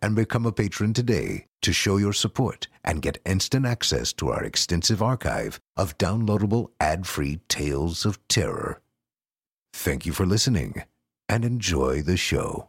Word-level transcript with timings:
and 0.00 0.14
become 0.14 0.46
a 0.46 0.52
patron 0.52 0.92
today 0.92 1.46
to 1.62 1.72
show 1.72 1.96
your 1.96 2.12
support 2.12 2.68
and 2.84 3.02
get 3.02 3.20
instant 3.26 3.66
access 3.66 4.12
to 4.12 4.28
our 4.28 4.44
extensive 4.44 5.02
archive 5.02 5.60
of 5.76 5.98
downloadable 5.98 6.70
ad-free 6.80 7.40
tales 7.48 8.06
of 8.06 8.18
terror. 8.28 8.80
Thank 9.72 10.06
you 10.06 10.12
for 10.12 10.24
listening 10.24 10.84
and 11.28 11.44
enjoy 11.44 12.02
the 12.02 12.16
show. 12.16 12.68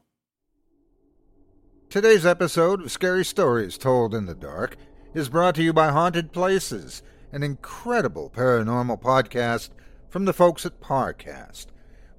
Today's 1.90 2.26
episode 2.26 2.82
of 2.82 2.92
Scary 2.92 3.26
Stories 3.26 3.78
Told 3.78 4.14
in 4.14 4.26
the 4.26 4.36
Dark 4.36 4.76
is 5.14 5.30
brought 5.30 5.56
to 5.56 5.64
you 5.64 5.74
by 5.74 5.90
Haunted 5.90 6.32
Places, 6.32 7.02
an 7.32 7.42
incredible 7.42 8.30
paranormal 8.30 9.02
podcast 9.02 9.70
from 10.08 10.26
the 10.26 10.34
folks 10.34 10.66
at 10.66 10.82
Parcast, 10.82 11.68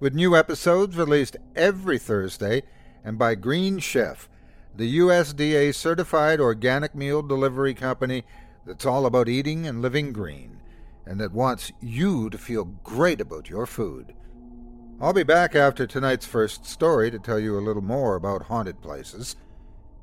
with 0.00 0.14
new 0.14 0.34
episodes 0.34 0.96
released 0.96 1.36
every 1.54 1.98
Thursday, 1.98 2.62
and 3.04 3.18
by 3.18 3.34
Green 3.34 3.78
Chef, 3.78 4.28
the 4.74 4.98
USDA 4.98 5.74
certified 5.74 6.40
organic 6.40 6.94
meal 6.94 7.22
delivery 7.22 7.74
company 7.74 8.24
that's 8.64 8.86
all 8.86 9.06
about 9.06 9.28
eating 9.28 9.66
and 9.66 9.82
living 9.82 10.12
green, 10.12 10.60
and 11.06 11.20
that 11.20 11.32
wants 11.32 11.72
you 11.80 12.30
to 12.30 12.38
feel 12.38 12.64
great 12.64 13.20
about 13.20 13.50
your 13.50 13.66
food. 13.66 14.14
I'll 15.00 15.12
be 15.12 15.22
back 15.22 15.54
after 15.54 15.86
tonight's 15.86 16.26
first 16.26 16.66
story 16.66 17.10
to 17.10 17.18
tell 17.18 17.38
you 17.38 17.58
a 17.58 17.60
little 17.60 17.82
more 17.82 18.16
about 18.16 18.42
haunted 18.42 18.82
places. 18.82 19.34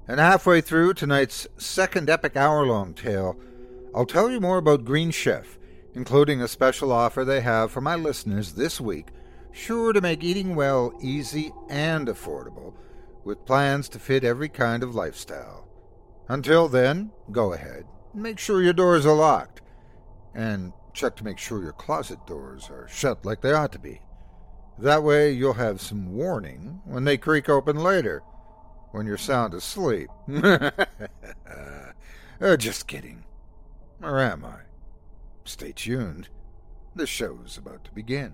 And 0.08 0.20
halfway 0.20 0.62
through 0.62 0.96
tonight's 0.96 1.48
second 1.58 2.10
epic 2.10 2.36
hour 2.36 2.66
long 2.66 2.94
tale, 2.94 3.38
I'll 3.94 4.06
tell 4.06 4.32
you 4.32 4.40
more 4.40 4.58
about 4.58 4.86
Green 4.86 5.12
Chef, 5.12 5.58
including 5.94 6.42
a 6.42 6.48
special 6.48 6.92
offer 6.92 7.24
they 7.24 7.42
have 7.42 7.72
for 7.72 7.82
my 7.82 7.96
listeners 7.96 8.54
this 8.54 8.82
week, 8.82 9.08
sure 9.52 9.94
to 9.94 10.02
make 10.02 10.24
eating 10.24 10.56
well 10.56 10.94
easy 11.02 11.52
and 11.70 12.08
affordable, 12.08 12.74
with 13.28 13.46
plans 13.46 13.90
to 13.90 14.00
fit 14.00 14.24
every 14.24 14.48
kind 14.48 14.82
of 14.82 14.96
lifestyle. 14.96 15.68
Until 16.30 16.68
then, 16.70 17.12
go 17.32 17.54
ahead. 17.54 17.84
Make 18.14 18.40
sure 18.40 18.64
your 18.64 18.74
doors 18.74 19.06
are 19.06 19.14
locked. 19.14 19.62
And 20.34 20.72
check 20.94 21.16
to 21.18 21.26
make 21.26 21.38
sure 21.38 21.62
your 21.62 21.74
closet 21.74 22.26
doors 22.26 22.70
are 22.70 22.88
shut 22.88 23.26
like 23.26 23.42
they 23.42 23.52
ought 23.52 23.74
to 23.74 23.80
be. 23.80 24.02
That 24.80 25.04
way 25.04 25.32
you'll 25.32 25.54
have 25.54 25.82
some 25.82 26.14
warning 26.14 26.82
when 26.86 27.04
they 27.04 27.18
creak 27.18 27.50
open 27.50 27.84
later, 27.84 28.24
when 28.92 29.06
you're 29.06 29.18
sound 29.18 29.54
asleep. 29.54 30.10
uh, 30.44 30.72
just 32.58 32.88
kidding. 32.88 33.26
Or 34.02 34.22
am 34.22 34.46
I? 34.46 34.62
Stay 35.44 35.74
tuned. 35.74 36.30
The 36.96 37.08
show's 37.08 37.58
about 37.58 37.84
to 37.86 37.92
begin. 37.92 38.34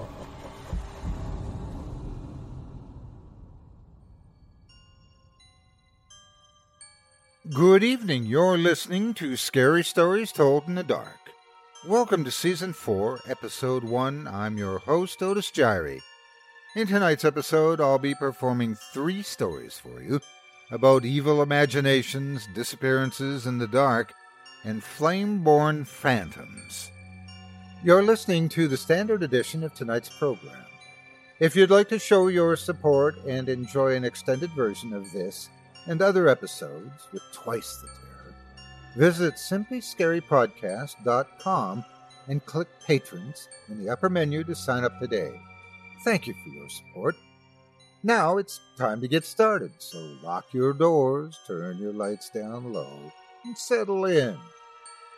Good 7.53 7.83
evening. 7.83 8.27
You're 8.27 8.57
listening 8.57 9.13
to 9.15 9.35
Scary 9.35 9.83
Stories 9.83 10.31
Told 10.31 10.69
in 10.69 10.75
the 10.75 10.83
Dark. 10.83 11.31
Welcome 11.85 12.23
to 12.23 12.31
Season 12.31 12.71
4, 12.71 13.21
Episode 13.27 13.83
1. 13.83 14.25
I'm 14.25 14.57
your 14.57 14.79
host, 14.79 15.21
Otis 15.21 15.51
Jiry. 15.51 15.99
In 16.77 16.87
tonight's 16.87 17.25
episode, 17.25 17.81
I'll 17.81 17.99
be 17.99 18.15
performing 18.15 18.77
three 18.93 19.21
stories 19.21 19.77
for 19.77 20.01
you 20.01 20.21
about 20.71 21.03
evil 21.03 21.41
imaginations, 21.41 22.47
disappearances 22.55 23.45
in 23.45 23.57
the 23.57 23.67
dark, 23.67 24.13
and 24.63 24.81
flame 24.81 25.43
born 25.43 25.83
phantoms. 25.83 26.89
You're 27.83 28.03
listening 28.03 28.47
to 28.49 28.69
the 28.69 28.77
standard 28.77 29.23
edition 29.23 29.65
of 29.65 29.73
tonight's 29.73 30.09
program. 30.09 30.63
If 31.41 31.57
you'd 31.57 31.71
like 31.71 31.89
to 31.89 31.99
show 31.99 32.27
your 32.27 32.55
support 32.55 33.15
and 33.27 33.49
enjoy 33.49 33.95
an 33.95 34.05
extended 34.05 34.51
version 34.51 34.93
of 34.93 35.11
this, 35.11 35.49
and 35.87 36.01
other 36.01 36.27
episodes 36.27 37.07
with 37.11 37.23
twice 37.31 37.77
the 37.77 37.87
terror, 37.87 38.35
visit 38.95 39.35
simplyscarypodcast.com 39.35 41.85
and 42.27 42.45
click 42.45 42.67
Patrons 42.85 43.47
in 43.69 43.83
the 43.83 43.89
upper 43.89 44.09
menu 44.09 44.43
to 44.43 44.53
sign 44.55 44.83
up 44.83 44.99
today. 44.99 45.31
Thank 46.03 46.27
you 46.27 46.33
for 46.33 46.49
your 46.49 46.69
support. 46.69 47.15
Now 48.03 48.37
it's 48.37 48.59
time 48.77 48.99
to 49.01 49.07
get 49.07 49.25
started, 49.25 49.71
so 49.77 49.99
lock 50.23 50.53
your 50.53 50.73
doors, 50.73 51.37
turn 51.45 51.77
your 51.77 51.93
lights 51.93 52.31
down 52.31 52.73
low, 52.73 53.11
and 53.45 53.55
settle 53.57 54.05
in. 54.05 54.37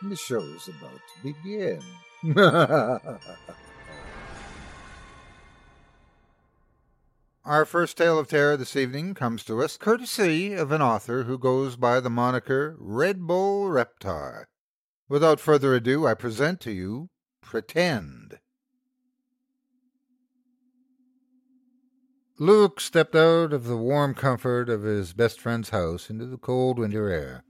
The 0.02 0.16
show's 0.16 0.68
about 0.68 0.92
to 0.92 1.32
begin. 1.32 1.80
Our 7.46 7.66
first 7.66 7.98
tale 7.98 8.18
of 8.18 8.28
terror 8.28 8.56
this 8.56 8.74
evening 8.74 9.12
comes 9.12 9.44
to 9.44 9.62
us 9.62 9.76
courtesy 9.76 10.54
of 10.54 10.72
an 10.72 10.80
author 10.80 11.24
who 11.24 11.36
goes 11.36 11.76
by 11.76 12.00
the 12.00 12.08
moniker 12.08 12.74
Red 12.78 13.26
Bull 13.26 13.68
Reptar. 13.68 14.44
Without 15.10 15.40
further 15.40 15.74
ado, 15.74 16.06
I 16.06 16.14
present 16.14 16.58
to 16.62 16.72
you 16.72 17.10
Pretend. 17.42 18.38
Luke 22.38 22.80
stepped 22.80 23.14
out 23.14 23.52
of 23.52 23.66
the 23.66 23.76
warm 23.76 24.14
comfort 24.14 24.70
of 24.70 24.84
his 24.84 25.12
best 25.12 25.38
friend's 25.38 25.68
house 25.68 26.08
into 26.08 26.24
the 26.24 26.38
cold 26.38 26.78
winter 26.78 27.10
air. 27.10 27.44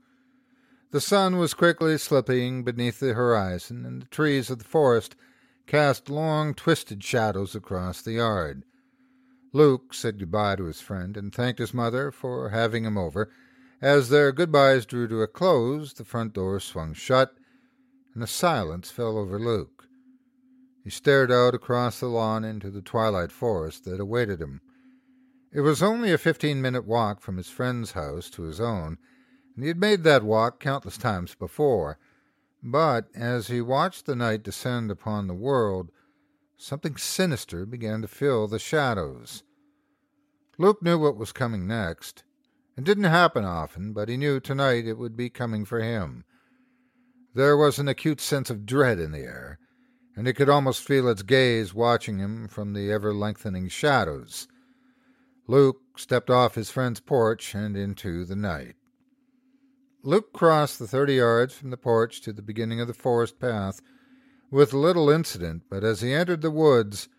The 0.91 0.99
sun 0.99 1.37
was 1.37 1.53
quickly 1.53 1.97
slipping 1.97 2.65
beneath 2.65 2.99
the 2.99 3.13
horizon, 3.13 3.85
and 3.85 4.01
the 4.01 4.07
trees 4.07 4.49
of 4.49 4.57
the 4.57 4.65
forest 4.65 5.15
cast 5.67 6.09
long, 6.09 6.53
twisted 6.53 7.01
shadows 7.01 7.55
across 7.55 8.01
the 8.01 8.13
yard. 8.13 8.65
Luke 9.55 9.93
said 9.93 10.19
good-bye 10.19 10.57
to 10.57 10.65
his 10.65 10.81
friend 10.81 11.15
and 11.15 11.33
thanked 11.33 11.59
his 11.59 11.73
mother 11.73 12.11
for 12.11 12.49
having 12.49 12.83
him 12.83 12.97
over. 12.97 13.31
As 13.81 14.09
their 14.09 14.33
goodbyes 14.33 14.85
drew 14.85 15.07
to 15.07 15.21
a 15.21 15.27
close, 15.27 15.93
the 15.93 16.03
front 16.03 16.33
door 16.33 16.59
swung 16.59 16.93
shut, 16.93 17.37
and 18.13 18.21
a 18.21 18.27
silence 18.27 18.91
fell 18.91 19.17
over 19.17 19.39
Luke. 19.39 19.87
He 20.83 20.89
stared 20.89 21.31
out 21.31 21.55
across 21.55 22.01
the 22.01 22.07
lawn 22.07 22.43
into 22.43 22.69
the 22.69 22.81
twilight 22.81 23.31
forest 23.31 23.85
that 23.85 24.01
awaited 24.01 24.41
him. 24.41 24.59
It 25.53 25.61
was 25.61 25.81
only 25.81 26.11
a 26.11 26.17
fifteen-minute 26.17 26.85
walk 26.85 27.21
from 27.21 27.37
his 27.37 27.47
friend's 27.47 27.93
house 27.93 28.29
to 28.31 28.43
his 28.43 28.59
own, 28.59 28.97
and 29.55 29.63
he 29.63 29.69
had 29.69 29.79
made 29.79 30.03
that 30.03 30.23
walk 30.23 30.59
countless 30.59 30.97
times 30.97 31.33
before. 31.33 31.97
But 32.61 33.07
as 33.15 33.47
he 33.47 33.61
watched 33.61 34.05
the 34.05 34.17
night 34.17 34.43
descend 34.43 34.91
upon 34.91 35.27
the 35.27 35.33
world, 35.33 35.91
something 36.57 36.97
sinister 36.97 37.65
began 37.65 38.01
to 38.01 38.07
fill 38.07 38.47
the 38.47 38.59
shadows. 38.59 39.43
Luke 40.57 40.81
knew 40.81 40.97
what 40.97 41.17
was 41.17 41.31
coming 41.31 41.67
next. 41.67 42.23
It 42.77 42.83
didn't 42.83 43.05
happen 43.05 43.43
often, 43.45 43.93
but 43.93 44.09
he 44.09 44.17
knew 44.17 44.39
tonight 44.39 44.85
it 44.85 44.97
would 44.97 45.15
be 45.15 45.29
coming 45.29 45.65
for 45.65 45.79
him. 45.79 46.23
There 47.33 47.57
was 47.57 47.79
an 47.79 47.87
acute 47.87 48.21
sense 48.21 48.49
of 48.49 48.65
dread 48.65 48.99
in 48.99 49.11
the 49.11 49.19
air, 49.19 49.59
and 50.15 50.27
he 50.27 50.33
could 50.33 50.49
almost 50.49 50.83
feel 50.83 51.07
its 51.09 51.21
gaze 51.21 51.73
watching 51.73 52.19
him 52.19 52.47
from 52.47 52.73
the 52.73 52.91
ever 52.91 53.13
lengthening 53.13 53.67
shadows. 53.67 54.47
Luke 55.47 55.81
stepped 55.97 56.29
off 56.29 56.55
his 56.55 56.71
friend's 56.71 56.99
porch 56.99 57.53
and 57.53 57.75
into 57.75 58.25
the 58.25 58.35
night. 58.35 58.75
Luke 60.01 60.33
crossed 60.33 60.79
the 60.79 60.87
thirty 60.87 61.15
yards 61.15 61.53
from 61.53 61.71
the 61.71 61.77
porch 61.77 62.21
to 62.21 62.31
the 62.31 62.41
beginning 62.41 62.79
of 62.79 62.87
the 62.87 62.93
forest 62.93 63.39
path 63.39 63.81
with 64.51 64.73
little 64.73 65.09
incident, 65.09 65.63
but 65.69 65.83
as 65.83 66.01
he 66.01 66.13
entered 66.13 66.41
the 66.41 66.51
woods, 66.51 67.09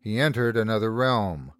he 0.00 0.18
entered 0.18 0.56
another 0.56 0.92
realm. 0.92 1.52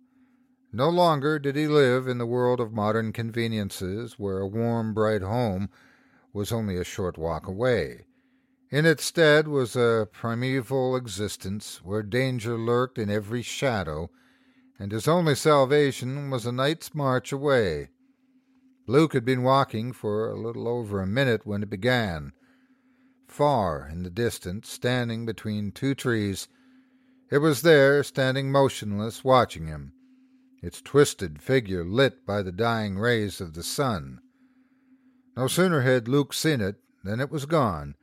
No 0.72 0.88
longer 0.88 1.38
did 1.38 1.54
he 1.54 1.66
live 1.66 2.08
in 2.08 2.18
the 2.18 2.26
world 2.26 2.58
of 2.58 2.72
modern 2.72 3.12
conveniences 3.12 4.18
where 4.18 4.38
a 4.38 4.46
warm, 4.46 4.94
bright 4.94 5.22
home 5.22 5.68
was 6.32 6.50
only 6.50 6.76
a 6.76 6.84
short 6.84 7.18
walk 7.18 7.46
away. 7.46 8.06
In 8.70 8.86
its 8.86 9.04
stead 9.04 9.48
was 9.48 9.76
a 9.76 10.08
primeval 10.10 10.96
existence 10.96 11.82
where 11.84 12.02
danger 12.02 12.56
lurked 12.56 12.96
in 12.96 13.10
every 13.10 13.42
shadow, 13.42 14.10
and 14.78 14.92
his 14.92 15.06
only 15.06 15.34
salvation 15.34 16.30
was 16.30 16.46
a 16.46 16.52
night's 16.52 16.94
march 16.94 17.32
away. 17.32 17.90
Luke 18.86 19.12
had 19.12 19.26
been 19.26 19.42
walking 19.42 19.92
for 19.92 20.30
a 20.30 20.40
little 20.40 20.66
over 20.66 21.02
a 21.02 21.06
minute 21.06 21.46
when 21.46 21.62
it 21.62 21.68
began. 21.68 22.32
Far 23.32 23.88
in 23.90 24.02
the 24.02 24.10
distance, 24.10 24.68
standing 24.68 25.24
between 25.24 25.72
two 25.72 25.94
trees, 25.94 26.48
it 27.30 27.38
was 27.38 27.62
there, 27.62 28.02
standing 28.02 28.52
motionless, 28.52 29.24
watching 29.24 29.68
him 29.68 29.94
its 30.62 30.82
twisted 30.82 31.40
figure 31.42 31.82
lit 31.82 32.26
by 32.26 32.42
the 32.42 32.52
dying 32.52 32.98
rays 32.98 33.40
of 33.40 33.54
the 33.54 33.62
sun. 33.62 34.20
No 35.34 35.48
sooner 35.48 35.80
had 35.80 36.08
Luke 36.08 36.34
seen 36.34 36.60
it 36.60 36.76
than 37.02 37.20
it 37.20 37.30
was 37.30 37.46
gone, 37.46 37.96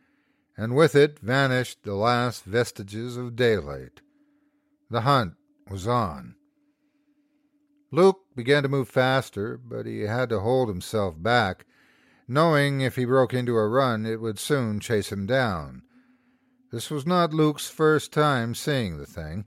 and 0.58 0.76
with 0.76 0.96
it 0.96 1.20
vanished 1.20 1.84
the 1.84 1.94
last 1.94 2.44
vestiges 2.44 3.16
of 3.16 3.36
daylight. 3.36 4.02
The 4.90 5.02
hunt 5.02 5.36
was 5.70 5.88
on. 5.88 6.36
Luke 7.92 8.20
began 8.36 8.64
to 8.64 8.70
move 8.70 8.90
faster, 8.90 9.58
but 9.58 9.86
he 9.86 10.02
had 10.02 10.30
to 10.30 10.42
hold 10.42 10.70
himself 10.70 11.22
back, 11.22 11.66
knowing 12.30 12.80
if 12.80 12.96
he 12.96 13.04
broke 13.04 13.34
into 13.34 13.58
a 13.58 13.68
run 13.68 14.06
it 14.06 14.22
would 14.22 14.40
soon 14.40 14.80
chase 14.80 15.12
him 15.12 15.26
down. 15.26 15.82
This 16.72 16.90
was 16.90 17.06
not 17.06 17.34
Luke's 17.34 17.68
first 17.68 18.14
time 18.14 18.56
seeing 18.56 18.98
the 18.98 19.06
thing 19.06 19.46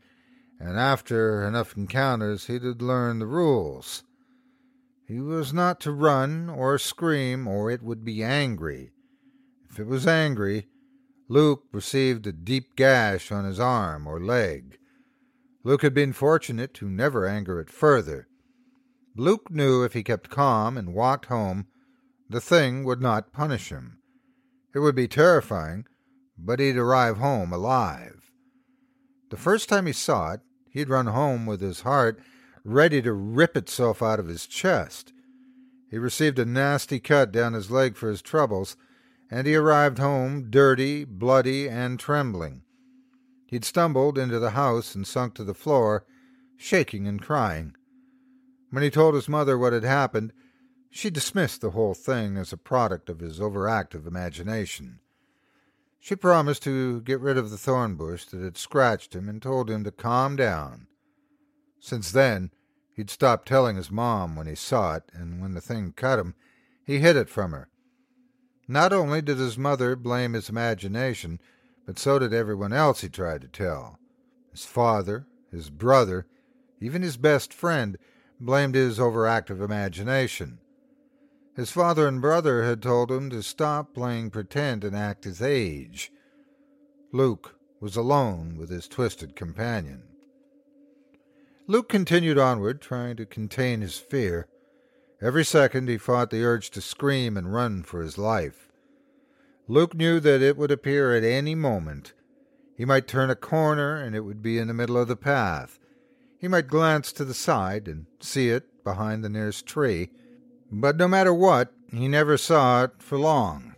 and 0.63 0.79
after 0.79 1.43
enough 1.43 1.77
encounters 1.77 2.47
he 2.47 2.59
did 2.59 2.81
learn 2.81 3.19
the 3.19 3.27
rules. 3.27 4.05
He 5.09 5.19
was 5.19 5.53
not 5.53 5.81
to 5.81 5.91
run 5.91 6.49
or 6.49 6.79
scream, 6.79 7.49
or 7.49 7.71
it 7.71 7.83
would 7.83 8.05
be 8.05 8.23
angry. 8.23 8.93
If 9.69 9.81
it 9.81 9.87
was 9.87 10.07
angry, 10.07 10.69
Luke 11.29 11.65
received 11.73 12.27
a 12.27 12.33
deep 12.33 12.77
gash 12.77 13.33
on 13.33 13.45
his 13.45 13.59
arm 13.59 14.07
or 14.07 14.21
leg. 14.21 14.79
Luke 15.65 15.83
had 15.83 15.95
been 15.95 16.13
fortunate 16.13 16.75
to 16.75 16.89
never 16.89 17.27
anger 17.27 17.61
it 17.61 17.69
further. 17.69 18.29
Luke 19.17 19.51
knew 19.51 19.83
if 19.83 19.95
he 19.95 20.05
kept 20.05 20.31
calm 20.31 20.79
and 20.79 20.95
walked 20.95 21.27
home, 21.27 21.67
the 22.33 22.41
thing 22.41 22.85
would 22.85 23.01
not 23.01 23.33
punish 23.33 23.69
him. 23.71 23.99
It 24.75 24.81
would 24.81 24.95
be 24.95 25.09
terrifying, 25.09 25.87
but 26.37 26.61
he'd 26.61 26.77
arrive 26.77 27.19
home 27.19 27.53
alive. 27.53 28.31
The 29.31 29.37
first 29.37 29.69
time 29.69 29.87
he 29.87 29.93
saw 29.93 30.33
it, 30.33 30.41
He'd 30.73 30.89
run 30.89 31.07
home 31.07 31.45
with 31.45 31.61
his 31.61 31.83
heart 31.83 32.19
ready 32.65 33.03
to 33.03 33.13
rip 33.13 33.59
itself 33.59 34.03
out 34.03 34.19
of 34.19 34.27
his 34.27 34.47
chest. 34.47 35.13
He 35.91 35.99
received 35.99 36.39
a 36.39 36.47
nasty 36.47 36.99
cut 36.99 37.31
down 37.31 37.53
his 37.53 37.71
leg 37.71 37.95
for 37.95 38.09
his 38.09 38.23
troubles, 38.23 38.79
and 39.31 39.47
he 39.47 39.55
arrived 39.55 39.99
home 39.99 40.51
dirty, 40.51 41.05
bloody, 41.05 41.69
and 41.69 42.01
trembling. 42.01 42.63
He'd 43.47 43.67
stumbled 43.67 44.17
into 44.17 44.39
the 44.39 44.53
house 44.53 44.95
and 44.95 45.07
sunk 45.07 45.35
to 45.35 45.45
the 45.45 45.53
floor, 45.53 46.07
shaking 46.57 47.07
and 47.07 47.21
crying. 47.21 47.75
When 48.71 48.83
he 48.83 48.89
told 48.89 49.15
his 49.15 49.29
mother 49.29 49.59
what 49.59 49.75
had 49.75 49.85
happened, 49.85 50.33
she 50.95 51.09
dismissed 51.09 51.63
the 51.63 51.71
whole 51.71 51.95
thing 51.95 52.37
as 52.37 52.53
a 52.53 52.57
product 52.59 53.09
of 53.09 53.21
his 53.21 53.41
overactive 53.41 54.07
imagination. 54.07 55.01
She 55.99 56.15
promised 56.15 56.63
to 56.65 57.01
get 57.01 57.19
rid 57.19 57.39
of 57.39 57.51
the 57.51 57.57
thorn 57.57 57.95
bush 57.97 58.27
that 58.27 58.43
had 58.43 58.59
scratched 58.59 59.17
him 59.17 59.27
and 59.27 59.41
told 59.41 59.71
him 59.71 59.85
to 59.85 59.91
calm 59.91 60.37
down. 60.37 60.87
Since 61.81 62.13
then, 62.13 62.51
he'd 62.93 63.09
stopped 63.09 63.49
telling 63.49 63.77
his 63.77 63.91
mom 63.91 64.37
when 64.37 64.47
he 64.47 64.55
saw 64.55 64.97
it, 64.97 65.05
and 65.15 65.41
when 65.41 65.55
the 65.55 65.63
thing 65.63 65.95
cut 65.97 66.19
him, 66.19 66.35
he 66.85 66.99
hid 66.99 67.17
it 67.17 67.31
from 67.31 67.53
her. 67.53 67.69
Not 68.69 68.93
only 68.93 69.23
did 69.23 69.39
his 69.39 69.57
mother 69.57 69.97
blame 69.97 70.35
his 70.35 70.51
imagination, 70.51 71.41
but 71.87 71.99
so 71.99 72.19
did 72.19 72.35
everyone 72.35 72.75
else 72.75 73.01
he 73.01 73.09
tried 73.09 73.41
to 73.41 73.49
tell. 73.49 73.99
His 74.51 74.67
father, 74.67 75.27
his 75.51 75.71
brother, 75.71 76.27
even 76.81 77.01
his 77.01 77.17
best 77.17 77.55
friend 77.55 77.97
blamed 78.39 78.75
his 78.75 78.99
overactive 78.99 79.63
imagination. 79.63 80.59
His 81.55 81.71
father 81.71 82.09
and 82.09 82.21
brother 82.21 82.63
had 82.63 82.83
told 82.83 83.11
him 83.11 83.29
to 83.31 83.43
stop 83.43 83.93
playing 83.93 84.31
pretend 84.31 84.85
and 84.85 84.97
act 84.97 85.25
his 85.25 85.43
age. 85.43 86.11
Luke 87.13 87.57
was 87.79 87.95
alone 87.95 88.57
with 88.57 88.71
his 88.71 88.89
twisted 88.89 89.37
companion. 89.37 90.05
Luke 91.67 91.91
continued 91.91 92.39
onward, 92.39 92.81
trying 92.81 93.17
to 93.17 93.27
contain 93.27 93.83
his 93.83 93.99
fear. 93.99 94.47
Every 95.21 95.45
second 95.45 95.89
he 95.89 95.99
fought 95.99 96.31
the 96.31 96.43
urge 96.43 96.71
to 96.71 96.81
scream 96.81 97.37
and 97.37 97.53
run 97.53 97.83
for 97.83 98.01
his 98.01 98.17
life. 98.17 98.69
Luke 99.69 99.95
knew 99.95 100.21
that 100.21 100.41
it 100.41 100.57
would 100.57 100.71
appear 100.71 101.15
at 101.15 101.23
any 101.23 101.55
moment. 101.55 102.15
He 102.77 102.85
might 102.87 103.07
turn 103.07 103.31
a 103.31 103.37
corner 103.37 103.97
and 103.97 104.17
it 104.17 104.21
would 104.21 104.43
be 104.43 104.59
in 104.59 104.69
the 104.69 104.75
middle 104.75 104.97
of 104.97 105.07
the 105.07 105.17
path. 105.17 105.79
He 106.39 106.49
might 106.49 106.67
glance 106.67 107.13
to 107.13 107.25
the 107.25 107.35
side 107.35 107.89
and 107.89 108.07
see 108.21 108.49
it 108.49 108.83
behind 108.83 109.23
the 109.23 109.29
nearest 109.29 109.67
tree 109.67 110.11
but 110.73 110.97
no 110.97 111.07
matter 111.07 111.35
what, 111.35 111.73
he 111.93 112.09
never 112.09 112.39
saw 112.39 112.85
it 112.85 112.93
for 112.99 113.19
long. 113.19 113.75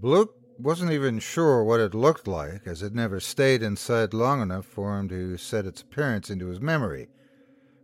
Luke 0.00 0.34
wasn't 0.56 0.92
even 0.92 1.18
sure 1.18 1.64
what 1.64 1.80
it 1.80 1.94
looked 1.94 2.28
like, 2.28 2.66
as 2.66 2.82
it 2.82 2.94
never 2.94 3.18
stayed 3.18 3.62
inside 3.62 4.14
long 4.14 4.40
enough 4.40 4.64
for 4.64 4.96
him 4.98 5.08
to 5.08 5.36
set 5.36 5.66
its 5.66 5.82
appearance 5.82 6.30
into 6.30 6.46
his 6.46 6.60
memory. 6.60 7.08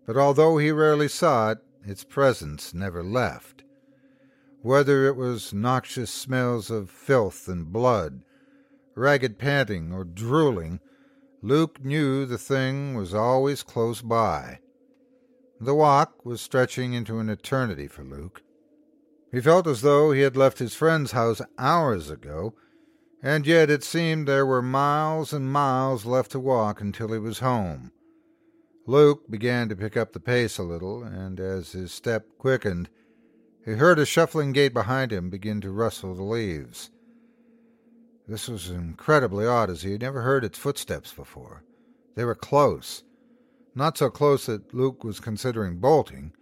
But 0.07 0.17
although 0.17 0.59
he 0.59 0.71
rarely 0.71 1.09
saw 1.09 1.51
it, 1.51 1.59
its 1.85 2.05
presence 2.05 2.73
never 2.73 3.03
left. 3.03 3.65
Whether 4.63 5.07
it 5.07 5.17
was 5.17 5.53
noxious 5.53 6.11
smells 6.11 6.71
of 6.71 6.91
filth 6.91 7.49
and 7.49 7.73
blood, 7.73 8.23
ragged 8.95 9.39
panting, 9.39 9.93
or 9.93 10.05
drooling, 10.05 10.81
Luke 11.43 11.85
knew 11.85 12.25
the 12.27 12.39
thing 12.39 12.95
was 12.95 13.13
always 13.13 13.63
close 13.63 14.01
by. 14.01 14.61
The 15.65 15.75
walk 15.75 16.27
was 16.27 16.43
stretching 16.43 16.93
into 16.93 17.21
an 17.21 17.31
eternity 17.31 17.89
for 17.89 18.05
Luke. 18.05 18.43
He 19.33 19.41
felt 19.41 19.67
as 19.67 19.81
though 19.81 20.13
he 20.13 20.21
had 20.21 20.37
left 20.37 20.59
his 20.59 20.75
friend's 20.75 21.13
house 21.13 21.41
hours 21.57 22.11
ago, 22.11 22.55
and 23.23 23.47
yet 23.47 23.71
it 23.71 23.83
seemed 23.83 24.29
there 24.29 24.45
were 24.45 24.61
miles 24.61 25.33
and 25.33 25.51
miles 25.51 26.05
left 26.05 26.33
to 26.33 26.39
walk 26.39 26.83
until 26.83 27.15
he 27.15 27.19
was 27.19 27.39
home. 27.39 27.93
Luke 28.87 29.31
began 29.31 29.71
to 29.71 29.77
pick 29.77 29.97
up 29.97 30.13
the 30.13 30.21
pace 30.21 30.59
a 30.59 30.63
little, 30.63 31.03
and 31.03 31.41
as 31.41 31.73
his 31.73 31.93
step 31.93 32.27
quickened, 32.37 32.91
he 33.65 33.73
heard 33.73 33.99
a 33.99 34.05
shuffling 34.05 34.53
gait 34.53 34.75
behind 34.75 35.15
him 35.15 35.31
begin 35.31 35.63
to 35.63 35.71
rustle 35.71 36.15
the 36.15 36.23
leaves. 36.23 36.91
This 38.29 38.49
was 38.49 38.69
incredibly 38.69 39.47
odd, 39.47 39.71
as 39.71 39.81
he 39.81 39.93
had 39.93 40.03
never 40.03 40.21
heard 40.21 40.45
its 40.45 40.59
footsteps 40.59 41.15
before. 41.15 41.65
They 42.17 42.25
were 42.27 42.35
close. 42.35 43.03
Not 43.75 43.99
so 43.99 44.09
close 44.11 44.47
that 44.47 44.73
Luke 44.73 45.03
was 45.03 45.21
considering 45.21 45.79
bolting. 45.79 46.33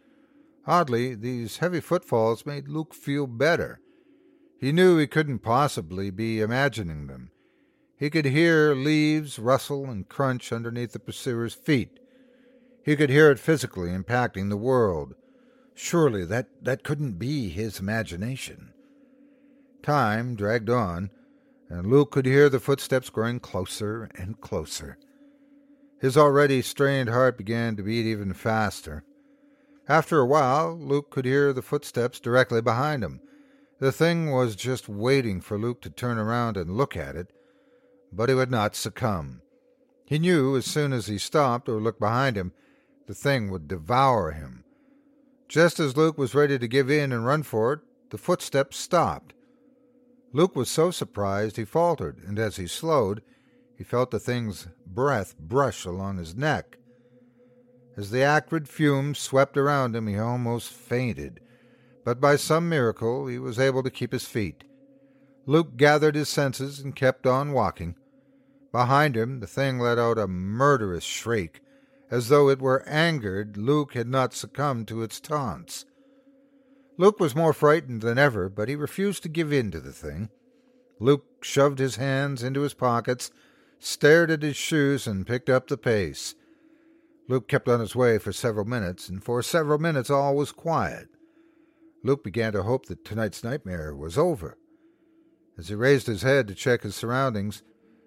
Oddly, 0.66 1.14
these 1.14 1.58
heavy 1.58 1.80
footfalls 1.80 2.46
made 2.46 2.68
Luke 2.68 2.94
feel 2.94 3.26
better. 3.26 3.80
He 4.58 4.70
knew 4.70 4.96
he 4.96 5.06
couldn't 5.06 5.40
possibly 5.40 6.10
be 6.10 6.40
imagining 6.40 7.06
them. 7.06 7.30
He 7.96 8.10
could 8.10 8.26
hear 8.26 8.74
leaves 8.74 9.38
rustle 9.38 9.88
and 9.88 10.08
crunch 10.08 10.52
underneath 10.52 10.92
the 10.92 10.98
pursuer's 10.98 11.54
feet. 11.54 11.98
He 12.84 12.96
could 12.96 13.10
hear 13.10 13.30
it 13.30 13.38
physically 13.38 13.90
impacting 13.90 14.50
the 14.50 14.56
world. 14.56 15.14
Surely 15.74 16.24
that, 16.26 16.48
that 16.62 16.84
couldn't 16.84 17.18
be 17.18 17.48
his 17.48 17.80
imagination. 17.80 18.72
Time 19.82 20.34
dragged 20.34 20.68
on, 20.68 21.10
and 21.68 21.86
Luke 21.86 22.10
could 22.12 22.26
hear 22.26 22.48
the 22.48 22.60
footsteps 22.60 23.08
growing 23.08 23.40
closer 23.40 24.10
and 24.14 24.40
closer. 24.40 24.98
His 26.02 26.16
already 26.16 26.62
strained 26.62 27.10
heart 27.10 27.38
began 27.38 27.76
to 27.76 27.84
beat 27.84 28.06
even 28.06 28.32
faster. 28.32 29.04
After 29.88 30.18
a 30.18 30.26
while, 30.26 30.76
Luke 30.76 31.12
could 31.12 31.24
hear 31.24 31.52
the 31.52 31.62
footsteps 31.62 32.18
directly 32.18 32.60
behind 32.60 33.04
him. 33.04 33.20
The 33.78 33.92
thing 33.92 34.32
was 34.32 34.56
just 34.56 34.88
waiting 34.88 35.40
for 35.40 35.56
Luke 35.56 35.80
to 35.82 35.90
turn 35.90 36.18
around 36.18 36.56
and 36.56 36.76
look 36.76 36.96
at 36.96 37.14
it, 37.14 37.32
but 38.12 38.28
he 38.28 38.34
would 38.34 38.50
not 38.50 38.74
succumb. 38.74 39.42
He 40.04 40.18
knew 40.18 40.56
as 40.56 40.66
soon 40.66 40.92
as 40.92 41.06
he 41.06 41.18
stopped 41.18 41.68
or 41.68 41.80
looked 41.80 42.00
behind 42.00 42.36
him, 42.36 42.50
the 43.06 43.14
thing 43.14 43.48
would 43.52 43.68
devour 43.68 44.32
him. 44.32 44.64
Just 45.48 45.78
as 45.78 45.96
Luke 45.96 46.18
was 46.18 46.34
ready 46.34 46.58
to 46.58 46.66
give 46.66 46.90
in 46.90 47.12
and 47.12 47.24
run 47.24 47.44
for 47.44 47.74
it, 47.74 47.80
the 48.10 48.18
footsteps 48.18 48.76
stopped. 48.76 49.34
Luke 50.32 50.56
was 50.56 50.68
so 50.68 50.90
surprised 50.90 51.56
he 51.56 51.64
faltered, 51.64 52.18
and 52.26 52.40
as 52.40 52.56
he 52.56 52.66
slowed, 52.66 53.22
he 53.82 53.84
felt 53.84 54.12
the 54.12 54.20
thing's 54.20 54.68
breath 54.86 55.36
brush 55.36 55.84
along 55.84 56.16
his 56.16 56.36
neck. 56.36 56.78
As 57.96 58.12
the 58.12 58.22
acrid 58.22 58.68
fumes 58.68 59.18
swept 59.18 59.56
around 59.56 59.96
him, 59.96 60.06
he 60.06 60.16
almost 60.16 60.68
fainted, 60.68 61.40
but 62.04 62.20
by 62.20 62.36
some 62.36 62.68
miracle 62.68 63.26
he 63.26 63.40
was 63.40 63.58
able 63.58 63.82
to 63.82 63.90
keep 63.90 64.12
his 64.12 64.24
feet. 64.24 64.62
Luke 65.46 65.76
gathered 65.76 66.14
his 66.14 66.28
senses 66.28 66.78
and 66.78 66.94
kept 66.94 67.26
on 67.26 67.50
walking. 67.50 67.96
Behind 68.70 69.16
him, 69.16 69.40
the 69.40 69.48
thing 69.48 69.80
let 69.80 69.98
out 69.98 70.16
a 70.16 70.28
murderous 70.28 71.02
shriek, 71.02 71.60
as 72.08 72.28
though 72.28 72.48
it 72.48 72.62
were 72.62 72.86
angered 72.86 73.56
Luke 73.56 73.94
had 73.94 74.06
not 74.06 74.32
succumbed 74.32 74.86
to 74.86 75.02
its 75.02 75.18
taunts. 75.18 75.86
Luke 76.98 77.18
was 77.18 77.34
more 77.34 77.52
frightened 77.52 78.02
than 78.02 78.16
ever, 78.16 78.48
but 78.48 78.68
he 78.68 78.76
refused 78.76 79.24
to 79.24 79.28
give 79.28 79.52
in 79.52 79.72
to 79.72 79.80
the 79.80 79.92
thing. 79.92 80.30
Luke 81.00 81.24
shoved 81.42 81.80
his 81.80 81.96
hands 81.96 82.44
into 82.44 82.60
his 82.60 82.74
pockets, 82.74 83.32
stared 83.84 84.30
at 84.30 84.42
his 84.42 84.56
shoes, 84.56 85.06
and 85.06 85.26
picked 85.26 85.50
up 85.50 85.68
the 85.68 85.76
pace. 85.76 86.34
Luke 87.28 87.48
kept 87.48 87.68
on 87.68 87.80
his 87.80 87.96
way 87.96 88.18
for 88.18 88.32
several 88.32 88.64
minutes, 88.64 89.08
and 89.08 89.22
for 89.22 89.42
several 89.42 89.78
minutes 89.78 90.10
all 90.10 90.36
was 90.36 90.52
quiet. 90.52 91.08
Luke 92.04 92.24
began 92.24 92.52
to 92.52 92.62
hope 92.62 92.86
that 92.86 93.04
tonight's 93.04 93.44
nightmare 93.44 93.94
was 93.94 94.18
over. 94.18 94.56
As 95.58 95.68
he 95.68 95.74
raised 95.74 96.06
his 96.06 96.22
head 96.22 96.48
to 96.48 96.54
check 96.54 96.82
his 96.82 96.96
surroundings, 96.96 97.62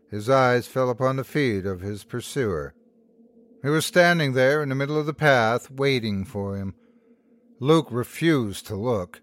his 0.09 0.29
eyes 0.29 0.67
fell 0.67 0.89
upon 0.89 1.15
the 1.15 1.23
feet 1.23 1.65
of 1.65 1.81
his 1.81 2.03
pursuer. 2.03 2.73
He 3.61 3.69
was 3.69 3.85
standing 3.85 4.33
there 4.33 4.61
in 4.61 4.69
the 4.69 4.75
middle 4.75 4.99
of 4.99 5.05
the 5.05 5.13
path, 5.13 5.71
waiting 5.71 6.25
for 6.25 6.55
him. 6.55 6.75
Luke 7.59 7.87
refused 7.89 8.67
to 8.67 8.75
look. 8.75 9.21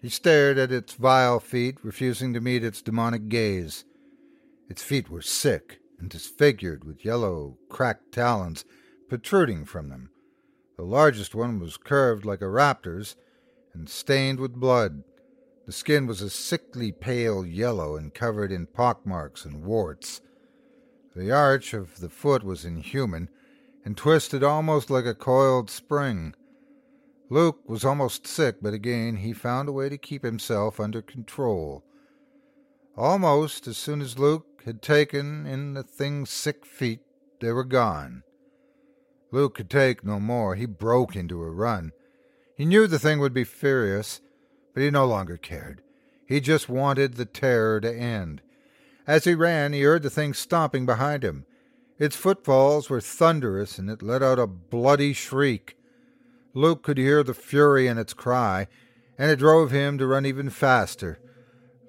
He 0.00 0.08
stared 0.08 0.58
at 0.58 0.72
its 0.72 0.94
vile 0.94 1.40
feet, 1.40 1.78
refusing 1.82 2.32
to 2.34 2.40
meet 2.40 2.64
its 2.64 2.82
demonic 2.82 3.28
gaze. 3.28 3.84
Its 4.68 4.82
feet 4.82 5.08
were 5.08 5.22
sick 5.22 5.80
and 5.98 6.10
disfigured 6.10 6.84
with 6.84 7.04
yellow, 7.04 7.56
cracked 7.68 8.12
talons 8.12 8.64
protruding 9.08 9.64
from 9.64 9.88
them. 9.88 10.10
The 10.76 10.84
largest 10.84 11.34
one 11.34 11.58
was 11.58 11.76
curved 11.76 12.24
like 12.24 12.42
a 12.42 12.48
raptor's 12.48 13.16
and 13.74 13.88
stained 13.88 14.38
with 14.38 14.52
blood. 14.52 15.02
The 15.66 15.72
skin 15.72 16.06
was 16.06 16.22
a 16.22 16.30
sickly 16.30 16.92
pale 16.92 17.44
yellow 17.44 17.96
and 17.96 18.14
covered 18.14 18.52
in 18.52 18.66
pockmarks 18.66 19.44
and 19.44 19.64
warts. 19.64 20.20
The 21.16 21.32
arch 21.32 21.74
of 21.74 22.00
the 22.00 22.08
foot 22.08 22.44
was 22.44 22.64
inhuman 22.64 23.28
and 23.84 23.96
twisted 23.96 24.44
almost 24.44 24.90
like 24.90 25.06
a 25.06 25.14
coiled 25.14 25.70
spring. 25.70 26.34
Luke 27.30 27.60
was 27.66 27.84
almost 27.84 28.26
sick, 28.26 28.56
but 28.62 28.74
again 28.74 29.16
he 29.16 29.32
found 29.32 29.68
a 29.68 29.72
way 29.72 29.88
to 29.88 29.98
keep 29.98 30.22
himself 30.22 30.78
under 30.78 31.02
control. 31.02 31.84
Almost 32.96 33.66
as 33.66 33.76
soon 33.76 34.00
as 34.00 34.18
Luke 34.18 34.46
had 34.68 34.82
taken 34.82 35.46
in 35.46 35.72
the 35.72 35.82
thing's 35.82 36.28
sick 36.28 36.66
feet, 36.66 37.00
they 37.40 37.50
were 37.50 37.64
gone. 37.64 38.22
Luke 39.32 39.54
could 39.54 39.70
take 39.70 40.04
no 40.04 40.20
more. 40.20 40.56
He 40.56 40.66
broke 40.66 41.16
into 41.16 41.42
a 41.42 41.50
run. 41.50 41.92
He 42.54 42.66
knew 42.66 42.86
the 42.86 42.98
thing 42.98 43.18
would 43.18 43.32
be 43.32 43.44
furious, 43.44 44.20
but 44.74 44.82
he 44.82 44.90
no 44.90 45.06
longer 45.06 45.38
cared. 45.38 45.80
He 46.26 46.40
just 46.40 46.68
wanted 46.68 47.14
the 47.14 47.24
terror 47.24 47.80
to 47.80 47.90
end. 47.90 48.42
As 49.06 49.24
he 49.24 49.34
ran, 49.34 49.72
he 49.72 49.80
heard 49.80 50.02
the 50.02 50.10
thing 50.10 50.34
stomping 50.34 50.84
behind 50.84 51.24
him. 51.24 51.46
Its 51.98 52.14
footfalls 52.14 52.90
were 52.90 53.00
thunderous, 53.00 53.78
and 53.78 53.88
it 53.88 54.02
let 54.02 54.22
out 54.22 54.38
a 54.38 54.46
bloody 54.46 55.14
shriek. 55.14 55.78
Luke 56.52 56.82
could 56.82 56.98
hear 56.98 57.22
the 57.22 57.32
fury 57.32 57.86
in 57.86 57.96
its 57.96 58.12
cry, 58.12 58.66
and 59.16 59.30
it 59.30 59.38
drove 59.38 59.70
him 59.70 59.96
to 59.96 60.06
run 60.06 60.26
even 60.26 60.50
faster. 60.50 61.18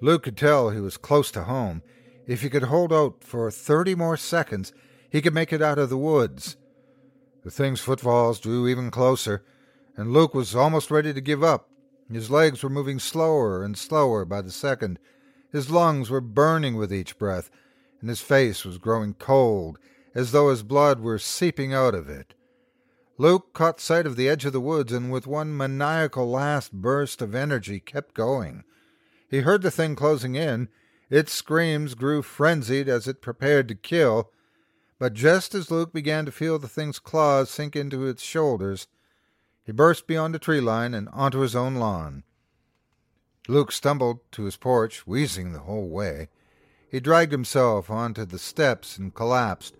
Luke 0.00 0.22
could 0.22 0.38
tell 0.38 0.70
he 0.70 0.80
was 0.80 0.96
close 0.96 1.30
to 1.32 1.44
home. 1.44 1.82
If 2.30 2.42
he 2.42 2.48
could 2.48 2.62
hold 2.62 2.92
out 2.92 3.24
for 3.24 3.50
thirty 3.50 3.96
more 3.96 4.16
seconds, 4.16 4.72
he 5.10 5.20
could 5.20 5.34
make 5.34 5.52
it 5.52 5.60
out 5.60 5.80
of 5.80 5.90
the 5.90 5.98
woods. 5.98 6.56
The 7.42 7.50
thing's 7.50 7.80
footfalls 7.80 8.38
drew 8.38 8.68
even 8.68 8.92
closer, 8.92 9.44
and 9.96 10.12
Luke 10.12 10.32
was 10.32 10.54
almost 10.54 10.92
ready 10.92 11.12
to 11.12 11.20
give 11.20 11.42
up. 11.42 11.68
His 12.08 12.30
legs 12.30 12.62
were 12.62 12.70
moving 12.70 13.00
slower 13.00 13.64
and 13.64 13.76
slower 13.76 14.24
by 14.24 14.42
the 14.42 14.52
second. 14.52 15.00
His 15.50 15.72
lungs 15.72 16.08
were 16.08 16.20
burning 16.20 16.76
with 16.76 16.94
each 16.94 17.18
breath, 17.18 17.50
and 18.00 18.08
his 18.08 18.20
face 18.20 18.64
was 18.64 18.78
growing 18.78 19.14
cold, 19.14 19.80
as 20.14 20.30
though 20.30 20.50
his 20.50 20.62
blood 20.62 21.00
were 21.00 21.18
seeping 21.18 21.74
out 21.74 21.96
of 21.96 22.08
it. 22.08 22.34
Luke 23.18 23.52
caught 23.54 23.80
sight 23.80 24.06
of 24.06 24.14
the 24.14 24.28
edge 24.28 24.44
of 24.44 24.52
the 24.52 24.60
woods, 24.60 24.92
and 24.92 25.10
with 25.10 25.26
one 25.26 25.56
maniacal 25.56 26.30
last 26.30 26.72
burst 26.72 27.22
of 27.22 27.34
energy 27.34 27.80
kept 27.80 28.14
going. 28.14 28.62
He 29.28 29.40
heard 29.40 29.62
the 29.62 29.70
thing 29.72 29.96
closing 29.96 30.36
in. 30.36 30.68
Its 31.10 31.32
screams 31.32 31.96
grew 31.96 32.22
frenzied 32.22 32.88
as 32.88 33.08
it 33.08 33.20
prepared 33.20 33.66
to 33.66 33.74
kill, 33.74 34.30
but 35.00 35.12
just 35.12 35.56
as 35.56 35.70
Luke 35.70 35.92
began 35.92 36.24
to 36.24 36.30
feel 36.30 36.56
the 36.58 36.68
thing's 36.68 37.00
claws 37.00 37.50
sink 37.50 37.74
into 37.74 38.06
its 38.06 38.22
shoulders, 38.22 38.86
he 39.64 39.72
burst 39.72 40.06
beyond 40.06 40.32
the 40.32 40.38
tree 40.38 40.60
line 40.60 40.94
and 40.94 41.08
onto 41.08 41.40
his 41.40 41.56
own 41.56 41.74
lawn. 41.74 42.22
Luke 43.48 43.72
stumbled 43.72 44.20
to 44.30 44.44
his 44.44 44.56
porch, 44.56 45.04
wheezing 45.06 45.52
the 45.52 45.60
whole 45.60 45.88
way. 45.88 46.28
He 46.88 47.00
dragged 47.00 47.32
himself 47.32 47.90
onto 47.90 48.24
the 48.24 48.38
steps 48.38 48.96
and 48.96 49.12
collapsed, 49.12 49.74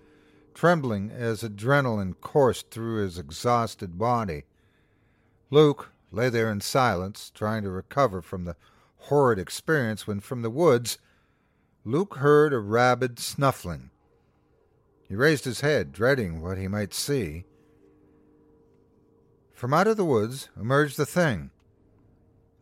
trembling 0.53 1.13
as 1.13 1.45
adrenaline 1.45 2.15
coursed 2.21 2.71
through 2.71 3.03
his 3.03 3.19
exhausted 3.19 3.99
body. 3.99 4.45
Luke 5.51 5.93
lay 6.11 6.29
there 6.29 6.51
in 6.51 6.61
silence, 6.61 7.31
trying 7.33 7.63
to 7.63 7.71
recover 7.71 8.21
from 8.21 8.45
the 8.45 8.57
horrid 8.97 9.39
experience 9.39 10.09
when 10.09 10.19
from 10.19 10.43
the 10.43 10.51
woods 10.51 10.99
Luke 11.85 12.17
heard 12.17 12.53
a 12.53 12.59
rabid 12.59 13.19
snuffling. 13.19 13.91
He 15.09 15.17
raised 15.17 15.45
his 15.45 15.61
head, 15.61 15.93
dreading 15.93 16.43
what 16.43 16.59
he 16.59 16.69
might 16.69 16.93
see. 16.93 17.45
From 19.55 19.73
out 19.73 19.87
of 19.87 19.97
the 19.97 20.05
woods 20.05 20.51
emerged 20.59 20.97
the 20.97 21.07
thing. 21.07 21.51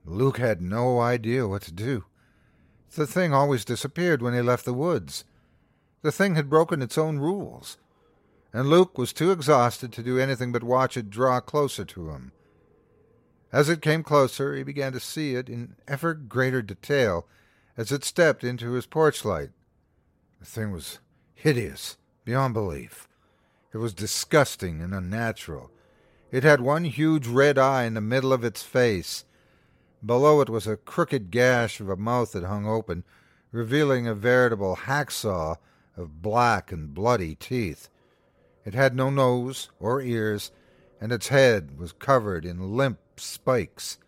Luke 0.04 0.38
had 0.38 0.62
no 0.62 1.00
idea 1.00 1.48
what 1.48 1.62
to 1.62 1.72
do. 1.72 2.04
The 2.94 3.06
thing 3.06 3.34
always 3.34 3.64
disappeared 3.64 4.22
when 4.22 4.34
he 4.34 4.40
left 4.40 4.64
the 4.64 4.72
woods. 4.72 5.24
The 6.02 6.12
thing 6.12 6.36
had 6.36 6.48
broken 6.48 6.80
its 6.80 6.96
own 6.96 7.18
rules, 7.18 7.76
and 8.52 8.68
Luke 8.68 8.96
was 8.96 9.12
too 9.12 9.32
exhausted 9.32 9.92
to 9.92 10.02
do 10.02 10.18
anything 10.18 10.52
but 10.52 10.62
watch 10.62 10.96
it 10.96 11.10
draw 11.10 11.40
closer 11.40 11.84
to 11.84 12.10
him. 12.10 12.32
As 13.52 13.68
it 13.68 13.82
came 13.82 14.02
closer, 14.02 14.54
he 14.54 14.62
began 14.62 14.92
to 14.92 15.00
see 15.00 15.34
it 15.34 15.48
in 15.48 15.74
ever 15.86 16.14
greater 16.14 16.62
detail 16.62 17.26
as 17.78 17.92
it 17.92 18.04
stepped 18.04 18.42
into 18.42 18.72
his 18.72 18.86
porch 18.86 19.24
light. 19.24 19.50
The 20.40 20.46
thing 20.46 20.72
was 20.72 20.98
hideous 21.32 21.96
beyond 22.24 22.52
belief. 22.52 23.08
It 23.72 23.78
was 23.78 23.94
disgusting 23.94 24.82
and 24.82 24.92
unnatural. 24.92 25.70
It 26.32 26.42
had 26.42 26.60
one 26.60 26.84
huge 26.84 27.28
red 27.28 27.56
eye 27.56 27.84
in 27.84 27.94
the 27.94 28.00
middle 28.00 28.32
of 28.32 28.42
its 28.42 28.64
face. 28.64 29.24
Below 30.04 30.40
it 30.40 30.50
was 30.50 30.66
a 30.66 30.76
crooked 30.76 31.30
gash 31.30 31.78
of 31.78 31.88
a 31.88 31.96
mouth 31.96 32.32
that 32.32 32.44
hung 32.44 32.66
open, 32.66 33.04
revealing 33.52 34.08
a 34.08 34.14
veritable 34.14 34.74
hacksaw 34.74 35.56
of 35.96 36.20
black 36.20 36.72
and 36.72 36.92
bloody 36.92 37.36
teeth. 37.36 37.88
It 38.64 38.74
had 38.74 38.96
no 38.96 39.08
nose 39.08 39.70
or 39.78 40.02
ears, 40.02 40.50
and 41.00 41.12
its 41.12 41.28
head 41.28 41.78
was 41.78 41.92
covered 41.92 42.44
in 42.44 42.76
limp 42.76 42.98
spikes. 43.16 43.98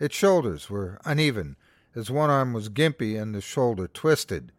Its 0.00 0.16
shoulders 0.16 0.70
were 0.70 0.98
uneven, 1.04 1.56
His 1.98 2.12
one 2.12 2.30
arm 2.30 2.52
was 2.52 2.68
gimpy 2.68 3.20
and 3.20 3.34
the 3.34 3.40
shoulder 3.40 3.88
twisted. 3.88 4.52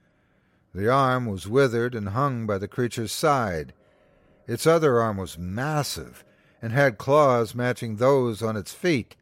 The 0.76 0.90
arm 0.90 1.26
was 1.26 1.48
withered 1.48 1.96
and 1.96 2.10
hung 2.10 2.46
by 2.46 2.58
the 2.58 2.68
creature's 2.68 3.14
side. 3.14 3.72
Its 4.46 4.68
other 4.68 5.00
arm 5.00 5.16
was 5.16 5.38
massive 5.38 6.26
and 6.62 6.74
had 6.74 6.98
claws 6.98 7.56
matching 7.56 7.96
those 7.96 8.44
on 8.44 8.58
its 8.58 8.74
feet. 8.74 9.16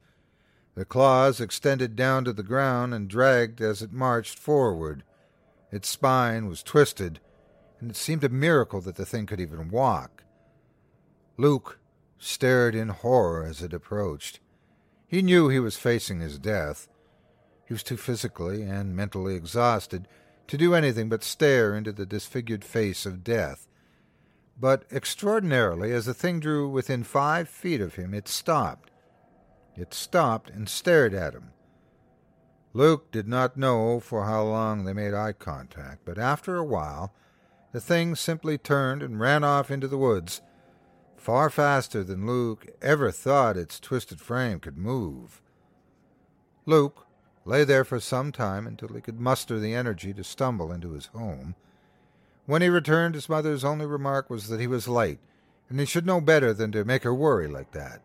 The 0.74 0.84
claws 0.84 1.40
extended 1.40 1.96
down 1.96 2.26
to 2.26 2.34
the 2.34 2.42
ground 2.42 2.92
and 2.92 3.08
dragged 3.08 3.62
as 3.62 3.84
it 3.84 3.94
marched 3.94 4.40
forward. 4.40 5.04
Its 5.72 5.88
spine 5.88 6.48
was 6.48 6.64
twisted, 6.64 7.20
and 7.80 7.92
it 7.92 7.96
seemed 7.96 8.24
a 8.24 8.30
miracle 8.30 8.82
that 8.82 8.96
the 8.96 9.06
thing 9.06 9.28
could 9.28 9.40
even 9.40 9.70
walk. 9.70 10.24
Luke 11.38 11.78
stared 12.18 12.74
in 12.74 12.90
horror 12.90 13.46
as 13.46 13.62
it 13.62 13.74
approached. 13.74 14.40
He 15.08 15.22
knew 15.22 15.50
he 15.50 15.60
was 15.60 15.78
facing 15.78 16.20
his 16.20 16.40
death. 16.40 16.88
He 17.68 17.74
was 17.74 17.84
too 17.84 17.98
physically 17.98 18.62
and 18.62 18.96
mentally 18.96 19.36
exhausted 19.36 20.08
to 20.48 20.58
do 20.58 20.74
anything 20.74 21.10
but 21.10 21.24
stare 21.24 21.76
into 21.76 21.92
the 21.92 22.06
disfigured 22.06 22.64
face 22.64 23.06
of 23.06 23.26
death. 23.26 23.68
But 24.58 24.86
extraordinarily, 24.90 25.92
as 25.92 26.06
the 26.06 26.14
thing 26.14 26.40
drew 26.40 26.70
within 26.70 27.04
five 27.04 27.50
feet 27.50 27.82
of 27.82 27.96
him, 27.96 28.14
it 28.14 28.30
stopped. 28.30 28.90
It 29.76 29.94
stopped 29.94 30.50
and 30.50 30.70
stared 30.70 31.14
at 31.14 31.34
him. 31.34 31.52
Luke 32.74 33.12
did 33.12 33.28
not 33.28 33.58
know 33.58 34.00
for 34.00 34.24
how 34.24 34.44
long 34.44 34.86
they 34.86 34.94
made 34.94 35.14
eye 35.14 35.34
contact, 35.34 36.06
but 36.06 36.18
after 36.18 36.56
a 36.56 36.64
while 36.64 37.14
the 37.74 37.82
thing 37.82 38.16
simply 38.16 38.58
turned 38.58 39.04
and 39.04 39.20
ran 39.20 39.44
off 39.44 39.70
into 39.70 39.90
the 39.90 39.98
woods, 39.98 40.42
far 41.18 41.50
faster 41.50 42.02
than 42.02 42.26
Luke 42.26 42.66
ever 42.82 43.12
thought 43.12 43.58
its 43.58 43.78
twisted 43.78 44.22
frame 44.22 44.62
could 44.62 44.78
move. 44.78 45.42
Luke 46.66 47.07
lay 47.48 47.64
there 47.64 47.86
for 47.86 48.00
some 48.00 48.32
time 48.32 48.68
until 48.68 48.90
he 48.90 49.02
could 49.02 49.20
muster 49.20 49.58
the 49.58 49.74
energy 49.74 50.14
to 50.14 50.24
stumble 50.24 50.72
into 50.72 50.92
his 50.92 51.08
home. 51.08 51.56
When 52.46 52.62
he 52.62 52.70
returned, 52.70 53.16
his 53.16 53.30
mother's 53.30 53.64
only 53.64 53.86
remark 53.86 54.30
was 54.30 54.50
that 54.50 54.60
he 54.60 54.68
was 54.68 54.88
late, 54.88 55.20
and 55.70 55.80
he 55.80 55.86
should 55.86 56.06
know 56.06 56.22
better 56.22 56.54
than 56.54 56.72
to 56.74 56.86
make 56.86 57.04
her 57.04 57.14
worry 57.14 57.48
like 57.48 57.72
that. 57.72 58.02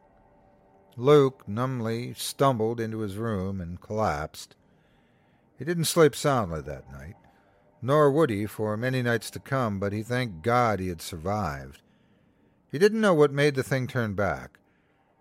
Luke 0.96 1.42
numbly 1.49 2.14
stumbled 2.14 2.78
into 2.78 3.00
his 3.00 3.16
room 3.16 3.61
and 3.61 3.80
collapsed. 3.80 4.54
He 5.58 5.64
didn't 5.64 5.84
sleep 5.84 6.14
soundly 6.14 6.61
that 6.62 6.92
night, 6.92 7.16
nor 7.80 8.11
would 8.11 8.30
he 8.30 8.46
for 8.46 8.76
many 8.76 9.02
nights 9.02 9.30
to 9.30 9.40
come, 9.40 9.80
but 9.80 9.92
he 9.92 10.02
thanked 10.02 10.42
God 10.42 10.78
he 10.78 10.88
had 10.88 11.02
survived. 11.02 11.82
He 12.70 12.78
didn't 12.78 13.00
know 13.00 13.14
what 13.14 13.32
made 13.32 13.54
the 13.54 13.62
thing 13.62 13.87
turn 13.87 14.14
back. 14.14 14.58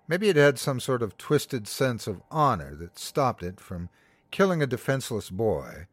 Maybe 0.08 0.30
it 0.30 0.36
had 0.36 0.60
some 0.60 0.80
sort 0.80 1.02
of 1.02 1.18
twisted 1.18 1.68
sense 1.68 2.06
of 2.06 2.22
honor 2.30 2.76
that 2.76 3.00
stopped 3.00 3.44
it 3.44 3.60
from 3.60 3.90
killing 4.32 4.62
a 4.62 4.68
defenseless 4.68 5.30
boy, 5.30 5.88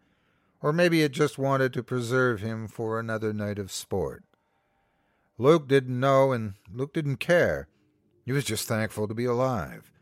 or 0.62 0.73
maybe 0.73 1.02
it 1.02 1.12
just 1.12 1.38
wanted 1.38 1.73
to 1.73 1.83
preserve 1.83 2.40
him 2.40 2.68
for 2.68 2.99
another 2.99 3.33
night 3.33 3.59
of 3.59 3.71
sport. 3.71 4.25
Luke 5.37 5.68
didn't 5.68 6.00
know, 6.00 6.33
and 6.33 6.54
Luke 6.73 6.92
didn't 6.92 7.18
care. 7.18 7.68
He 8.25 8.33
was 8.33 8.45
just 8.45 8.66
thankful 8.66 9.07
to 9.07 9.14
be 9.14 9.25
alive. 9.25 9.92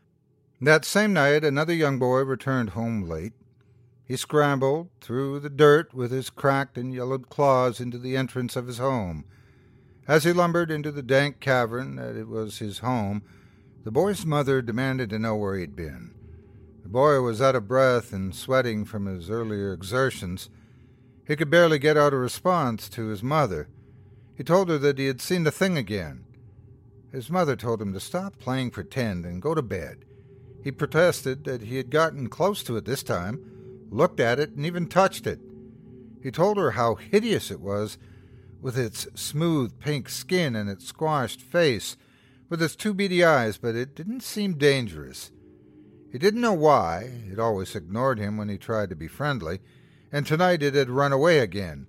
That 0.59 0.83
same 0.83 1.13
night, 1.13 1.43
another 1.43 1.73
young 1.73 1.99
boy 1.99 2.21
returned 2.21 2.71
home 2.71 3.07
late. 3.07 3.33
He 4.03 4.15
scrambled 4.15 4.89
through 5.01 5.41
the 5.41 5.49
dirt 5.49 5.93
with 5.93 6.11
his 6.11 6.29
cracked 6.29 6.77
and 6.77 6.93
yellowed 6.93 7.29
claws 7.29 7.79
into 7.79 7.99
the 7.99 8.17
entrance 8.17 8.55
of 8.55 8.65
his 8.65 8.79
home. 8.79 9.25
As 10.07 10.23
he 10.23 10.33
lumbered 10.33 10.71
into 10.71 10.91
the 10.91 11.03
dank 11.03 11.39
cavern 11.39 11.97
that 11.97 12.15
it 12.15 12.27
was 12.27 12.57
his 12.57 12.79
home, 12.79 13.21
the 13.83 13.91
boy's 13.91 14.25
mother 14.25 14.61
demanded 14.61 15.09
to 15.11 15.19
know 15.19 15.35
where 15.35 15.57
he'd 15.57 15.75
been. 15.75 16.15
The 16.87 16.93
boy 16.93 17.19
was 17.19 17.41
out 17.41 17.53
of 17.53 17.67
breath 17.67 18.13
and 18.13 18.33
sweating 18.33 18.85
from 18.85 19.07
his 19.07 19.29
earlier 19.29 19.73
exertions. 19.73 20.49
He 21.27 21.35
could 21.35 21.49
barely 21.49 21.79
get 21.79 21.97
out 21.97 22.13
a 22.13 22.17
response 22.17 22.87
to 22.87 23.07
his 23.07 23.21
mother. 23.21 23.67
He 24.37 24.45
told 24.45 24.69
her 24.69 24.77
that 24.77 24.97
he 24.97 25.07
had 25.07 25.19
seen 25.19 25.43
the 25.43 25.51
thing 25.51 25.77
again, 25.77 26.23
his 27.11 27.29
mother 27.29 27.57
told 27.57 27.81
him 27.81 27.91
to 27.91 27.99
stop 27.99 28.39
playing 28.39 28.69
pretend 28.69 29.25
and 29.25 29.41
go 29.41 29.53
to 29.53 29.61
bed. 29.61 30.05
He 30.63 30.71
protested 30.71 31.43
that 31.43 31.63
he 31.63 31.75
had 31.75 31.89
gotten 31.89 32.29
close 32.29 32.63
to 32.63 32.77
it 32.77 32.85
this 32.85 33.03
time, 33.03 33.85
looked 33.89 34.21
at 34.21 34.39
it, 34.39 34.51
and 34.51 34.65
even 34.65 34.87
touched 34.87 35.27
it. 35.27 35.41
He 36.23 36.31
told 36.31 36.55
her 36.55 36.71
how 36.71 36.95
hideous 36.95 37.51
it 37.51 37.59
was, 37.59 37.97
with 38.61 38.77
its 38.77 39.07
smooth 39.13 39.77
pink 39.81 40.07
skin 40.07 40.55
and 40.55 40.69
its 40.69 40.85
squashed 40.85 41.41
face, 41.41 41.97
with 42.47 42.61
its 42.61 42.77
two 42.77 42.93
beady 42.93 43.25
eyes, 43.25 43.57
but 43.57 43.75
it 43.75 43.93
didn't 43.93 44.23
seem 44.23 44.53
dangerous. 44.53 45.31
He 46.17 46.19
didn't 46.19 46.41
know 46.41 46.53
why. 46.53 47.11
It 47.31 47.37
always 47.37 47.75
ignored 47.75 48.17
him 48.17 48.37
when 48.37 48.49
he 48.49 48.57
tried 48.57 48.89
to 48.89 48.95
be 48.95 49.07
friendly, 49.07 49.59
and 50.11 50.25
tonight 50.25 50.63
it 50.63 50.73
had 50.73 50.89
run 50.89 51.13
away 51.13 51.37
again. 51.37 51.85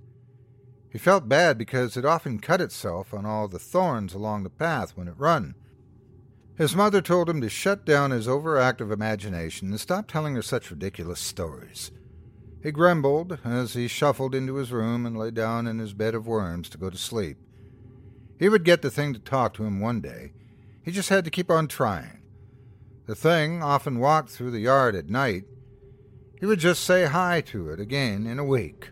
He 0.91 0.99
felt 0.99 1.31
bad 1.31 1.57
because 1.57 1.97
it 1.97 2.05
often 2.05 2.39
cut 2.39 2.61
itself 2.61 3.15
on 3.15 3.25
all 3.25 3.49
the 3.49 3.59
thorns 3.59 4.13
along 4.13 4.43
the 4.43 4.51
path 4.51 4.95
when 4.95 5.09
it 5.09 5.15
run. 5.17 5.55
His 6.59 6.77
mother 6.77 7.01
told 7.01 7.31
him 7.31 7.41
to 7.41 7.49
shut 7.49 7.87
down 7.87 8.11
his 8.11 8.27
overactive 8.27 8.93
imagination 8.93 9.71
and 9.71 9.81
stop 9.81 10.07
telling 10.07 10.35
her 10.35 10.43
such 10.43 10.71
ridiculous 10.71 11.21
stories. 11.21 11.91
He 12.63 12.71
grumbled 12.71 13.39
as 13.47 13.73
he 13.73 13.89
shuffled 13.89 14.35
into 14.35 14.57
his 14.57 14.73
room 14.73 15.07
and 15.07 15.17
lay 15.17 15.31
down 15.31 15.67
in 15.67 15.79
his 15.79 15.95
bed 15.95 16.15
of 16.15 16.27
worms 16.27 16.69
to 16.69 16.77
go 16.77 16.91
to 16.91 16.99
sleep. 16.99 17.39
He 18.39 18.51
would 18.51 18.65
get 18.65 18.83
the 18.83 18.91
thing 18.91 19.15
to 19.15 19.21
talk 19.21 19.55
to 19.55 19.65
him 19.65 19.81
one 19.81 20.03
day. 20.03 20.35
He 20.83 20.91
just 20.91 21.09
had 21.09 21.25
to 21.25 21.31
keep 21.31 21.51
on 21.51 21.67
trying. 21.67 22.18
The 23.09 23.15
thing 23.15 23.63
often 23.63 24.01
walked 24.01 24.29
through 24.29 24.51
the 24.51 24.61
yard 24.61 24.95
at 24.95 25.09
night. 25.09 25.45
He 26.39 26.45
would 26.45 26.59
just 26.59 26.85
say 26.85 27.07
hi 27.07 27.41
to 27.47 27.71
it 27.71 27.81
again 27.81 28.27
in 28.27 28.39
a 28.39 28.45
week. 28.45 28.91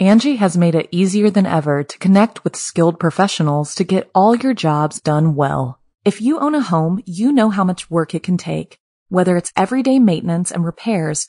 Angi 0.00 0.36
has 0.36 0.56
made 0.56 0.76
it 0.76 0.88
easier 0.92 1.28
than 1.28 1.44
ever 1.44 1.82
to 1.82 1.98
connect 1.98 2.44
with 2.44 2.54
skilled 2.54 3.00
professionals 3.00 3.74
to 3.74 3.82
get 3.82 4.08
all 4.14 4.36
your 4.36 4.54
jobs 4.54 5.00
done 5.00 5.34
well. 5.34 5.80
If 6.04 6.22
you 6.22 6.38
own 6.38 6.54
a 6.54 6.60
home, 6.60 7.02
you 7.04 7.32
know 7.32 7.50
how 7.50 7.64
much 7.64 7.90
work 7.90 8.14
it 8.14 8.22
can 8.22 8.36
take, 8.36 8.78
whether 9.08 9.36
it's 9.36 9.52
everyday 9.56 9.98
maintenance 9.98 10.52
and 10.52 10.64
repairs 10.64 11.28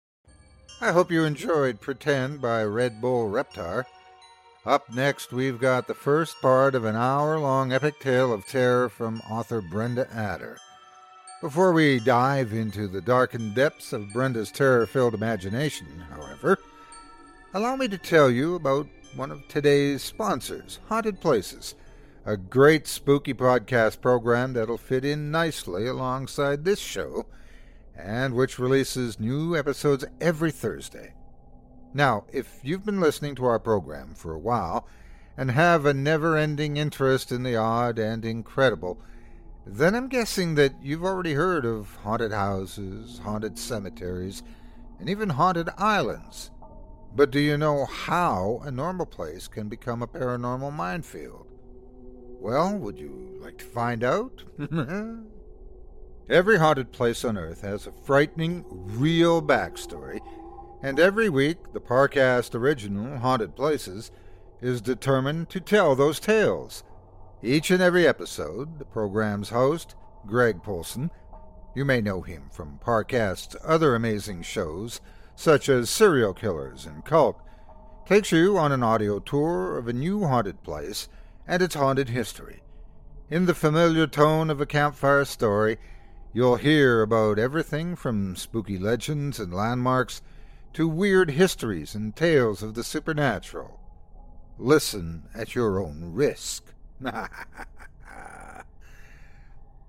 I 0.81 0.91
hope 0.91 1.11
you 1.11 1.23
enjoyed 1.23 1.79
Pretend 1.79 2.41
by 2.41 2.63
Red 2.63 2.99
Bull 2.99 3.29
Reptar. 3.29 3.85
Up 4.65 4.91
next, 4.91 5.31
we've 5.31 5.59
got 5.59 5.87
the 5.87 5.93
first 5.93 6.41
part 6.41 6.73
of 6.73 6.85
an 6.85 6.95
hour 6.95 7.39
long 7.39 7.71
epic 7.71 7.99
tale 7.99 8.33
of 8.33 8.47
terror 8.47 8.89
from 8.89 9.21
author 9.29 9.61
Brenda 9.61 10.07
Ader. 10.11 10.57
Before 11.39 11.71
we 11.71 11.99
dive 11.99 12.51
into 12.51 12.87
the 12.87 13.01
darkened 13.01 13.53
depths 13.53 13.93
of 13.93 14.11
Brenda's 14.11 14.51
terror 14.51 14.87
filled 14.87 15.13
imagination, 15.13 15.87
however, 16.09 16.57
allow 17.53 17.75
me 17.75 17.87
to 17.87 17.97
tell 17.99 18.31
you 18.31 18.55
about 18.55 18.87
one 19.15 19.31
of 19.31 19.47
today's 19.47 20.01
sponsors, 20.01 20.79
Haunted 20.89 21.21
Places 21.21 21.75
a 22.25 22.37
great 22.37 22.87
spooky 22.87 23.33
podcast 23.33 23.99
program 23.99 24.53
that'll 24.53 24.77
fit 24.77 25.03
in 25.03 25.31
nicely 25.31 25.87
alongside 25.87 26.63
this 26.63 26.79
show, 26.79 27.25
and 28.03 28.33
which 28.33 28.59
releases 28.59 29.19
new 29.19 29.55
episodes 29.55 30.05
every 30.19 30.51
Thursday. 30.51 31.13
Now, 31.93 32.25
if 32.31 32.59
you've 32.63 32.85
been 32.85 33.01
listening 33.01 33.35
to 33.35 33.45
our 33.45 33.59
program 33.59 34.13
for 34.15 34.33
a 34.33 34.39
while 34.39 34.87
and 35.37 35.51
have 35.51 35.85
a 35.85 35.93
never 35.93 36.37
ending 36.37 36.77
interest 36.77 37.31
in 37.31 37.43
the 37.43 37.55
odd 37.55 37.99
and 37.99 38.23
incredible, 38.23 38.99
then 39.65 39.95
I'm 39.95 40.07
guessing 40.07 40.55
that 40.55 40.73
you've 40.81 41.03
already 41.03 41.33
heard 41.33 41.65
of 41.65 41.95
haunted 41.97 42.31
houses, 42.31 43.19
haunted 43.19 43.59
cemeteries, 43.59 44.41
and 44.99 45.09
even 45.09 45.29
haunted 45.29 45.69
islands. 45.77 46.51
But 47.13 47.31
do 47.31 47.39
you 47.39 47.57
know 47.57 47.85
how 47.85 48.61
a 48.63 48.71
normal 48.71 49.05
place 49.05 49.47
can 49.47 49.67
become 49.67 50.01
a 50.01 50.07
paranormal 50.07 50.73
minefield? 50.73 51.47
Well, 52.39 52.77
would 52.77 52.97
you 52.97 53.37
like 53.41 53.57
to 53.59 53.65
find 53.65 54.03
out? 54.03 54.43
every 56.29 56.57
haunted 56.57 56.91
place 56.91 57.23
on 57.25 57.37
Earth 57.37 57.61
has 57.61 57.87
a 57.87 57.91
frightening, 57.91 58.65
real 58.69 59.41
backstory, 59.41 60.19
and 60.81 60.99
every 60.99 61.29
week 61.29 61.73
the 61.73 61.79
Parcast 61.79 62.55
original, 62.55 63.17
Haunted 63.19 63.55
Places, 63.55 64.11
is 64.61 64.81
determined 64.81 65.49
to 65.49 65.59
tell 65.59 65.95
those 65.95 66.19
tales. 66.19 66.83
Each 67.43 67.71
and 67.71 67.81
every 67.81 68.07
episode, 68.07 68.79
the 68.79 68.85
program's 68.85 69.49
host, 69.49 69.95
Greg 70.25 70.61
Polcyn, 70.63 71.09
you 71.73 71.85
may 71.85 72.01
know 72.01 72.21
him 72.21 72.49
from 72.51 72.79
Parcast's 72.83 73.55
other 73.63 73.95
amazing 73.95 74.43
shows, 74.43 75.01
such 75.35 75.69
as 75.69 75.89
Serial 75.89 76.33
Killers 76.33 76.85
and 76.85 77.03
Cult, 77.05 77.39
takes 78.05 78.31
you 78.31 78.57
on 78.57 78.71
an 78.71 78.83
audio 78.83 79.19
tour 79.19 79.77
of 79.77 79.87
a 79.87 79.93
new 79.93 80.25
haunted 80.25 80.61
place 80.63 81.07
and 81.47 81.61
its 81.61 81.75
haunted 81.75 82.09
history. 82.09 82.61
In 83.29 83.45
the 83.45 83.55
familiar 83.55 84.05
tone 84.07 84.49
of 84.49 84.59
a 84.59 84.65
campfire 84.65 85.25
story, 85.25 85.77
you'll 86.33 86.55
hear 86.55 87.01
about 87.01 87.37
everything 87.39 87.95
from 87.95 88.35
spooky 88.35 88.77
legends 88.77 89.39
and 89.39 89.53
landmarks 89.53 90.21
to 90.73 90.87
weird 90.87 91.31
histories 91.31 91.95
and 91.95 92.15
tales 92.15 92.63
of 92.63 92.73
the 92.73 92.83
supernatural. 92.83 93.79
Listen 94.57 95.23
at 95.33 95.55
your 95.55 95.81
own 95.81 96.11
risk. 96.13 96.73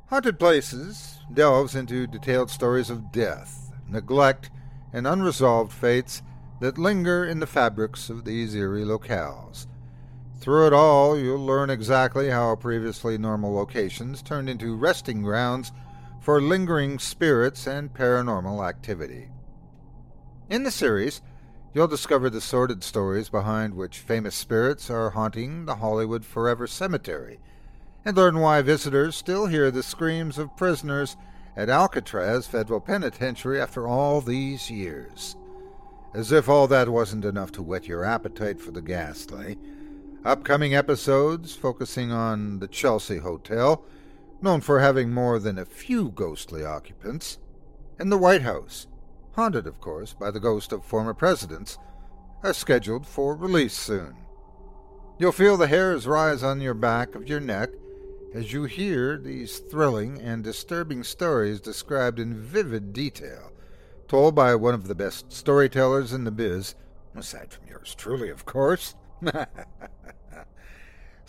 Haunted 0.07 0.39
Places 0.39 1.19
delves 1.33 1.75
into 1.75 2.07
detailed 2.07 2.51
stories 2.51 2.91
of 2.91 3.13
death, 3.13 3.73
neglect, 3.89 4.51
and 4.93 5.07
unresolved 5.07 5.73
fates 5.73 6.23
that 6.61 6.79
linger 6.79 7.25
in 7.25 7.41
the 7.41 7.47
fabrics 7.47 8.11
of 8.11 8.25
these 8.25 8.55
eerie 8.55 8.85
locales. 8.85 9.67
Through 10.39 10.67
it 10.67 10.73
all, 10.73 11.19
you'll 11.19 11.45
learn 11.45 11.71
exactly 11.71 12.29
how 12.29 12.57
previously 12.57 13.17
normal 13.17 13.55
locations 13.55 14.23
turned 14.23 14.51
into 14.51 14.77
resting 14.77 15.23
grounds 15.23 15.71
for 16.23 16.41
lingering 16.41 17.01
spirits 17.01 17.67
and 17.67 17.93
paranormal 17.93 18.67
activity. 18.67 19.29
In 20.49 20.63
the 20.63 20.71
series, 20.71 21.21
you'll 21.75 21.89
discover 21.89 22.31
the 22.31 22.41
sordid 22.41 22.85
stories 22.85 23.29
behind 23.29 23.75
which 23.75 23.99
famous 23.99 24.37
spirits 24.37 24.89
are 24.89 25.11
haunting 25.11 25.65
the 25.65 25.77
Hollywood 25.77 26.25
Forever 26.25 26.69
Cemetery, 26.69 27.41
and 28.05 28.17
learn 28.17 28.39
why 28.39 28.63
visitors 28.63 29.17
still 29.17 29.47
hear 29.47 29.73
the 29.73 29.83
screams 29.83 30.39
of 30.39 30.57
prisoners 30.57 31.17
at 31.57 31.69
Alcatraz 31.69 32.47
Federal 32.47 32.81
Penitentiary 32.81 33.61
after 33.61 33.89
all 33.89 34.21
these 34.21 34.71
years. 34.71 35.35
As 36.15 36.31
if 36.31 36.49
all 36.49 36.69
that 36.69 36.89
wasn't 36.89 37.25
enough 37.25 37.51
to 37.53 37.63
whet 37.63 37.89
your 37.89 38.05
appetite 38.05 38.61
for 38.61 38.71
the 38.71 38.83
ghastly, 38.83 39.59
upcoming 40.25 40.73
episodes 40.73 41.57
focusing 41.57 42.13
on 42.13 42.61
the 42.61 42.69
Chelsea 42.69 43.19
Hotel, 43.19 43.85
known 44.43 44.61
for 44.61 44.81
having 44.81 45.13
more 45.13 45.39
than 45.39 45.59
a 45.59 45.65
few 45.65 46.11
ghostly 46.11 46.65
occupants, 46.65 47.39
and 47.99 48.11
the 48.11 48.19
White 48.19 48.43
House, 48.43 48.87
haunted, 49.33 49.67
of 49.67 49.81
course, 49.81 50.13
by 50.13 50.31
the 50.31 50.41
ghost 50.41 50.73
of 50.73 50.85
former 50.85 51.15
presidents, 51.15 51.79
are 52.43 52.53
scheduled 52.53 53.07
for 53.07 53.37
release 53.37 53.75
soon. 53.75 54.17
You'll 55.19 55.33
feel 55.33 55.57
the 55.57 55.69
hairs 55.69 56.07
rise 56.07 56.43
on 56.43 56.61
your 56.61 56.75
back 56.75 57.15
of 57.15 57.29
your 57.29 57.41
neck 57.41 57.71
as 58.35 58.53
you 58.53 58.65
hear 58.65 59.19
these 59.19 59.59
thrilling 59.59 60.21
and 60.21 60.43
disturbing 60.43 61.05
stories 61.05 61.61
described 61.61 62.19
in 62.19 62.35
vivid 62.35 62.93
detail, 62.93 63.53
told 64.09 64.35
by 64.35 64.55
one 64.55 64.75
of 64.75 64.89
the 64.89 64.95
best 64.95 65.33
storytellers 65.33 66.13
in 66.13 66.25
the 66.25 66.31
biz, 66.31 66.75
aside 67.15 67.53
from 67.53 67.69
yours 67.69 67.95
truly, 67.95 68.31
of 68.31 68.45
course. 68.45 68.95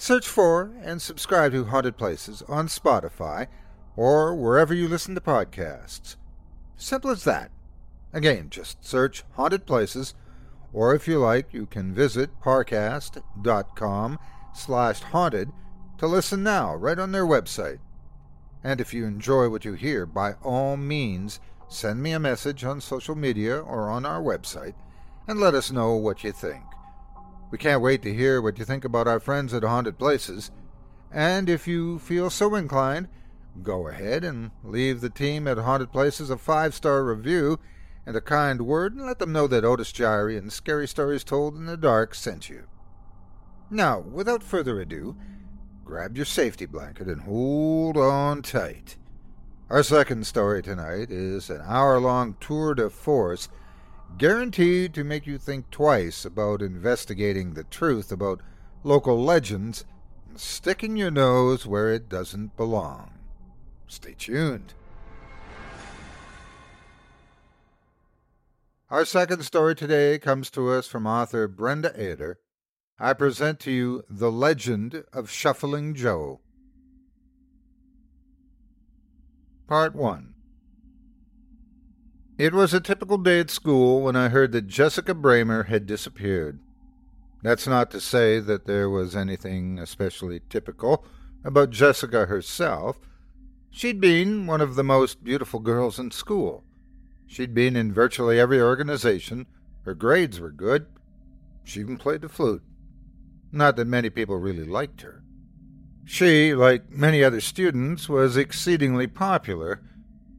Search 0.03 0.27
for 0.27 0.73
and 0.81 1.01
subscribe 1.01 1.53
to 1.53 1.63
Haunted 1.63 1.95
Places 1.97 2.41
on 2.49 2.67
Spotify 2.67 3.47
or 3.95 4.35
wherever 4.35 4.73
you 4.73 4.89
listen 4.89 5.15
to 5.15 5.21
podcasts. 5.21 6.17
Simple 6.75 7.11
as 7.11 7.23
that. 7.23 7.51
Again, 8.11 8.49
just 8.49 8.83
search 8.83 9.23
Haunted 9.35 9.65
Places, 9.65 10.13
or 10.73 10.93
if 10.93 11.07
you 11.07 11.19
like, 11.19 11.53
you 11.53 11.65
can 11.65 11.93
visit 11.93 12.41
parcast.com 12.41 14.19
slash 14.53 14.99
haunted 14.99 15.53
to 15.99 16.07
listen 16.07 16.43
now 16.43 16.75
right 16.75 16.99
on 16.99 17.13
their 17.13 17.25
website. 17.25 17.79
And 18.61 18.81
if 18.81 18.93
you 18.93 19.05
enjoy 19.05 19.47
what 19.47 19.63
you 19.63 19.71
hear, 19.71 20.05
by 20.05 20.33
all 20.43 20.75
means, 20.75 21.39
send 21.69 22.03
me 22.03 22.11
a 22.11 22.19
message 22.19 22.65
on 22.65 22.81
social 22.81 23.15
media 23.15 23.57
or 23.57 23.89
on 23.89 24.05
our 24.05 24.21
website 24.21 24.75
and 25.29 25.39
let 25.39 25.53
us 25.53 25.71
know 25.71 25.93
what 25.93 26.25
you 26.25 26.33
think. 26.33 26.72
We 27.53 27.59
can't 27.59 27.83
wait 27.83 28.01
to 28.01 28.11
hear 28.11 28.41
what 28.41 28.57
you 28.57 28.65
think 28.65 28.83
about 28.83 29.07
our 29.07 29.19
friends 29.19 29.53
at 29.53 29.61
Haunted 29.61 29.99
Places. 29.99 30.49
And 31.11 31.47
if 31.47 31.67
you 31.67 31.99
feel 31.99 32.31
so 32.31 32.55
inclined, 32.55 33.09
go 33.61 33.87
ahead 33.87 34.23
and 34.23 34.49
leave 34.63 35.01
the 35.01 35.11
team 35.11 35.47
at 35.47 35.59
Haunted 35.59 35.91
Places 35.91 36.31
a 36.31 36.37
five 36.39 36.73
star 36.73 37.03
review 37.03 37.59
and 38.07 38.15
a 38.15 38.21
kind 38.21 38.63
word 38.63 38.95
and 38.95 39.05
let 39.05 39.19
them 39.19 39.31
know 39.31 39.45
that 39.45 39.63
Otis 39.63 39.91
Jiry 39.91 40.35
and 40.35 40.51
Scary 40.51 40.87
Stories 40.87 41.23
Told 41.23 41.55
in 41.55 41.67
the 41.67 41.77
Dark 41.77 42.15
sent 42.15 42.49
you. 42.49 42.63
Now, 43.69 43.99
without 43.99 44.41
further 44.41 44.81
ado, 44.81 45.15
grab 45.85 46.17
your 46.17 46.25
safety 46.25 46.65
blanket 46.65 47.05
and 47.05 47.21
hold 47.21 47.97
on 47.97 48.41
tight. 48.41 48.97
Our 49.69 49.83
second 49.83 50.25
story 50.25 50.63
tonight 50.63 51.11
is 51.11 51.51
an 51.51 51.61
hour 51.63 51.99
long 51.99 52.35
tour 52.39 52.73
de 52.73 52.89
force 52.89 53.47
guaranteed 54.17 54.93
to 54.93 55.03
make 55.03 55.25
you 55.25 55.37
think 55.37 55.69
twice 55.71 56.25
about 56.25 56.61
investigating 56.61 57.53
the 57.53 57.63
truth 57.65 58.11
about 58.11 58.41
local 58.83 59.23
legends 59.23 59.85
and 60.27 60.39
sticking 60.39 60.95
your 60.95 61.11
nose 61.11 61.65
where 61.65 61.91
it 61.91 62.09
doesn't 62.09 62.55
belong. 62.55 63.11
Stay 63.87 64.15
tuned. 64.17 64.73
Our 68.89 69.05
second 69.05 69.43
story 69.43 69.75
today 69.75 70.19
comes 70.19 70.51
to 70.51 70.69
us 70.69 70.87
from 70.87 71.07
author 71.07 71.47
Brenda 71.47 71.91
Ader 71.99 72.39
I 72.99 73.13
present 73.13 73.59
to 73.61 73.71
you 73.71 74.03
The 74.07 74.31
Legend 74.31 75.03
of 75.11 75.29
Shuffling 75.29 75.95
Joe. 75.95 76.41
Part 79.67 79.95
1 79.95 80.32
It 82.43 82.53
was 82.53 82.73
a 82.73 82.81
typical 82.81 83.17
day 83.17 83.39
at 83.39 83.49
school 83.49 84.01
when 84.01 84.17
I 84.17 84.27
heard 84.27 84.51
that 84.51 84.67
Jessica 84.67 85.15
Bramer 85.15 85.67
had 85.67 85.85
disappeared. 85.85 86.59
That's 87.41 87.65
not 87.67 87.89
to 87.91 88.01
say 88.01 88.41
that 88.41 88.65
there 88.65 88.89
was 88.89 89.15
anything 89.15 89.79
especially 89.79 90.41
typical 90.49 91.05
about 91.45 91.69
Jessica 91.69 92.25
herself. 92.25 92.99
She'd 93.71 94.01
been 94.01 94.45
one 94.45 94.59
of 94.59 94.75
the 94.75 94.83
most 94.83 95.23
beautiful 95.23 95.61
girls 95.61 95.97
in 95.97 96.11
school. 96.11 96.65
She'd 97.27 97.53
been 97.53 97.77
in 97.77 97.93
virtually 97.93 98.41
every 98.41 98.59
organization. 98.59 99.45
Her 99.85 99.93
grades 99.93 100.41
were 100.41 100.51
good. 100.51 100.87
She 101.63 101.79
even 101.79 101.95
played 101.95 102.23
the 102.23 102.27
flute. 102.27 102.61
Not 103.53 103.77
that 103.77 103.87
many 103.87 104.09
people 104.09 104.35
really 104.35 104.65
liked 104.65 104.99
her. 104.99 105.23
She, 106.03 106.53
like 106.53 106.91
many 106.91 107.23
other 107.23 107.39
students, 107.39 108.09
was 108.09 108.35
exceedingly 108.35 109.07
popular, 109.07 109.81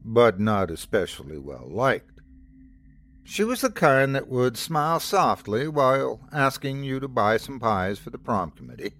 but 0.05 0.39
not 0.39 0.71
especially 0.71 1.37
well 1.37 1.67
liked. 1.67 2.21
She 3.23 3.43
was 3.43 3.61
the 3.61 3.71
kind 3.71 4.15
that 4.15 4.27
would 4.27 4.55
smile 4.55 4.99
softly 4.99 5.67
while 5.67 6.21
asking 6.31 6.83
you 6.83 6.99
to 6.99 7.07
buy 7.07 7.37
some 7.37 7.59
pies 7.59 7.97
for 7.97 8.11
the 8.11 8.17
prom 8.17 8.51
committee, 8.51 8.93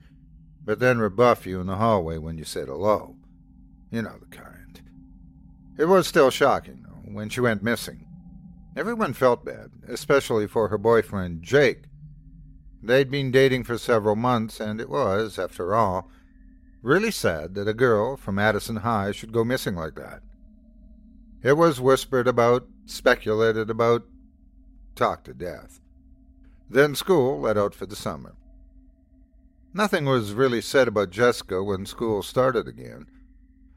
but 0.64 0.80
then 0.80 0.98
rebuff 0.98 1.46
you 1.46 1.62
in 1.62 1.68
the 1.68 1.76
hallway 1.76 2.18
when 2.18 2.38
you 2.38 2.44
said 2.44 2.68
hello. 2.68 3.16
You 3.92 4.02
know 4.02 4.18
the 4.20 4.36
kind. 4.36 4.82
It 5.78 5.86
was 5.86 6.08
still 6.08 6.32
shocking, 6.32 6.84
though, 6.84 7.14
when 7.14 7.30
she 7.30 7.40
went 7.40 7.62
missing. 7.62 8.08
Everyone 8.76 9.14
felt 9.14 9.46
bad, 9.46 9.70
especially 9.88 10.48
for 10.48 10.70
her 10.70 10.78
boyfriend, 10.78 11.44
Jake, 11.44 11.84
They'd 12.86 13.10
been 13.10 13.32
dating 13.32 13.64
for 13.64 13.80
several 13.80 14.16
months, 14.16 14.60
and 14.60 14.80
it 14.80 14.90
was, 14.90 15.40
after 15.40 15.74
all, 15.74 16.12
really 16.84 17.10
sad 17.10 17.56
that 17.56 17.68
a 17.68 17.74
girl 17.74 18.16
from 18.16 18.38
Addison 18.38 18.78
High 18.78 19.12
should 19.12 19.32
go 19.32 19.44
missing 19.44 19.76
like 19.76 19.96
that. 19.96 20.22
It 21.46 21.58
was 21.58 21.80
whispered 21.80 22.28
about, 22.28 22.68
speculated 22.88 23.70
about, 23.70 24.04
talked 24.96 25.26
to 25.26 25.34
death. 25.36 25.80
Then 26.70 26.96
school 26.96 27.40
let 27.40 27.56
out 27.56 27.76
for 27.76 27.86
the 27.86 27.96
summer. 27.96 28.34
Nothing 29.72 30.06
was 30.06 30.34
really 30.34 30.62
said 30.62 30.88
about 30.88 31.12
Jessica 31.12 31.64
when 31.64 31.86
school 31.86 32.24
started 32.24 32.68
again. 32.68 33.06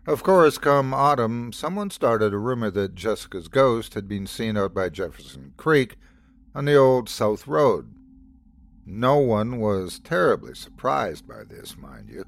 Of 0.07 0.23
course, 0.23 0.57
come 0.57 0.95
autumn, 0.95 1.53
someone 1.53 1.91
started 1.91 2.33
a 2.33 2.39
rumor 2.39 2.71
that 2.71 2.95
Jessica's 2.95 3.49
ghost 3.49 3.93
had 3.93 4.09
been 4.09 4.27
seen 4.27 4.57
out 4.57 4.73
by 4.73 4.89
Jefferson 4.89 5.53
Creek 5.59 5.97
on 6.55 6.65
the 6.65 6.77
old 6.77 7.11
South 7.11 7.47
Road, 7.47 7.93
no 8.91 9.19
one 9.19 9.61
was 9.61 9.99
terribly 9.99 10.55
surprised 10.55 11.29
by 11.29 11.45
this, 11.45 11.77
mind 11.77 12.09
you. 12.09 12.25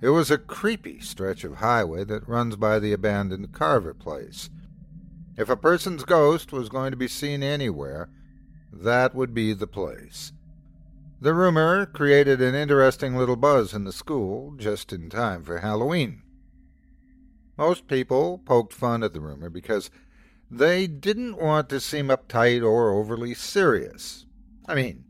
It 0.00 0.10
was 0.10 0.30
a 0.30 0.38
creepy 0.38 1.00
stretch 1.00 1.42
of 1.44 1.56
highway 1.56 2.04
that 2.04 2.28
runs 2.28 2.56
by 2.56 2.78
the 2.78 2.92
abandoned 2.92 3.52
Carver 3.52 3.94
place. 3.94 4.50
If 5.36 5.48
a 5.48 5.56
person's 5.56 6.04
ghost 6.04 6.52
was 6.52 6.68
going 6.68 6.90
to 6.90 6.96
be 6.96 7.08
seen 7.08 7.42
anywhere, 7.42 8.10
that 8.72 9.14
would 9.14 9.32
be 9.32 9.52
the 9.52 9.66
place. 9.66 10.32
The 11.20 11.32
rumor 11.32 11.86
created 11.86 12.42
an 12.42 12.54
interesting 12.54 13.16
little 13.16 13.36
buzz 13.36 13.72
in 13.72 13.84
the 13.84 13.92
school 13.92 14.54
just 14.58 14.92
in 14.92 15.08
time 15.08 15.42
for 15.42 15.58
Halloween. 15.58 16.22
Most 17.56 17.88
people 17.88 18.38
poked 18.44 18.74
fun 18.74 19.02
at 19.02 19.14
the 19.14 19.20
rumor 19.20 19.48
because 19.48 19.90
they 20.50 20.86
didn't 20.86 21.38
want 21.38 21.70
to 21.70 21.80
seem 21.80 22.08
uptight 22.08 22.62
or 22.62 22.90
overly 22.90 23.32
serious. 23.32 24.26
I 24.66 24.74
mean, 24.74 25.04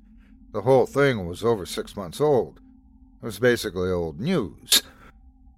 the 0.52 0.62
whole 0.62 0.86
thing 0.86 1.26
was 1.26 1.42
over 1.42 1.66
six 1.66 1.96
months 1.96 2.20
old. 2.20 2.60
It 3.22 3.24
was 3.24 3.38
basically 3.38 3.90
old 3.90 4.20
news. 4.20 4.82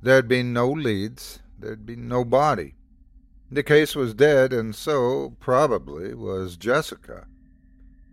There'd 0.01 0.29
been 0.29 0.53
no 0.53 0.71
leads, 0.71 1.41
there'd 1.59 1.85
been 1.85 2.09
no 2.09 2.25
body. 2.25 2.75
The 3.51 3.63
case 3.63 3.97
was 3.97 4.15
dead, 4.15 4.53
and 4.53 4.75
so, 4.75 5.37
probably, 5.41 6.15
was 6.15 6.57
Jessica. 6.57 7.27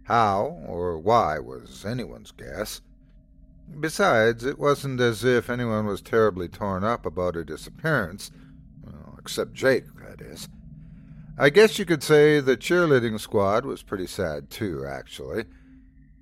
How 0.04 0.64
or 0.68 0.98
why 0.98 1.40
was 1.40 1.86
anyone's 1.86 2.32
guess. 2.32 2.82
Besides, 3.80 4.46
it 4.46 4.58
wasn't 4.58 5.00
as 5.02 5.24
if 5.24 5.50
anyone 5.50 5.86
was 5.86 6.02
terribly 6.02 6.48
torn 6.48 6.84
up 6.84 7.06
about 7.06 7.36
her 7.36 7.44
disappearance, 7.44 8.32
well, 8.84 9.16
except 9.20 9.54
Jake, 9.54 9.86
that 9.98 10.22
is. 10.22 10.48
I 11.38 11.50
guess 11.50 11.78
you 11.78 11.86
could 11.86 12.04
say 12.04 12.40
the 12.40 12.56
cheerleading 12.56 13.20
squad 13.20 13.66
was 13.66 13.84
pretty 13.84 14.08
sad 14.08 14.50
too, 14.50 14.86
actually, 14.88 15.46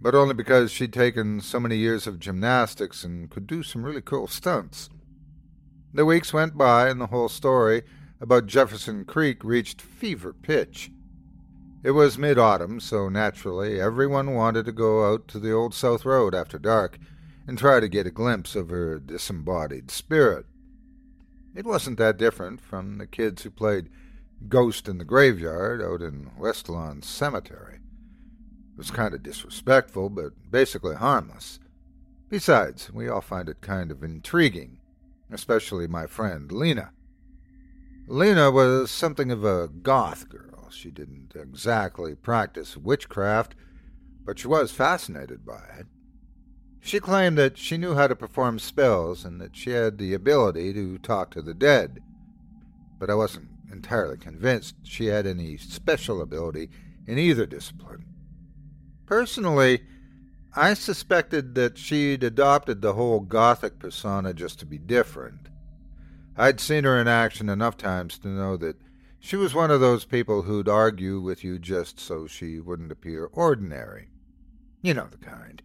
but 0.04 0.14
only 0.14 0.34
because 0.34 0.70
she'd 0.70 0.92
taken 0.92 1.40
so 1.40 1.62
many 1.62 1.78
years 1.78 2.06
of 2.06 2.20
gymnastics 2.20 3.06
and 3.06 3.30
could 3.30 3.48
do 3.48 3.64
some 3.64 3.86
really 3.86 4.02
cool 4.02 4.28
stunts. 4.28 4.90
The 5.94 6.06
weeks 6.06 6.34
went 6.34 6.58
by, 6.58 6.90
and 6.90 7.00
the 7.00 7.08
whole 7.08 7.30
story 7.30 7.84
about 8.20 8.46
Jefferson 8.46 9.06
Creek 9.06 9.46
reached 9.46 9.82
fever 9.82 10.34
pitch. 10.34 10.92
It 11.84 11.92
was 11.92 12.18
mid 12.18 12.38
autumn, 12.38 12.82
so 12.82 13.08
naturally 13.08 13.80
everyone 13.80 14.34
wanted 14.34 14.66
to 14.66 14.74
go 14.74 15.10
out 15.10 15.30
to 15.30 15.40
the 15.40 15.54
old 15.54 15.74
South 15.74 16.04
Road 16.04 16.36
after 16.36 16.60
dark 16.60 17.00
and 17.48 17.58
try 17.58 17.80
to 17.80 17.88
get 17.88 18.08
a 18.08 18.12
glimpse 18.12 18.58
of 18.58 18.70
her 18.72 19.00
disembodied 19.00 19.90
spirit. 19.90 20.46
It 21.56 21.66
wasn't 21.66 21.98
that 22.00 22.18
different 22.18 22.60
from 22.60 22.98
the 22.98 23.08
kids 23.08 23.44
who 23.44 23.52
played 23.52 23.90
Ghost 24.50 24.90
in 24.90 24.98
the 24.98 25.06
Graveyard 25.06 25.82
out 25.82 26.02
in 26.02 26.32
West 26.38 26.68
Lawn 26.68 27.02
Cemetery. 27.02 27.80
It 28.74 28.78
was 28.78 28.92
kind 28.92 29.14
of 29.14 29.24
disrespectful, 29.24 30.10
but 30.10 30.34
basically 30.52 30.96
harmless. 30.96 31.60
Besides, 32.30 32.92
we 32.92 33.08
all 33.08 33.22
find 33.22 33.48
it 33.48 33.62
kind 33.62 33.92
of 33.92 34.04
intriguing, 34.04 34.80
especially 35.32 35.88
my 35.88 36.08
friend 36.08 36.52
Lena. 36.52 36.92
Lena 38.08 38.52
was 38.52 38.92
something 38.92 39.32
of 39.32 39.46
a 39.46 39.68
goth 39.68 40.28
girl 40.30 40.54
she 40.74 40.90
didn't 40.92 41.34
exactly 41.36 42.16
practice 42.16 42.76
witchcraft, 42.76 43.56
but 44.26 44.40
she 44.40 44.48
was 44.48 44.72
fascinated 44.72 45.46
by 45.46 45.64
it. 45.80 45.88
She 46.82 47.00
claimed 47.00 47.38
that 47.38 47.58
she 47.58 47.78
knew 47.78 47.96
how 47.96 48.08
to 48.08 48.16
perform 48.16 48.60
spells 48.60 49.24
and 49.24 49.40
that 49.40 49.56
she 49.56 49.70
had 49.70 49.98
the 49.98 50.14
ability 50.14 50.74
to 50.74 50.98
talk 50.98 51.32
to 51.32 51.42
the 51.42 51.54
dead. 51.54 52.00
But 53.00 53.10
I 53.10 53.16
wasn't 53.16 53.50
entirely 53.72 54.18
convinced 54.18 54.76
she 54.84 55.06
had 55.06 55.26
any 55.26 55.58
special 55.58 56.22
ability 56.22 56.70
in 57.08 57.18
either 57.18 57.46
discipline. 57.46 58.06
Personally, 59.06 59.84
I 60.56 60.74
suspected 60.76 61.56
that 61.56 61.78
she'd 61.78 62.24
adopted 62.24 62.82
the 62.82 62.94
whole 62.94 63.20
Gothic 63.20 63.80
persona 63.80 64.34
just 64.34 64.60
to 64.60 64.66
be 64.66 64.78
different. 64.78 65.50
I'd 66.38 66.60
seen 66.60 66.84
her 66.84 67.00
in 67.00 67.08
action 67.08 67.50
enough 67.50 67.78
times 67.78 68.18
to 68.20 68.28
know 68.28 68.58
that 68.58 68.78
she 69.20 69.36
was 69.36 69.54
one 69.54 69.72
of 69.72 69.80
those 69.80 70.06
people 70.06 70.44
who'd 70.44 70.68
argue 70.68 71.20
with 71.20 71.44
you 71.44 71.58
just 71.58 72.00
so 72.00 72.28
she 72.28 72.60
wouldn't 72.60 72.92
appear 72.92 73.30
ordinary. 73.32 74.10
You 74.82 74.94
know 74.94 75.08
the 75.10 75.18
kind. 75.18 75.62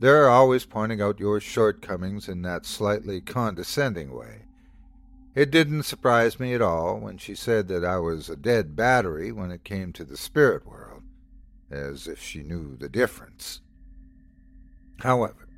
They're 0.00 0.28
always 0.28 0.64
pointing 0.64 1.00
out 1.00 1.18
your 1.18 1.40
shortcomings 1.40 2.28
in 2.28 2.42
that 2.42 2.66
slightly 2.66 3.20
condescending 3.20 4.14
way. 4.14 4.42
It 5.34 5.50
didn't 5.50 5.84
surprise 5.84 6.38
me 6.38 6.54
at 6.54 6.62
all 6.62 6.98
when 6.98 7.18
she 7.18 7.34
said 7.34 7.68
that 7.68 7.84
I 7.84 7.98
was 7.98 8.28
a 8.28 8.36
dead 8.36 8.76
battery 8.76 9.32
when 9.32 9.50
it 9.50 9.64
came 9.64 9.92
to 9.94 10.04
the 10.04 10.16
spirit 10.16 10.66
world, 10.66 10.87
as 11.70 12.06
if 12.06 12.22
she 12.22 12.42
knew 12.42 12.76
the 12.76 12.88
difference. 12.88 13.60
However, 15.00 15.48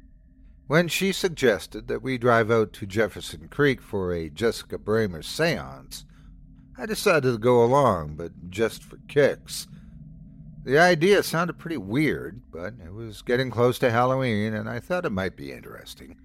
when 0.67 0.89
she 0.89 1.13
suggested 1.13 1.89
that 1.89 2.03
we 2.03 2.19
drive 2.19 2.51
out 2.51 2.73
to 2.75 2.87
Jefferson 2.87 3.49
Creek 3.49 3.81
for 3.81 4.13
a 4.13 4.31
Jessica 4.31 4.79
Bramer 4.79 5.25
seance, 5.25 6.05
I 6.79 6.87
decided 6.87 7.33
to 7.33 7.39
go 7.39 7.65
along, 7.65 8.15
but 8.15 8.51
just 8.51 8.83
for 8.83 8.99
kicks. 9.09 9.67
The 10.63 10.79
idea 10.79 11.23
sounded 11.23 11.59
pretty 11.59 11.79
weird, 11.79 12.43
but 12.53 12.75
it 12.85 12.93
was 12.93 13.23
getting 13.23 13.51
close 13.51 13.79
to 13.81 13.91
Halloween, 13.91 14.55
and 14.55 14.69
I 14.69 14.79
thought 14.79 15.07
it 15.07 15.11
might 15.11 15.37
be 15.37 15.53
interesting. 15.53 16.17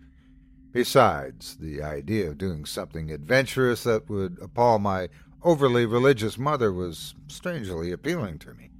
Besides, 0.71 1.57
the 1.57 1.81
idea 1.81 2.29
of 2.29 2.37
doing 2.37 2.65
something 2.65 3.09
adventurous 3.09 3.83
that 3.83 4.09
would 4.09 4.37
appall 4.41 4.77
my 4.77 5.09
overly 5.41 5.85
religious 5.85 6.37
mother 6.37 6.73
was 6.73 7.15
strangely 7.27 7.91
appealing 7.91 8.39
to 8.39 8.53
me. 8.53 8.71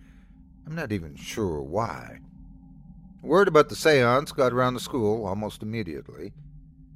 I'm 0.66 0.76
not 0.76 0.92
even 0.92 1.16
sure 1.16 1.62
why. 1.62 2.20
Word 3.22 3.48
about 3.48 3.70
the 3.70 3.76
seance 3.76 4.32
got 4.32 4.54
around 4.54 4.74
the 4.74 4.80
school 4.80 5.26
almost 5.26 5.64
immediately. 5.64 6.34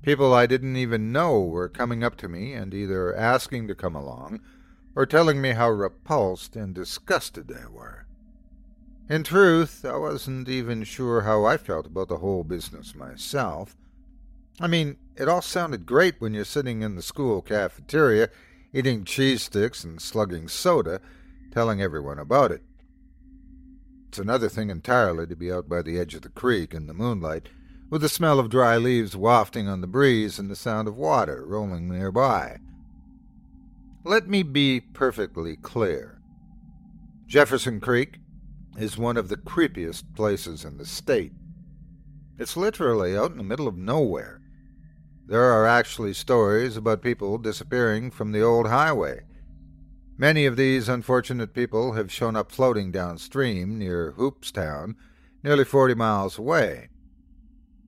People 0.02 0.34
I 0.34 0.46
didn't 0.46 0.78
even 0.78 1.12
know 1.12 1.42
were 1.42 1.70
coming 1.70 2.04
up 2.04 2.16
to 2.18 2.30
me 2.30 2.54
and 2.54 2.74
either 2.74 3.16
asking 3.16 3.68
to 3.68 3.76
come 3.76 3.96
along 3.96 4.40
or 4.96 5.06
telling 5.06 5.42
me 5.42 5.52
how 5.52 5.70
repulsed 5.70 6.56
and 6.56 6.74
disgusted 6.74 7.48
they 7.48 7.66
were. 7.72 8.06
In 9.10 9.24
truth, 9.24 9.84
I 9.84 9.98
wasn't 9.98 10.48
even 10.48 10.84
sure 10.84 11.22
how 11.22 11.46
I 11.46 11.58
felt 11.58 11.88
about 11.88 12.10
the 12.10 12.18
whole 12.18 12.44
business 12.44 12.94
myself. 12.96 13.76
I 14.60 14.68
mean, 14.68 14.98
it 15.16 15.28
all 15.28 15.42
sounded 15.42 15.86
great 15.86 16.20
when 16.20 16.34
you're 16.34 16.46
sitting 16.46 16.82
in 16.82 16.96
the 16.96 17.02
school 17.02 17.42
cafeteria, 17.42 18.30
eating 18.72 19.04
cheese 19.04 19.44
sticks 19.44 19.84
and 19.84 20.02
slugging 20.02 20.48
soda, 20.48 21.02
telling 21.52 21.82
everyone 21.82 22.20
about 22.20 22.52
it. 22.52 22.62
It's 24.10 24.18
another 24.18 24.50
thing 24.50 24.72
entirely 24.72 25.28
to 25.28 25.36
be 25.36 25.52
out 25.52 25.70
by 25.70 25.84
the 25.84 26.00
edge 26.00 26.16
of 26.16 26.24
the 26.24 26.30
creek 26.30 26.74
in 26.74 26.88
the 26.88 26.96
moonlight, 26.96 27.48
with 27.92 28.02
the 28.02 28.10
smell 28.10 28.40
of 28.40 28.50
dry 28.50 28.76
leaves 28.76 29.16
wafting 29.16 29.68
on 29.68 29.82
the 29.82 29.88
breeze 29.88 30.40
and 30.40 30.50
the 30.50 30.56
sound 30.56 30.88
of 30.88 30.98
water 30.98 31.46
rolling 31.46 31.88
nearby. 31.88 32.58
Let 34.04 34.28
me 34.28 34.42
be 34.42 34.80
perfectly 34.80 35.58
clear. 35.58 36.20
Jefferson 37.28 37.80
Creek 37.80 38.18
is 38.80 38.98
one 38.98 39.16
of 39.16 39.30
the 39.30 39.38
creepiest 39.38 40.16
places 40.16 40.66
in 40.66 40.78
the 40.78 40.88
state. 40.88 41.34
It's 42.40 42.58
literally 42.58 43.16
out 43.16 43.30
in 43.30 43.38
the 43.38 43.44
middle 43.44 43.68
of 43.68 43.78
nowhere. 43.78 44.42
There 45.28 45.44
are 45.44 45.68
actually 45.68 46.16
stories 46.16 46.76
about 46.76 47.04
people 47.04 47.38
disappearing 47.38 48.10
from 48.10 48.32
the 48.32 48.42
old 48.42 48.70
highway. 48.70 49.22
Many 50.20 50.46
of 50.46 50.56
these 50.56 50.88
unfortunate 50.88 51.56
people 51.56 51.94
have 51.94 52.12
shown 52.12 52.36
up 52.36 52.52
floating 52.52 52.92
downstream 52.92 53.80
near 53.80 54.12
Hoopstown, 54.12 54.94
nearly 55.42 55.66
forty 55.66 55.96
miles 55.96 56.38
away. 56.38 56.90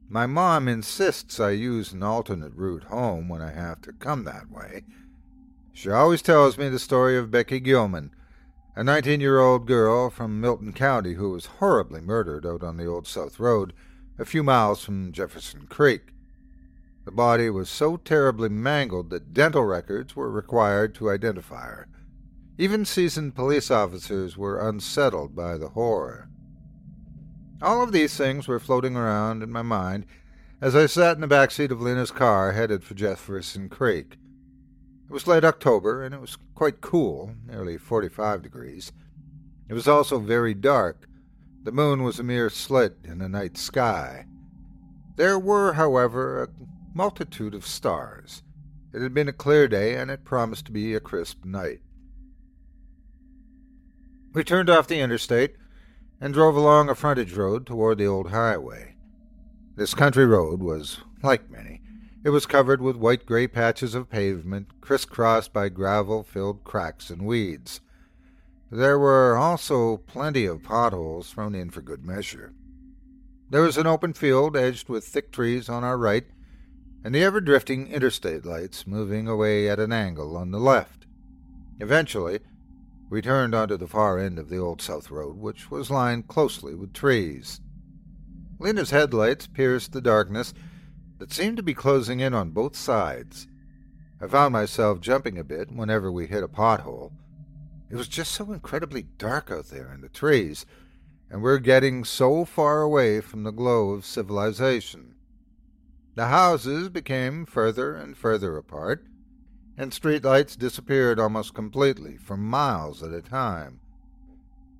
My 0.10 0.26
mom 0.26 0.68
insists 0.68 1.40
I 1.40 1.52
use 1.52 1.94
an 1.94 2.02
alternate 2.02 2.56
route 2.56 2.86
home 2.86 3.30
when 3.30 3.44
I 3.44 3.52
have 3.52 3.82
to 3.82 3.94
come 3.94 4.24
that 4.24 4.50
way 4.50 4.82
she 5.74 5.90
always 5.90 6.22
tells 6.22 6.58
me 6.58 6.70
the 6.70 6.80
story 6.80 7.18
of 7.18 7.32
Becky 7.32 7.60
Gilman, 7.60 8.12
a 8.76 8.84
19 8.84 9.22
year 9.22 9.40
old 9.40 9.66
girl 9.66 10.10
from 10.10 10.42
Milton 10.42 10.74
County 10.74 11.14
who 11.14 11.32
was 11.32 11.46
horribly 11.58 12.02
murdered 12.02 12.46
out 12.46 12.62
on 12.62 12.78
the 12.78 12.86
Old 12.86 13.08
South 13.08 13.40
Road, 13.40 13.74
a 14.20 14.26
few 14.26 14.44
miles 14.44 14.84
from 14.84 15.12
Jefferson 15.12 15.68
Creek. 15.68 16.14
The 17.06 17.12
body 17.12 17.50
was 17.50 17.70
so 17.70 17.98
terribly 17.98 18.50
mangled 18.50 19.10
that 19.10 19.34
dental 19.34 19.64
records 19.64 20.16
were 20.16 20.30
required 20.30 20.94
to 20.96 21.10
identify 21.10 21.66
her. 21.66 21.88
Even 22.58 22.86
seasoned 22.86 23.36
police 23.36 23.72
officers 23.72 24.38
were 24.38 24.60
unsettled 24.60 25.36
by 25.36 25.58
the 25.58 25.70
horror. 25.70 26.30
All 27.62 27.84
of 27.84 27.92
these 27.92 28.16
things 28.16 28.48
were 28.48 28.60
floating 28.60 28.96
around 28.96 29.42
in 29.42 29.52
my 29.52 29.62
mind 29.62 30.06
as 30.62 30.76
I 30.76 30.86
sat 30.86 31.16
in 31.16 31.22
the 31.22 31.28
back 31.28 31.52
seat 31.52 31.72
of 31.72 31.82
Lena's 31.82 32.12
car 32.12 32.52
headed 32.52 32.84
for 32.84 32.94
Jefferson 32.94 33.70
Creek. 33.70 34.18
It 35.10 35.12
was 35.12 35.28
late 35.28 35.44
October, 35.44 36.04
and 36.04 36.14
it 36.14 36.22
was 36.22 36.38
quite 36.56 36.82
cool, 36.82 37.36
nearly 37.46 37.78
45 37.78 38.42
degrees. 38.42 38.92
It 39.68 39.74
was 39.74 39.88
also 39.88 40.20
very 40.20 40.54
dark. 40.54 41.08
The 41.64 41.72
moon 41.72 42.04
was 42.04 42.20
a 42.20 42.24
mere 42.24 42.50
slit 42.50 42.98
in 43.04 43.20
the 43.20 43.30
night 43.30 43.58
sky. 43.58 44.26
There 45.16 45.40
were, 45.40 45.74
however, 45.74 46.44
a 46.44 46.48
multitude 46.94 47.54
of 47.54 47.66
stars. 47.66 48.44
It 48.94 49.02
had 49.02 49.14
been 49.14 49.28
a 49.28 49.34
clear 49.34 49.68
day, 49.68 49.96
and 49.96 50.12
it 50.12 50.24
promised 50.24 50.66
to 50.66 50.72
be 50.72 50.94
a 50.94 51.00
crisp 51.00 51.46
night. 51.46 51.82
We 54.34 54.46
turned 54.46 54.70
off 54.70 54.88
the 54.88 55.00
interstate 55.00 55.56
and 56.22 56.34
drove 56.34 56.56
along 56.56 56.90
a 56.90 56.96
frontage 56.96 57.34
road 57.34 57.66
toward 57.66 57.98
the 57.98 58.08
old 58.08 58.30
highway. 58.30 58.96
This 59.76 59.94
country 59.94 60.26
road 60.26 60.62
was, 60.62 61.00
like 61.22 61.50
many, 61.50 61.82
it 62.24 62.30
was 62.30 62.46
covered 62.46 62.82
with 62.82 62.96
white 62.96 63.26
gray 63.26 63.48
patches 63.48 63.94
of 63.94 64.10
pavement, 64.10 64.80
crisscrossed 64.80 65.52
by 65.52 65.68
gravel 65.70 66.24
filled 66.24 66.64
cracks 66.64 67.10
and 67.10 67.26
weeds. 67.26 67.82
There 68.72 68.98
were 68.98 69.36
also 69.36 69.98
plenty 69.98 70.46
of 70.46 70.64
potholes 70.64 71.32
thrown 71.32 71.54
in 71.54 71.72
for 71.72 71.82
good 71.82 72.06
measure. 72.06 72.54
There 73.50 73.64
was 73.64 73.78
an 73.78 73.88
open 73.88 74.14
field 74.14 74.56
edged 74.56 74.88
with 74.88 75.06
thick 75.06 75.34
trees 75.34 75.68
on 75.68 75.84
our 75.84 75.98
right, 75.98 76.26
and 77.04 77.14
the 77.14 77.24
ever 77.24 77.42
drifting 77.42 77.88
interstate 77.88 78.46
lights 78.46 78.88
moving 78.88 79.28
away 79.28 79.68
at 79.68 79.80
an 79.80 79.92
angle 79.92 80.38
on 80.38 80.52
the 80.52 80.60
left. 80.60 81.06
Eventually, 81.80 82.40
we 83.12 83.22
turned 83.22 83.54
onto 83.54 83.76
the 83.76 83.90
far 83.90 84.18
end 84.18 84.40
of 84.40 84.48
the 84.48 84.58
Old 84.58 84.82
South 84.82 85.12
Road, 85.12 85.36
which 85.36 85.70
was 85.70 85.92
lined 85.92 86.30
closely 86.30 86.74
with 86.74 86.94
trees. 86.94 87.60
Lena's 88.58 88.92
headlights 88.92 89.48
pierced 89.48 89.92
the 89.92 90.00
darkness 90.00 90.54
that 91.18 91.34
seemed 91.34 91.58
to 91.58 91.64
be 91.64 91.74
closing 91.74 92.22
in 92.22 92.34
on 92.34 92.52
both 92.52 92.74
sides. 92.74 93.48
I 94.22 94.28
found 94.28 94.54
myself 94.54 95.02
jumping 95.02 95.38
a 95.38 95.44
bit 95.44 95.74
whenever 95.74 96.10
we 96.10 96.26
hit 96.26 96.42
a 96.42 96.48
pothole. 96.48 97.12
It 97.90 97.98
was 97.98 98.08
just 98.08 98.32
so 98.32 98.54
incredibly 98.54 99.02
dark 99.02 99.52
out 99.52 99.66
there 99.66 99.92
in 99.94 100.00
the 100.00 100.08
trees, 100.08 100.66
and 101.30 101.42
we're 101.42 101.60
getting 101.60 102.06
so 102.06 102.46
far 102.46 102.82
away 102.82 103.20
from 103.20 103.44
the 103.44 103.52
glow 103.52 103.90
of 103.90 104.06
civilization. 104.06 105.16
The 106.16 106.28
houses 106.28 106.88
became 106.88 107.46
further 107.46 107.94
and 107.94 108.16
further 108.16 108.56
apart, 108.56 109.06
and 109.78 109.94
street 109.94 110.24
lights 110.24 110.56
disappeared 110.56 111.20
almost 111.20 111.54
completely 111.54 112.18
for 112.18 112.38
miles 112.38 113.02
at 113.02 113.14
a 113.14 113.22
time. 113.22 113.80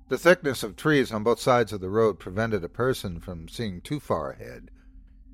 The 0.08 0.18
thickness 0.18 0.62
of 0.62 0.76
trees 0.76 1.10
on 1.10 1.22
both 1.22 1.40
sides 1.40 1.72
of 1.72 1.80
the 1.80 1.88
road 1.88 2.18
prevented 2.18 2.62
a 2.62 2.68
person 2.68 3.18
from 3.18 3.48
seeing 3.48 3.80
too 3.80 3.98
far 3.98 4.30
ahead, 4.30 4.70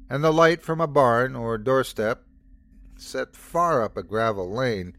and 0.08 0.22
the 0.22 0.32
light 0.32 0.62
from 0.62 0.80
a 0.80 0.86
barn 0.86 1.34
or 1.34 1.58
doorstep, 1.58 2.22
set 2.96 3.34
far 3.34 3.82
up 3.82 3.96
a 3.96 4.02
gravel 4.02 4.50
lane, 4.50 4.96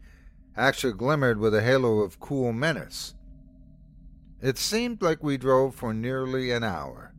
actually 0.56 0.92
glimmered 0.92 1.38
with 1.38 1.54
a 1.54 1.62
halo 1.62 2.00
of 2.00 2.20
cool 2.20 2.52
menace. 2.52 3.14
It 4.42 4.58
seemed 4.58 5.02
like 5.02 5.22
we 5.22 5.36
drove 5.36 5.74
for 5.74 5.92
nearly 5.92 6.50
an 6.50 6.64
hour. 6.64 7.14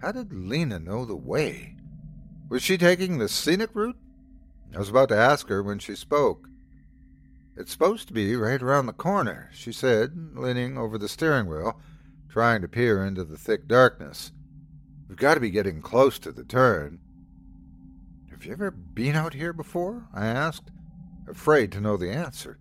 How 0.00 0.12
did 0.12 0.32
Lena 0.32 0.78
know 0.78 1.04
the 1.04 1.16
way? 1.16 1.76
Was 2.48 2.62
she 2.62 2.78
taking 2.78 3.18
the 3.18 3.28
scenic 3.28 3.70
route? 3.74 3.96
I 4.74 4.78
was 4.78 4.88
about 4.88 5.08
to 5.08 5.16
ask 5.16 5.48
her 5.48 5.62
when 5.62 5.78
she 5.78 5.94
spoke. 5.94 6.48
It's 7.56 7.72
supposed 7.72 8.08
to 8.08 8.14
be 8.14 8.36
right 8.36 8.62
around 8.62 8.86
the 8.86 8.92
corner, 8.92 9.50
she 9.52 9.72
said, 9.72 10.32
leaning 10.34 10.78
over 10.78 10.96
the 10.96 11.08
steering 11.08 11.46
wheel, 11.46 11.80
trying 12.28 12.62
to 12.62 12.68
peer 12.68 13.04
into 13.04 13.24
the 13.24 13.36
thick 13.36 13.66
darkness. 13.66 14.32
We've 15.08 15.18
got 15.18 15.34
to 15.34 15.40
be 15.40 15.50
getting 15.50 15.82
close 15.82 16.18
to 16.20 16.32
the 16.32 16.44
turn. 16.44 17.00
Have 18.30 18.44
you 18.44 18.52
ever 18.52 18.70
been 18.70 19.16
out 19.16 19.34
here 19.34 19.52
before? 19.52 20.06
I 20.14 20.26
asked, 20.26 20.70
afraid 21.28 21.72
to 21.72 21.80
know 21.80 21.96
the 21.96 22.10
answer. 22.10 22.58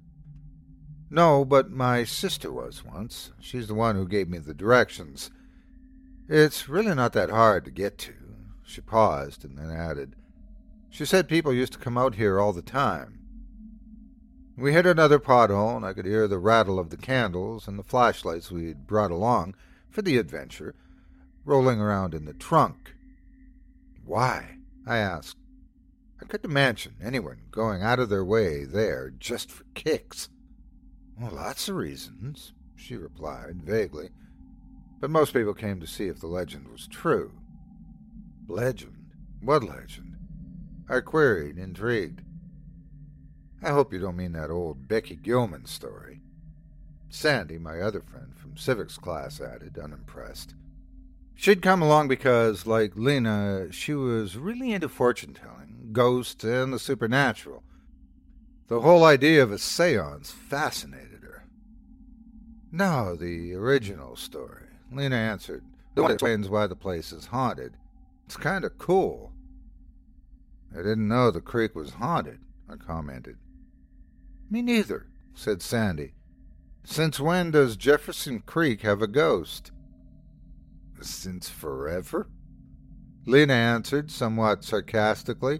No, 1.11 1.45
but 1.45 1.71
my 1.71 2.03
sister 2.03 2.51
was 2.51 2.83
once. 2.83 3.31
She's 3.39 3.67
the 3.67 3.75
one 3.75 3.95
who 3.95 4.07
gave 4.07 4.27
me 4.27 4.39
the 4.39 4.53
directions. 4.53 5.31
It's 6.27 6.67
really 6.67 6.93
not 6.93 7.13
that 7.13 7.29
hard 7.29 7.65
to 7.65 7.71
get 7.71 7.97
to. 7.99 8.13
She 8.63 8.81
paused 8.81 9.45
and 9.45 9.57
then 9.57 9.71
added, 9.71 10.15
She 10.89 11.05
said 11.05 11.27
people 11.27 11.53
used 11.53 11.73
to 11.73 11.79
come 11.79 11.97
out 11.97 12.15
here 12.15 12.39
all 12.39 12.53
the 12.53 12.61
time. 12.61 13.19
We 14.57 14.73
hit 14.73 14.85
another 14.85 15.19
pothole, 15.19 15.77
and 15.77 15.85
I 15.85 15.93
could 15.93 16.05
hear 16.05 16.27
the 16.27 16.37
rattle 16.37 16.79
of 16.79 16.89
the 16.89 16.97
candles 16.97 17.67
and 17.67 17.79
the 17.79 17.83
flashlights 17.83 18.51
we'd 18.51 18.87
brought 18.87 19.11
along 19.11 19.55
for 19.89 20.01
the 20.01 20.17
adventure 20.17 20.75
rolling 21.45 21.79
around 21.79 22.13
in 22.13 22.25
the 22.25 22.33
trunk. 22.33 22.93
Why? 24.05 24.57
I 24.85 24.97
asked. 24.97 25.37
I 26.21 26.25
couldn't 26.25 26.49
imagine 26.49 26.95
anyone 27.01 27.39
going 27.51 27.81
out 27.81 27.99
of 27.99 28.09
their 28.09 28.25
way 28.25 28.65
there 28.65 29.11
just 29.17 29.49
for 29.49 29.63
kicks. 29.73 30.29
Well, 31.19 31.31
lots 31.31 31.69
of 31.69 31.75
reasons, 31.75 32.53
she 32.75 32.95
replied 32.95 33.63
vaguely. 33.63 34.09
But 34.99 35.09
most 35.09 35.33
people 35.33 35.53
came 35.53 35.79
to 35.79 35.87
see 35.87 36.07
if 36.07 36.19
the 36.19 36.27
legend 36.27 36.67
was 36.67 36.87
true. 36.87 37.31
Legend? 38.47 39.11
What 39.41 39.63
legend? 39.63 40.08
I 40.89 41.01
queried, 41.01 41.59
intrigued. 41.59 42.21
I 43.61 43.69
hope 43.69 43.93
you 43.93 43.99
don't 43.99 44.17
mean 44.17 44.31
that 44.33 44.49
old 44.49 44.87
Becky 44.87 45.15
Gilman 45.15 45.65
story. 45.65 46.21
Sandy, 47.09 47.57
my 47.59 47.79
other 47.79 48.01
friend 48.01 48.35
from 48.35 48.57
civics 48.57 48.97
class, 48.97 49.39
added, 49.39 49.77
unimpressed. 49.77 50.55
She'd 51.35 51.61
come 51.61 51.81
along 51.81 52.07
because, 52.07 52.65
like 52.65 52.93
Lena, 52.95 53.71
she 53.71 53.93
was 53.93 54.37
really 54.37 54.71
into 54.71 54.89
fortune 54.89 55.33
telling, 55.33 55.89
ghosts, 55.91 56.43
and 56.43 56.73
the 56.73 56.79
supernatural. 56.79 57.63
The 58.67 58.81
whole 58.81 59.03
idea 59.03 59.43
of 59.43 59.51
a 59.51 59.57
seance 59.57 60.31
fascinated 60.31 61.21
her. 61.21 61.45
No, 62.71 63.15
the 63.15 63.53
original 63.53 64.15
story, 64.15 64.67
Lena 64.91 65.15
answered. 65.15 65.63
The 65.95 66.01
one 66.01 66.09
that 66.09 66.15
explains 66.15 66.49
why 66.49 66.67
the 66.67 66.75
place 66.75 67.11
is 67.11 67.27
haunted. 67.27 67.73
It's 68.25 68.37
kind 68.37 68.63
of 68.63 68.77
cool. 68.77 69.28
I 70.73 70.77
didn't 70.77 71.07
know 71.07 71.31
the 71.31 71.41
creek 71.41 71.75
was 71.75 71.93
haunted, 71.93 72.39
I 72.69 72.75
commented. 72.75 73.37
Me 74.49 74.61
neither, 74.61 75.07
said 75.33 75.61
Sandy. 75.61 76.13
Since 76.83 77.19
when 77.19 77.51
does 77.51 77.75
Jefferson 77.75 78.39
Creek 78.39 78.81
have 78.81 79.01
a 79.01 79.07
ghost? 79.07 79.71
Since 81.01 81.49
forever? 81.49 82.29
Lena 83.25 83.53
answered, 83.53 84.09
somewhat 84.11 84.63
sarcastically. 84.63 85.59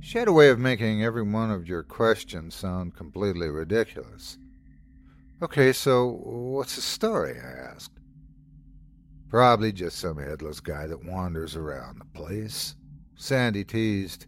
She 0.00 0.18
had 0.18 0.28
a 0.28 0.32
way 0.32 0.48
of 0.48 0.58
making 0.58 1.02
every 1.02 1.22
one 1.22 1.50
of 1.50 1.66
your 1.66 1.82
questions 1.82 2.54
sound 2.54 2.94
completely 2.94 3.48
ridiculous. 3.48 4.38
Okay, 5.42 5.72
so 5.72 6.06
what's 6.24 6.76
the 6.76 6.82
story? 6.82 7.38
I 7.40 7.72
asked. 7.72 7.98
Probably 9.28 9.72
just 9.72 9.98
some 9.98 10.18
headless 10.18 10.60
guy 10.60 10.86
that 10.86 11.04
wanders 11.04 11.56
around 11.56 12.00
the 12.00 12.18
place. 12.18 12.74
Sandy 13.20 13.64
teased. 13.64 14.26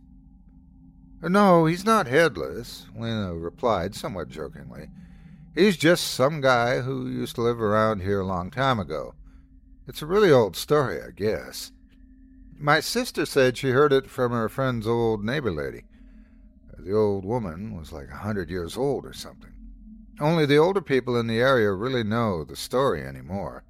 No, 1.23 1.65
he's 1.65 1.85
not 1.85 2.09
headless, 2.09 2.87
Lena 2.95 3.35
replied 3.35 3.95
somewhat 3.95 4.29
jokingly. 4.29 4.89
He's 5.55 5.77
just 5.77 6.09
some 6.09 6.41
guy 6.41 6.81
who 6.81 7.09
used 7.09 7.37
to 7.37 7.43
live 7.43 7.61
around 7.61 8.03
here 8.03 8.21
a 8.21 8.27
long 8.27 8.51
time 8.51 8.81
ago. 8.81 9.15
It's 9.87 10.03
a 10.03 10.07
really 10.07 10.33
old 10.33 10.57
story, 10.57 11.01
I 11.01 11.11
guess. 11.13 11.71
My 12.59 12.81
sister 12.81 13.25
said 13.27 13.57
she 13.57 13.71
heard 13.71 13.93
it 13.93 14.11
from 14.11 14.33
her 14.33 14.49
friend's 14.49 14.89
old 14.89 15.25
neighbor 15.25 15.53
lady. 15.53 15.85
The 16.77 16.93
old 16.93 17.25
woman 17.25 17.77
was 17.77 17.93
like 17.93 18.09
a 18.11 18.17
hundred 18.17 18.51
years 18.51 18.77
old 18.77 19.07
or 19.07 19.13
something. 19.13 19.53
Only 20.21 20.47
the 20.47 20.59
older 20.59 20.81
people 20.81 21.17
in 21.17 21.29
the 21.29 21.39
area 21.39 21.73
really 21.73 22.03
know 22.03 22.43
the 22.43 22.57
story 22.57 23.07
anymore. 23.07 23.63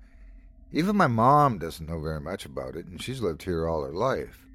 Even 0.73 0.97
my 0.97 1.09
mom 1.09 1.59
doesn't 1.59 1.89
know 1.89 2.01
very 2.01 2.21
much 2.21 2.47
about 2.47 2.75
it, 2.75 2.87
and 2.87 3.03
she's 3.03 3.21
lived 3.21 3.43
here 3.43 3.69
all 3.69 3.85
her 3.85 3.93
life. 3.93 4.47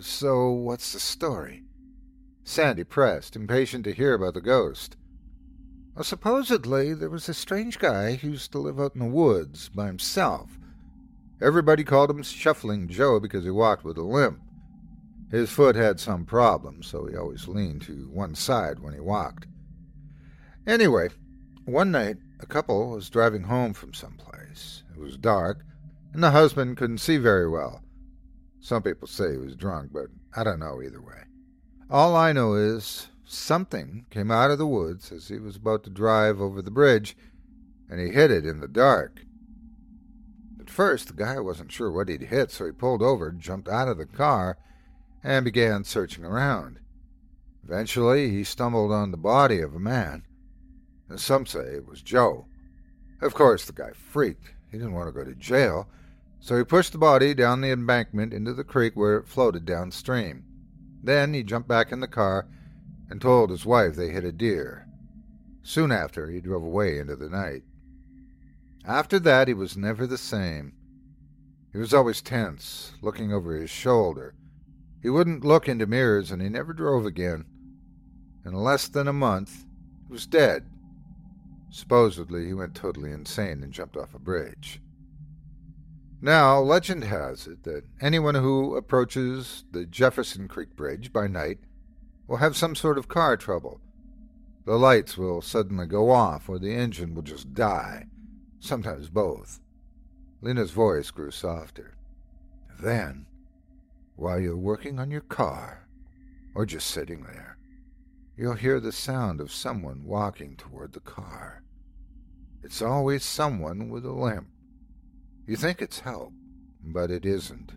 So, 0.00 0.50
what's 0.50 0.92
the 0.92 1.00
story? 1.00 1.64
Sandy 2.44 2.84
pressed, 2.84 3.34
impatient 3.34 3.84
to 3.84 3.92
hear 3.92 4.14
about 4.14 4.34
the 4.34 4.40
ghost. 4.40 4.96
Well, 5.94 6.04
supposedly, 6.04 6.92
there 6.92 7.08
was 7.08 7.28
a 7.28 7.34
strange 7.34 7.78
guy 7.78 8.16
who 8.16 8.30
used 8.30 8.52
to 8.52 8.58
live 8.58 8.78
out 8.78 8.94
in 8.94 9.00
the 9.00 9.06
woods 9.06 9.70
by 9.70 9.86
himself. 9.86 10.58
Everybody 11.40 11.84
called 11.84 12.10
him 12.10 12.22
Shuffling 12.22 12.88
Joe 12.88 13.18
because 13.18 13.44
he 13.44 13.50
walked 13.50 13.84
with 13.84 13.96
a 13.96 14.02
limp. 14.02 14.40
His 15.30 15.50
foot 15.50 15.74
had 15.74 15.98
some 15.98 16.24
problem, 16.24 16.82
so 16.82 17.06
he 17.06 17.16
always 17.16 17.48
leaned 17.48 17.82
to 17.82 18.08
one 18.12 18.34
side 18.34 18.78
when 18.78 18.92
he 18.92 19.00
walked. 19.00 19.46
Anyway, 20.66 21.08
one 21.64 21.90
night 21.90 22.18
a 22.38 22.46
couple 22.46 22.90
was 22.90 23.10
driving 23.10 23.44
home 23.44 23.72
from 23.72 23.94
some 23.94 24.18
place. 24.18 24.82
It 24.94 25.00
was 25.00 25.16
dark, 25.16 25.64
and 26.12 26.22
the 26.22 26.30
husband 26.30 26.76
couldn't 26.76 26.98
see 26.98 27.16
very 27.16 27.48
well. 27.48 27.82
Some 28.60 28.82
people 28.82 29.08
say 29.08 29.32
he 29.32 29.38
was 29.38 29.54
drunk, 29.54 29.92
but 29.92 30.06
I 30.34 30.44
don't 30.44 30.58
know 30.58 30.82
either 30.82 31.00
way. 31.00 31.22
All 31.88 32.16
I 32.16 32.32
know 32.32 32.54
is 32.54 33.08
something 33.24 34.06
came 34.10 34.30
out 34.30 34.50
of 34.50 34.58
the 34.58 34.66
woods 34.66 35.12
as 35.12 35.28
he 35.28 35.38
was 35.38 35.56
about 35.56 35.84
to 35.84 35.90
drive 35.90 36.40
over 36.40 36.62
the 36.62 36.70
bridge, 36.70 37.16
and 37.88 38.00
he 38.00 38.08
hit 38.08 38.30
it 38.30 38.44
in 38.44 38.60
the 38.60 38.68
dark. 38.68 39.24
At 40.58 40.70
first, 40.70 41.08
the 41.08 41.14
guy 41.14 41.38
wasn't 41.38 41.70
sure 41.70 41.92
what 41.92 42.08
he'd 42.08 42.22
hit, 42.22 42.50
so 42.50 42.66
he 42.66 42.72
pulled 42.72 43.02
over, 43.02 43.30
jumped 43.30 43.68
out 43.68 43.88
of 43.88 43.98
the 43.98 44.06
car, 44.06 44.58
and 45.22 45.44
began 45.44 45.84
searching 45.84 46.24
around. 46.24 46.80
Eventually, 47.64 48.30
he 48.30 48.44
stumbled 48.44 48.92
on 48.92 49.10
the 49.10 49.16
body 49.16 49.60
of 49.60 49.74
a 49.74 49.80
man. 49.80 50.24
And 51.08 51.20
some 51.20 51.46
say 51.46 51.60
it 51.60 51.86
was 51.86 52.02
Joe. 52.02 52.46
Of 53.20 53.34
course, 53.34 53.64
the 53.64 53.72
guy 53.72 53.90
freaked. 53.92 54.52
He 54.70 54.78
didn't 54.78 54.94
want 54.94 55.08
to 55.08 55.12
go 55.12 55.24
to 55.24 55.34
jail, 55.34 55.88
so 56.46 56.56
he 56.56 56.62
pushed 56.62 56.92
the 56.92 56.98
body 56.98 57.34
down 57.34 57.60
the 57.60 57.72
embankment 57.72 58.32
into 58.32 58.54
the 58.54 58.62
creek 58.62 58.94
where 58.94 59.16
it 59.16 59.26
floated 59.26 59.64
downstream. 59.64 60.44
Then 61.02 61.34
he 61.34 61.42
jumped 61.42 61.66
back 61.66 61.90
in 61.90 61.98
the 61.98 62.06
car 62.06 62.46
and 63.10 63.20
told 63.20 63.50
his 63.50 63.66
wife 63.66 63.96
they 63.96 64.10
hit 64.10 64.22
a 64.22 64.30
deer. 64.30 64.86
Soon 65.64 65.90
after, 65.90 66.30
he 66.30 66.40
drove 66.40 66.62
away 66.62 67.00
into 67.00 67.16
the 67.16 67.28
night. 67.28 67.64
After 68.84 69.18
that, 69.18 69.48
he 69.48 69.54
was 69.54 69.76
never 69.76 70.06
the 70.06 70.16
same. 70.16 70.74
He 71.72 71.78
was 71.78 71.92
always 71.92 72.22
tense, 72.22 72.92
looking 73.02 73.32
over 73.32 73.56
his 73.56 73.68
shoulder. 73.68 74.36
He 75.02 75.10
wouldn't 75.10 75.44
look 75.44 75.68
into 75.68 75.88
mirrors, 75.88 76.30
and 76.30 76.40
he 76.40 76.48
never 76.48 76.72
drove 76.72 77.06
again. 77.06 77.44
In 78.44 78.52
less 78.54 78.86
than 78.86 79.08
a 79.08 79.12
month, 79.12 79.66
he 80.06 80.12
was 80.12 80.28
dead. 80.28 80.66
Supposedly, 81.70 82.46
he 82.46 82.54
went 82.54 82.76
totally 82.76 83.10
insane 83.10 83.64
and 83.64 83.72
jumped 83.72 83.96
off 83.96 84.14
a 84.14 84.20
bridge. 84.20 84.80
Now, 86.20 86.58
legend 86.60 87.04
has 87.04 87.46
it 87.46 87.64
that 87.64 87.84
anyone 88.00 88.34
who 88.34 88.74
approaches 88.74 89.64
the 89.70 89.84
Jefferson 89.84 90.48
Creek 90.48 90.74
Bridge 90.74 91.12
by 91.12 91.26
night 91.26 91.58
will 92.26 92.38
have 92.38 92.56
some 92.56 92.74
sort 92.74 92.96
of 92.96 93.08
car 93.08 93.36
trouble. 93.36 93.80
The 94.64 94.76
lights 94.76 95.16
will 95.18 95.42
suddenly 95.42 95.86
go 95.86 96.10
off, 96.10 96.48
or 96.48 96.58
the 96.58 96.74
engine 96.74 97.14
will 97.14 97.22
just 97.22 97.54
die. 97.54 98.06
Sometimes 98.58 99.10
both. 99.10 99.60
Lena's 100.40 100.72
voice 100.72 101.10
grew 101.10 101.30
softer. 101.30 101.96
Then, 102.80 103.26
while 104.16 104.40
you're 104.40 104.56
working 104.56 104.98
on 104.98 105.10
your 105.10 105.20
car, 105.20 105.86
or 106.54 106.66
just 106.66 106.88
sitting 106.88 107.22
there, 107.22 107.58
you'll 108.36 108.54
hear 108.54 108.80
the 108.80 108.90
sound 108.90 109.40
of 109.40 109.52
someone 109.52 110.04
walking 110.04 110.56
toward 110.56 110.94
the 110.94 111.00
car. 111.00 111.62
It's 112.62 112.82
always 112.82 113.22
someone 113.22 113.88
with 113.90 114.04
a 114.04 114.12
limp. 114.12 114.48
You 115.46 115.54
think 115.54 115.80
it's 115.80 116.00
help, 116.00 116.32
but 116.82 117.10
it 117.10 117.24
isn't. 117.24 117.72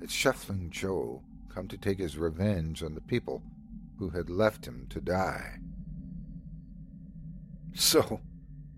It's 0.00 0.12
Shuffling 0.12 0.70
Joe 0.70 1.22
come 1.54 1.68
to 1.68 1.76
take 1.76 1.98
his 1.98 2.16
revenge 2.16 2.82
on 2.82 2.94
the 2.94 3.02
people 3.02 3.42
who 3.98 4.08
had 4.08 4.30
left 4.30 4.66
him 4.66 4.86
to 4.88 5.00
die. 5.00 5.58
So, 7.74 8.20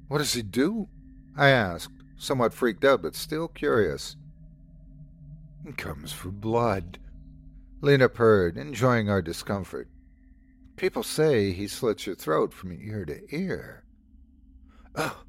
what 0.08 0.18
does 0.18 0.32
he 0.32 0.42
do? 0.42 0.88
I 1.36 1.50
asked, 1.50 2.02
somewhat 2.16 2.52
freaked 2.52 2.84
out 2.84 3.02
but 3.02 3.14
still 3.14 3.46
curious. 3.46 4.16
He 5.64 5.72
comes 5.72 6.12
for 6.12 6.30
blood. 6.30 6.98
Lena 7.80 8.08
purred, 8.08 8.56
enjoying 8.56 9.08
our 9.08 9.22
discomfort. 9.22 9.88
People 10.76 11.04
say 11.04 11.52
he 11.52 11.68
slits 11.68 12.06
your 12.06 12.16
throat 12.16 12.52
from 12.52 12.72
ear 12.72 13.04
to 13.04 13.20
ear. 13.34 13.84
Oh, 14.96 15.22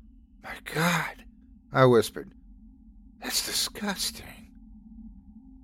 my 0.43 0.55
God, 0.73 1.25
I 1.71 1.85
whispered. 1.85 2.31
That's 3.25 3.43
disgusting. 3.43 4.51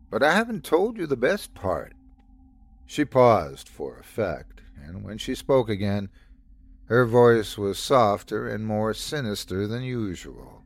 But 0.10 0.24
I 0.24 0.34
haven't 0.34 0.64
told 0.64 0.98
you 0.98 1.06
the 1.06 1.16
best 1.16 1.54
part. 1.54 1.94
She 2.88 3.06
paused 3.06 3.70
for 3.70 4.00
effect, 4.00 4.62
and 4.84 5.04
when 5.04 5.20
she 5.20 5.36
spoke 5.36 5.70
again, 5.70 6.10
her 6.86 7.06
voice 7.06 7.60
was 7.60 7.78
softer 7.78 8.48
and 8.48 8.66
more 8.66 8.96
sinister 8.96 9.68
than 9.68 9.84
usual. 9.84 10.64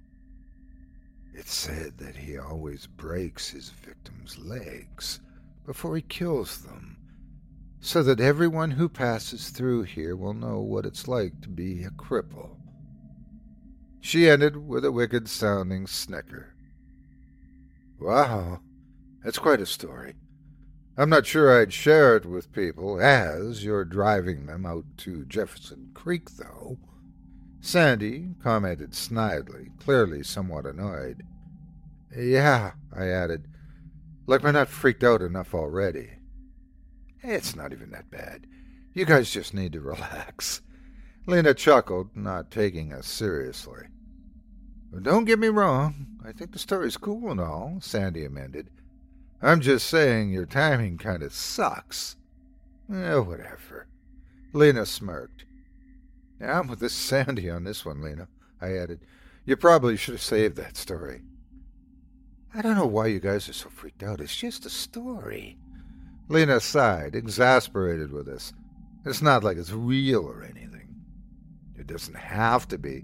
It's 1.34 1.54
said 1.54 1.98
that 1.98 2.16
he 2.16 2.38
always 2.38 2.88
breaks 2.88 3.50
his 3.50 3.72
victims' 3.72 4.38
legs 4.38 5.20
before 5.66 5.98
he 5.98 6.02
kills 6.02 6.60
them, 6.60 6.96
so 7.82 8.04
that 8.04 8.22
everyone 8.22 8.72
who 8.72 8.88
passes 8.88 9.50
through 9.50 9.84
here 9.84 10.16
will 10.16 10.34
know 10.34 10.62
what 10.62 10.86
it's 10.86 11.10
like 11.10 11.41
to 11.41 11.50
be 11.50 11.84
a 11.84 11.89
cripple. 11.89 12.56
She 14.00 14.30
ended 14.30 14.56
with 14.56 14.86
a 14.86 14.93
wicked 14.93 15.28
sounding 15.28 15.88
snicker. 15.88 16.55
Wow, 18.00 18.60
that's 19.24 19.39
quite 19.39 19.62
a 19.62 19.66
story. 19.66 20.16
I'm 20.98 21.10
not 21.10 21.26
sure 21.26 21.62
I'd 21.62 21.74
share 21.74 22.16
it 22.16 22.26
with 22.26 22.54
people 22.54 23.02
as 23.02 23.66
you're 23.66 23.84
driving 23.84 24.46
them 24.46 24.66
out 24.66 24.86
to 24.98 25.26
Jefferson 25.26 25.91
Creek, 25.93 26.30
though. 26.38 26.78
Sandy 27.60 28.36
commented 28.41 28.91
snidely, 28.91 29.78
clearly 29.80 30.24
somewhat 30.24 30.66
annoyed. 30.66 31.24
Yeah, 32.16 32.74
I 32.96 33.08
added, 33.08 33.48
like 34.28 34.43
we're 34.43 34.52
not 34.52 34.70
freaked 34.70 35.04
out 35.04 35.22
enough 35.22 35.54
already. 35.54 36.12
It's 37.22 37.56
not 37.56 37.74
even 37.74 37.89
that 37.91 38.12
bad. 38.12 38.46
You 38.93 39.06
guys 39.06 39.32
just 39.32 39.54
need 39.54 39.74
to 39.74 39.82
relax. 39.82 40.62
Lena 41.26 41.54
chuckled, 41.54 42.16
not 42.16 42.52
taking 42.52 42.93
us 42.93 43.08
seriously. 43.08 43.88
Don't 45.02 45.26
get 45.26 45.39
me 45.39 45.48
wrong. 45.48 46.08
I 46.26 46.32
think 46.32 46.52
the 46.52 46.60
story's 46.60 46.98
cool 46.98 47.32
and 47.32 47.39
all, 47.39 47.78
Sandy 47.82 48.26
amended. 48.26 48.70
I'm 49.41 49.62
just 49.62 49.88
saying 49.88 50.32
your 50.32 50.46
timing 50.46 50.98
kind 50.98 51.22
of 51.22 51.34
sucks. 51.34 52.16
Eh, 52.91 53.16
whatever. 53.16 53.88
Lena 54.54 54.86
smirked. 54.86 55.46
I'm 56.41 56.68
with 56.68 56.80
this 56.80 56.93
Sandy 56.93 57.50
on 57.50 57.64
this 57.64 57.86
one, 57.86 58.02
Lena, 58.02 58.28
I 58.62 58.78
added. 58.78 59.02
You 59.46 59.56
probably 59.56 59.98
should 59.98 60.16
have 60.16 60.22
saved 60.22 60.56
that 60.58 60.78
story. 60.78 61.22
I 62.54 62.62
don't 62.62 62.76
know 62.76 62.86
why 62.86 63.08
you 63.08 63.20
guys 63.20 63.50
are 63.50 63.54
so 63.54 63.70
freaked 63.70 64.02
out. 64.02 64.22
It's 64.22 64.36
just 64.36 64.66
a 64.66 64.70
story. 64.70 65.58
Lena 66.30 66.60
sighed, 66.60 67.16
exasperated 67.16 68.12
with 68.12 68.26
this. 68.26 68.54
It's 69.06 69.22
not 69.22 69.43
like 69.43 69.58
it's 69.58 69.72
real 69.72 70.26
or 70.26 70.43
anything. 70.43 70.96
It 71.78 71.86
doesn't 71.86 72.16
have 72.16 72.68
to 72.70 72.78
be. 72.78 73.04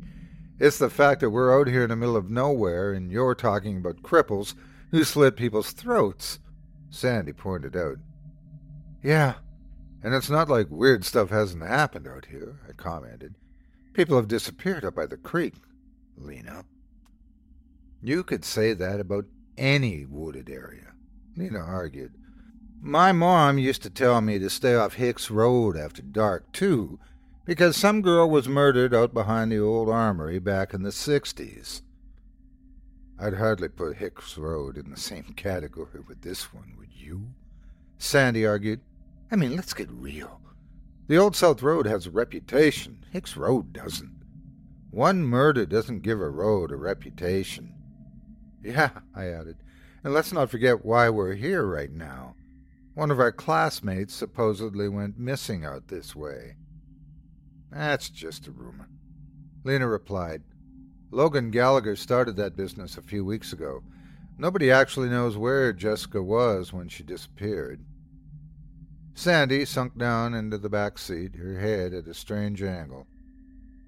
It's 0.61 0.77
the 0.77 0.91
fact 0.91 1.21
that 1.21 1.31
we're 1.31 1.59
out 1.59 1.65
here 1.65 1.81
in 1.81 1.89
the 1.89 1.95
middle 1.95 2.15
of 2.15 2.29
nowhere 2.29 2.93
and 2.93 3.11
you're 3.11 3.33
talking 3.33 3.77
about 3.77 4.03
cripples 4.03 4.53
who 4.91 5.03
slit 5.03 5.35
people's 5.35 5.71
throats, 5.71 6.37
Sandy 6.91 7.33
pointed 7.33 7.75
out. 7.75 7.97
Yeah, 9.01 9.33
and 10.03 10.13
it's 10.13 10.29
not 10.29 10.49
like 10.49 10.67
weird 10.69 11.03
stuff 11.03 11.31
hasn't 11.31 11.63
happened 11.63 12.07
out 12.07 12.27
here, 12.27 12.59
I 12.69 12.73
commented. 12.73 13.33
People 13.93 14.17
have 14.17 14.27
disappeared 14.27 14.85
up 14.85 14.93
by 14.93 15.07
the 15.07 15.17
creek, 15.17 15.55
Lena. 16.15 16.65
You 17.99 18.23
could 18.23 18.45
say 18.45 18.73
that 18.73 18.99
about 18.99 19.25
any 19.57 20.05
wooded 20.05 20.47
area, 20.47 20.93
Lena 21.35 21.57
argued. 21.57 22.13
My 22.79 23.11
mom 23.11 23.57
used 23.57 23.81
to 23.81 23.89
tell 23.89 24.21
me 24.21 24.37
to 24.37 24.47
stay 24.47 24.75
off 24.75 24.93
Hicks 24.93 25.31
Road 25.31 25.75
after 25.75 26.03
dark, 26.03 26.51
too, 26.51 26.99
because 27.51 27.75
some 27.75 28.01
girl 28.01 28.29
was 28.29 28.47
murdered 28.47 28.93
out 28.93 29.13
behind 29.13 29.51
the 29.51 29.59
old 29.59 29.89
armory 29.89 30.39
back 30.39 30.73
in 30.73 30.83
the 30.83 30.89
60s. 30.89 31.81
I'd 33.19 33.33
hardly 33.33 33.67
put 33.67 33.97
Hicks 33.97 34.37
Road 34.37 34.77
in 34.77 34.89
the 34.89 34.95
same 34.95 35.33
category 35.35 35.99
with 36.07 36.21
this 36.21 36.53
one, 36.53 36.75
would 36.79 36.93
you? 36.93 37.33
Sandy 37.97 38.45
argued. 38.45 38.79
I 39.29 39.35
mean, 39.35 39.57
let's 39.57 39.73
get 39.73 39.91
real. 39.91 40.39
The 41.07 41.17
Old 41.17 41.35
South 41.35 41.61
Road 41.61 41.85
has 41.87 42.05
a 42.05 42.11
reputation. 42.11 43.03
Hicks 43.11 43.35
Road 43.35 43.73
doesn't. 43.73 44.21
One 44.89 45.21
murder 45.21 45.65
doesn't 45.65 46.03
give 46.03 46.21
a 46.21 46.29
road 46.29 46.71
a 46.71 46.77
reputation. 46.77 47.73
Yeah, 48.63 48.91
I 49.13 49.25
added, 49.25 49.57
and 50.05 50.13
let's 50.13 50.31
not 50.31 50.49
forget 50.49 50.85
why 50.85 51.09
we're 51.09 51.33
here 51.33 51.65
right 51.65 51.91
now. 51.91 52.33
One 52.93 53.11
of 53.11 53.19
our 53.19 53.33
classmates 53.33 54.13
supposedly 54.13 54.87
went 54.87 55.19
missing 55.19 55.65
out 55.65 55.89
this 55.89 56.15
way. 56.15 56.55
That's 57.71 58.09
just 58.09 58.47
a 58.47 58.51
rumor. 58.51 58.89
Lena 59.63 59.87
replied. 59.87 60.43
Logan 61.09 61.51
Gallagher 61.51 61.95
started 61.95 62.35
that 62.35 62.55
business 62.55 62.97
a 62.97 63.01
few 63.01 63.23
weeks 63.23 63.53
ago. 63.53 63.83
Nobody 64.37 64.71
actually 64.71 65.09
knows 65.09 65.37
where 65.37 65.71
Jessica 65.73 66.21
was 66.21 66.73
when 66.73 66.89
she 66.89 67.03
disappeared. 67.03 67.83
Sandy 69.13 69.65
sunk 69.65 69.97
down 69.97 70.33
into 70.33 70.57
the 70.57 70.69
back 70.69 70.97
seat, 70.97 71.35
her 71.35 71.59
head 71.59 71.93
at 71.93 72.07
a 72.07 72.13
strange 72.13 72.63
angle. 72.63 73.07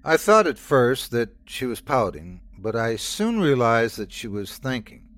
I 0.04 0.16
thought 0.16 0.46
at 0.46 0.58
first 0.58 1.10
that 1.12 1.30
she 1.46 1.64
was 1.64 1.80
pouting, 1.80 2.42
but 2.58 2.76
I 2.76 2.96
soon 2.96 3.40
realized 3.40 3.96
that 3.96 4.12
she 4.12 4.28
was 4.28 4.58
thinking. 4.58 5.08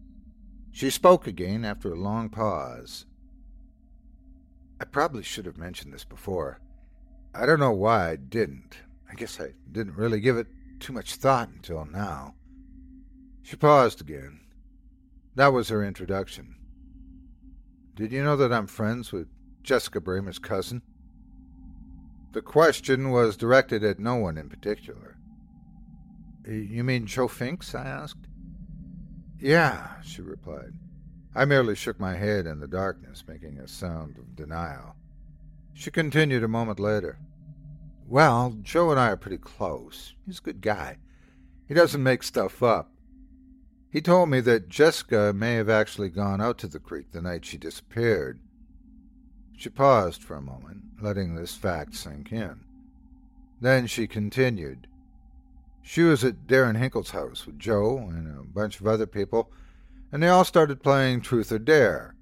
She 0.71 0.91
spoke 0.91 1.27
again 1.27 1.65
after 1.65 1.93
a 1.93 1.99
long 1.99 2.29
pause. 2.29 3.05
I 4.81 4.85
probably 4.85 5.23
should 5.23 5.47
have 5.47 5.59
mentioned 5.59 5.93
this 5.93 6.05
before. 6.05 6.61
I 7.39 7.45
don't 7.45 7.61
know 7.61 7.73
why 7.73 8.11
I 8.11 8.17
didn't. 8.17 8.79
I 9.11 9.15
guess 9.15 9.41
I 9.41 9.53
didn't 9.71 9.97
really 9.97 10.21
give 10.21 10.37
it 10.37 10.47
too 10.81 10.93
much 10.93 11.17
thought 11.17 11.49
until 11.49 11.85
now. 11.85 12.35
She 13.43 13.57
paused 13.57 14.01
again. 14.01 14.41
That 15.35 15.53
was 15.53 15.69
her 15.69 15.85
introduction. 15.85 16.57
Did 17.95 18.11
you 18.13 18.25
know 18.25 18.37
that 18.37 18.53
I'm 18.53 18.67
friends 18.67 19.13
with 19.13 19.29
Jessica 19.63 20.01
Bramer's 20.01 20.39
cousin? 20.39 20.83
The 22.33 22.43
question 22.43 23.11
was 23.11 23.37
directed 23.37 23.85
at 23.85 23.99
no 23.99 24.17
one 24.17 24.39
in 24.39 24.49
particular. 24.49 25.17
You 26.47 26.85
mean 26.85 27.07
Joe 27.07 27.29
Finks? 27.29 27.75
I 27.75 27.87
asked. 27.87 28.29
Yeah, 29.39 30.01
she 30.03 30.23
replied. 30.23 30.73
I 31.35 31.45
merely 31.45 31.75
shook 31.75 32.01
my 32.01 32.15
head 32.15 32.47
in 32.47 32.61
the 32.61 32.69
darkness, 32.69 33.25
making 33.27 33.59
a 33.59 33.69
sound 33.69 34.17
of 34.19 34.37
denial. 34.37 34.97
She 35.75 35.91
continued 35.91 36.43
a 36.43 36.49
moment 36.49 36.81
later. 36.81 37.19
Well, 38.09 38.57
Joe 38.63 38.93
and 38.93 39.01
I 39.01 39.09
are 39.09 39.17
pretty 39.17 39.39
close. 39.39 40.15
He's 40.25 40.39
a 40.39 40.43
good 40.43 40.61
guy. 40.61 40.99
He 41.67 41.75
doesn't 41.75 42.03
make 42.03 42.23
stuff 42.23 42.63
up. 42.63 42.93
He 43.91 44.01
told 44.01 44.29
me 44.29 44.41
that 44.41 44.69
Jessica 44.69 45.33
may 45.35 45.55
have 45.55 45.69
actually 45.69 46.11
gone 46.11 46.41
out 46.41 46.59
to 46.59 46.69
the 46.69 46.79
creek 46.79 47.11
the 47.11 47.21
night 47.21 47.45
she 47.45 47.57
disappeared. 47.57 48.39
She 49.57 49.71
paused 49.71 50.23
for 50.23 50.37
a 50.37 50.43
moment, 50.43 50.83
letting 51.01 51.35
this 51.35 51.57
fact 51.57 51.97
sink 51.97 52.31
in. 52.31 52.61
Then 53.61 53.89
she 53.89 54.07
continued. 54.07 54.87
She 55.83 56.03
was 56.03 56.23
at 56.23 56.47
Darren 56.47 56.77
Hinkle's 56.77 57.11
house 57.11 57.45
with 57.45 57.59
Joe 57.59 57.99
and 57.99 58.29
a 58.29 58.45
bunch 58.45 58.79
of 58.79 58.87
other 58.87 59.07
people, 59.07 59.51
and 60.13 60.23
they 60.23 60.29
all 60.29 60.45
started 60.45 60.83
playing 60.83 61.23
Truth 61.23 61.51
or 61.51 61.59
Dare. 61.59 62.15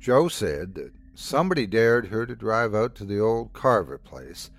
Joe 0.00 0.28
said 0.28 0.74
that 0.76 0.92
somebody 1.14 1.66
dared 1.66 2.06
her 2.06 2.24
to 2.24 2.34
drive 2.34 2.74
out 2.74 2.94
to 2.94 3.04
the 3.04 3.18
old 3.18 3.52
Carver 3.52 3.98
place 3.98 4.50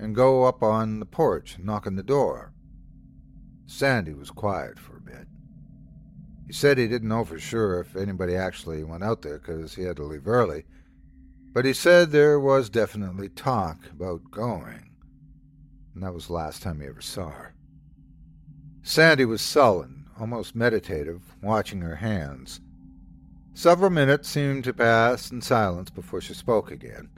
and 0.00 0.14
go 0.14 0.44
up 0.44 0.62
on 0.62 0.98
the 0.98 1.06
porch 1.06 1.56
and 1.56 1.66
knock 1.66 1.86
on 1.86 1.94
the 1.94 2.02
door. 2.02 2.52
Sandy 3.66 4.14
was 4.14 4.30
quiet 4.30 4.78
for 4.78 4.96
a 4.96 5.00
bit. 5.00 5.28
He 6.46 6.52
said 6.52 6.78
he 6.78 6.88
didn't 6.88 7.08
know 7.08 7.24
for 7.24 7.38
sure 7.38 7.80
if 7.80 7.94
anybody 7.94 8.34
actually 8.34 8.82
went 8.82 9.04
out 9.04 9.22
there 9.22 9.38
because 9.38 9.74
he 9.74 9.82
had 9.82 9.96
to 9.96 10.02
leave 10.02 10.26
early, 10.26 10.64
but 11.52 11.64
he 11.64 11.72
said 11.72 12.10
there 12.10 12.40
was 12.40 12.70
definitely 12.70 13.28
talk 13.28 13.90
about 13.92 14.30
going, 14.30 14.90
and 15.94 16.02
that 16.02 16.14
was 16.14 16.26
the 16.26 16.32
last 16.32 16.62
time 16.62 16.80
he 16.80 16.86
ever 16.86 17.02
saw 17.02 17.28
her. 17.28 17.54
Sandy 18.82 19.26
was 19.26 19.42
sullen, 19.42 20.06
almost 20.18 20.56
meditative, 20.56 21.36
watching 21.42 21.82
her 21.82 21.96
hands. 21.96 22.60
Several 23.52 23.90
minutes 23.90 24.28
seemed 24.28 24.64
to 24.64 24.72
pass 24.72 25.30
in 25.30 25.42
silence 25.42 25.90
before 25.90 26.22
she 26.22 26.32
spoke 26.32 26.70
again. 26.70 27.10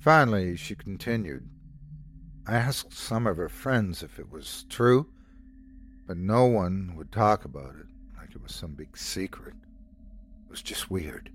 Finally, 0.00 0.56
she 0.56 0.74
continued. 0.74 1.48
I 2.46 2.56
asked 2.56 2.92
some 2.92 3.26
of 3.26 3.36
her 3.36 3.48
friends 3.48 4.02
if 4.02 4.18
it 4.18 4.30
was 4.30 4.66
true, 4.68 5.06
but 6.06 6.16
no 6.16 6.46
one 6.46 6.94
would 6.96 7.12
talk 7.12 7.44
about 7.44 7.76
it 7.76 7.86
like 8.18 8.34
it 8.34 8.42
was 8.42 8.54
some 8.54 8.74
big 8.74 8.96
secret. 8.96 9.54
It 10.46 10.50
was 10.50 10.62
just 10.62 10.90
weird. 10.90 11.30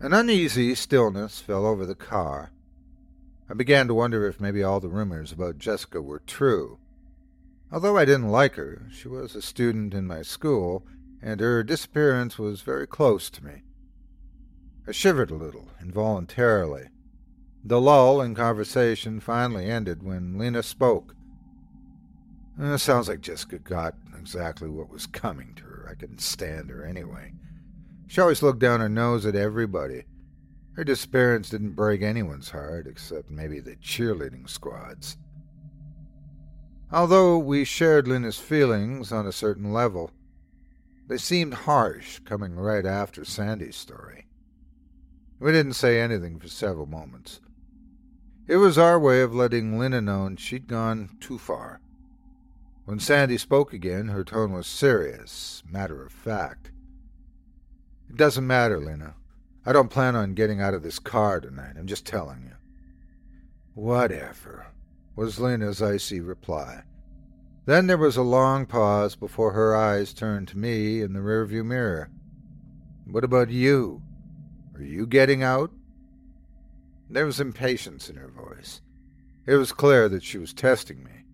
An 0.00 0.12
uneasy 0.12 0.74
stillness 0.74 1.40
fell 1.40 1.66
over 1.66 1.84
the 1.84 1.94
car. 1.94 2.52
I 3.48 3.54
began 3.54 3.88
to 3.88 3.94
wonder 3.94 4.26
if 4.26 4.40
maybe 4.40 4.62
all 4.62 4.80
the 4.80 4.88
rumors 4.88 5.32
about 5.32 5.58
Jessica 5.58 6.00
were 6.00 6.20
true. 6.20 6.78
Although 7.72 7.96
I 7.96 8.04
didn't 8.04 8.30
like 8.30 8.54
her, 8.54 8.86
she 8.92 9.08
was 9.08 9.34
a 9.34 9.42
student 9.42 9.94
in 9.94 10.06
my 10.06 10.22
school, 10.22 10.86
and 11.20 11.40
her 11.40 11.64
disappearance 11.64 12.38
was 12.38 12.60
very 12.60 12.86
close 12.86 13.30
to 13.30 13.44
me. 13.44 13.62
I 14.86 14.92
shivered 14.92 15.30
a 15.30 15.34
little, 15.34 15.70
involuntarily. 15.80 16.88
The 17.66 17.80
lull 17.80 18.20
in 18.20 18.34
conversation 18.34 19.20
finally 19.20 19.70
ended 19.70 20.02
when 20.02 20.36
Lena 20.36 20.62
spoke. 20.62 21.16
Sounds 22.76 23.08
like 23.08 23.22
Jessica 23.22 23.58
got 23.58 23.94
exactly 24.18 24.68
what 24.68 24.90
was 24.90 25.06
coming 25.06 25.54
to 25.56 25.64
her. 25.64 25.88
I 25.90 25.94
couldn't 25.94 26.20
stand 26.20 26.68
her 26.70 26.84
anyway. 26.84 27.32
She 28.06 28.20
always 28.20 28.42
looked 28.42 28.58
down 28.58 28.80
her 28.80 28.88
nose 28.88 29.24
at 29.24 29.34
everybody. 29.34 30.04
Her 30.74 30.84
disappearance 30.84 31.48
didn't 31.50 31.72
break 31.72 32.02
anyone's 32.02 32.50
heart, 32.50 32.86
except 32.86 33.30
maybe 33.30 33.60
the 33.60 33.76
cheerleading 33.76 34.48
squad's. 34.48 35.16
Although 36.92 37.38
we 37.38 37.64
shared 37.64 38.06
Lena's 38.06 38.38
feelings 38.38 39.10
on 39.10 39.26
a 39.26 39.32
certain 39.32 39.72
level, 39.72 40.10
they 41.08 41.16
seemed 41.16 41.54
harsh 41.54 42.18
coming 42.20 42.54
right 42.56 42.84
after 42.84 43.24
Sandy's 43.24 43.76
story. 43.76 44.26
We 45.40 45.50
didn't 45.50 45.72
say 45.74 46.00
anything 46.00 46.38
for 46.38 46.48
several 46.48 46.86
moments. 46.86 47.40
It 48.46 48.56
was 48.56 48.76
our 48.76 48.98
way 48.98 49.22
of 49.22 49.34
letting 49.34 49.78
Lena 49.78 50.02
know 50.02 50.34
she'd 50.36 50.68
gone 50.68 51.16
too 51.18 51.38
far. 51.38 51.80
When 52.84 53.00
Sandy 53.00 53.38
spoke 53.38 53.72
again, 53.72 54.08
her 54.08 54.22
tone 54.22 54.52
was 54.52 54.66
serious, 54.66 55.62
matter 55.66 56.04
of 56.04 56.12
fact. 56.12 56.70
It 58.10 58.16
doesn't 58.16 58.46
matter, 58.46 58.78
Lena. 58.78 59.14
I 59.64 59.72
don't 59.72 59.88
plan 59.90 60.14
on 60.14 60.34
getting 60.34 60.60
out 60.60 60.74
of 60.74 60.82
this 60.82 60.98
car 60.98 61.40
tonight. 61.40 61.76
I'm 61.78 61.86
just 61.86 62.04
telling 62.04 62.42
you. 62.42 62.56
Whatever, 63.74 64.66
was 65.16 65.40
Lena's 65.40 65.80
icy 65.80 66.20
reply. 66.20 66.82
Then 67.64 67.86
there 67.86 67.96
was 67.96 68.18
a 68.18 68.22
long 68.22 68.66
pause 68.66 69.16
before 69.16 69.52
her 69.52 69.74
eyes 69.74 70.12
turned 70.12 70.48
to 70.48 70.58
me 70.58 71.00
in 71.00 71.14
the 71.14 71.20
rearview 71.20 71.64
mirror. 71.64 72.10
What 73.06 73.24
about 73.24 73.48
you? 73.48 74.02
Are 74.74 74.82
you 74.82 75.06
getting 75.06 75.42
out? 75.42 75.70
There 77.08 77.26
was 77.26 77.40
impatience 77.40 78.08
in 78.08 78.16
her 78.16 78.28
voice. 78.28 78.80
It 79.46 79.56
was 79.56 79.72
clear 79.72 80.08
that 80.08 80.22
she 80.22 80.38
was 80.38 80.54
testing 80.54 81.04
me. 81.04 81.24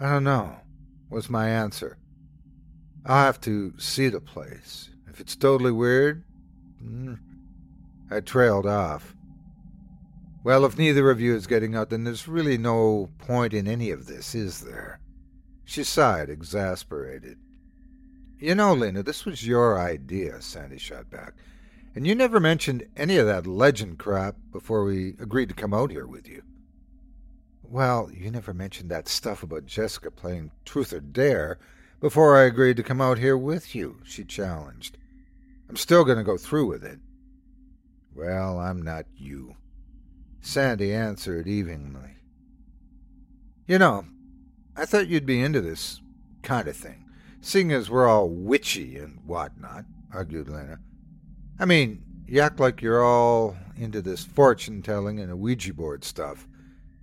I 0.00 0.10
don't 0.10 0.24
know, 0.24 0.56
was 1.10 1.30
my 1.30 1.48
answer. 1.48 1.98
I'll 3.06 3.24
have 3.24 3.40
to 3.42 3.72
see 3.78 4.08
the 4.08 4.20
place. 4.20 4.90
If 5.08 5.20
it's 5.20 5.36
totally 5.36 5.72
weird, 5.72 6.24
hmm. 6.78 7.14
I 8.10 8.20
trailed 8.20 8.66
off. 8.66 9.14
Well, 10.44 10.64
if 10.64 10.78
neither 10.78 11.10
of 11.10 11.20
you 11.20 11.34
is 11.34 11.46
getting 11.46 11.74
out, 11.74 11.90
then 11.90 12.04
there's 12.04 12.28
really 12.28 12.58
no 12.58 13.10
point 13.18 13.52
in 13.52 13.66
any 13.66 13.90
of 13.90 14.06
this, 14.06 14.34
is 14.34 14.60
there? 14.60 15.00
She 15.64 15.84
sighed, 15.84 16.30
exasperated. 16.30 17.38
You 18.38 18.54
know, 18.54 18.72
Lena, 18.72 19.02
this 19.02 19.24
was 19.24 19.46
your 19.46 19.78
idea, 19.78 20.40
Sandy 20.40 20.78
shot 20.78 21.10
back. 21.10 21.34
And 21.94 22.06
you 22.06 22.14
never 22.14 22.38
mentioned 22.38 22.86
any 22.96 23.16
of 23.16 23.26
that 23.26 23.46
legend 23.46 23.98
crap 23.98 24.36
before 24.52 24.84
we 24.84 25.10
agreed 25.18 25.48
to 25.48 25.54
come 25.54 25.74
out 25.74 25.90
here 25.90 26.06
with 26.06 26.28
you. 26.28 26.42
Well, 27.62 28.10
you 28.12 28.30
never 28.30 28.54
mentioned 28.54 28.90
that 28.90 29.08
stuff 29.08 29.42
about 29.42 29.66
Jessica 29.66 30.10
playing 30.10 30.52
truth 30.64 30.92
or 30.92 31.00
dare 31.00 31.58
before 32.00 32.38
I 32.38 32.44
agreed 32.44 32.76
to 32.76 32.84
come 32.84 33.00
out 33.00 33.18
here 33.18 33.36
with 33.36 33.74
you, 33.74 33.98
she 34.04 34.24
challenged. 34.24 34.96
I'm 35.68 35.76
still 35.76 36.04
going 36.04 36.18
to 36.18 36.24
go 36.24 36.38
through 36.38 36.66
with 36.66 36.84
it. 36.84 37.00
Well, 38.14 38.58
I'm 38.58 38.82
not 38.82 39.06
you. 39.16 39.56
Sandy 40.40 40.94
answered 40.94 41.48
evenly. 41.48 42.16
You 43.66 43.78
know, 43.78 44.06
I 44.76 44.86
thought 44.86 45.08
you'd 45.08 45.26
be 45.26 45.42
into 45.42 45.60
this 45.60 46.00
kind 46.42 46.68
of 46.68 46.76
thing, 46.76 47.04
seeing 47.40 47.72
as 47.72 47.90
we're 47.90 48.08
all 48.08 48.28
witchy 48.28 48.96
and 48.96 49.18
whatnot, 49.26 49.84
argued 50.14 50.48
Lena. 50.48 50.78
I 51.58 51.64
mean, 51.64 52.02
you 52.26 52.40
act 52.40 52.60
like 52.60 52.82
you're 52.82 53.04
all 53.04 53.56
into 53.76 54.00
this 54.00 54.24
fortune 54.24 54.82
telling 54.82 55.18
and 55.18 55.38
Ouija 55.38 55.74
board 55.74 56.04
stuff. 56.04 56.46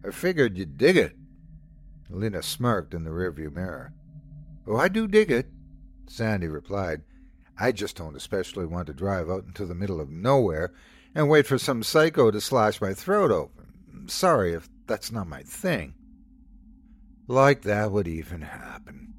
I 0.05 0.11
figured 0.11 0.57
you'd 0.57 0.77
dig 0.77 0.97
it. 0.97 1.15
Lena 2.09 2.43
smirked 2.43 2.93
in 2.93 3.03
the 3.03 3.09
rearview 3.09 3.53
mirror. 3.53 3.93
Oh, 4.67 4.77
I 4.77 4.87
do 4.87 5.07
dig 5.07 5.31
it, 5.31 5.47
Sandy 6.07 6.47
replied. 6.47 7.01
I 7.57 7.71
just 7.71 7.95
don't 7.95 8.15
especially 8.15 8.65
want 8.65 8.87
to 8.87 8.93
drive 8.93 9.29
out 9.29 9.45
into 9.45 9.65
the 9.65 9.75
middle 9.75 9.99
of 9.99 10.09
nowhere 10.09 10.73
and 11.13 11.29
wait 11.29 11.47
for 11.47 11.57
some 11.57 11.83
psycho 11.83 12.31
to 12.31 12.41
slash 12.41 12.81
my 12.81 12.93
throat 12.93 13.31
open. 13.31 14.07
Sorry 14.07 14.53
if 14.53 14.69
that's 14.87 15.11
not 15.11 15.27
my 15.27 15.41
thing. 15.43 15.95
Like 17.27 17.63
that 17.63 17.91
would 17.91 18.07
even 18.07 18.41
happen. 18.41 19.13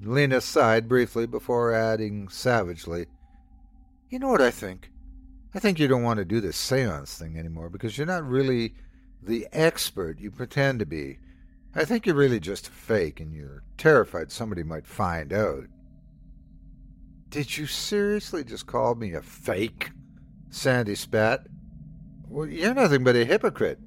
Lena 0.00 0.40
sighed 0.40 0.88
briefly 0.88 1.26
before 1.26 1.72
adding 1.72 2.28
savagely, 2.28 3.06
You 4.08 4.18
know 4.18 4.28
what 4.28 4.40
I 4.40 4.50
think? 4.50 4.90
I 5.54 5.58
think 5.58 5.78
you 5.78 5.88
don't 5.88 6.02
want 6.02 6.18
to 6.18 6.24
do 6.24 6.40
this 6.40 6.56
seance 6.56 7.16
thing 7.16 7.38
anymore 7.38 7.68
because 7.68 7.96
you're 7.96 8.06
not 8.06 8.26
really 8.26 8.74
the 9.22 9.46
expert 9.52 10.20
you 10.20 10.30
pretend 10.30 10.78
to 10.78 10.86
be. 10.86 11.18
I 11.74 11.84
think 11.84 12.06
you're 12.06 12.14
really 12.14 12.40
just 12.40 12.68
a 12.68 12.70
fake, 12.70 13.20
and 13.20 13.32
you're 13.32 13.62
terrified 13.76 14.32
somebody 14.32 14.62
might 14.62 14.86
find 14.86 15.32
out. 15.32 15.64
Did 17.28 17.58
you 17.58 17.66
seriously 17.66 18.42
just 18.42 18.66
call 18.66 18.94
me 18.94 19.12
a 19.12 19.20
fake? 19.20 19.90
Sandy 20.50 20.94
spat. 20.94 21.46
Well, 22.26 22.46
you're 22.46 22.74
nothing 22.74 23.04
but 23.04 23.16
a 23.16 23.24
hypocrite. 23.24 23.78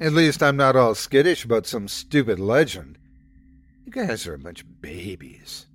At 0.00 0.12
least 0.12 0.42
I'm 0.42 0.56
not 0.56 0.74
all 0.74 0.94
skittish 0.96 1.44
about 1.44 1.66
some 1.66 1.86
stupid 1.86 2.40
legend. 2.40 2.98
You 3.84 3.92
guys 3.92 4.26
are 4.26 4.34
a 4.34 4.38
bunch 4.38 4.62
of 4.62 4.82
babies. 4.82 5.66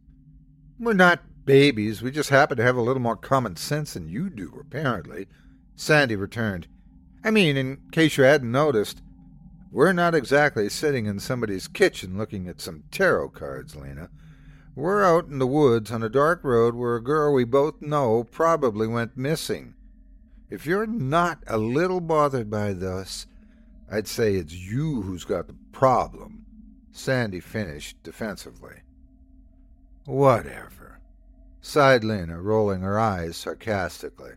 We're 0.78 0.94
not 0.94 1.22
babies. 1.50 2.04
We 2.04 2.12
just 2.12 2.30
happen 2.30 2.58
to 2.58 2.64
have 2.64 2.76
a 2.76 2.82
little 2.82 3.02
more 3.02 3.16
common 3.16 3.56
sense 3.56 3.96
than 3.96 4.08
you 4.08 4.30
do, 4.30 4.56
apparently. 4.62 5.26
Sandy 5.76 6.16
returned. 6.16 6.68
I 7.24 7.32
mean, 7.32 7.58
in 7.58 7.80
case 7.92 8.18
you 8.18 8.24
hadn't 8.24 8.52
noticed, 8.52 9.02
we're 9.72 9.92
not 9.92 10.14
exactly 10.14 10.70
sitting 10.70 11.08
in 11.08 11.20
somebody's 11.20 11.68
kitchen 11.68 12.20
looking 12.20 12.48
at 12.48 12.62
some 12.62 12.84
tarot 12.92 13.30
cards, 13.30 13.76
Lena. 13.76 14.12
We're 14.76 15.04
out 15.04 15.26
in 15.26 15.40
the 15.40 15.48
woods 15.48 15.92
on 15.92 16.04
a 16.04 16.08
dark 16.08 16.44
road 16.44 16.76
where 16.76 16.96
a 16.96 17.04
girl 17.04 17.34
we 17.34 17.46
both 17.46 17.82
know 17.82 18.26
probably 18.26 18.86
went 18.86 19.18
missing. 19.18 19.74
If 20.52 20.68
you're 20.68 20.86
not 20.86 21.44
a 21.48 21.58
little 21.58 22.00
bothered 22.00 22.52
by 22.52 22.74
this, 22.74 23.26
I'd 23.92 24.08
say 24.08 24.36
it's 24.36 24.54
you 24.54 25.02
who's 25.02 25.24
got 25.24 25.48
the 25.48 25.56
problem, 25.72 26.46
Sandy 26.92 27.40
finished 27.40 28.04
defensively. 28.04 28.82
Whatever, 30.06 30.89
sighed 31.62 32.04
Lena, 32.04 32.42
rolling 32.42 32.82
her 32.82 33.00
eyes 33.00 33.38
sarcastically. 33.38 34.32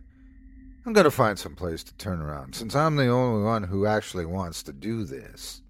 I'm 0.85 0.93
going 0.93 1.05
to 1.05 1.11
find 1.11 1.39
some 1.39 1.55
place 1.55 1.83
to 1.83 1.95
turn 1.95 2.19
around, 2.19 2.55
since 2.55 2.75
I'm 2.75 2.97
the 2.97 3.07
only 3.07 3.43
one 3.43 3.63
who 3.63 3.85
actually 3.85 4.25
wants 4.25 4.63
to 4.63 4.73
do 4.73 5.05
this. 5.05 5.61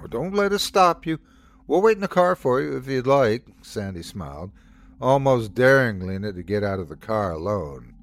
Or 0.00 0.08
don't 0.08 0.34
let 0.34 0.52
us 0.52 0.62
stop 0.62 1.06
you. 1.06 1.20
We'll 1.68 1.82
wait 1.82 1.96
in 1.96 2.00
the 2.00 2.08
car 2.08 2.34
for 2.34 2.60
you 2.60 2.76
if 2.76 2.88
you'd 2.88 3.06
like, 3.06 3.44
Sandy 3.62 4.02
smiled, 4.02 4.50
almost 5.00 5.54
daring 5.54 6.00
Lena 6.00 6.32
to 6.32 6.42
get 6.42 6.64
out 6.64 6.80
of 6.80 6.88
the 6.88 6.96
car 6.96 7.32
alone. 7.32 7.94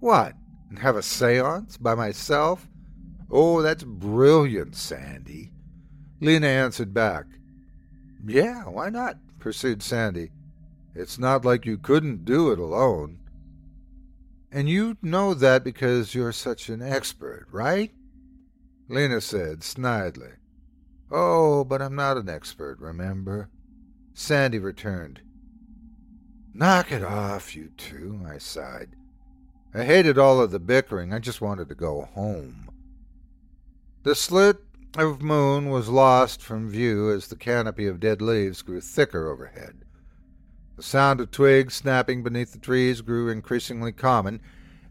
What? 0.00 0.34
And 0.70 0.78
have 0.78 0.96
a 0.96 1.02
seance 1.02 1.76
by 1.76 1.94
myself? 1.94 2.66
Oh, 3.30 3.60
that's 3.60 3.84
brilliant, 3.84 4.74
Sandy. 4.74 5.52
Lena 6.20 6.46
answered 6.46 6.94
back. 6.94 7.26
Yeah, 8.26 8.64
why 8.64 8.88
not? 8.88 9.18
pursued 9.38 9.82
Sandy. 9.82 10.30
It's 10.94 11.18
not 11.18 11.44
like 11.44 11.66
you 11.66 11.78
couldn't 11.78 12.24
do 12.24 12.50
it 12.50 12.58
alone. 12.58 13.18
And 14.50 14.68
you 14.68 14.98
know 15.00 15.32
that 15.32 15.64
because 15.64 16.14
you're 16.14 16.32
such 16.32 16.68
an 16.68 16.82
expert, 16.82 17.46
right? 17.50 17.92
Lena 18.88 19.20
said 19.20 19.60
snidely. 19.60 20.34
Oh, 21.10 21.64
but 21.64 21.80
I'm 21.80 21.94
not 21.94 22.18
an 22.18 22.28
expert, 22.28 22.78
remember? 22.78 23.48
Sandy 24.14 24.58
returned. 24.58 25.22
Knock 26.54 26.92
it 26.92 27.02
off, 27.02 27.56
you 27.56 27.70
two, 27.78 28.20
I 28.26 28.36
sighed. 28.36 28.90
I 29.74 29.84
hated 29.84 30.18
all 30.18 30.40
of 30.40 30.50
the 30.50 30.58
bickering. 30.58 31.14
I 31.14 31.18
just 31.18 31.40
wanted 31.40 31.68
to 31.70 31.74
go 31.74 32.02
home. 32.14 32.68
The 34.02 34.14
slit 34.14 34.58
of 34.98 35.22
moon 35.22 35.70
was 35.70 35.88
lost 35.88 36.42
from 36.42 36.68
view 36.68 37.10
as 37.10 37.28
the 37.28 37.36
canopy 37.36 37.86
of 37.86 38.00
dead 38.00 38.20
leaves 38.20 38.60
grew 38.60 38.82
thicker 38.82 39.30
overhead. 39.30 39.81
The 40.82 40.88
sound 40.88 41.20
of 41.20 41.30
twigs 41.30 41.74
snapping 41.74 42.24
beneath 42.24 42.52
the 42.52 42.58
trees 42.58 43.02
grew 43.02 43.28
increasingly 43.28 43.92
common 43.92 44.40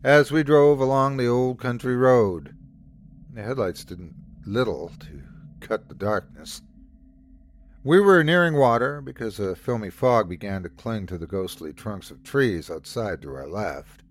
as 0.06 0.32
we 0.32 0.42
drove 0.42 0.80
along 0.80 1.18
the 1.18 1.28
old 1.28 1.60
country 1.60 1.98
road. 1.98 2.56
The 3.34 3.44
headlights 3.44 3.84
did 3.84 4.14
little 4.46 4.94
to 5.02 5.22
cut 5.60 5.90
the 5.90 5.94
darkness. 5.94 6.62
We 7.84 8.00
were 8.00 8.24
nearing 8.24 8.54
water 8.54 9.02
because 9.02 9.38
a 9.38 9.54
filmy 9.54 9.90
fog 9.90 10.30
began 10.30 10.64
to 10.64 10.70
cling 10.70 11.08
to 11.08 11.18
the 11.18 11.28
ghostly 11.28 11.74
trunks 11.74 12.10
of 12.10 12.24
trees 12.24 12.72
outside 12.72 13.22
to 13.24 13.36
our 13.36 13.50
left. 13.50 14.02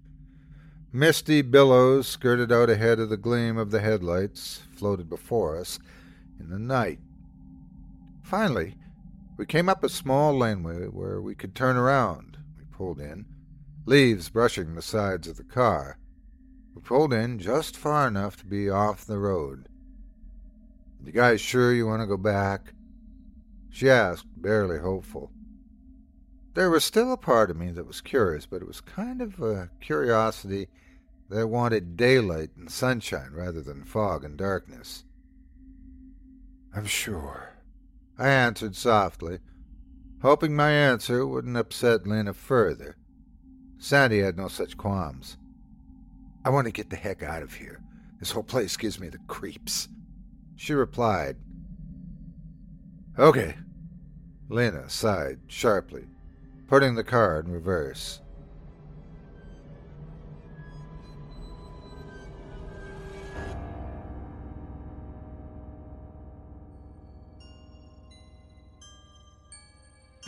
Misty 0.92 1.40
billows 1.40 2.06
skirted 2.06 2.52
out 2.52 2.68
ahead 2.68 3.00
of 3.00 3.08
the 3.08 3.16
gleam 3.16 3.56
of 3.56 3.70
the 3.70 3.80
headlights, 3.80 4.64
floated 4.76 5.08
before 5.08 5.58
us 5.58 5.78
in 6.38 6.50
the 6.50 6.58
night. 6.58 6.98
Finally, 8.22 8.76
we 9.40 9.46
came 9.46 9.70
up 9.70 9.82
a 9.82 9.88
small 9.88 10.36
laneway 10.36 10.84
where 10.84 11.22
we 11.22 11.34
could 11.34 11.54
turn 11.54 11.74
around. 11.74 12.36
We 12.58 12.66
pulled 12.66 13.00
in, 13.00 13.24
leaves 13.86 14.28
brushing 14.28 14.74
the 14.74 14.82
sides 14.82 15.26
of 15.26 15.38
the 15.38 15.44
car. 15.44 15.96
We 16.74 16.82
pulled 16.82 17.14
in 17.14 17.38
just 17.38 17.74
far 17.74 18.06
enough 18.06 18.36
to 18.36 18.44
be 18.44 18.68
off 18.68 19.06
the 19.06 19.16
road. 19.16 19.66
You 21.02 21.12
guys 21.12 21.40
sure 21.40 21.72
you 21.72 21.86
want 21.86 22.02
to 22.02 22.06
go 22.06 22.18
back? 22.18 22.74
She 23.70 23.88
asked, 23.88 24.26
barely 24.36 24.78
hopeful. 24.78 25.30
There 26.52 26.68
was 26.68 26.84
still 26.84 27.10
a 27.10 27.16
part 27.16 27.50
of 27.50 27.56
me 27.56 27.70
that 27.70 27.86
was 27.86 28.02
curious, 28.02 28.44
but 28.44 28.60
it 28.60 28.68
was 28.68 28.82
kind 28.82 29.22
of 29.22 29.40
a 29.40 29.70
curiosity 29.80 30.68
that 31.30 31.48
wanted 31.48 31.96
daylight 31.96 32.50
and 32.58 32.70
sunshine 32.70 33.30
rather 33.32 33.62
than 33.62 33.84
fog 33.84 34.22
and 34.22 34.36
darkness. 34.36 35.04
I'm 36.76 36.84
sure, 36.84 37.49
I 38.20 38.28
answered 38.28 38.76
softly, 38.76 39.38
hoping 40.20 40.54
my 40.54 40.70
answer 40.70 41.26
wouldn't 41.26 41.56
upset 41.56 42.06
Lena 42.06 42.34
further. 42.34 42.98
Sandy 43.78 44.18
had 44.18 44.36
no 44.36 44.46
such 44.46 44.76
qualms. 44.76 45.38
I 46.44 46.50
want 46.50 46.66
to 46.66 46.72
get 46.72 46.90
the 46.90 46.96
heck 46.96 47.22
out 47.22 47.42
of 47.42 47.54
here. 47.54 47.80
This 48.18 48.32
whole 48.32 48.42
place 48.42 48.76
gives 48.76 49.00
me 49.00 49.08
the 49.08 49.20
creeps. 49.26 49.88
She 50.54 50.74
replied, 50.74 51.36
Okay. 53.18 53.54
Lena 54.50 54.90
sighed 54.90 55.40
sharply, 55.46 56.04
putting 56.66 56.96
the 56.96 57.04
car 57.04 57.40
in 57.40 57.50
reverse. 57.50 58.20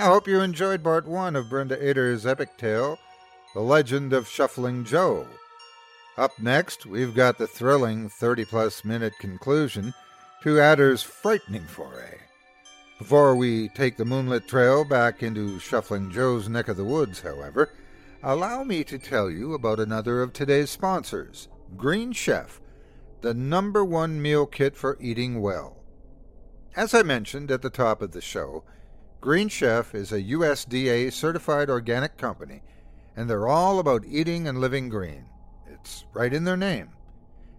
I 0.02 0.06
hope 0.06 0.26
you 0.26 0.40
enjoyed 0.40 0.82
part 0.82 1.06
one 1.06 1.36
of 1.36 1.48
Brenda 1.48 1.80
Ader's 1.80 2.26
epic 2.26 2.56
tale, 2.56 2.98
The 3.54 3.60
Legend 3.60 4.12
of 4.12 4.26
Shuffling 4.26 4.84
Joe. 4.84 5.28
Up 6.18 6.36
next, 6.40 6.86
we've 6.86 7.14
got 7.14 7.38
the 7.38 7.46
thrilling 7.46 8.08
30 8.08 8.44
plus 8.46 8.84
minute 8.84 9.12
conclusion 9.20 9.94
to 10.42 10.58
Ader's 10.58 11.04
frightening 11.04 11.66
foray. 11.66 12.18
Before 12.98 13.36
we 13.36 13.68
take 13.68 13.96
the 13.96 14.04
moonlit 14.04 14.48
trail 14.48 14.84
back 14.84 15.22
into 15.22 15.60
Shuffling 15.60 16.10
Joe's 16.10 16.48
neck 16.48 16.66
of 16.66 16.76
the 16.76 16.84
woods, 16.84 17.20
however, 17.20 17.72
allow 18.24 18.64
me 18.64 18.82
to 18.82 18.98
tell 18.98 19.30
you 19.30 19.54
about 19.54 19.78
another 19.78 20.20
of 20.20 20.32
today's 20.32 20.70
sponsors, 20.70 21.46
Green 21.76 22.10
Chef, 22.10 22.60
the 23.20 23.34
number 23.34 23.84
one 23.84 24.20
meal 24.20 24.46
kit 24.46 24.74
for 24.74 24.98
eating 25.00 25.40
well. 25.40 25.76
As 26.74 26.92
I 26.92 27.04
mentioned 27.04 27.52
at 27.52 27.62
the 27.62 27.70
top 27.70 28.02
of 28.02 28.10
the 28.10 28.20
show, 28.20 28.64
Green 29.22 29.48
Chef 29.48 29.94
is 29.94 30.12
a 30.12 30.22
USDA 30.22 31.10
certified 31.10 31.70
organic 31.70 32.18
company, 32.18 32.60
and 33.16 33.30
they're 33.30 33.48
all 33.48 33.78
about 33.78 34.04
eating 34.04 34.46
and 34.46 34.60
living 34.60 34.90
green. 34.90 35.24
It's 35.66 36.04
right 36.12 36.34
in 36.34 36.44
their 36.44 36.58
name 36.58 36.90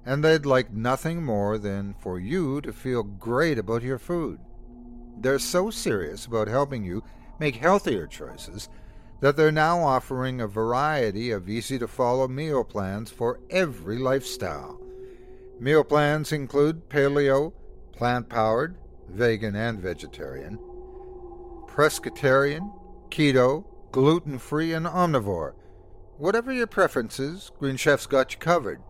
and 0.05 0.23
they'd 0.23 0.45
like 0.45 0.71
nothing 0.71 1.23
more 1.23 1.57
than 1.57 1.95
for 1.99 2.19
you 2.19 2.61
to 2.61 2.73
feel 2.73 3.03
great 3.03 3.57
about 3.57 3.83
your 3.83 3.97
food. 3.97 4.39
They're 5.17 5.39
so 5.39 5.69
serious 5.69 6.25
about 6.25 6.47
helping 6.47 6.83
you 6.83 7.03
make 7.39 7.55
healthier 7.55 8.07
choices 8.07 8.69
that 9.21 9.37
they're 9.37 9.51
now 9.51 9.79
offering 9.79 10.41
a 10.41 10.47
variety 10.47 11.31
of 11.31 11.47
easy 11.47 11.79
to 11.79 11.87
follow 11.87 12.27
meal 12.27 12.63
plans 12.63 13.09
for 13.09 13.39
every 13.49 13.97
lifestyle. 13.97 14.79
Meal 15.59 15.83
plans 15.83 16.33
include 16.33 16.89
paleo, 16.89 17.53
plant 17.93 18.27
powered, 18.27 18.75
vegan 19.07 19.55
and 19.55 19.79
vegetarian, 19.79 20.59
pescatarian, 21.73 22.71
keto, 23.09 23.65
gluten 23.91 24.37
free, 24.37 24.73
and 24.73 24.85
omnivore. 24.85 25.53
Whatever 26.17 26.53
your 26.53 26.67
preferences, 26.67 27.51
Green 27.59 27.75
Chef's 27.75 28.05
got 28.05 28.33
you 28.33 28.39
covered 28.39 28.81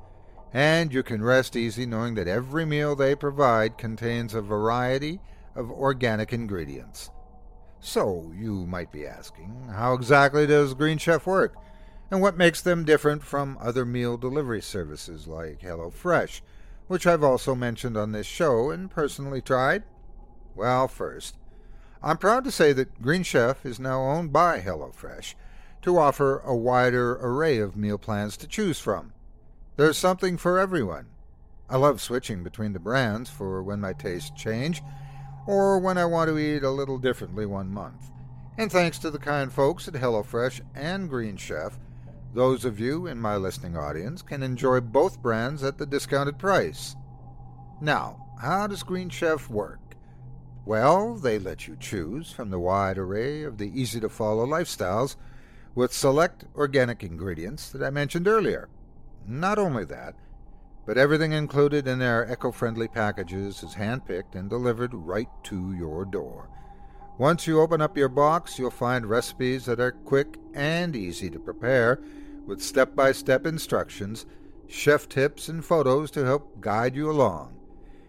and 0.54 0.94
you 0.94 1.02
can 1.02 1.24
rest 1.24 1.56
easy 1.56 1.86
knowing 1.86 2.14
that 2.14 2.28
every 2.28 2.64
meal 2.64 2.96
they 2.96 3.16
provide 3.16 3.78
contains 3.78 4.36
a 4.36 4.42
variety 4.42 5.20
of 5.56 5.72
organic 5.72 6.32
ingredients. 6.32 7.10
So, 7.80 8.32
you 8.36 8.66
might 8.68 8.92
be 8.92 9.06
asking, 9.06 9.70
how 9.76 9.94
exactly 9.94 10.46
does 10.46 10.76
Green 10.76 11.00
Chef 11.00 11.26
work? 11.26 11.56
And 12.12 12.22
what 12.22 12.38
makes 12.38 12.62
them 12.62 12.86
different 12.86 13.24
from 13.24 13.58
other 13.60 13.84
meal 13.84 14.16
delivery 14.16 14.62
services 14.62 15.28
like 15.28 15.62
HelloFresh, 15.62 16.42
which 16.88 17.08
I've 17.08 17.24
also 17.24 17.56
mentioned 17.56 17.98
on 17.98 18.12
this 18.12 18.28
show 18.28 18.70
and 18.70 18.92
personally 18.92 19.42
tried? 19.42 19.84
Well, 20.56 20.88
first, 20.88 21.38
I'm 22.06 22.18
proud 22.18 22.44
to 22.44 22.52
say 22.52 22.74
that 22.74 23.02
Green 23.02 23.24
Chef 23.24 23.66
is 23.66 23.80
now 23.80 24.02
owned 24.02 24.34
by 24.34 24.60
HelloFresh 24.60 25.36
to 25.84 25.98
offer 25.98 26.40
a 26.40 26.54
wider 26.54 27.14
array 27.22 27.60
of 27.60 27.78
meal 27.78 27.98
plans 27.98 28.36
to 28.38 28.48
choose 28.48 28.78
from. 28.78 29.14
There's 29.78 29.98
something 29.98 30.36
for 30.36 30.60
everyone. 30.60 31.06
I 31.70 31.78
love 31.78 32.02
switching 32.02 32.44
between 32.44 32.74
the 32.74 32.80
brands 32.80 33.30
for 33.30 33.64
when 33.64 33.80
my 33.80 33.94
tastes 33.94 34.32
change, 34.32 34.84
or 35.48 35.80
when 35.80 35.98
I 35.98 36.04
want 36.04 36.30
to 36.30 36.38
eat 36.38 36.64
a 36.64 36.70
little 36.70 36.98
differently 36.98 37.46
one 37.46 37.70
month. 37.70 38.12
And 38.58 38.70
thanks 38.70 39.00
to 39.00 39.10
the 39.10 39.18
kind 39.18 39.52
folks 39.52 39.88
at 39.88 39.94
HelloFresh 39.94 40.60
and 40.76 41.10
Green 41.10 41.38
Chef, 41.38 41.80
those 42.34 42.66
of 42.66 42.82
you 42.82 43.08
in 43.08 43.18
my 43.18 43.38
listening 43.38 43.78
audience 43.78 44.22
can 44.22 44.44
enjoy 44.44 44.82
both 44.82 45.22
brands 45.22 45.64
at 45.64 45.78
the 45.78 45.86
discounted 45.86 46.38
price. 46.38 46.98
Now, 47.80 48.28
how 48.42 48.68
does 48.68 48.84
Green 48.84 49.08
Chef 49.08 49.50
work? 49.50 49.80
Well, 50.66 51.16
they 51.16 51.40
let 51.40 51.68
you 51.68 51.76
choose 51.78 52.32
from 52.32 52.50
the 52.50 52.60
wide 52.60 52.98
array 52.98 53.44
of 53.44 53.58
the 53.58 53.70
easy 53.80 54.00
to 54.00 54.08
follow 54.08 54.46
lifestyles 54.46 55.18
with 55.76 55.92
select 55.92 56.46
organic 56.56 57.04
ingredients 57.04 57.70
that 57.72 57.84
I 57.84 57.90
mentioned 57.90 58.28
earlier. 58.28 58.70
Not 59.28 59.60
only 59.60 59.84
that, 59.86 60.16
but 60.86 60.98
everything 60.98 61.34
included 61.34 61.88
in 61.88 62.00
their 62.00 62.30
eco 62.32 62.52
friendly 62.52 62.88
packages 62.88 63.62
is 63.62 63.76
handpicked 63.76 64.36
and 64.36 64.50
delivered 64.50 64.94
right 64.94 65.30
to 65.44 65.74
your 65.74 66.06
door. 66.06 66.48
Once 67.18 67.46
you 67.46 67.60
open 67.60 67.82
up 67.82 67.98
your 67.98 68.10
box, 68.10 68.58
you'll 68.58 68.72
find 68.72 69.06
recipes 69.06 69.66
that 69.66 69.80
are 69.80 69.92
quick 69.92 70.38
and 70.54 70.96
easy 70.96 71.30
to 71.30 71.40
prepare, 71.40 72.02
with 72.46 72.62
step 72.62 72.96
by 72.96 73.12
step 73.12 73.46
instructions, 73.46 74.26
chef 74.68 75.08
tips, 75.08 75.48
and 75.48 75.64
photos 75.64 76.10
to 76.12 76.26
help 76.26 76.60
guide 76.60 76.96
you 76.96 77.10
along. 77.10 77.56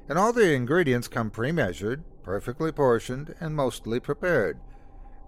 And 0.08 0.18
all 0.18 0.32
the 0.32 0.52
ingredients 0.52 1.06
come 1.08 1.30
pre 1.30 1.52
measured, 1.52 2.02
perfectly 2.24 2.72
portioned, 2.72 3.34
and 3.38 3.54
mostly 3.54 4.00
prepared. 4.00 4.58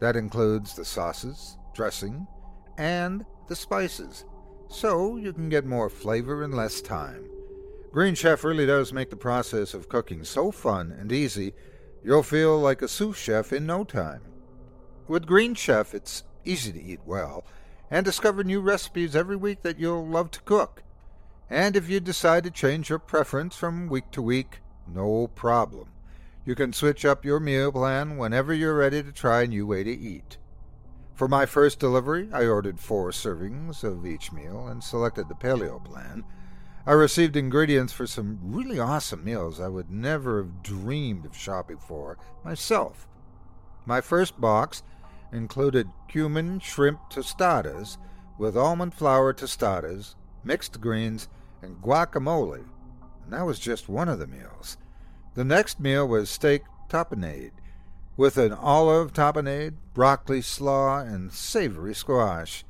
That 0.01 0.17
includes 0.17 0.75
the 0.75 0.85
sauces, 0.85 1.57
dressing, 1.75 2.27
and 2.77 3.25
the 3.47 3.57
spices 3.57 4.25
so 4.69 5.17
you 5.17 5.33
can 5.33 5.49
get 5.49 5.65
more 5.65 5.89
flavor 5.89 6.43
in 6.43 6.53
less 6.53 6.81
time. 6.81 7.29
Green 7.93 8.15
Chef 8.15 8.45
really 8.45 8.67
does 8.67 8.93
make 8.93 9.11
the 9.11 9.17
process 9.17 9.75
of 9.75 9.89
cooking 9.89 10.25
so 10.25 10.51
fun 10.51 10.93
and 10.99 11.13
easy, 11.13 11.55
you'll 12.05 12.23
feel 12.23 12.59
like 12.59 12.83
a 12.83 12.89
sous 12.89 13.17
chef 13.17 13.53
in 13.53 13.65
no 13.65 13.85
time. 13.85 14.23
With 15.09 15.27
Green 15.27 15.55
Chef, 15.55 15.95
it's 15.95 16.25
easy 16.45 16.73
to 16.73 16.83
eat 16.83 17.01
well 17.07 17.45
and 17.91 18.05
discover 18.05 18.43
new 18.43 18.61
recipes 18.61 19.15
every 19.15 19.37
week 19.37 19.63
that 19.63 19.79
you'll 19.79 20.07
love 20.07 20.31
to 20.33 20.43
cook. 20.43 20.83
And 21.49 21.77
if 21.77 21.89
you 21.89 22.01
decide 22.01 22.45
to 22.45 22.51
change 22.51 22.91
your 22.91 22.99
preference 22.99 23.57
from 23.57 23.89
week 23.89 24.11
to 24.11 24.21
week, 24.21 24.61
no 24.87 25.29
problem. 25.29 25.89
You 26.47 26.55
can 26.55 26.73
switch 26.73 27.05
up 27.05 27.25
your 27.25 27.41
meal 27.41 27.73
plan 27.73 28.19
whenever 28.19 28.55
you're 28.55 28.77
ready 28.77 29.03
to 29.03 29.11
try 29.11 29.43
a 29.43 29.47
new 29.49 29.67
way 29.67 29.83
to 29.83 29.91
eat. 29.91 30.39
For 31.13 31.27
my 31.27 31.45
first 31.45 31.81
delivery, 31.81 32.29
I 32.33 32.47
ordered 32.47 32.79
four 32.79 33.11
servings 33.11 33.83
of 33.83 34.07
each 34.07 34.31
meal 34.31 34.69
and 34.69 34.85
selected 34.85 35.29
the 35.29 35.35
paleo 35.35 35.85
plan. 35.85 36.23
I 36.87 36.93
received 36.93 37.35
ingredients 37.35 37.93
for 37.93 38.07
some 38.07 38.39
really 38.41 38.79
awesome 38.79 39.25
meals 39.25 39.59
I 39.59 39.67
would 39.67 39.91
never 39.91 40.39
have 40.39 40.63
dreamed 40.63 41.27
of 41.27 41.37
shopping 41.37 41.79
for 41.79 42.17
myself. 42.45 43.09
My 43.85 44.01
first 44.01 44.41
box 44.41 44.85
included 45.33 45.89
cumin 46.07 46.61
shrimp 46.61 47.01
tostadas 47.11 47.99
with 48.39 48.57
almond 48.57 48.95
flour 48.95 49.35
tostadas, 49.35 50.15
mixed 50.45 50.81
greens, 50.81 51.29
and 51.61 51.83
guacamole, 51.83 52.67
and 53.25 53.33
that 53.33 53.45
was 53.45 53.59
just 53.59 53.89
one 53.89 54.09
of 54.09 54.21
the 54.21 54.29
meals. 54.29 54.77
The 55.37 55.45
next 55.45 55.79
meal 55.79 56.09
was 56.09 56.31
steak 56.31 56.63
tapenade 56.89 57.53
with 58.17 58.39
an 58.39 58.55
olive 58.55 59.13
tapenade, 59.13 59.75
broccoli 59.93 60.41
slaw, 60.41 61.01
and 61.01 61.31
savory 61.31 61.95
squash. 61.95 62.65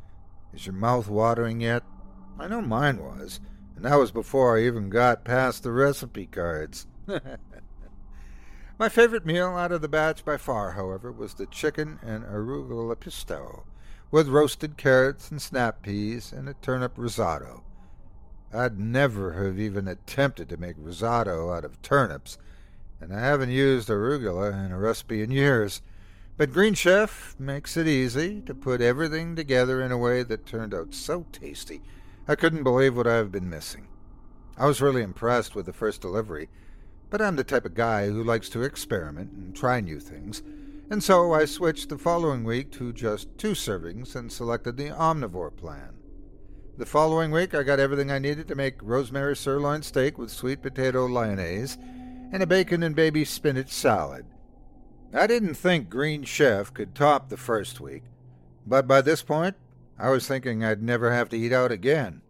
Is 0.52 0.66
your 0.66 0.74
mouth 0.74 1.08
watering 1.08 1.60
yet? 1.60 1.84
I 2.40 2.48
know 2.48 2.60
mine 2.60 2.98
was, 2.98 3.38
and 3.76 3.84
that 3.84 3.94
was 3.94 4.10
before 4.10 4.58
I 4.58 4.62
even 4.62 4.90
got 4.90 5.24
past 5.24 5.62
the 5.62 5.70
recipe 5.70 6.26
cards. 6.26 6.88
My 8.80 8.88
favorite 8.88 9.24
meal 9.24 9.50
out 9.50 9.70
of 9.70 9.80
the 9.80 9.88
batch 9.88 10.24
by 10.24 10.36
far, 10.36 10.72
however, 10.72 11.12
was 11.12 11.34
the 11.34 11.46
chicken 11.46 12.00
and 12.02 12.24
arugula 12.24 12.98
pesto, 12.98 13.64
with 14.10 14.26
roasted 14.26 14.76
carrots 14.76 15.30
and 15.30 15.40
snap 15.40 15.82
peas 15.82 16.32
and 16.32 16.48
a 16.48 16.54
turnip 16.54 16.94
risotto. 16.96 17.62
I'd 18.52 18.80
never 18.80 19.34
have 19.34 19.60
even 19.60 19.86
attempted 19.86 20.48
to 20.48 20.56
make 20.56 20.74
risotto 20.76 21.52
out 21.52 21.64
of 21.64 21.80
turnips, 21.80 22.38
and 23.01 23.14
I 23.14 23.20
haven't 23.20 23.51
used 23.51 23.88
arugula 23.88 24.64
in 24.64 24.72
a 24.72 24.78
recipe 24.78 25.22
in 25.22 25.30
years. 25.30 25.82
But 26.36 26.53
Green 26.53 26.74
Chef 26.74 27.34
makes 27.38 27.76
it 27.76 27.86
easy 27.86 28.40
to 28.42 28.55
put 28.55 28.80
everything 28.80 29.36
together 29.36 29.82
in 29.82 29.92
a 29.92 29.99
way 29.99 30.22
that 30.22 30.47
turned 30.47 30.74
out 30.74 30.94
so 30.94 31.26
tasty. 31.32 31.82
I 32.28 32.34
couldn't 32.34 32.62
believe 32.62 32.97
what 32.97 33.07
I've 33.07 33.32
been 33.32 33.49
missing. 33.49 33.88
I 34.59 34.66
was 34.66 34.80
really 34.80 35.03
impressed 35.03 35.55
with 35.55 35.66
the 35.66 35.72
first 35.72 36.01
delivery 36.01 36.49
but 37.11 37.22
I'm 37.22 37.36
the 37.36 37.44
type 37.44 37.64
of 37.64 37.74
guy 37.74 38.09
who 38.09 38.22
likes 38.22 38.49
to 38.51 38.62
experiment 38.62 39.32
and 39.32 39.55
try 39.55 39.80
new 39.80 40.01
things, 40.01 40.42
and 40.90 41.03
so 41.03 41.32
I 41.32 41.44
switched 41.44 41.88
the 41.88 41.99
following 41.99 42.44
week 42.44 42.70
to 42.72 42.92
just 42.92 43.28
two 43.38 43.53
servings 43.53 44.16
and 44.16 44.30
selected 44.30 44.76
the 44.76 44.90
omnivore 44.90 45.55
plan. 45.55 45.94
The 46.78 46.86
following 46.86 47.30
week, 47.30 47.55
I 47.55 47.62
got 47.62 47.80
everything 47.80 48.11
I 48.11 48.18
needed 48.18 48.49
to 48.49 48.55
make 48.55 48.82
rosemary 48.82 49.36
sirloin 49.36 49.82
steak 49.82 50.18
with 50.18 50.30
sweet 50.30 50.62
potato 50.62 51.07
lyonnaise 51.07 51.78
and 52.32 52.42
a 52.42 52.46
bacon 52.46 52.82
and 52.82 52.94
baby 52.94 53.24
spinach 53.24 53.70
salad. 53.70 54.26
I 55.12 55.26
didn't 55.26 55.54
think 55.54 55.88
Green 55.88 56.24
Chef 56.24 56.74
could 56.74 56.94
top 56.94 57.28
the 57.28 57.36
first 57.36 57.80
week, 57.80 58.02
but 58.66 58.86
by 58.86 59.00
this 59.00 59.22
point, 59.22 59.56
I 59.98 60.10
was 60.10 60.26
thinking 60.26 60.64
I'd 60.64 60.82
never 60.82 61.12
have 61.12 61.28
to 61.30 61.38
eat 61.38 61.52
out 61.52 61.72
again. 61.72 62.22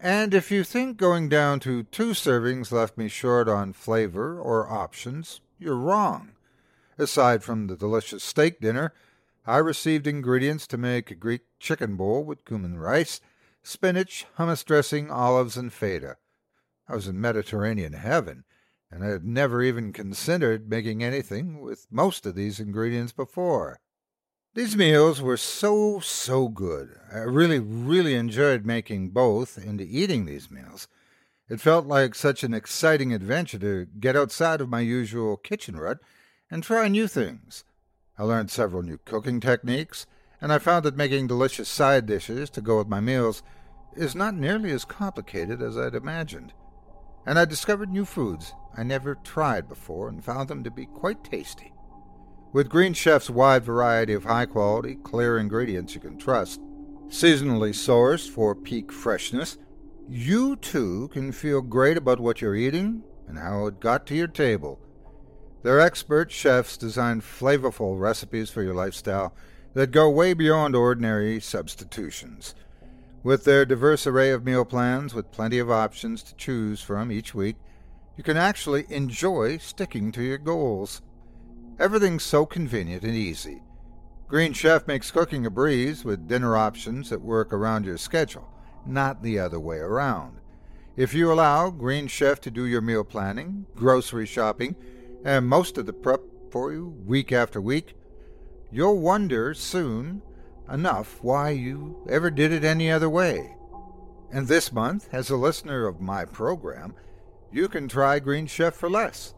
And 0.00 0.34
if 0.34 0.50
you 0.50 0.64
think 0.64 0.96
going 0.96 1.28
down 1.28 1.60
to 1.60 1.84
two 1.84 2.10
servings 2.10 2.72
left 2.72 2.98
me 2.98 3.08
short 3.08 3.48
on 3.48 3.72
flavor 3.72 4.38
or 4.38 4.70
options, 4.70 5.40
you're 5.58 5.76
wrong. 5.76 6.32
Aside 6.98 7.42
from 7.42 7.66
the 7.66 7.76
delicious 7.76 8.22
steak 8.22 8.60
dinner, 8.60 8.92
I 9.46 9.58
received 9.58 10.06
ingredients 10.06 10.66
to 10.68 10.78
make 10.78 11.10
a 11.10 11.14
Greek 11.14 11.42
chicken 11.58 11.96
bowl 11.96 12.24
with 12.24 12.44
cumin 12.44 12.78
rice, 12.78 13.20
spinach, 13.62 14.26
hummus 14.38 14.64
dressing, 14.64 15.10
olives, 15.10 15.56
and 15.56 15.72
feta. 15.72 16.16
I 16.88 16.94
was 16.94 17.08
in 17.08 17.20
Mediterranean 17.20 17.94
heaven, 17.94 18.44
and 18.94 19.02
I 19.02 19.08
had 19.08 19.24
never 19.24 19.60
even 19.60 19.92
considered 19.92 20.70
making 20.70 21.02
anything 21.02 21.60
with 21.60 21.88
most 21.90 22.26
of 22.26 22.36
these 22.36 22.60
ingredients 22.60 23.10
before. 23.10 23.80
These 24.54 24.76
meals 24.76 25.20
were 25.20 25.36
so, 25.36 25.98
so 25.98 26.46
good. 26.46 26.96
I 27.12 27.18
really, 27.18 27.58
really 27.58 28.14
enjoyed 28.14 28.64
making 28.64 29.10
both 29.10 29.56
and 29.56 29.80
eating 29.80 30.26
these 30.26 30.48
meals. 30.48 30.86
It 31.48 31.60
felt 31.60 31.86
like 31.86 32.14
such 32.14 32.44
an 32.44 32.54
exciting 32.54 33.12
adventure 33.12 33.58
to 33.58 33.86
get 33.98 34.14
outside 34.14 34.60
of 34.60 34.68
my 34.68 34.80
usual 34.80 35.36
kitchen 35.38 35.76
rut 35.76 35.98
and 36.48 36.62
try 36.62 36.86
new 36.86 37.08
things. 37.08 37.64
I 38.16 38.22
learned 38.22 38.52
several 38.52 38.84
new 38.84 38.98
cooking 39.04 39.40
techniques, 39.40 40.06
and 40.40 40.52
I 40.52 40.58
found 40.58 40.84
that 40.84 40.96
making 40.96 41.26
delicious 41.26 41.68
side 41.68 42.06
dishes 42.06 42.48
to 42.50 42.60
go 42.60 42.78
with 42.78 42.86
my 42.86 43.00
meals 43.00 43.42
is 43.96 44.14
not 44.14 44.36
nearly 44.36 44.70
as 44.70 44.84
complicated 44.84 45.60
as 45.60 45.76
I'd 45.76 45.96
imagined. 45.96 46.52
And 47.26 47.38
I 47.38 47.44
discovered 47.44 47.90
new 47.90 48.04
foods 48.04 48.54
I 48.76 48.82
never 48.82 49.14
tried 49.14 49.68
before 49.68 50.08
and 50.08 50.24
found 50.24 50.48
them 50.48 50.64
to 50.64 50.70
be 50.70 50.86
quite 50.86 51.24
tasty. 51.24 51.72
With 52.52 52.68
Green 52.68 52.92
Chef's 52.92 53.30
wide 53.30 53.64
variety 53.64 54.12
of 54.12 54.24
high 54.24 54.46
quality, 54.46 54.96
clear 54.96 55.38
ingredients 55.38 55.94
you 55.94 56.00
can 56.00 56.18
trust, 56.18 56.60
seasonally 57.08 57.70
sourced 57.70 58.28
for 58.28 58.54
peak 58.54 58.92
freshness, 58.92 59.58
you 60.08 60.56
too 60.56 61.08
can 61.08 61.32
feel 61.32 61.62
great 61.62 61.96
about 61.96 62.20
what 62.20 62.40
you're 62.40 62.54
eating 62.54 63.02
and 63.26 63.38
how 63.38 63.66
it 63.66 63.80
got 63.80 64.06
to 64.06 64.14
your 64.14 64.28
table. 64.28 64.78
Their 65.62 65.80
expert 65.80 66.30
chefs 66.30 66.76
design 66.76 67.22
flavorful 67.22 67.98
recipes 67.98 68.50
for 68.50 68.62
your 68.62 68.74
lifestyle 68.74 69.34
that 69.72 69.90
go 69.90 70.10
way 70.10 70.34
beyond 70.34 70.76
ordinary 70.76 71.40
substitutions. 71.40 72.54
With 73.24 73.44
their 73.44 73.64
diverse 73.64 74.06
array 74.06 74.32
of 74.32 74.44
meal 74.44 74.66
plans 74.66 75.14
with 75.14 75.32
plenty 75.32 75.58
of 75.58 75.70
options 75.70 76.22
to 76.24 76.36
choose 76.36 76.82
from 76.82 77.10
each 77.10 77.34
week, 77.34 77.56
you 78.18 78.22
can 78.22 78.36
actually 78.36 78.84
enjoy 78.90 79.56
sticking 79.56 80.12
to 80.12 80.22
your 80.22 80.36
goals. 80.36 81.00
Everything's 81.78 82.22
so 82.22 82.44
convenient 82.44 83.02
and 83.02 83.14
easy. 83.14 83.62
Green 84.28 84.52
Chef 84.52 84.86
makes 84.86 85.10
cooking 85.10 85.46
a 85.46 85.50
breeze 85.50 86.04
with 86.04 86.28
dinner 86.28 86.54
options 86.54 87.08
that 87.08 87.22
work 87.22 87.50
around 87.50 87.86
your 87.86 87.96
schedule, 87.96 88.46
not 88.84 89.22
the 89.22 89.38
other 89.38 89.58
way 89.58 89.78
around. 89.78 90.36
If 90.94 91.14
you 91.14 91.32
allow 91.32 91.70
Green 91.70 92.08
Chef 92.08 92.42
to 92.42 92.50
do 92.50 92.66
your 92.66 92.82
meal 92.82 93.04
planning, 93.04 93.64
grocery 93.74 94.26
shopping, 94.26 94.76
and 95.24 95.48
most 95.48 95.78
of 95.78 95.86
the 95.86 95.94
prep 95.94 96.20
for 96.50 96.74
you 96.74 96.88
week 97.06 97.32
after 97.32 97.58
week, 97.58 97.96
you'll 98.70 98.98
wonder 98.98 99.54
soon 99.54 100.20
enough 100.70 101.22
why 101.22 101.50
you 101.50 102.02
ever 102.08 102.30
did 102.30 102.52
it 102.52 102.64
any 102.64 102.90
other 102.90 103.10
way. 103.10 103.56
And 104.30 104.48
this 104.48 104.72
month, 104.72 105.08
as 105.12 105.30
a 105.30 105.36
listener 105.36 105.86
of 105.86 106.00
my 106.00 106.24
program, 106.24 106.94
you 107.52 107.68
can 107.68 107.88
try 107.88 108.18
Green 108.18 108.46
Chef 108.46 108.74
for 108.74 108.90
less 108.90 109.34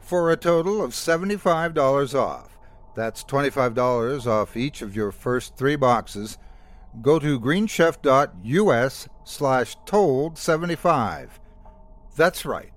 for 0.00 0.32
a 0.32 0.36
total 0.36 0.82
of 0.82 0.92
$75 0.92 2.14
off. 2.14 2.58
That's 2.96 3.22
$25 3.22 4.26
off 4.26 4.56
each 4.56 4.82
of 4.82 4.96
your 4.96 5.12
first 5.12 5.56
three 5.56 5.76
boxes. 5.76 6.38
Go 7.00 7.20
to 7.20 7.38
greenchef.us 7.38 9.08
slash 9.24 9.76
told75. 9.86 11.28
That's 12.16 12.44
right. 12.44 12.72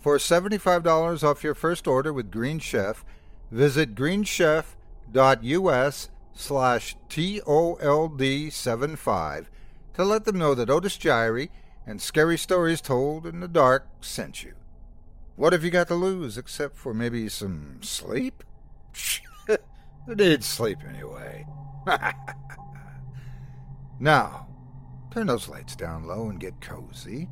For 0.00 0.18
$75 0.18 1.22
off 1.22 1.44
your 1.44 1.54
first 1.54 1.86
order 1.86 2.12
with 2.12 2.32
Green 2.32 2.58
Chef, 2.58 3.04
visit 3.50 3.94
greenchef.us 3.94 6.08
slash 6.34 6.96
TOLD75 7.08 9.46
to 9.94 10.04
let 10.04 10.24
them 10.24 10.38
know 10.38 10.54
that 10.54 10.70
Otis 10.70 10.98
Jiry 10.98 11.48
and 11.86 12.00
Scary 12.00 12.36
Stories 12.36 12.80
Told 12.80 13.26
in 13.26 13.40
the 13.40 13.48
Dark 13.48 13.86
sent 14.00 14.42
you. 14.42 14.54
What 15.36 15.52
have 15.52 15.64
you 15.64 15.70
got 15.70 15.88
to 15.88 15.94
lose 15.94 16.38
except 16.38 16.76
for 16.76 16.94
maybe 16.94 17.28
some 17.28 17.78
sleep? 17.82 18.44
I 19.48 20.14
need 20.14 20.44
sleep 20.44 20.78
anyway. 20.88 21.46
now, 24.00 24.48
turn 25.10 25.26
those 25.26 25.48
lights 25.48 25.76
down 25.76 26.06
low 26.06 26.28
and 26.28 26.38
get 26.38 26.60
cozy. 26.60 27.28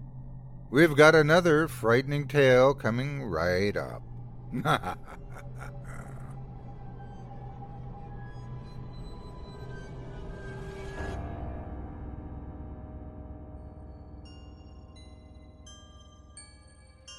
We've 0.70 0.96
got 0.96 1.14
another 1.14 1.68
frightening 1.68 2.28
tale 2.28 2.74
coming 2.74 3.22
right 3.22 3.76
up. 3.76 4.03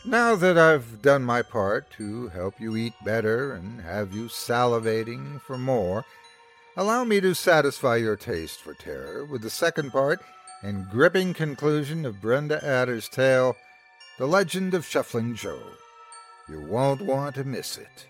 Now 0.06 0.36
that 0.36 0.58
I've 0.58 1.02
done 1.02 1.24
my 1.24 1.42
part 1.42 1.90
to 1.92 2.28
help 2.28 2.60
you 2.60 2.76
eat 2.76 2.94
better 3.06 3.54
and 3.54 3.80
have 3.80 4.14
you 4.14 4.26
salivating 4.26 5.40
for 5.40 5.58
more, 5.58 6.04
allow 6.76 7.06
me 7.06 7.22
to 7.22 7.34
satisfy 7.34 7.96
your 7.96 8.18
taste 8.18 8.60
for 8.60 8.74
terror 8.74 9.24
with 9.24 9.42
the 9.42 9.50
second 9.50 9.92
part 9.92 10.20
and 10.62 10.90
gripping 10.90 11.34
conclusion 11.34 12.06
of 12.06 12.20
Brenda 12.20 12.60
Ader's 12.62 13.08
tale, 13.08 13.56
The 14.18 14.26
Legend 14.26 14.74
of 14.74 14.86
Shuffling 14.86 15.36
Joe. 15.36 15.64
You 16.50 16.60
won't 16.60 17.02
want 17.02 17.36
to 17.36 17.46
miss 17.46 17.78
it. 17.78 18.06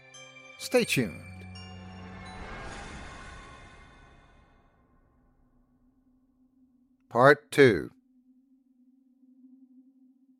Stay 0.57 0.85
tuned. 0.85 1.21
Part 7.09 7.51
2 7.51 7.91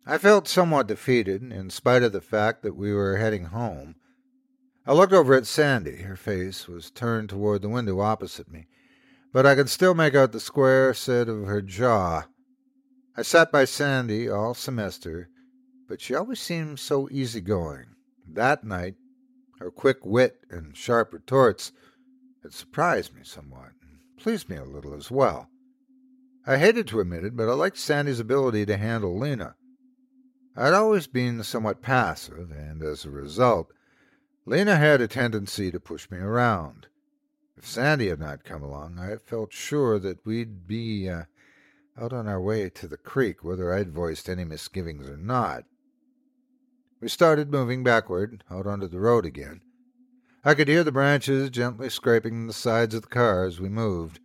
I 0.06 0.18
felt 0.18 0.50
somewhat 0.50 0.88
defeated, 0.88 1.42
in 1.42 1.70
spite 1.70 2.04
of 2.04 2.12
the 2.12 2.20
fact 2.20 2.62
that 2.64 2.76
we 2.76 2.92
were 2.92 3.16
heading 3.16 3.46
home. 3.46 3.96
I 4.86 4.92
looked 4.92 5.14
over 5.14 5.34
at 5.34 5.48
Sandy. 5.48 6.02
Her 6.02 6.18
face 6.18 6.68
was 6.68 6.92
turned 6.92 7.30
toward 7.30 7.62
the 7.62 7.70
window 7.70 8.02
opposite 8.02 8.52
me, 8.52 8.68
but 9.32 9.46
I 9.46 9.56
could 9.56 9.70
still 9.70 9.94
make 9.94 10.14
out 10.14 10.34
the 10.34 10.42
square 10.42 10.94
set 10.94 11.30
of 11.30 11.46
her 11.46 11.62
jaw. 11.62 12.26
I 13.16 13.22
sat 13.22 13.50
by 13.50 13.64
Sandy 13.64 14.28
all 14.28 14.54
semester, 14.54 15.30
but 15.88 16.02
she 16.02 16.14
always 16.14 16.42
seemed 16.42 16.80
so 16.80 17.08
easygoing. 17.10 17.96
That 18.28 18.66
night, 18.66 18.96
her 19.60 19.72
quick 19.72 20.06
wit 20.06 20.42
and 20.50 20.76
sharp 20.76 21.14
retorts 21.14 21.72
had 22.42 22.52
surprised 22.52 23.16
me 23.16 23.22
somewhat 23.24 23.72
and 23.82 24.00
pleased 24.18 24.50
me 24.50 24.58
a 24.58 24.66
little 24.66 24.94
as 24.94 25.10
well. 25.10 25.48
I 26.46 26.58
hated 26.58 26.88
to 26.88 27.00
admit 27.00 27.24
it, 27.24 27.38
but 27.38 27.48
I 27.48 27.54
liked 27.54 27.78
Sandy's 27.78 28.20
ability 28.20 28.66
to 28.66 28.76
handle 28.76 29.18
Lena. 29.18 29.56
I'd 30.56 30.74
always 30.74 31.08
been 31.08 31.42
somewhat 31.42 31.82
passive, 31.82 32.52
and 32.52 32.84
as 32.84 33.06
a 33.06 33.10
result, 33.10 33.72
Lena 34.46 34.76
had 34.76 35.02
a 35.02 35.08
tendency 35.08 35.72
to 35.72 35.80
push 35.80 36.12
me 36.12 36.20
around. 36.20 36.88
If 37.58 37.68
Sandy 37.68 38.10
had 38.10 38.20
not 38.20 38.44
come 38.44 38.62
along, 38.62 39.00
I 39.00 39.16
felt 39.18 39.52
sure 39.52 39.98
that 39.98 40.24
we'd 40.26 40.68
be 40.68 41.10
uh, 41.10 41.24
out 41.98 42.14
on 42.14 42.28
our 42.28 42.40
way 42.40 42.70
to 42.70 42.88
the 42.88 42.98
creek, 42.98 43.44
whether 43.44 43.74
I'd 43.74 43.92
voiced 43.92 44.30
any 44.30 44.44
misgivings 44.44 45.10
or 45.10 45.18
not. 45.18 45.64
We 47.02 47.08
started 47.10 47.52
moving 47.52 47.84
backward, 47.84 48.44
out 48.52 48.68
onto 48.68 48.88
the 48.88 49.00
road 49.00 49.26
again. 49.26 49.62
I 50.46 50.54
could 50.54 50.68
hear 50.68 50.84
the 50.84 50.92
branches 50.92 51.50
gently 51.50 51.90
scraping 51.90 52.46
the 52.46 52.54
sides 52.54 52.94
of 52.94 53.02
the 53.02 53.08
car 53.08 53.46
as 53.46 53.60
we 53.60 53.70
moved. 53.70 54.20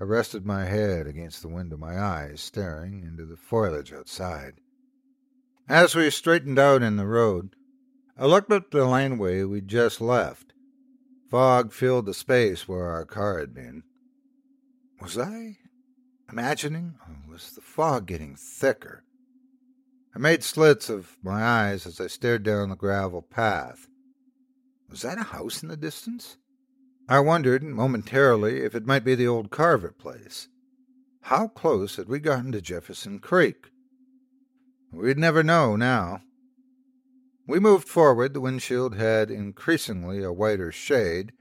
I 0.00 0.04
rested 0.04 0.46
my 0.46 0.64
head 0.64 1.06
against 1.06 1.42
the 1.42 1.48
window, 1.48 1.76
my 1.76 2.00
eyes 2.00 2.40
staring 2.40 3.02
into 3.02 3.26
the 3.26 3.36
foliage 3.36 3.92
outside. 3.92 4.60
As 5.68 5.96
we 5.96 6.10
straightened 6.10 6.60
out 6.60 6.84
in 6.84 6.96
the 6.96 7.06
road, 7.06 7.56
I 8.16 8.26
looked 8.26 8.52
up 8.52 8.70
the 8.70 8.84
laneway 8.84 9.42
we'd 9.42 9.66
just 9.66 10.00
left. 10.00 10.52
Fog 11.28 11.72
filled 11.72 12.06
the 12.06 12.14
space 12.14 12.68
where 12.68 12.86
our 12.86 13.04
car 13.04 13.40
had 13.40 13.52
been. 13.52 13.82
Was 15.02 15.18
I 15.18 15.58
imagining, 16.30 16.94
or 17.08 17.32
was 17.32 17.50
the 17.50 17.60
fog 17.60 18.06
getting 18.06 18.36
thicker? 18.36 19.02
I 20.14 20.20
made 20.20 20.44
slits 20.44 20.88
of 20.88 21.16
my 21.20 21.42
eyes 21.42 21.84
as 21.84 22.00
I 22.00 22.06
stared 22.06 22.44
down 22.44 22.70
the 22.70 22.76
gravel 22.76 23.20
path. 23.20 23.88
Was 24.88 25.02
that 25.02 25.18
a 25.18 25.24
house 25.24 25.64
in 25.64 25.68
the 25.68 25.76
distance? 25.76 26.36
I 27.08 27.18
wondered 27.18 27.64
momentarily 27.64 28.60
if 28.60 28.76
it 28.76 28.86
might 28.86 29.04
be 29.04 29.16
the 29.16 29.26
old 29.26 29.50
Carver 29.50 29.90
place. 29.90 30.46
How 31.22 31.48
close 31.48 31.96
had 31.96 32.08
we 32.08 32.20
gotten 32.20 32.52
to 32.52 32.60
Jefferson 32.60 33.18
Creek? 33.18 33.72
We'd 34.92 35.18
never 35.18 35.42
know 35.42 35.76
now. 35.76 36.22
We 37.46 37.60
moved 37.60 37.88
forward. 37.88 38.34
The 38.34 38.40
windshield 38.40 38.96
had 38.96 39.30
increasingly 39.30 40.22
a 40.22 40.32
whiter 40.32 40.72
shade. 40.72 41.32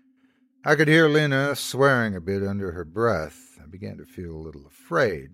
I 0.63 0.75
could 0.75 0.87
hear 0.87 1.07
Lena 1.07 1.55
swearing 1.55 2.15
a 2.15 2.21
bit 2.21 2.43
under 2.43 2.71
her 2.71 2.85
breath. 2.85 3.59
I 3.61 3.67
began 3.67 3.97
to 3.97 4.05
feel 4.05 4.31
a 4.31 4.37
little 4.37 4.65
afraid. 4.65 5.29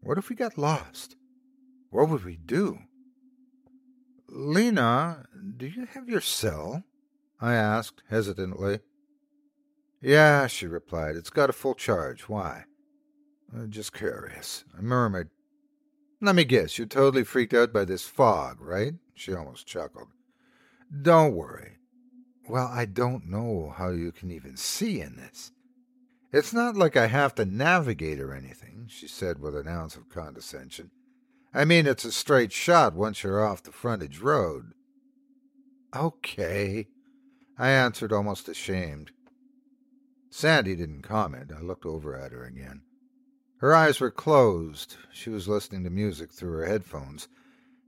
What 0.00 0.18
if 0.18 0.28
we 0.28 0.36
got 0.36 0.58
lost? 0.58 1.16
What 1.90 2.08
would 2.08 2.24
we 2.24 2.36
do? 2.36 2.78
Lena, 4.28 5.24
do 5.56 5.66
you 5.66 5.86
have 5.86 6.08
your 6.08 6.20
cell? 6.20 6.84
I 7.40 7.54
asked 7.54 8.02
hesitantly. 8.08 8.80
Yeah, 10.02 10.46
she 10.46 10.66
replied. 10.66 11.16
It's 11.16 11.30
got 11.30 11.50
a 11.50 11.54
full 11.54 11.74
charge. 11.74 12.28
Why? 12.28 12.64
Uh, 13.54 13.66
just 13.66 13.92
curious. 13.92 14.64
I 14.76 14.80
murmured. 14.80 15.30
Let 16.20 16.34
me 16.34 16.44
guess, 16.44 16.78
you're 16.78 16.86
totally 16.86 17.24
freaked 17.24 17.52
out 17.52 17.72
by 17.72 17.84
this 17.84 18.04
fog, 18.04 18.60
right? 18.60 18.94
She 19.14 19.34
almost 19.34 19.66
chuckled. 19.66 20.08
Don't 21.02 21.34
worry. 21.34 21.76
Well, 22.48 22.68
I 22.72 22.86
don't 22.86 23.28
know 23.28 23.74
how 23.76 23.90
you 23.90 24.12
can 24.12 24.30
even 24.30 24.56
see 24.56 25.00
in 25.00 25.16
this. 25.16 25.52
It's 26.32 26.52
not 26.52 26.76
like 26.76 26.96
I 26.96 27.06
have 27.06 27.34
to 27.36 27.44
navigate 27.44 28.20
or 28.20 28.32
anything, 28.32 28.86
she 28.88 29.08
said 29.08 29.40
with 29.40 29.54
an 29.56 29.68
ounce 29.68 29.96
of 29.96 30.08
condescension. 30.08 30.90
I 31.52 31.64
mean, 31.64 31.86
it's 31.86 32.04
a 32.04 32.12
straight 32.12 32.52
shot 32.52 32.94
once 32.94 33.22
you're 33.22 33.44
off 33.44 33.62
the 33.62 33.72
frontage 33.72 34.20
road. 34.20 34.72
Okay, 35.94 36.88
I 37.58 37.70
answered, 37.70 38.12
almost 38.12 38.48
ashamed. 38.48 39.12
Sandy 40.30 40.76
didn't 40.76 41.02
comment. 41.02 41.52
I 41.56 41.60
looked 41.60 41.86
over 41.86 42.14
at 42.14 42.32
her 42.32 42.44
again. 42.44 42.82
Her 43.58 43.74
eyes 43.74 44.00
were 44.00 44.10
closed. 44.10 44.96
She 45.12 45.30
was 45.30 45.48
listening 45.48 45.84
to 45.84 45.90
music 45.90 46.30
through 46.30 46.52
her 46.52 46.66
headphones, 46.66 47.28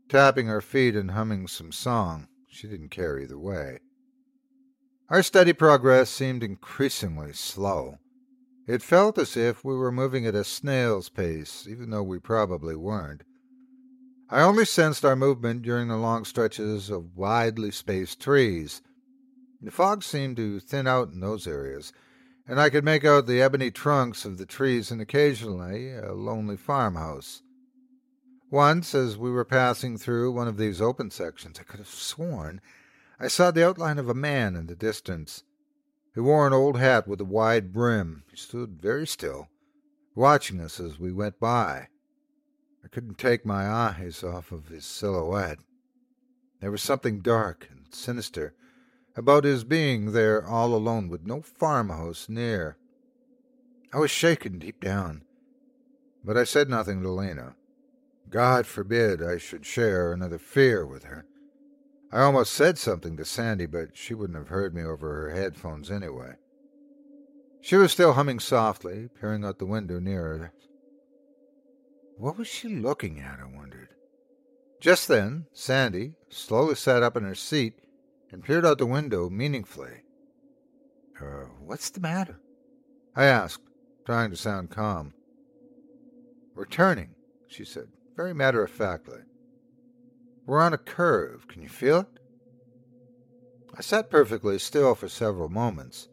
tapping 0.09 0.47
her 0.47 0.63
feet 0.63 0.97
and 0.97 1.11
humming 1.11 1.47
some 1.47 1.73
song. 1.73 2.29
She 2.49 2.67
didn't 2.67 2.89
care 2.89 3.19
either 3.19 3.39
way. 3.39 3.81
Our 5.11 5.23
steady 5.23 5.53
progress 5.53 6.11
seemed 6.11 6.43
increasingly 6.43 7.33
slow. 7.33 7.99
It 8.67 8.83
felt 8.83 9.17
as 9.19 9.37
if 9.37 9.65
we 9.65 9.75
were 9.75 9.93
moving 9.93 10.27
at 10.27 10.35
a 10.35 10.45
snail's 10.45 11.09
pace, 11.09 11.67
even 11.67 11.91
though 11.91 12.03
we 12.03 12.19
probably 12.19 12.77
weren't. 12.77 13.23
I 14.31 14.43
only 14.43 14.67
sensed 14.67 15.07
our 15.07 15.17
movement 15.17 15.63
during 15.63 15.89
the 15.89 15.97
long 15.97 16.27
stretches 16.27 16.91
of 16.91 17.17
widely 17.17 17.71
spaced 17.71 18.21
trees. 18.21 18.83
The 19.63 19.71
fog 19.71 20.03
seemed 20.03 20.37
to 20.37 20.61
thin 20.61 20.87
out 20.87 21.13
in 21.13 21.21
those 21.21 21.47
areas, 21.47 21.93
and 22.49 22.59
I 22.59 22.71
could 22.71 22.85
make 22.85 23.05
out 23.05 23.27
the 23.27 23.43
ebony 23.43 23.71
trunks 23.71 24.25
of 24.25 24.39
the 24.39 24.47
trees 24.47 24.91
and 24.91 25.01
occasionally 25.01 25.93
a 25.93 26.15
lonely 26.15 26.57
farmhouse. 26.57 27.43
Once, 28.51 28.95
as 28.95 29.19
we 29.19 29.31
were 29.31 29.45
passing 29.45 29.99
through 29.99 30.33
one 30.33 30.49
of 30.49 30.57
these 30.57 30.81
open 30.81 31.11
sections, 31.11 31.59
I 31.61 31.65
could 31.65 31.79
have 31.79 31.89
sworn 31.89 32.63
I 33.21 33.27
saw 33.27 33.51
the 33.51 33.67
outline 33.67 33.99
of 33.99 34.09
a 34.09 34.15
man 34.15 34.55
in 34.55 34.67
the 34.67 34.77
distance. 34.77 35.43
He 36.15 36.21
wore 36.21 36.47
an 36.47 36.53
old 36.53 36.79
hat 36.79 37.09
with 37.09 37.21
a 37.21 37.25
wide 37.25 37.73
brim. 37.73 38.23
He 38.31 38.37
stood 38.37 38.81
very 38.81 39.09
still, 39.09 39.49
watching 40.15 40.61
us 40.61 40.79
as 40.79 41.01
we 41.01 41.13
went 41.13 41.41
by. 41.41 41.89
I 42.85 42.89
couldn't 42.89 43.19
take 43.19 43.45
my 43.45 43.69
eyes 43.69 44.23
off 44.23 44.53
of 44.53 44.69
his 44.69 44.87
silhouette. 44.87 45.59
There 46.61 46.71
was 46.71 46.81
something 46.81 47.21
dark 47.21 47.69
and 47.71 47.93
sinister 47.93 48.55
about 49.19 49.43
his 49.43 49.65
being 49.65 50.13
there 50.13 50.47
all 50.47 50.73
alone 50.73 51.09
with 51.09 51.27
no 51.27 51.43
farmhouse 51.43 52.29
near. 52.29 52.77
I 53.93 53.99
was 53.99 54.13
shaken 54.13 54.61
deep 54.61 54.81
down, 54.81 55.25
but 56.25 56.37
I 56.37 56.45
said 56.45 56.71
nothing 56.71 57.03
to 57.03 57.11
Lena. 57.11 57.57
God 58.31 58.65
forbid 58.65 59.21
I 59.21 59.37
should 59.37 59.67
share 59.67 60.13
another 60.13 60.39
fear 60.39 60.87
with 60.87 61.03
her. 61.03 61.27
I 62.13 62.21
almost 62.21 62.53
said 62.53 62.79
something 62.79 63.17
to 63.17 63.25
Sandy, 63.25 63.67
but 63.67 63.97
she 63.97 64.15
wouldn't 64.15 64.39
have 64.39 64.51
heard 64.51 64.73
me 64.73 64.85
over 64.85 65.23
her 65.23 65.35
headphones 65.35 65.91
anyway. 65.91 66.35
She 67.61 67.75
was 67.75 67.91
still 67.91 68.13
humming 68.13 68.39
softly, 68.39 69.09
peering 69.21 69.45
out 69.45 69.59
the 69.59 69.67
window 69.67 69.99
near 69.99 70.23
her. 70.23 70.53
what 72.17 72.39
was 72.39 72.47
she 72.47 72.69
looking 72.69 73.19
at, 73.19 73.41
I 73.41 73.57
wondered. 73.57 73.89
Just 74.81 75.09
then, 75.09 75.47
Sandy 75.53 76.15
slowly 76.29 76.77
sat 76.77 77.03
up 77.03 77.17
in 77.17 77.25
her 77.25 77.35
seat 77.35 77.81
and 78.31 78.45
peered 78.45 78.67
out 78.67 78.79
the 78.79 78.87
window 78.87 79.29
meaningfully. 79.31 80.03
Uh, 81.21 81.47
what's 81.65 81.91
the 81.91 82.01
matter? 82.01 82.41
I 83.17 83.25
asked, 83.25 83.65
trying 84.05 84.31
to 84.31 84.37
sound 84.37 84.71
calm. 84.71 85.15
We're 86.55 86.67
turning, 86.67 87.15
she 87.49 87.65
said, 87.65 87.89
very 88.17 88.35
matter 88.35 88.63
of 88.63 88.71
factly. 88.71 89.21
We're 90.47 90.61
on 90.61 90.73
a 90.73 90.79
curve. 90.79 91.47
Can 91.49 91.63
you 91.63 91.69
feel 91.69 92.01
it? 92.01 92.07
I 93.77 93.81
sat 93.81 94.11
perfectly 94.11 94.59
still 94.59 94.95
for 94.95 95.09
several 95.09 95.49
moments. 95.49 96.09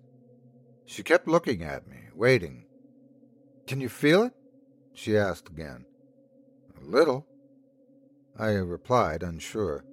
She 0.86 1.04
kept 1.04 1.28
looking 1.28 1.64
at 1.64 1.88
me, 1.88 1.98
waiting. 2.14 2.66
Can 3.66 3.82
you 3.82 3.90
feel 3.90 4.24
it? 4.24 4.34
she 4.94 5.18
asked 5.18 5.50
again. 5.50 5.86
A 6.80 6.86
little. 6.86 7.26
I 8.38 8.50
replied, 8.50 9.24
unsure. 9.24 9.86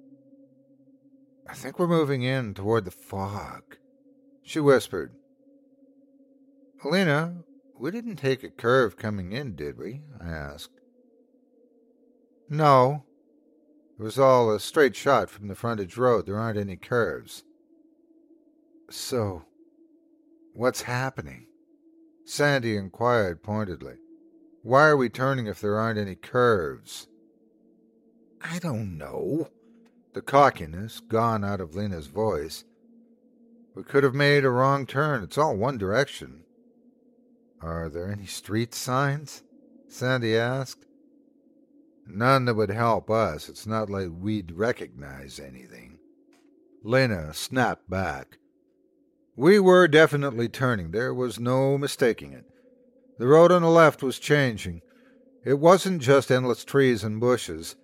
I 1.47 1.53
think 1.53 1.77
we're 1.77 1.87
moving 1.87 2.23
in 2.23 2.53
toward 2.53 2.85
the 2.85 2.91
fog, 2.91 3.77
she 4.41 4.59
whispered. 4.59 5.13
Helena, 6.81 7.43
we 7.77 7.91
didn't 7.91 8.15
take 8.15 8.43
a 8.43 8.49
curve 8.49 8.97
coming 8.97 9.31
in, 9.31 9.55
did 9.55 9.77
we? 9.77 10.01
I 10.21 10.29
asked. 10.29 10.79
No. 12.49 13.03
It 13.99 14.03
was 14.03 14.17
all 14.17 14.51
a 14.51 14.59
straight 14.59 14.95
shot 14.95 15.29
from 15.29 15.47
the 15.47 15.55
frontage 15.55 15.97
road. 15.97 16.25
There 16.25 16.39
aren't 16.39 16.57
any 16.57 16.75
curves. 16.75 17.43
So, 18.89 19.43
what's 20.53 20.83
happening? 20.83 21.47
Sandy 22.25 22.77
inquired 22.77 23.43
pointedly. 23.43 23.95
Why 24.61 24.87
are 24.87 24.97
we 24.97 25.09
turning 25.09 25.47
if 25.47 25.59
there 25.59 25.77
aren't 25.77 25.99
any 25.99 26.15
curves? 26.15 27.07
I 28.41 28.59
don't 28.59 28.97
know. 28.97 29.49
The 30.13 30.21
cockiness 30.21 30.99
gone 30.99 31.43
out 31.43 31.59
of 31.59 31.75
Lena's 31.75 32.07
voice. 32.07 32.65
We 33.75 33.83
could 33.83 34.03
have 34.03 34.13
made 34.13 34.45
a 34.45 34.49
wrong 34.51 34.85
turn. 34.85 35.23
It's 35.23 35.37
all 35.37 35.55
one 35.55 35.79
direction. 35.79 36.43
Are 37.61 37.89
there 37.89 38.11
any 38.11 38.27
street 38.27 38.75
signs? 38.75 39.41
Sandy 39.87 40.37
asked. 40.37 40.85
None 42.05 42.45
that 42.45 42.55
would 42.55 42.69
help 42.69 43.09
us. 43.09 43.49
It's 43.49 43.65
not 43.65 43.89
like 43.89 44.09
we'd 44.11 44.51
recognize 44.51 45.39
anything. 45.39 45.97
Lena 46.83 47.33
snapped 47.33 47.89
back. 47.89 48.37
We 49.35 49.59
were 49.59 49.87
definitely 49.87 50.49
turning. 50.49 50.91
There 50.91 51.13
was 51.13 51.39
no 51.39 51.77
mistaking 51.77 52.33
it. 52.33 52.45
The 53.17 53.27
road 53.27 53.51
on 53.51 53.61
the 53.63 53.69
left 53.69 54.03
was 54.03 54.19
changing. 54.19 54.81
It 55.43 55.59
wasn't 55.59 56.01
just 56.01 56.29
endless 56.29 56.63
trees 56.63 57.03
and 57.03 57.19
bushes. 57.19 57.75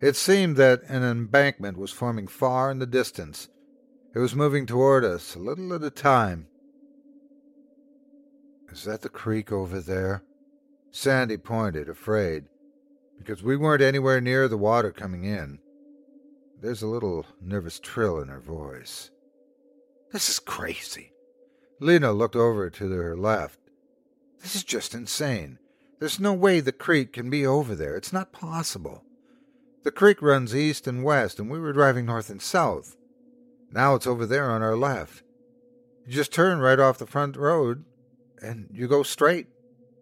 It 0.00 0.14
seemed 0.14 0.56
that 0.56 0.82
an 0.88 1.02
embankment 1.02 1.78
was 1.78 1.90
forming 1.90 2.26
far 2.26 2.70
in 2.70 2.78
the 2.78 2.86
distance. 2.86 3.48
It 4.14 4.18
was 4.18 4.34
moving 4.34 4.66
toward 4.66 5.04
us, 5.04 5.34
a 5.34 5.38
little 5.38 5.72
at 5.72 5.82
a 5.82 5.90
time. 5.90 6.48
Is 8.70 8.84
that 8.84 9.00
the 9.00 9.08
creek 9.08 9.50
over 9.50 9.80
there? 9.80 10.22
Sandy 10.90 11.38
pointed, 11.38 11.88
afraid, 11.88 12.44
because 13.18 13.42
we 13.42 13.56
weren't 13.56 13.82
anywhere 13.82 14.20
near 14.20 14.48
the 14.48 14.58
water 14.58 14.92
coming 14.92 15.24
in. 15.24 15.58
There's 16.60 16.82
a 16.82 16.86
little 16.86 17.26
nervous 17.40 17.78
trill 17.78 18.20
in 18.20 18.28
her 18.28 18.40
voice. 18.40 19.10
This 20.12 20.28
is 20.28 20.38
crazy. 20.38 21.12
Lena 21.80 22.12
looked 22.12 22.36
over 22.36 22.68
to 22.70 22.90
her 22.90 23.16
left. 23.16 23.58
This 24.42 24.54
is 24.54 24.64
just 24.64 24.94
insane. 24.94 25.58
There's 26.00 26.20
no 26.20 26.34
way 26.34 26.60
the 26.60 26.72
creek 26.72 27.14
can 27.14 27.30
be 27.30 27.46
over 27.46 27.74
there. 27.74 27.96
It's 27.96 28.12
not 28.12 28.32
possible. 28.32 29.04
The 29.86 29.92
creek 29.92 30.20
runs 30.20 30.52
east 30.52 30.88
and 30.88 31.04
west, 31.04 31.38
and 31.38 31.48
we 31.48 31.60
were 31.60 31.72
driving 31.72 32.06
north 32.06 32.28
and 32.28 32.42
south. 32.42 32.96
Now 33.70 33.94
it's 33.94 34.04
over 34.04 34.26
there 34.26 34.50
on 34.50 34.60
our 34.60 34.74
left. 34.74 35.22
You 36.04 36.12
just 36.12 36.32
turn 36.32 36.58
right 36.58 36.80
off 36.80 36.98
the 36.98 37.06
front 37.06 37.36
road, 37.36 37.84
and 38.42 38.66
you 38.72 38.88
go 38.88 39.04
straight. 39.04 39.46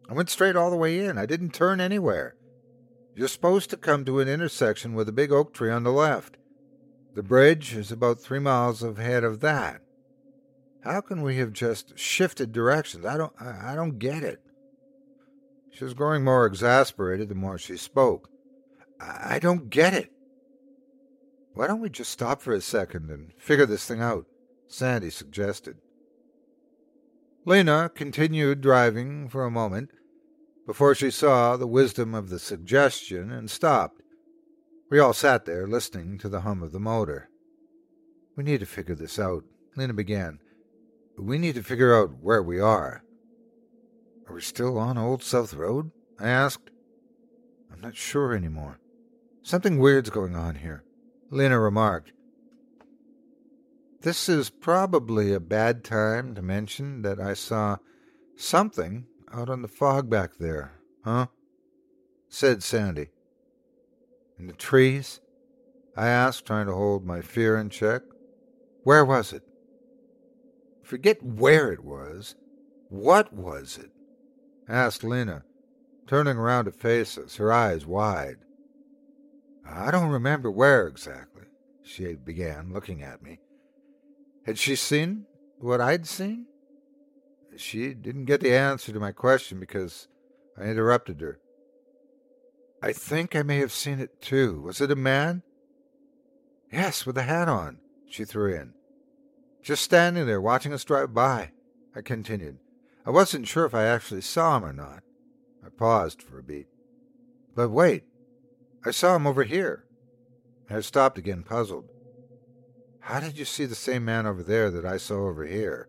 I 0.08 0.14
went 0.14 0.30
straight 0.30 0.56
all 0.56 0.70
the 0.70 0.76
way 0.78 1.04
in. 1.04 1.18
I 1.18 1.26
didn't 1.26 1.52
turn 1.52 1.82
anywhere. 1.82 2.34
You're 3.14 3.28
supposed 3.28 3.68
to 3.68 3.76
come 3.76 4.06
to 4.06 4.20
an 4.20 4.26
intersection 4.26 4.94
with 4.94 5.06
a 5.06 5.12
big 5.12 5.30
oak 5.30 5.52
tree 5.52 5.70
on 5.70 5.82
the 5.82 5.92
left. 5.92 6.38
The 7.14 7.22
bridge 7.22 7.76
is 7.76 7.92
about 7.92 8.22
three 8.22 8.38
miles 8.38 8.82
ahead 8.82 9.22
of 9.22 9.40
that. 9.40 9.82
How 10.82 11.02
can 11.02 11.20
we 11.20 11.36
have 11.36 11.52
just 11.52 11.98
shifted 11.98 12.52
directions? 12.52 13.04
I 13.04 13.18
don't 13.18 13.34
I, 13.38 13.74
don't 13.74 13.98
get 13.98 14.22
it. 14.22 14.40
She 15.72 15.84
was 15.84 15.92
growing 15.92 16.24
more 16.24 16.46
exasperated 16.46 17.28
the 17.28 17.34
more 17.34 17.58
she 17.58 17.76
spoke. 17.76 18.30
I, 19.00 19.38
don't 19.38 19.70
get 19.70 19.94
it. 19.94 20.12
Why 21.54 21.66
don't 21.66 21.80
we 21.80 21.90
just 21.90 22.10
stop 22.10 22.40
for 22.40 22.52
a 22.52 22.60
second 22.60 23.10
and 23.10 23.32
figure 23.38 23.66
this 23.66 23.86
thing 23.86 24.00
out? 24.00 24.26
Sandy 24.66 25.10
suggested. 25.10 25.76
Lena 27.44 27.90
continued 27.94 28.60
driving 28.60 29.28
for 29.28 29.44
a 29.44 29.50
moment 29.50 29.90
before 30.66 30.94
she 30.94 31.10
saw 31.10 31.56
the 31.56 31.66
wisdom 31.66 32.14
of 32.14 32.30
the 32.30 32.38
suggestion 32.38 33.30
and 33.30 33.50
stopped. 33.50 34.02
We 34.90 34.98
all 34.98 35.12
sat 35.12 35.44
there 35.44 35.66
listening 35.66 36.18
to 36.18 36.28
the 36.28 36.40
hum 36.40 36.62
of 36.62 36.72
the 36.72 36.80
motor. 36.80 37.28
We 38.36 38.44
need 38.44 38.60
to 38.60 38.66
figure 38.66 38.94
this 38.94 39.18
out, 39.18 39.44
Lena 39.76 39.92
began. 39.92 40.38
We 41.18 41.38
need 41.38 41.54
to 41.54 41.62
figure 41.62 41.94
out 41.94 42.18
where 42.20 42.42
we 42.42 42.58
are. 42.60 43.02
Are 44.26 44.34
we 44.34 44.40
still 44.40 44.78
on 44.78 44.96
Old 44.96 45.22
South 45.22 45.54
Road? 45.54 45.90
I 46.18 46.28
asked. 46.28 46.70
I'm 47.72 47.80
not 47.80 47.96
sure 47.96 48.34
anymore. 48.34 48.80
Something 49.44 49.78
weird's 49.78 50.08
going 50.08 50.34
on 50.34 50.54
here, 50.54 50.84
Lena 51.30 51.60
remarked. 51.60 52.12
This 54.00 54.26
is 54.26 54.48
probably 54.48 55.34
a 55.34 55.40
bad 55.40 55.84
time 55.84 56.34
to 56.34 56.40
mention 56.40 57.02
that 57.02 57.20
I 57.20 57.34
saw 57.34 57.76
something 58.36 59.04
out 59.30 59.50
on 59.50 59.60
the 59.60 59.68
fog 59.68 60.08
back 60.08 60.38
there, 60.38 60.80
huh? 61.04 61.26
said 62.26 62.62
Sandy. 62.62 63.08
In 64.38 64.46
the 64.46 64.54
trees? 64.54 65.20
I 65.94 66.08
asked, 66.08 66.46
trying 66.46 66.66
to 66.66 66.74
hold 66.74 67.04
my 67.04 67.20
fear 67.20 67.58
in 67.58 67.68
check. 67.68 68.00
Where 68.82 69.04
was 69.04 69.34
it? 69.34 69.42
Forget 70.82 71.22
where 71.22 71.70
it 71.70 71.84
was. 71.84 72.34
What 72.88 73.30
was 73.34 73.76
it? 73.76 73.90
asked 74.66 75.04
Lena, 75.04 75.44
turning 76.06 76.38
around 76.38 76.64
to 76.64 76.72
face 76.72 77.18
us, 77.18 77.36
her 77.36 77.52
eyes 77.52 77.84
wide. 77.84 78.38
I 79.66 79.90
don't 79.90 80.10
remember 80.10 80.50
where 80.50 80.86
exactly, 80.86 81.44
she 81.82 82.14
began, 82.14 82.72
looking 82.72 83.02
at 83.02 83.22
me. 83.22 83.40
Had 84.46 84.58
she 84.58 84.76
seen 84.76 85.26
what 85.58 85.80
I'd 85.80 86.06
seen? 86.06 86.46
She 87.56 87.94
didn't 87.94 88.26
get 88.26 88.40
the 88.40 88.54
answer 88.54 88.92
to 88.92 89.00
my 89.00 89.12
question 89.12 89.60
because 89.60 90.08
I 90.58 90.64
interrupted 90.64 91.20
her. 91.20 91.38
I 92.82 92.92
think 92.92 93.34
I 93.34 93.42
may 93.42 93.58
have 93.58 93.72
seen 93.72 94.00
it 94.00 94.20
too. 94.20 94.60
Was 94.60 94.80
it 94.80 94.90
a 94.90 94.96
man? 94.96 95.42
Yes, 96.70 97.06
with 97.06 97.16
a 97.16 97.22
hat 97.22 97.48
on, 97.48 97.78
she 98.06 98.24
threw 98.24 98.54
in. 98.54 98.74
Just 99.62 99.82
standing 99.82 100.26
there 100.26 100.40
watching 100.40 100.74
us 100.74 100.84
drive 100.84 101.14
by, 101.14 101.52
I 101.96 102.02
continued. 102.02 102.58
I 103.06 103.10
wasn't 103.10 103.48
sure 103.48 103.64
if 103.64 103.74
I 103.74 103.84
actually 103.84 104.20
saw 104.20 104.56
him 104.56 104.64
or 104.64 104.72
not. 104.72 105.02
I 105.64 105.68
paused 105.70 106.22
for 106.22 106.38
a 106.38 106.42
beat. 106.42 106.66
But 107.54 107.70
wait, 107.70 108.04
I 108.84 108.90
saw 108.90 109.16
him 109.16 109.26
over 109.26 109.44
here. 109.44 109.84
I 110.68 110.80
stopped 110.80 111.18
again, 111.18 111.42
puzzled. 111.42 111.88
How 113.00 113.20
did 113.20 113.38
you 113.38 113.44
see 113.44 113.64
the 113.66 113.74
same 113.74 114.04
man 114.04 114.26
over 114.26 114.42
there 114.42 114.70
that 114.70 114.84
I 114.84 114.96
saw 114.96 115.26
over 115.26 115.44
here? 115.44 115.88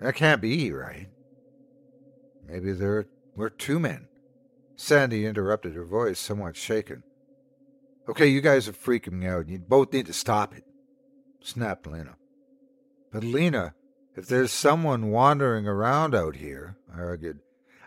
That 0.00 0.14
can't 0.14 0.42
be, 0.42 0.72
right? 0.72 1.08
Maybe 2.46 2.72
there 2.72 3.06
were 3.34 3.50
two 3.50 3.78
men. 3.78 4.08
Sandy 4.76 5.26
interrupted, 5.26 5.74
her 5.74 5.84
voice 5.84 6.18
somewhat 6.18 6.56
shaken. 6.56 7.02
Okay, 8.08 8.26
you 8.26 8.40
guys 8.40 8.68
are 8.68 8.72
freaking 8.72 9.12
me 9.12 9.26
out. 9.26 9.48
You 9.48 9.58
both 9.58 9.92
need 9.92 10.06
to 10.06 10.12
stop 10.12 10.54
it, 10.54 10.64
snapped 11.40 11.86
Lena. 11.86 12.16
But 13.12 13.22
Lena, 13.22 13.74
if 14.16 14.26
there's 14.26 14.50
someone 14.50 15.10
wandering 15.10 15.68
around 15.68 16.14
out 16.14 16.36
here, 16.36 16.76
I 16.94 17.00
argued, 17.00 17.38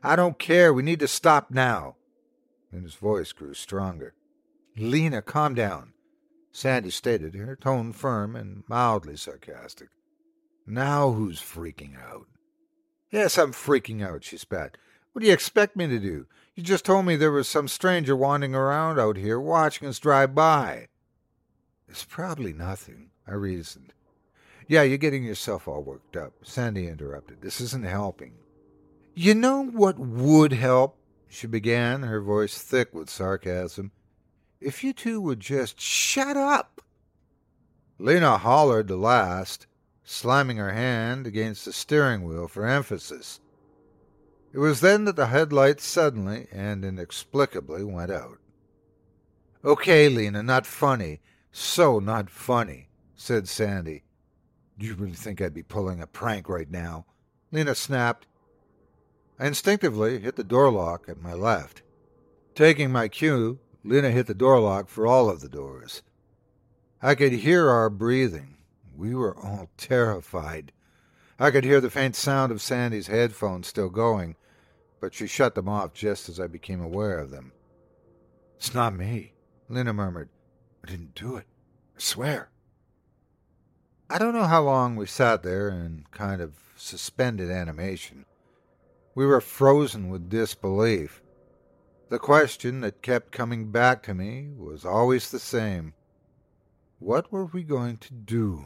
I 0.02 0.16
don't 0.16 0.40
care. 0.40 0.74
We 0.74 0.84
need 0.84 1.00
to 1.02 1.08
stop 1.08 1.52
now. 1.52 1.96
Lena's 2.76 2.96
voice 2.96 3.32
grew 3.32 3.54
stronger. 3.54 4.14
Lena, 4.76 5.22
calm 5.22 5.56
down. 5.56 5.94
Sandy 6.52 6.90
stated, 6.90 7.34
her 7.34 7.56
tone 7.56 7.94
firm 7.94 8.36
and 8.36 8.64
mildly 8.68 9.16
sarcastic. 9.16 9.88
Now 10.68 11.12
who's 11.12 11.40
freaking 11.40 11.98
out? 11.98 12.28
Yes, 13.10 13.38
I'm 13.38 13.54
freaking 13.54 14.06
out, 14.06 14.26
she 14.26 14.38
spat. 14.38 14.78
What 15.14 15.22
do 15.22 15.28
you 15.28 15.34
expect 15.34 15.78
me 15.78 15.88
to 15.88 16.00
do? 16.00 16.26
You 16.54 16.64
just 16.64 16.84
told 16.84 17.06
me 17.06 17.16
there 17.16 17.32
was 17.32 17.48
some 17.48 17.70
stranger 17.70 18.16
wandering 18.16 18.54
around 18.54 19.00
out 19.00 19.16
here 19.16 19.40
watching 19.40 19.88
us 19.88 20.00
drive 20.00 20.36
by. 20.36 20.88
It's 21.88 22.04
probably 22.04 22.52
nothing, 22.52 23.12
I 23.26 23.36
reasoned. 23.36 23.94
Yeah, 24.68 24.82
you're 24.82 24.98
getting 24.98 25.24
yourself 25.24 25.68
all 25.68 25.82
worked 25.82 26.18
up, 26.18 26.34
Sandy 26.44 26.88
interrupted. 26.88 27.42
This 27.42 27.62
isn't 27.62 27.86
helping. 27.86 28.34
You 29.14 29.34
know 29.34 29.64
what 29.64 29.98
would 29.98 30.52
help? 30.52 30.98
She 31.30 31.48
began, 31.48 32.04
her 32.04 32.22
voice 32.22 32.58
thick 32.58 32.94
with 32.94 33.10
sarcasm 33.10 33.92
if 34.66 34.84
you 34.84 34.94
two 34.94 35.22
would 35.22 35.40
just 35.40 35.80
shut 35.80 36.36
up. 36.36 36.82
Lena 38.00 38.38
hollered 38.38 38.88
the 38.88 38.98
last, 38.98 39.68
slamming 40.04 40.58
her 40.58 40.74
hand 40.74 41.28
against 41.28 41.66
the 41.66 41.74
steering 41.74 42.24
wheel 42.24 42.48
for 42.48 42.66
emphasis. 42.66 43.40
It 44.54 44.60
was 44.60 44.82
then 44.82 45.06
that 45.06 45.16
the 45.16 45.28
headlights 45.28 45.86
suddenly 45.86 46.48
and 46.52 46.84
inexplicably 46.84 47.84
went 47.84 48.12
out. 48.12 48.40
Okay, 49.64 50.10
Lena, 50.10 50.42
not 50.42 50.66
funny. 50.66 51.22
So 51.52 52.00
not 52.00 52.30
funny, 52.30 52.90
said 53.16 53.48
Sandy. 53.48 54.04
Do 54.78 54.86
you 54.86 54.96
really 54.96 55.14
think 55.14 55.42
I'd 55.42 55.54
be 55.54 55.64
pulling 55.64 56.02
a 56.02 56.08
prank 56.08 56.50
right 56.50 56.70
now? 56.70 57.06
Lena 57.52 57.76
snapped. 57.76 58.28
I 59.38 59.48
instinctively 59.48 60.20
hit 60.20 60.36
the 60.36 60.44
door 60.44 60.72
lock 60.72 61.10
at 61.10 61.22
my 61.22 61.34
left. 61.34 61.82
Taking 62.54 62.92
my 62.92 63.08
cue, 63.10 63.60
Lena 63.84 64.12
hit 64.12 64.28
the 64.28 64.34
door 64.34 64.60
lock 64.60 64.88
for 64.88 65.06
all 65.06 65.30
of 65.30 65.42
the 65.42 65.50
doors. 65.50 66.02
I 67.02 67.16
could 67.16 67.34
hear 67.34 67.70
our 67.70 67.90
breathing. 67.90 68.58
We 68.96 69.14
were 69.14 69.38
all 69.38 69.70
terrified. 69.78 70.72
I 71.38 71.52
could 71.52 71.66
hear 71.66 71.82
the 71.82 71.90
faint 71.90 72.16
sound 72.16 72.52
of 72.52 72.62
Sandy's 72.62 73.08
headphones 73.08 73.68
still 73.68 73.90
going, 73.90 74.38
but 75.02 75.14
she 75.14 75.28
shut 75.28 75.54
them 75.54 75.68
off 75.68 75.94
just 75.94 76.30
as 76.30 76.40
I 76.40 76.48
became 76.48 76.82
aware 76.82 77.20
of 77.20 77.30
them. 77.30 77.52
It's 78.56 78.74
not 78.74 78.96
me, 78.96 79.34
Lena 79.68 79.94
murmured. 79.94 80.30
I 80.84 80.90
didn't 80.90 81.14
do 81.14 81.36
it. 81.36 81.46
I 81.98 82.00
swear. 82.00 82.50
I 84.10 84.18
don't 84.18 84.34
know 84.34 84.46
how 84.46 84.64
long 84.64 84.96
we 84.96 85.08
sat 85.08 85.44
there 85.44 85.68
in 85.68 86.06
kind 86.12 86.42
of 86.42 86.54
suspended 86.78 87.52
animation. 87.52 88.26
We 89.16 89.26
were 89.26 89.40
frozen 89.40 90.10
with 90.10 90.30
disbelief. 90.30 91.22
The 92.10 92.20
question 92.20 92.82
that 92.82 93.02
kept 93.02 93.32
coming 93.32 93.72
back 93.72 94.04
to 94.04 94.14
me 94.14 94.50
was 94.56 94.86
always 94.86 95.32
the 95.32 95.40
same. 95.40 95.94
What 97.00 97.32
were 97.32 97.46
we 97.46 97.64
going 97.64 97.98
to 97.98 98.14
do? 98.14 98.66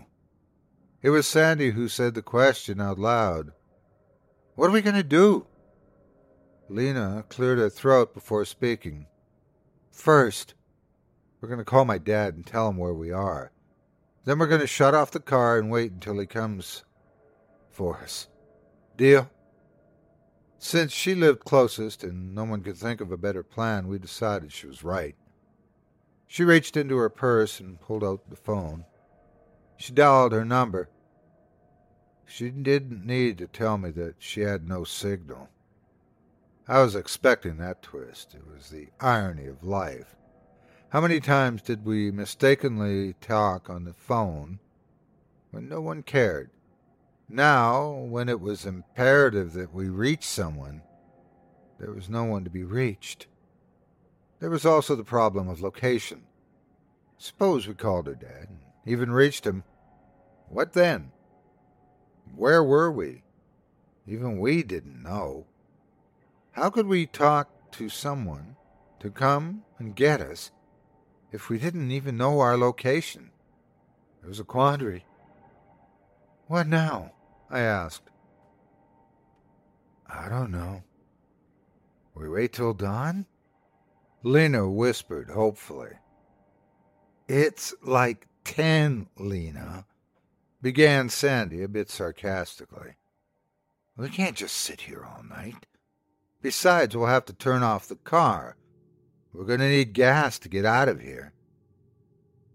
It 1.03 1.11
was 1.11 1.27
Sandy 1.27 1.71
who 1.71 1.87
said 1.87 2.15
the 2.15 2.23
question 2.23 2.81
out 2.81 2.97
loud. 2.97 3.51
What 4.55 4.67
are 4.67 4.73
we 4.73 4.81
going 4.81 4.95
to 4.95 5.03
do? 5.03 5.45
Lena 6.67 7.25
cleared 7.29 7.59
her 7.59 7.69
throat 7.69 8.15
before 8.15 8.43
speaking. 8.43 9.05
First, 9.91 10.55
we're 11.39 11.49
going 11.49 11.59
to 11.59 11.65
call 11.65 11.85
my 11.85 11.99
dad 11.99 12.33
and 12.33 12.45
tell 12.45 12.69
him 12.69 12.77
where 12.77 12.93
we 12.93 13.11
are. 13.11 13.51
Then 14.25 14.39
we're 14.39 14.47
going 14.47 14.61
to 14.61 14.67
shut 14.67 14.95
off 14.95 15.11
the 15.11 15.19
car 15.19 15.59
and 15.59 15.69
wait 15.69 15.91
until 15.91 16.19
he 16.19 16.25
comes 16.25 16.83
for 17.69 17.97
us. 17.97 18.27
Deal? 18.97 19.29
Since 20.61 20.91
she 20.91 21.15
lived 21.15 21.45
closest 21.45 22.03
and 22.03 22.35
no 22.35 22.43
one 22.43 22.61
could 22.61 22.75
think 22.75 22.99
of 22.99 23.13
a 23.13 23.17
better 23.17 23.43
plan, 23.43 23.87
we 23.87 23.97
decided 23.97 24.51
she 24.51 24.67
was 24.67 24.83
right. 24.83 25.15
She 26.27 26.43
reached 26.43 26.75
into 26.75 26.97
her 26.97 27.09
purse 27.09 27.61
and 27.61 27.79
pulled 27.79 28.03
out 28.03 28.29
the 28.29 28.35
phone. 28.35 28.83
She 29.77 29.93
dialed 29.93 30.33
her 30.33 30.43
number. 30.43 30.89
She 32.25 32.49
didn't 32.49 33.05
need 33.05 33.37
to 33.37 33.47
tell 33.47 33.77
me 33.77 33.89
that 33.91 34.15
she 34.19 34.41
had 34.41 34.67
no 34.67 34.83
signal. 34.83 35.47
I 36.67 36.81
was 36.81 36.93
expecting 36.93 37.57
that 37.57 37.81
twist. 37.81 38.35
It 38.35 38.43
was 38.45 38.69
the 38.69 38.89
irony 38.99 39.47
of 39.47 39.63
life. 39.63 40.17
How 40.89 40.99
many 40.99 41.21
times 41.21 41.61
did 41.61 41.85
we 41.85 42.11
mistakenly 42.11 43.13
talk 43.21 43.69
on 43.69 43.85
the 43.85 43.93
phone 43.93 44.59
when 45.51 45.69
no 45.69 45.79
one 45.79 46.03
cared? 46.03 46.51
Now, 47.31 47.91
when 47.91 48.27
it 48.27 48.41
was 48.41 48.65
imperative 48.65 49.53
that 49.53 49.71
we 49.71 49.87
reach 49.87 50.23
someone, 50.23 50.81
there 51.79 51.91
was 51.91 52.09
no 52.09 52.23
one 52.23 52.43
to 52.43 52.49
be 52.49 52.63
reached. 52.63 53.27
There 54.39 54.49
was 54.49 54.65
also 54.65 54.95
the 54.95 55.03
problem 55.03 55.47
of 55.47 55.61
location. 55.61 56.23
Suppose 57.19 57.67
we 57.67 57.75
called 57.75 58.07
her 58.07 58.15
dad, 58.15 58.47
and 58.49 58.59
even 58.83 59.11
reached 59.11 59.45
him. 59.45 59.63
What 60.47 60.73
then? 60.73 61.11
Where 62.35 62.63
were 62.63 62.91
we? 62.91 63.21
Even 64.07 64.39
we 64.39 64.63
didn't 64.63 65.03
know. 65.03 65.45
How 66.53 66.71
could 66.71 66.87
we 66.87 67.05
talk 67.05 67.71
to 67.73 67.89
someone 67.89 68.55
to 69.01 69.11
come 69.11 69.63
and 69.77 69.95
get 69.95 70.19
us 70.19 70.49
if 71.31 71.47
we 71.47 71.59
didn't 71.59 71.91
even 71.91 72.17
know 72.17 72.39
our 72.39 72.57
location? 72.57 73.29
It 74.23 74.27
was 74.27 74.39
a 74.39 74.43
quandary. 74.43 75.05
What 76.47 76.65
now? 76.65 77.11
I 77.49 77.59
asked. 77.61 78.09
I 80.07 80.29
don't 80.29 80.51
know. 80.51 80.83
We 82.15 82.29
wait 82.29 82.53
till 82.53 82.73
dawn? 82.73 83.25
Lena 84.23 84.69
whispered 84.69 85.29
hopefully. 85.29 85.91
It's 87.27 87.73
like 87.83 88.27
ten, 88.43 89.07
Lena, 89.17 89.85
began 90.61 91.09
Sandy 91.09 91.63
a 91.63 91.67
bit 91.67 91.89
sarcastically. 91.89 92.95
We 93.95 94.09
can't 94.09 94.35
just 94.35 94.55
sit 94.55 94.81
here 94.81 95.05
all 95.05 95.23
night. 95.23 95.65
Besides, 96.41 96.95
we'll 96.95 97.07
have 97.07 97.25
to 97.25 97.33
turn 97.33 97.63
off 97.63 97.87
the 97.87 97.95
car. 97.95 98.55
We're 99.33 99.45
going 99.45 99.59
to 99.59 99.69
need 99.69 99.93
gas 99.93 100.39
to 100.39 100.49
get 100.49 100.65
out 100.65 100.87
of 100.87 101.01
here. 101.01 101.33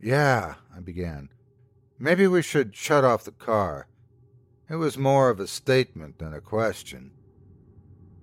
Yeah, 0.01 0.55
I 0.74 0.80
began. 0.80 1.28
Maybe 1.99 2.26
we 2.26 2.42
should 2.42 2.74
shut 2.74 3.05
off 3.05 3.24
the 3.24 3.30
car. 3.30 3.86
It 4.69 4.77
was 4.77 4.97
more 4.97 5.29
of 5.29 5.41
a 5.41 5.47
statement 5.47 6.19
than 6.19 6.33
a 6.33 6.41
question. 6.41 7.11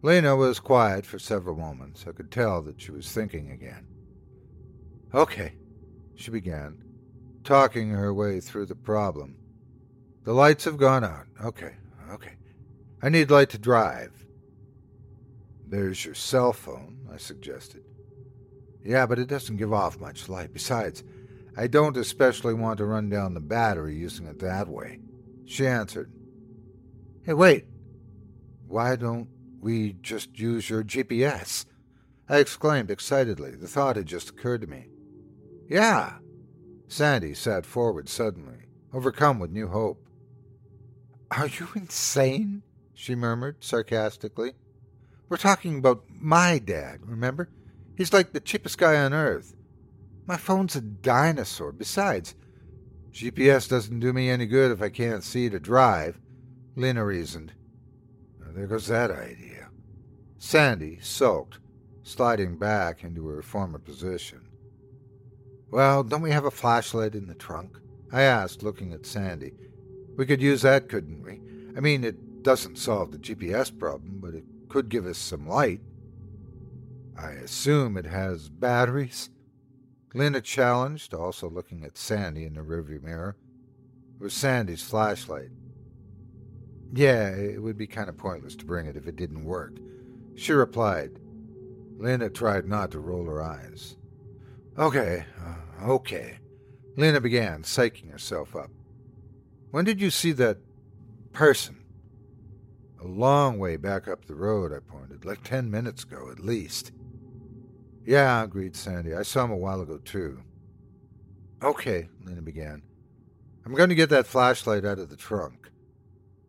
Lena 0.01 0.35
was 0.35 0.59
quiet 0.59 1.05
for 1.05 1.19
several 1.19 1.55
moments. 1.55 2.05
I 2.07 2.11
could 2.11 2.31
tell 2.31 2.63
that 2.63 2.81
she 2.81 2.91
was 2.91 3.11
thinking 3.11 3.51
again. 3.51 3.85
Okay, 5.13 5.53
she 6.15 6.31
began, 6.31 6.81
talking 7.43 7.89
her 7.89 8.13
way 8.13 8.39
through 8.39 8.65
the 8.65 8.75
problem. 8.75 9.35
The 10.23 10.33
lights 10.33 10.65
have 10.65 10.77
gone 10.77 11.03
out. 11.03 11.27
Okay, 11.43 11.75
okay. 12.11 12.33
I 13.03 13.09
need 13.09 13.29
light 13.29 13.49
to 13.51 13.57
drive. 13.59 14.11
There's 15.67 16.03
your 16.03 16.15
cell 16.15 16.53
phone, 16.53 17.07
I 17.13 17.17
suggested. 17.17 17.83
Yeah, 18.83 19.05
but 19.05 19.19
it 19.19 19.27
doesn't 19.27 19.57
give 19.57 19.73
off 19.73 19.99
much 19.99 20.27
light. 20.27 20.53
Besides, 20.53 21.03
I 21.55 21.67
don't 21.67 21.97
especially 21.97 22.55
want 22.55 22.77
to 22.79 22.85
run 22.85 23.09
down 23.09 23.33
the 23.33 23.39
battery 23.39 23.95
using 23.95 24.25
it 24.25 24.39
that 24.39 24.67
way. 24.67 24.99
She 25.45 25.67
answered. 25.67 26.11
Hey, 27.31 27.35
wait. 27.35 27.65
Why 28.67 28.97
don't 28.97 29.29
we 29.61 29.93
just 30.01 30.37
use 30.37 30.69
your 30.69 30.83
GPS? 30.83 31.63
I 32.27 32.39
exclaimed 32.39 32.91
excitedly. 32.91 33.51
The 33.51 33.69
thought 33.69 33.95
had 33.95 34.05
just 34.05 34.31
occurred 34.31 34.59
to 34.59 34.67
me. 34.67 34.89
Yeah. 35.69 36.15
Sandy 36.89 37.33
sat 37.33 37.65
forward 37.65 38.09
suddenly, 38.09 38.65
overcome 38.93 39.39
with 39.39 39.49
new 39.49 39.69
hope. 39.69 40.05
Are 41.31 41.47
you 41.47 41.69
insane? 41.73 42.63
she 42.93 43.15
murmured 43.15 43.63
sarcastically. 43.63 44.51
We're 45.29 45.37
talking 45.37 45.77
about 45.77 46.03
my 46.09 46.59
dad, 46.59 46.99
remember? 47.05 47.47
He's 47.95 48.11
like 48.11 48.33
the 48.33 48.41
cheapest 48.41 48.77
guy 48.77 48.97
on 48.97 49.13
earth. 49.13 49.55
My 50.25 50.35
phone's 50.35 50.75
a 50.75 50.81
dinosaur. 50.81 51.71
Besides, 51.71 52.35
GPS 53.13 53.69
doesn't 53.69 54.01
do 54.01 54.11
me 54.11 54.29
any 54.29 54.47
good 54.47 54.69
if 54.73 54.81
I 54.81 54.89
can't 54.89 55.23
see 55.23 55.49
to 55.49 55.61
drive. 55.61 56.19
Lena 56.75 57.03
reasoned. 57.03 57.53
There 58.53 58.67
goes 58.67 58.87
that 58.87 59.11
idea. 59.11 59.69
Sandy 60.37 60.99
sulked, 61.01 61.59
sliding 62.03 62.57
back 62.57 63.03
into 63.03 63.27
her 63.27 63.41
former 63.41 63.79
position. 63.79 64.41
Well, 65.69 66.03
don't 66.03 66.21
we 66.21 66.31
have 66.31 66.45
a 66.45 66.51
flashlight 66.51 67.15
in 67.15 67.27
the 67.27 67.35
trunk? 67.35 67.77
I 68.11 68.23
asked, 68.23 68.63
looking 68.63 68.91
at 68.93 69.05
Sandy. 69.05 69.53
We 70.17 70.25
could 70.25 70.41
use 70.41 70.63
that, 70.63 70.89
couldn't 70.89 71.23
we? 71.23 71.39
I 71.77 71.79
mean, 71.79 72.03
it 72.03 72.43
doesn't 72.43 72.77
solve 72.77 73.11
the 73.11 73.17
GPS 73.17 73.77
problem, 73.77 74.19
but 74.19 74.33
it 74.33 74.43
could 74.67 74.89
give 74.89 75.05
us 75.05 75.17
some 75.17 75.47
light. 75.47 75.81
I 77.17 77.31
assume 77.31 77.97
it 77.97 78.05
has 78.05 78.49
batteries? 78.49 79.29
Lena 80.13 80.41
challenged, 80.41 81.13
also 81.13 81.49
looking 81.49 81.85
at 81.85 81.97
Sandy 81.97 82.45
in 82.45 82.55
the 82.55 82.61
rearview 82.61 83.01
mirror. 83.01 83.37
It 84.19 84.23
was 84.23 84.33
Sandy's 84.33 84.83
flashlight. 84.83 85.51
Yeah, 86.93 87.29
it 87.29 87.61
would 87.61 87.77
be 87.77 87.87
kind 87.87 88.09
of 88.09 88.17
pointless 88.17 88.55
to 88.57 88.65
bring 88.65 88.85
it 88.85 88.97
if 88.97 89.07
it 89.07 89.15
didn't 89.15 89.45
work. 89.45 89.77
She 90.35 90.53
replied. 90.53 91.19
Lena 91.97 92.29
tried 92.29 92.67
not 92.67 92.91
to 92.91 92.99
roll 92.99 93.25
her 93.25 93.41
eyes. 93.41 93.95
Okay, 94.77 95.25
uh, 95.39 95.91
okay. 95.91 96.39
Lena 96.97 97.21
began, 97.21 97.63
psyching 97.63 98.11
herself 98.11 98.55
up. 98.55 98.71
When 99.69 99.85
did 99.85 100.01
you 100.01 100.09
see 100.09 100.31
that 100.33 100.57
person? 101.31 101.77
A 103.01 103.07
long 103.07 103.57
way 103.57 103.77
back 103.77 104.07
up 104.07 104.25
the 104.25 104.35
road, 104.35 104.73
I 104.73 104.79
pointed, 104.79 105.23
like 105.25 105.43
ten 105.43 105.71
minutes 105.71 106.03
ago 106.03 106.29
at 106.31 106.39
least. 106.39 106.91
Yeah, 108.05 108.43
agreed 108.43 108.75
Sandy. 108.75 109.13
I 109.13 109.23
saw 109.23 109.45
him 109.45 109.51
a 109.51 109.57
while 109.57 109.81
ago, 109.81 109.97
too. 109.97 110.41
Okay, 111.63 112.09
Lena 112.25 112.41
began. 112.41 112.81
I'm 113.65 113.75
going 113.75 113.89
to 113.89 113.95
get 113.95 114.09
that 114.09 114.27
flashlight 114.27 114.85
out 114.85 114.99
of 114.99 115.09
the 115.09 115.15
trunk. 115.15 115.70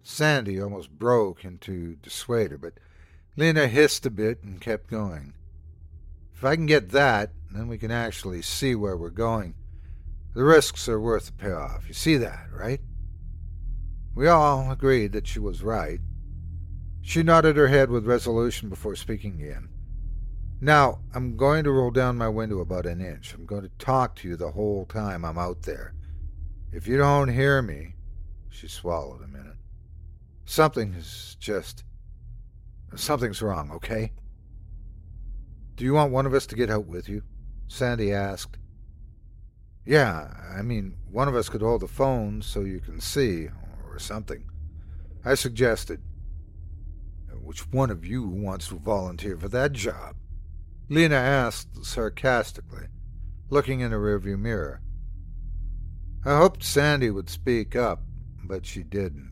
Sandy 0.02 0.60
almost 0.60 0.90
broke 0.90 1.44
into 1.44 1.96
dissuader, 1.96 2.58
but 2.58 2.74
Lena 3.36 3.68
hissed 3.68 4.04
a 4.04 4.10
bit 4.10 4.42
and 4.42 4.60
kept 4.60 4.90
going. 4.90 5.34
If 6.34 6.44
I 6.44 6.56
can 6.56 6.66
get 6.66 6.90
that, 6.90 7.30
then 7.50 7.68
we 7.68 7.78
can 7.78 7.90
actually 7.90 8.42
see 8.42 8.74
where 8.74 8.96
we're 8.96 9.10
going. 9.10 9.54
The 10.34 10.44
risks 10.44 10.88
are 10.88 11.00
worth 11.00 11.26
the 11.26 11.32
payoff. 11.32 11.86
You 11.86 11.94
see 11.94 12.16
that, 12.16 12.46
right? 12.52 12.80
We 14.14 14.26
all 14.28 14.70
agreed 14.70 15.12
that 15.12 15.26
she 15.26 15.38
was 15.38 15.62
right. 15.62 16.00
She 17.00 17.22
nodded 17.22 17.56
her 17.56 17.68
head 17.68 17.90
with 17.90 18.06
resolution 18.06 18.68
before 18.68 18.96
speaking 18.96 19.40
again. 19.42 19.68
Now, 20.60 21.00
I'm 21.14 21.36
going 21.36 21.64
to 21.64 21.72
roll 21.72 21.90
down 21.90 22.16
my 22.16 22.28
window 22.28 22.60
about 22.60 22.86
an 22.86 23.00
inch. 23.00 23.34
I'm 23.34 23.46
going 23.46 23.62
to 23.62 23.70
talk 23.78 24.14
to 24.16 24.28
you 24.28 24.36
the 24.36 24.52
whole 24.52 24.84
time 24.86 25.24
I'm 25.24 25.38
out 25.38 25.62
there. 25.62 25.94
If 26.72 26.86
you 26.86 26.96
don't 26.96 27.28
hear 27.28 27.60
me, 27.62 27.94
she 28.48 28.68
swallowed 28.68 29.22
a 29.22 29.26
minute. 29.26 29.56
Something 30.44 30.94
is 30.94 31.36
just. 31.38 31.84
Something's 32.94 33.40
wrong, 33.40 33.70
okay? 33.72 34.12
Do 35.76 35.84
you 35.84 35.94
want 35.94 36.12
one 36.12 36.26
of 36.26 36.34
us 36.34 36.46
to 36.46 36.56
get 36.56 36.70
out 36.70 36.86
with 36.86 37.08
you? 37.08 37.22
Sandy 37.66 38.12
asked. 38.12 38.58
Yeah, 39.84 40.32
I 40.54 40.62
mean, 40.62 40.96
one 41.10 41.26
of 41.26 41.34
us 41.34 41.48
could 41.48 41.62
hold 41.62 41.80
the 41.80 41.88
phone 41.88 42.42
so 42.42 42.60
you 42.60 42.80
can 42.80 43.00
see, 43.00 43.48
or 43.88 43.98
something. 43.98 44.44
I 45.24 45.34
suggested. 45.34 46.02
Which 47.42 47.68
one 47.72 47.90
of 47.90 48.06
you 48.06 48.28
wants 48.28 48.68
to 48.68 48.76
volunteer 48.76 49.36
for 49.36 49.48
that 49.48 49.72
job? 49.72 50.16
Lena 50.88 51.16
asked 51.16 51.84
sarcastically, 51.84 52.86
looking 53.48 53.80
in 53.80 53.90
the 53.90 53.96
rearview 53.96 54.38
mirror. 54.38 54.82
I 56.24 56.36
hoped 56.36 56.62
Sandy 56.62 57.10
would 57.10 57.28
speak 57.28 57.74
up, 57.74 58.02
but 58.44 58.64
she 58.64 58.82
didn't. 58.82 59.31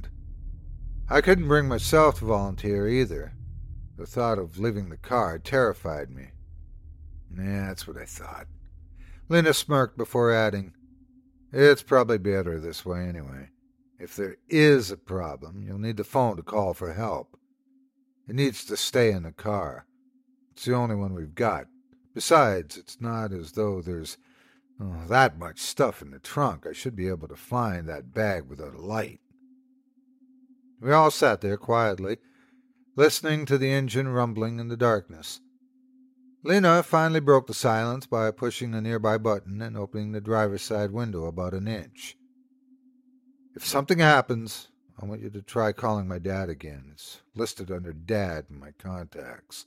I 1.13 1.21
couldn't 1.21 1.49
bring 1.49 1.67
myself 1.67 2.21
to 2.21 2.27
volunteer 2.27 2.87
either. 2.89 3.33
The 3.99 4.07
thought 4.07 4.39
of 4.39 4.61
leaving 4.61 4.91
the 4.91 4.97
car 4.97 5.41
terrified 5.41 6.09
me. 6.09 6.29
Yeah, 7.37 7.67
that's 7.67 7.89
what 7.89 7.97
I 7.97 8.05
thought. 8.05 8.47
Lena 9.29 9.53
smirked 9.53 9.99
before 9.99 10.33
adding, 10.33 10.73
It's 11.53 11.83
probably 11.83 12.19
better 12.19 12.61
this 12.61 12.85
way 12.87 13.09
anyway. 13.09 13.49
If 13.99 14.15
there 14.15 14.37
is 14.49 14.93
a 14.93 14.97
problem, 14.97 15.65
you'll 15.67 15.79
need 15.81 15.97
the 15.97 16.05
phone 16.05 16.37
to 16.37 16.45
call 16.45 16.75
for 16.75 16.93
help. 16.93 17.37
It 18.29 18.37
needs 18.37 18.65
to 18.67 18.77
stay 18.77 19.11
in 19.11 19.25
the 19.25 19.33
car. 19.33 19.87
It's 20.53 20.65
the 20.65 20.75
only 20.75 20.95
one 20.95 21.13
we've 21.13 21.35
got. 21.35 21.67
Besides, 22.15 22.77
it's 22.77 23.01
not 23.01 23.33
as 23.33 23.53
though 23.53 23.83
there's 23.83 24.17
oh, 24.81 25.03
that 25.09 25.39
much 25.39 25.59
stuff 25.59 26.03
in 26.03 26.13
the 26.13 26.21
trunk. 26.21 26.67
I 26.69 26.73
should 26.73 26.95
be 26.95 27.09
able 27.09 27.27
to 27.27 27.37
find 27.37 27.89
that 27.89 28.15
bag 28.15 28.45
without 28.45 28.75
a 28.75 28.81
light. 28.81 29.21
We 30.81 30.93
all 30.93 31.11
sat 31.11 31.41
there 31.41 31.57
quietly, 31.57 32.19
listening 32.97 33.45
to 33.47 33.59
the 33.59 33.71
engine 33.71 34.09
rumbling 34.09 34.59
in 34.59 34.69
the 34.69 34.77
darkness. 34.77 35.41
Lena 36.43 36.83
finally 36.83 37.21
broke 37.21 37.47
the 37.47 37.55
silence 37.55 38.07
by 38.07 38.31
pushing 38.31 38.75
a 38.75 38.81
nearby 38.81 39.19
button 39.19 39.61
and 39.61 39.77
opening 39.77 40.13
the 40.13 40.23
driver's 40.23 40.63
side 40.63 40.91
window 40.91 41.27
about 41.27 41.53
an 41.53 41.69
inch. 41.69 42.17
If 43.55 43.67
something 43.67 43.99
happens, 43.99 44.69
I 45.01 45.05
want 45.05 45.21
you 45.21 45.31
to 45.31 45.43
try 45.43 45.73
calling 45.73 46.09
my 46.09 46.19
dad 46.19 46.49
again. 46.49 46.91
It's 46.93 47.21
listed 47.35 47.71
under 47.71 47.93
Dad 47.93 48.47
in 48.49 48.59
my 48.59 48.73
contacts. 48.79 49.67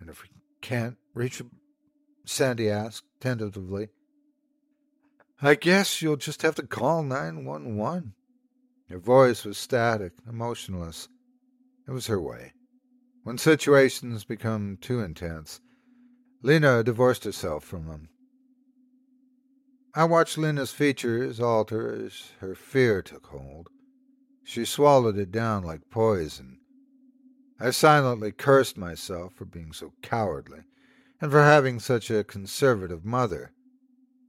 And 0.00 0.08
if 0.08 0.22
we 0.22 0.28
can't 0.60 0.96
reach 1.14 1.40
him, 1.40 1.50
Sandy 2.24 2.70
asked 2.70 3.04
tentatively, 3.20 3.88
I 5.40 5.54
guess 5.54 6.02
you'll 6.02 6.16
just 6.16 6.42
have 6.42 6.56
to 6.56 6.66
call 6.66 7.02
911. 7.02 8.14
Her 8.88 8.98
voice 8.98 9.44
was 9.44 9.58
static, 9.58 10.12
emotionless. 10.28 11.08
It 11.86 11.90
was 11.90 12.06
her 12.06 12.20
way. 12.20 12.54
When 13.22 13.36
situations 13.36 14.24
become 14.24 14.78
too 14.80 15.00
intense, 15.00 15.60
Lena 16.42 16.82
divorced 16.82 17.24
herself 17.24 17.64
from 17.64 17.86
them. 17.86 18.08
I 19.94 20.04
watched 20.04 20.38
Lena's 20.38 20.70
features 20.70 21.40
alter 21.40 21.92
as 22.06 22.30
her 22.40 22.54
fear 22.54 23.02
took 23.02 23.26
hold. 23.26 23.68
She 24.44 24.64
swallowed 24.64 25.18
it 25.18 25.30
down 25.30 25.64
like 25.64 25.90
poison. 25.90 26.60
I 27.60 27.70
silently 27.70 28.32
cursed 28.32 28.78
myself 28.78 29.34
for 29.34 29.44
being 29.44 29.72
so 29.72 29.92
cowardly 30.00 30.60
and 31.20 31.30
for 31.30 31.42
having 31.42 31.80
such 31.80 32.10
a 32.10 32.24
conservative 32.24 33.04
mother. 33.04 33.52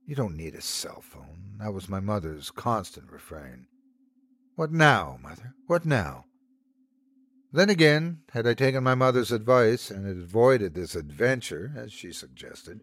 You 0.06 0.16
don't 0.16 0.36
need 0.36 0.56
a 0.56 0.62
cell 0.62 1.02
phone. 1.02 1.58
That 1.60 1.74
was 1.74 1.88
my 1.88 2.00
mother's 2.00 2.52
constant 2.52 3.12
refrain. 3.12 3.68
What 4.60 4.74
now, 4.74 5.18
mother? 5.24 5.56
What 5.68 5.86
now? 5.86 6.26
Then 7.54 7.70
again, 7.70 8.24
had 8.34 8.46
I 8.46 8.54
taken 8.54 8.84
my 8.84 8.94
mother's 8.94 9.32
advice 9.32 9.90
and 9.90 10.06
had 10.06 10.18
avoided 10.18 10.74
this 10.74 10.96
adventure, 10.96 11.72
as 11.78 11.94
she 11.94 12.12
suggested, 12.12 12.82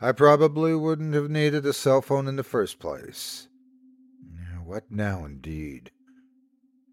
I 0.00 0.12
probably 0.12 0.74
wouldn't 0.74 1.12
have 1.12 1.28
needed 1.28 1.66
a 1.66 1.74
cell 1.74 2.00
phone 2.00 2.26
in 2.26 2.36
the 2.36 2.42
first 2.42 2.78
place. 2.78 3.48
What 4.64 4.90
now, 4.90 5.26
indeed? 5.26 5.90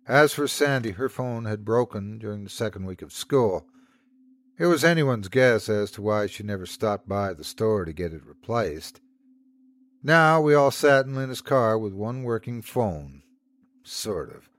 As 0.06 0.34
for 0.34 0.46
Sandy, 0.46 0.92
her 0.92 1.08
phone 1.08 1.46
had 1.46 1.64
broken 1.64 2.18
during 2.18 2.44
the 2.44 2.50
second 2.50 2.84
week 2.84 3.02
of 3.02 3.14
school. 3.14 3.66
It 4.60 4.66
was 4.66 4.84
anyone's 4.84 5.30
guess 5.30 5.70
as 5.70 5.90
to 5.92 6.02
why 6.02 6.28
she 6.28 6.44
never 6.44 6.66
stopped 6.66 7.08
by 7.08 7.34
the 7.34 7.46
store 7.46 7.86
to 7.86 7.94
get 7.94 8.12
it 8.12 8.26
replaced. 8.26 9.00
Now 10.04 10.42
we 10.42 10.54
all 10.54 10.70
sat 10.70 11.06
in 11.06 11.16
Lena's 11.16 11.40
car 11.40 11.80
with 11.80 11.94
one 11.94 12.24
working 12.24 12.62
phone. 12.62 13.22
Sort 13.88 14.36
of. 14.36 14.50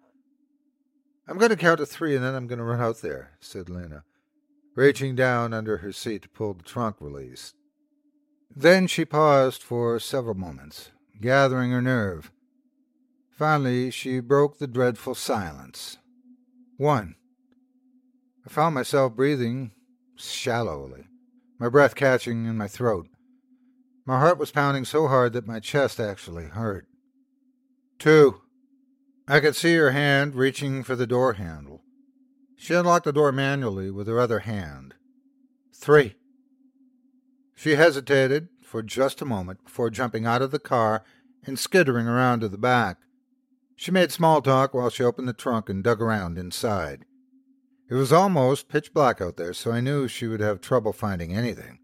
I'm 1.27 1.37
going 1.37 1.51
to 1.51 1.57
count 1.57 1.79
to 1.79 1.87
three 1.87 2.15
and 2.15 2.25
then 2.25 2.37
I'm 2.37 2.47
going 2.47 2.61
to 2.61 2.65
run 2.65 2.81
out 2.81 3.03
there, 3.03 3.33
said 3.41 3.69
Lena, 3.69 4.05
reaching 4.77 5.17
down 5.17 5.53
under 5.53 5.79
her 5.79 5.91
seat 5.91 6.23
to 6.23 6.29
pull 6.29 6.55
the 6.55 6.63
trunk 6.63 6.97
release. 7.01 7.53
Then 8.55 8.87
she 8.87 9.05
paused 9.05 9.65
for 9.65 9.99
several 9.99 10.37
moments, 10.37 10.93
gathering 11.21 11.73
her 11.73 11.83
nerve. 11.83 12.31
Finally, 13.33 13.91
she 13.91 14.21
broke 14.21 14.59
the 14.59 14.69
dreadful 14.69 15.17
silence. 15.17 15.99
One. 16.77 17.17
I 18.47 18.49
found 18.49 18.77
myself 18.77 19.17
breathing 19.17 19.73
shallowly, 20.15 21.07
my 21.59 21.69
breath 21.69 21.97
catching 21.97 22.47
in 22.47 22.57
my 22.57 22.69
throat. 22.69 23.09
My 24.07 24.21
heart 24.21 24.39
was 24.39 24.53
pounding 24.53 24.85
so 24.85 25.09
hard 25.09 25.33
that 25.33 25.49
my 25.49 25.59
chest 25.59 25.99
actually 25.99 26.45
hurt. 26.45 26.87
Two. 27.99 28.43
I 29.29 29.41
could 29.41 29.57
see 29.57 29.75
her 29.75 29.91
hand 29.91 30.37
reaching 30.37 30.85
for 30.85 30.95
the 30.95 31.07
door 31.07 31.33
handle. 31.33 31.83
She 32.57 32.75
unlocked 32.75 33.05
the 33.05 33.13
door 33.13 33.33
manually 33.33 33.91
with 33.91 34.07
her 34.07 34.21
other 34.21 34.41
hand. 34.41 34.95
Three. 35.75 36.15
She 37.55 37.75
hesitated 37.75 38.49
for 38.63 38.83
just 38.83 39.21
a 39.21 39.27
moment 39.27 39.65
before 39.65 39.91
jumping 39.91 40.27
out 40.27 40.43
of 40.43 40.53
the 40.53 40.59
car 40.61 41.03
and 41.45 41.59
skittering 41.59 42.07
around 42.07 42.41
to 42.41 42.49
the 42.49 42.59
back. 42.59 42.99
She 43.75 43.91
made 43.91 44.13
small 44.13 44.41
talk 44.43 44.73
while 44.73 44.91
she 44.91 45.03
opened 45.03 45.29
the 45.29 45.33
trunk 45.33 45.69
and 45.69 45.83
dug 45.83 46.01
around 46.01 46.39
inside. 46.39 47.05
It 47.89 47.95
was 47.95 48.13
almost 48.13 48.69
pitch 48.69 48.95
black 48.95 49.21
out 49.21 49.37
there, 49.37 49.53
so 49.53 49.73
I 49.73 49.81
knew 49.81 50.07
she 50.07 50.27
would 50.27 50.41
have 50.41 50.61
trouble 50.61 50.93
finding 50.93 51.33
anything. 51.33 51.81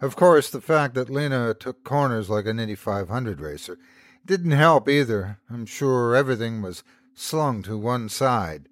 Of 0.00 0.16
course, 0.16 0.50
the 0.50 0.60
fact 0.60 0.94
that 0.94 1.08
Lena 1.08 1.54
took 1.54 1.84
corners 1.84 2.28
like 2.28 2.46
an 2.46 2.58
Indy 2.58 2.74
500 2.74 3.40
racer 3.40 3.78
didn't 4.26 4.52
help 4.52 4.88
either. 4.88 5.38
I'm 5.50 5.66
sure 5.66 6.14
everything 6.14 6.62
was 6.62 6.82
slung 7.14 7.62
to 7.62 7.76
one 7.76 8.08
side. 8.08 8.68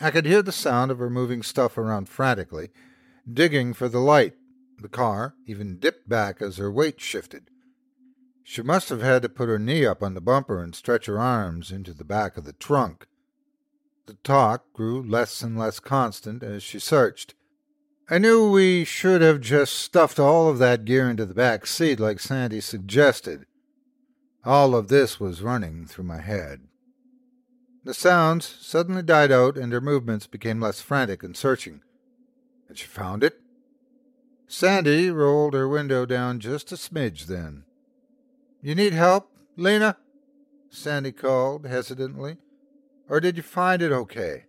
I 0.00 0.10
could 0.10 0.26
hear 0.26 0.42
the 0.42 0.52
sound 0.52 0.90
of 0.90 0.98
her 0.98 1.10
moving 1.10 1.42
stuff 1.42 1.76
around 1.76 2.08
frantically, 2.08 2.70
digging 3.30 3.74
for 3.74 3.88
the 3.88 4.00
light. 4.00 4.34
The 4.80 4.88
car 4.88 5.34
even 5.46 5.78
dipped 5.78 6.08
back 6.08 6.40
as 6.40 6.56
her 6.56 6.72
weight 6.72 7.00
shifted. 7.00 7.50
She 8.42 8.62
must 8.62 8.88
have 8.88 9.02
had 9.02 9.22
to 9.22 9.28
put 9.28 9.48
her 9.48 9.58
knee 9.58 9.84
up 9.84 10.02
on 10.02 10.14
the 10.14 10.20
bumper 10.20 10.62
and 10.62 10.74
stretch 10.74 11.06
her 11.06 11.18
arms 11.18 11.70
into 11.70 11.92
the 11.92 12.04
back 12.04 12.36
of 12.36 12.44
the 12.44 12.54
trunk. 12.54 13.06
The 14.06 14.14
talk 14.24 14.72
grew 14.72 15.02
less 15.02 15.42
and 15.42 15.58
less 15.58 15.78
constant 15.78 16.42
as 16.42 16.62
she 16.62 16.78
searched. 16.78 17.34
I 18.08 18.18
knew 18.18 18.50
we 18.50 18.84
should 18.84 19.20
have 19.20 19.40
just 19.40 19.74
stuffed 19.74 20.18
all 20.18 20.48
of 20.48 20.58
that 20.58 20.84
gear 20.84 21.08
into 21.08 21.26
the 21.26 21.34
back 21.34 21.64
seat 21.66 22.00
like 22.00 22.18
Sandy 22.18 22.60
suggested. 22.60 23.46
All 24.44 24.74
of 24.74 24.88
this 24.88 25.20
was 25.20 25.42
running 25.42 25.86
through 25.86 26.04
my 26.04 26.20
head. 26.20 26.62
The 27.84 27.94
sounds 27.94 28.46
suddenly 28.60 29.02
died 29.02 29.30
out 29.30 29.56
and 29.56 29.72
her 29.72 29.80
movements 29.80 30.26
became 30.26 30.60
less 30.60 30.80
frantic 30.80 31.22
and 31.22 31.36
searching. 31.36 31.82
Had 32.68 32.78
she 32.78 32.86
found 32.86 33.24
it? 33.24 33.40
Sandy 34.46 35.10
rolled 35.10 35.54
her 35.54 35.68
window 35.68 36.06
down 36.06 36.40
just 36.40 36.72
a 36.72 36.76
smidge 36.76 37.26
then. 37.26 37.64
You 38.62 38.74
need 38.74 38.92
help, 38.92 39.30
Lena? 39.56 39.96
Sandy 40.70 41.12
called 41.12 41.66
hesitantly. 41.66 42.38
Or 43.08 43.20
did 43.20 43.36
you 43.36 43.42
find 43.42 43.82
it 43.82 43.92
okay? 43.92 44.44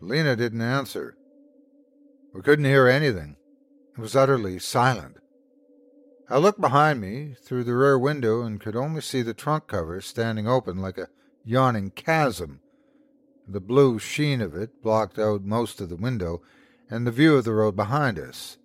Lena 0.00 0.36
didn't 0.36 0.60
answer. 0.60 1.16
We 2.34 2.42
couldn't 2.42 2.64
hear 2.64 2.88
anything. 2.88 3.36
It 3.96 4.00
was 4.00 4.16
utterly 4.16 4.58
silent. 4.58 5.18
I 6.32 6.38
looked 6.38 6.62
behind 6.62 6.98
me 6.98 7.36
through 7.38 7.64
the 7.64 7.76
rear 7.76 7.98
window 7.98 8.40
and 8.40 8.58
could 8.58 8.74
only 8.74 9.02
see 9.02 9.20
the 9.20 9.34
trunk 9.34 9.66
cover 9.66 10.00
standing 10.00 10.48
open 10.48 10.78
like 10.78 10.96
a 10.96 11.10
yawning 11.44 11.90
chasm. 11.90 12.60
The 13.46 13.60
blue 13.60 13.98
sheen 13.98 14.40
of 14.40 14.56
it 14.56 14.82
blocked 14.82 15.18
out 15.18 15.44
most 15.44 15.78
of 15.82 15.90
the 15.90 15.96
window 15.96 16.40
and 16.88 17.06
the 17.06 17.10
view 17.10 17.36
of 17.36 17.44
the 17.44 17.52
road 17.52 17.76
behind 17.76 18.18
us. 18.18 18.56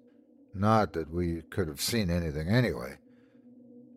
Not 0.53 0.93
that 0.93 1.11
we 1.11 1.41
could 1.49 1.67
have 1.67 1.81
seen 1.81 2.09
anything 2.09 2.47
anyway. 2.47 2.99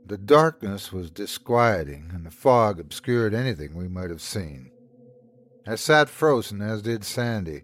The 0.04 0.18
darkness 0.18 0.92
was 0.92 1.08
disquieting, 1.08 2.10
and 2.12 2.26
the 2.26 2.32
fog 2.32 2.80
obscured 2.80 3.34
anything 3.34 3.76
we 3.76 3.86
might 3.86 4.10
have 4.10 4.20
seen. 4.20 4.72
I 5.64 5.76
sat 5.76 6.08
frozen, 6.08 6.60
as 6.60 6.82
did 6.82 7.04
Sandy. 7.04 7.62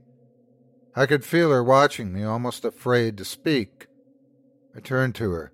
I 0.95 1.07
could 1.07 1.25
feel 1.25 1.51
her 1.51 1.65
watching 1.65 2.13
me, 2.13 2.23
almost 2.23 2.65
afraid 2.65 3.19
to 3.19 3.25
speak. 3.25 3.89
I 4.73 4.79
turned 4.79 5.17
to 5.17 5.33
her. 5.33 5.53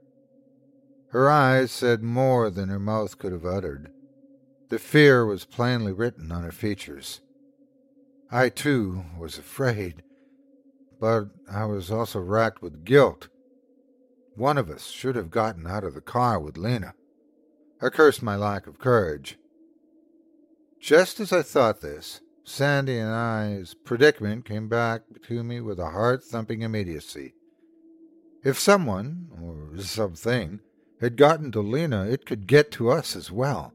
Her 1.13 1.29
eyes 1.29 1.71
said 1.71 2.03
more 2.03 2.49
than 2.49 2.71
her 2.71 2.79
mouth 2.79 3.19
could 3.19 3.33
have 3.33 3.45
uttered. 3.45 3.93
The 4.71 4.79
fear 4.79 5.27
was 5.27 5.45
plainly 5.45 5.93
written 5.93 6.33
on 6.33 6.43
her 6.43 6.53
features. 6.53 7.21
I, 8.31 8.49
too, 8.49 9.05
was 9.19 9.37
afraid, 9.37 10.03
but 10.99 11.27
I 11.51 11.67
was 11.67 11.91
also 11.91 12.19
racked 12.19 12.63
with 12.63 12.87
guilt. 12.87 13.29
One 14.37 14.57
of 14.57 14.71
us 14.71 14.87
should 14.87 15.15
have 15.15 15.31
gotten 15.31 15.67
out 15.67 15.85
of 15.85 15.93
the 15.93 16.01
car 16.01 16.41
with 16.41 16.57
Lena. 16.57 16.95
I 17.83 17.91
cursed 17.91 18.23
my 18.23 18.37
lack 18.37 18.67
of 18.67 18.79
courage. 18.79 19.37
Just 20.81 21.21
as 21.21 21.31
I 21.31 21.43
thought 21.43 21.83
this, 21.83 22.23
Sandy 22.43 22.97
and 22.97 23.11
I's 23.11 23.75
predicament 23.75 24.47
came 24.47 24.67
back 24.67 25.03
to 25.25 25.45
me 25.45 25.61
with 25.61 25.79
a 25.79 25.91
heart 25.91 26.25
thumping 26.25 26.63
immediacy. 26.63 27.35
If 28.43 28.59
someone, 28.59 29.29
or 29.39 29.79
something, 29.83 30.61
had 31.03 31.19
gotten 31.19 31.53
to 31.53 31.61
Lena, 31.61 32.07
it 32.07 32.25
could 32.25 32.47
get 32.47 32.71
to 32.73 32.91
us 32.91 33.15
as 33.15 33.31
well. 33.31 33.75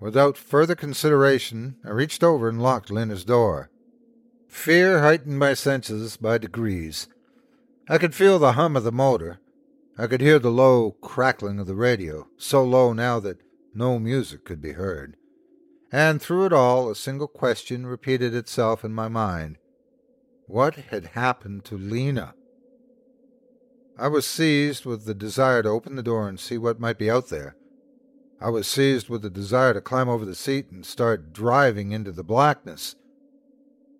Without 0.00 0.38
further 0.38 0.74
consideration, 0.74 1.76
I 1.84 1.90
reached 1.90 2.24
over 2.24 2.48
and 2.48 2.62
locked 2.62 2.90
Lena's 2.90 3.24
door. 3.24 3.68
Fear 4.48 5.02
heightened 5.02 5.38
my 5.38 5.52
senses 5.52 6.16
by 6.16 6.38
degrees. 6.38 7.06
I 7.86 7.98
could 7.98 8.14
feel 8.14 8.38
the 8.38 8.52
hum 8.52 8.74
of 8.74 8.84
the 8.84 8.90
motor. 8.90 9.40
I 9.98 10.06
could 10.06 10.22
hear 10.22 10.38
the 10.38 10.50
low 10.50 10.92
crackling 11.02 11.58
of 11.58 11.66
the 11.66 11.74
radio, 11.74 12.28
so 12.38 12.64
low 12.64 12.94
now 12.94 13.20
that 13.20 13.42
no 13.74 13.98
music 13.98 14.46
could 14.46 14.62
be 14.62 14.72
heard 14.72 15.16
and 15.92 16.22
through 16.22 16.46
it 16.46 16.52
all 16.52 16.90
a 16.90 16.96
single 16.96 17.26
question 17.26 17.86
repeated 17.86 18.34
itself 18.34 18.84
in 18.84 18.92
my 18.92 19.08
mind 19.08 19.58
What 20.46 20.76
had 20.76 21.06
happened 21.06 21.64
to 21.66 21.76
Lena? 21.76 22.34
I 24.00 24.08
was 24.08 24.26
seized 24.26 24.86
with 24.86 25.04
the 25.04 25.12
desire 25.12 25.62
to 25.62 25.68
open 25.68 25.94
the 25.94 26.02
door 26.02 26.26
and 26.26 26.40
see 26.40 26.56
what 26.56 26.80
might 26.80 26.96
be 26.96 27.10
out 27.10 27.28
there. 27.28 27.54
I 28.40 28.48
was 28.48 28.66
seized 28.66 29.10
with 29.10 29.20
the 29.20 29.28
desire 29.28 29.74
to 29.74 29.82
climb 29.82 30.08
over 30.08 30.24
the 30.24 30.34
seat 30.34 30.70
and 30.70 30.86
start 30.86 31.34
driving 31.34 31.92
into 31.92 32.10
the 32.10 32.24
blackness. 32.24 32.96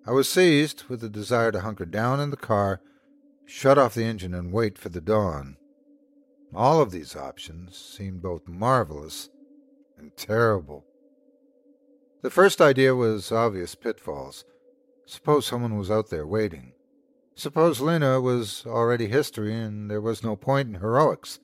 I 0.06 0.12
was 0.12 0.26
seized 0.26 0.84
with 0.84 1.02
the 1.02 1.10
desire 1.10 1.52
to 1.52 1.60
hunker 1.60 1.84
down 1.84 2.18
in 2.18 2.30
the 2.30 2.38
car, 2.38 2.80
shut 3.44 3.76
off 3.76 3.92
the 3.92 4.04
engine, 4.04 4.32
and 4.32 4.54
wait 4.54 4.78
for 4.78 4.88
the 4.88 5.02
dawn. 5.02 5.58
All 6.54 6.80
of 6.80 6.92
these 6.92 7.14
options 7.14 7.76
seemed 7.76 8.22
both 8.22 8.48
marvelous 8.48 9.28
and 9.98 10.16
terrible. 10.16 10.86
The 12.22 12.30
first 12.30 12.62
idea 12.62 12.94
was 12.94 13.30
obvious 13.30 13.74
pitfalls. 13.74 14.46
Suppose 15.04 15.44
someone 15.44 15.76
was 15.76 15.90
out 15.90 16.08
there 16.08 16.26
waiting. 16.26 16.72
Suppose 17.40 17.80
Lena 17.80 18.20
was 18.20 18.66
already 18.66 19.06
history 19.06 19.54
and 19.54 19.90
there 19.90 20.02
was 20.02 20.22
no 20.22 20.36
point 20.36 20.68
in 20.68 20.74
heroics. 20.74 21.40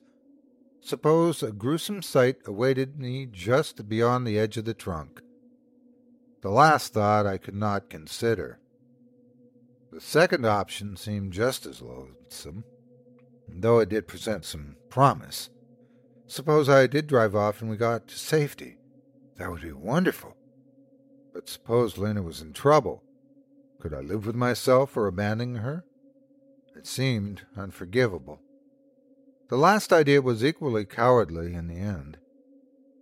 Suppose 0.79 1.41
a 1.41 1.51
gruesome 1.51 2.03
sight 2.03 2.35
awaited 2.45 2.99
me 2.99 3.25
just 3.25 3.89
beyond 3.89 4.27
the 4.27 4.37
edge 4.37 4.57
of 4.57 4.65
the 4.65 4.75
trunk. 4.75 5.23
The 6.43 6.51
last 6.51 6.93
thought 6.93 7.25
I 7.25 7.39
could 7.39 7.55
not 7.55 7.89
consider. 7.89 8.59
The 9.91 9.99
second 9.99 10.45
option 10.45 10.97
seemed 10.97 11.33
just 11.33 11.65
as 11.65 11.81
loathsome, 11.81 12.63
though 13.49 13.79
it 13.79 13.89
did 13.89 14.07
present 14.07 14.45
some 14.45 14.75
promise. 14.91 15.49
Suppose 16.27 16.69
I 16.69 16.85
did 16.85 17.07
drive 17.07 17.35
off 17.35 17.59
and 17.59 17.71
we 17.71 17.75
got 17.75 18.07
to 18.09 18.19
safety. 18.19 18.77
That 19.37 19.49
would 19.49 19.63
be 19.63 19.71
wonderful. 19.71 20.37
But 21.33 21.49
suppose 21.49 21.97
Lena 21.97 22.21
was 22.21 22.39
in 22.39 22.53
trouble. 22.53 23.01
Could 23.79 23.95
I 23.95 24.01
live 24.01 24.27
with 24.27 24.35
myself 24.35 24.91
for 24.91 25.07
abandoning 25.07 25.55
her? 25.55 25.83
Seemed 26.87 27.41
unforgivable. 27.57 28.39
The 29.49 29.57
last 29.57 29.91
idea 29.91 30.21
was 30.21 30.43
equally 30.43 30.85
cowardly 30.85 31.53
in 31.53 31.67
the 31.67 31.75
end. 31.75 32.17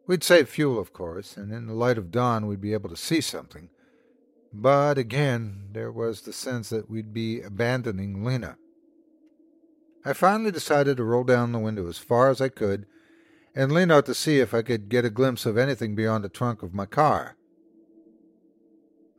We'd 0.07 0.23
save 0.23 0.49
fuel, 0.49 0.79
of 0.79 0.91
course, 0.91 1.37
and 1.37 1.53
in 1.53 1.67
the 1.67 1.73
light 1.73 1.99
of 1.99 2.09
dawn 2.09 2.47
we'd 2.47 2.59
be 2.59 2.73
able 2.73 2.89
to 2.89 2.97
see 2.97 3.21
something. 3.21 3.69
But 4.51 4.97
again, 4.97 5.69
there 5.71 5.91
was 5.91 6.21
the 6.21 6.33
sense 6.33 6.69
that 6.69 6.89
we'd 6.89 7.13
be 7.13 7.41
abandoning 7.41 8.25
Lena. 8.25 8.57
I 10.03 10.13
finally 10.13 10.51
decided 10.51 10.97
to 10.97 11.03
roll 11.03 11.23
down 11.23 11.51
the 11.51 11.59
window 11.59 11.87
as 11.87 11.99
far 11.99 12.31
as 12.31 12.41
I 12.41 12.49
could 12.49 12.87
and 13.53 13.71
lean 13.71 13.91
out 13.91 14.07
to 14.07 14.15
see 14.15 14.39
if 14.39 14.51
I 14.55 14.63
could 14.63 14.89
get 14.89 15.05
a 15.05 15.11
glimpse 15.11 15.45
of 15.45 15.59
anything 15.59 15.93
beyond 15.93 16.23
the 16.23 16.29
trunk 16.29 16.63
of 16.63 16.73
my 16.73 16.87
car. 16.87 17.37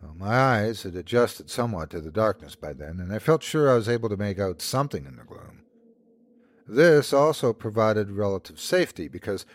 Well, 0.06 0.28
my 0.28 0.36
eyes 0.36 0.84
had 0.84 0.94
adjusted 0.94 1.50
somewhat 1.50 1.90
to 1.90 2.00
the 2.00 2.12
darkness 2.12 2.54
by 2.54 2.72
then, 2.72 3.00
and 3.00 3.12
I 3.12 3.18
felt 3.18 3.42
sure 3.42 3.70
I 3.70 3.74
was 3.74 3.88
able 3.88 4.08
to 4.08 4.16
make 4.16 4.38
out 4.38 4.62
something 4.62 5.04
in 5.04 5.16
the 5.16 5.24
gloom. 5.24 5.62
This 6.68 7.12
also 7.12 7.52
provided 7.52 8.10
relative 8.10 8.60
safety 8.60 9.08
because 9.08 9.46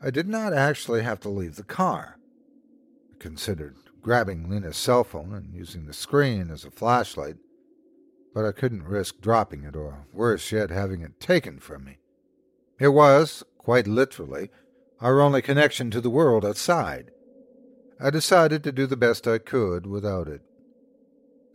I 0.00 0.10
did 0.10 0.28
not 0.28 0.52
actually 0.52 1.02
have 1.02 1.20
to 1.20 1.28
leave 1.28 1.56
the 1.56 1.64
car. 1.64 2.18
I 3.12 3.16
considered 3.18 3.76
grabbing 4.00 4.48
Lena's 4.48 4.76
cell 4.76 5.02
phone 5.02 5.32
and 5.32 5.52
using 5.52 5.86
the 5.86 5.92
screen 5.92 6.50
as 6.50 6.64
a 6.64 6.70
flashlight, 6.70 7.36
but 8.32 8.44
I 8.44 8.52
couldn't 8.52 8.84
risk 8.84 9.20
dropping 9.20 9.64
it 9.64 9.74
or, 9.74 10.06
worse 10.12 10.52
yet, 10.52 10.70
having 10.70 11.00
it 11.00 11.18
taken 11.18 11.58
from 11.58 11.84
me. 11.84 11.98
It 12.78 12.88
was, 12.88 13.42
quite 13.58 13.88
literally, 13.88 14.50
our 15.00 15.20
only 15.20 15.42
connection 15.42 15.90
to 15.90 16.00
the 16.00 16.10
world 16.10 16.44
outside. 16.44 17.10
I 17.98 18.10
decided 18.10 18.62
to 18.64 18.72
do 18.72 18.86
the 18.86 18.96
best 18.96 19.26
I 19.26 19.38
could 19.38 19.86
without 19.86 20.28
it. 20.28 20.42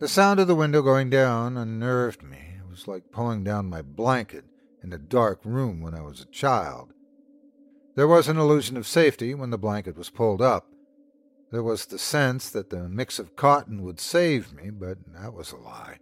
The 0.00 0.08
sound 0.08 0.40
of 0.40 0.48
the 0.48 0.56
window 0.56 0.82
going 0.82 1.08
down 1.08 1.56
unnerved 1.56 2.22
me. 2.24 2.56
It 2.58 2.68
was 2.68 2.88
like 2.88 3.12
pulling 3.12 3.44
down 3.44 3.70
my 3.70 3.82
blanket 3.82 4.44
in 4.82 4.92
a 4.92 4.98
dark 4.98 5.40
room 5.44 5.80
when 5.80 5.94
I 5.94 6.00
was 6.00 6.20
a 6.20 6.26
child. 6.26 6.92
There 7.94 8.08
was 8.08 8.26
an 8.26 8.38
illusion 8.38 8.76
of 8.76 8.86
safety 8.86 9.34
when 9.34 9.50
the 9.50 9.58
blanket 9.58 9.96
was 9.96 10.10
pulled 10.10 10.42
up. 10.42 10.66
There 11.52 11.62
was 11.62 11.86
the 11.86 11.98
sense 11.98 12.50
that 12.50 12.70
the 12.70 12.88
mix 12.88 13.18
of 13.18 13.36
cotton 13.36 13.82
would 13.82 14.00
save 14.00 14.52
me, 14.52 14.70
but 14.70 14.98
that 15.14 15.34
was 15.34 15.52
a 15.52 15.56
lie. 15.56 15.98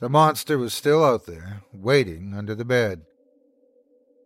The 0.00 0.08
monster 0.10 0.58
was 0.58 0.74
still 0.74 1.02
out 1.02 1.24
there, 1.24 1.62
waiting 1.72 2.34
under 2.36 2.54
the 2.54 2.64
bed. 2.64 3.02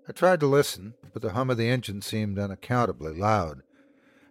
I 0.09 0.13
tried 0.13 0.41
to 0.41 0.47
listen, 0.47 0.95
but 1.13 1.23
the 1.23 1.33
hum 1.33 1.51
of 1.51 1.59
the 1.59 1.69
engine 1.69 2.03
seemed 2.03 2.39
unaccountably 2.39 3.15
loud. 3.15 3.63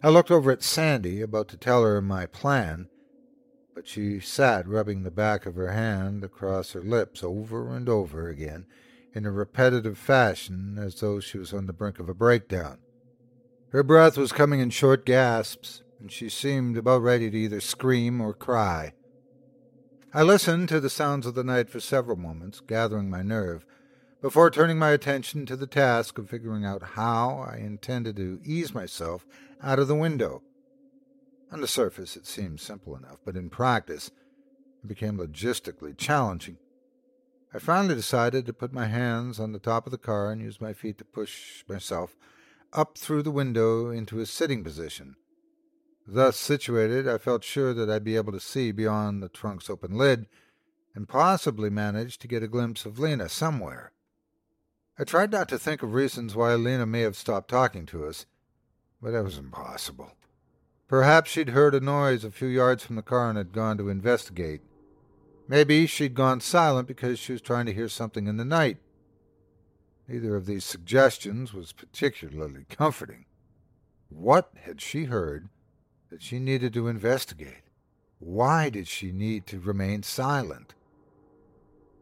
I 0.07 0.09
looked 0.09 0.31
over 0.31 0.51
at 0.51 0.63
Sandy, 0.63 1.21
about 1.21 1.49
to 1.49 1.57
tell 1.57 1.83
her 1.83 2.01
my 2.01 2.27
plan, 2.27 2.87
but 3.75 3.89
she 3.89 4.21
sat 4.21 4.65
rubbing 4.65 5.03
the 5.03 5.11
back 5.11 5.45
of 5.45 5.55
her 5.55 5.73
hand 5.73 6.23
across 6.23 6.71
her 6.71 6.81
lips 6.81 7.25
over 7.25 7.75
and 7.75 7.89
over 7.89 8.29
again 8.29 8.67
in 9.13 9.25
a 9.25 9.31
repetitive 9.31 9.97
fashion 9.97 10.77
as 10.79 11.01
though 11.01 11.19
she 11.19 11.37
was 11.37 11.53
on 11.53 11.65
the 11.65 11.73
brink 11.73 11.99
of 11.99 12.07
a 12.07 12.13
breakdown. 12.13 12.77
Her 13.71 13.83
breath 13.83 14.17
was 14.17 14.31
coming 14.31 14.61
in 14.61 14.69
short 14.69 15.05
gasps, 15.05 15.83
and 15.99 16.09
she 16.09 16.29
seemed 16.29 16.77
about 16.77 17.01
ready 17.01 17.29
to 17.29 17.37
either 17.37 17.59
scream 17.59 18.21
or 18.21 18.33
cry. 18.33 18.93
I 20.13 20.23
listened 20.23 20.69
to 20.69 20.79
the 20.79 20.89
sounds 20.89 21.25
of 21.25 21.35
the 21.35 21.43
night 21.43 21.69
for 21.69 21.81
several 21.81 22.15
moments, 22.15 22.61
gathering 22.61 23.09
my 23.09 23.23
nerve, 23.23 23.65
before 24.21 24.51
turning 24.51 24.79
my 24.79 24.91
attention 24.91 25.45
to 25.47 25.57
the 25.57 25.67
task 25.67 26.17
of 26.17 26.29
figuring 26.29 26.63
out 26.63 26.91
how 26.93 27.45
I 27.51 27.57
intended 27.57 28.15
to 28.15 28.39
ease 28.45 28.73
myself 28.73 29.25
out 29.61 29.79
of 29.79 29.87
the 29.87 29.95
window. 29.95 30.41
On 31.51 31.61
the 31.61 31.67
surface, 31.67 32.15
it 32.15 32.27
seemed 32.27 32.59
simple 32.59 32.95
enough, 32.95 33.19
but 33.23 33.35
in 33.35 33.49
practice, 33.49 34.11
it 34.83 34.87
became 34.87 35.17
logistically 35.17 35.97
challenging. 35.97 36.57
I 37.53 37.59
finally 37.59 37.95
decided 37.95 38.45
to 38.45 38.53
put 38.53 38.73
my 38.73 38.87
hands 38.87 39.39
on 39.39 39.53
the 39.53 39.59
top 39.59 39.87
of 39.87 39.91
the 39.91 39.97
car 39.97 40.31
and 40.31 40.41
use 40.41 40.59
my 40.59 40.73
feet 40.73 40.97
to 40.97 41.05
push 41.05 41.63
myself 41.67 42.15
up 42.73 42.97
through 42.97 43.23
the 43.23 43.31
window 43.31 43.89
into 43.89 44.19
a 44.19 44.25
sitting 44.25 44.63
position. 44.63 45.15
Thus 46.05 46.37
situated, 46.37 47.07
I 47.07 47.17
felt 47.17 47.43
sure 47.43 47.73
that 47.73 47.89
I'd 47.89 48.03
be 48.03 48.15
able 48.15 48.33
to 48.33 48.39
see 48.39 48.71
beyond 48.71 49.23
the 49.23 49.29
trunk's 49.29 49.69
open 49.69 49.97
lid 49.97 50.27
and 50.93 51.07
possibly 51.07 51.69
manage 51.69 52.17
to 52.19 52.27
get 52.27 52.43
a 52.43 52.47
glimpse 52.47 52.85
of 52.85 52.99
Lena 52.99 53.29
somewhere. 53.29 53.91
I 54.99 55.03
tried 55.03 55.31
not 55.31 55.47
to 55.49 55.59
think 55.59 55.83
of 55.83 55.93
reasons 55.93 56.35
why 56.35 56.55
Lena 56.55 56.85
may 56.85 57.01
have 57.01 57.15
stopped 57.15 57.49
talking 57.49 57.85
to 57.87 58.05
us, 58.05 58.25
but 59.01 59.11
that 59.11 59.23
was 59.23 59.37
impossible. 59.37 60.11
Perhaps 60.87 61.31
she'd 61.31 61.49
heard 61.49 61.75
a 61.75 61.79
noise 61.79 62.23
a 62.23 62.31
few 62.31 62.47
yards 62.47 62.83
from 62.83 62.95
the 62.95 63.01
car 63.01 63.29
and 63.29 63.37
had 63.37 63.51
gone 63.51 63.77
to 63.77 63.89
investigate. 63.89 64.61
Maybe 65.47 65.85
she'd 65.85 66.13
gone 66.13 66.39
silent 66.39 66.87
because 66.87 67.19
she 67.19 67.33
was 67.33 67.41
trying 67.41 67.65
to 67.65 67.73
hear 67.73 67.89
something 67.89 68.27
in 68.27 68.37
the 68.37 68.45
night. 68.45 68.77
Neither 70.07 70.35
of 70.35 70.45
these 70.45 70.63
suggestions 70.63 71.53
was 71.53 71.73
particularly 71.73 72.65
comforting. 72.69 73.25
What 74.09 74.51
had 74.63 74.79
she 74.79 75.05
heard 75.05 75.49
that 76.09 76.21
she 76.21 76.39
needed 76.39 76.73
to 76.73 76.87
investigate? 76.87 77.63
Why 78.19 78.69
did 78.69 78.87
she 78.87 79.11
need 79.11 79.45
to 79.47 79.59
remain 79.59 80.03
silent? 80.03 80.73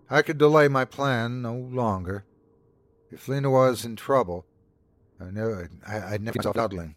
I 0.09 0.21
could 0.21 0.37
delay 0.37 0.67
my 0.67 0.85
plan 0.85 1.41
no 1.41 1.55
longer. 1.55 2.25
If 3.11 3.27
Lena 3.27 3.49
was 3.49 3.83
in 3.83 3.95
trouble, 3.95 4.45
I 5.19 5.31
never, 5.31 5.69
I, 5.87 6.11
would 6.11 6.21
never 6.21 6.41
stop 6.41 6.55
dawdling. 6.55 6.95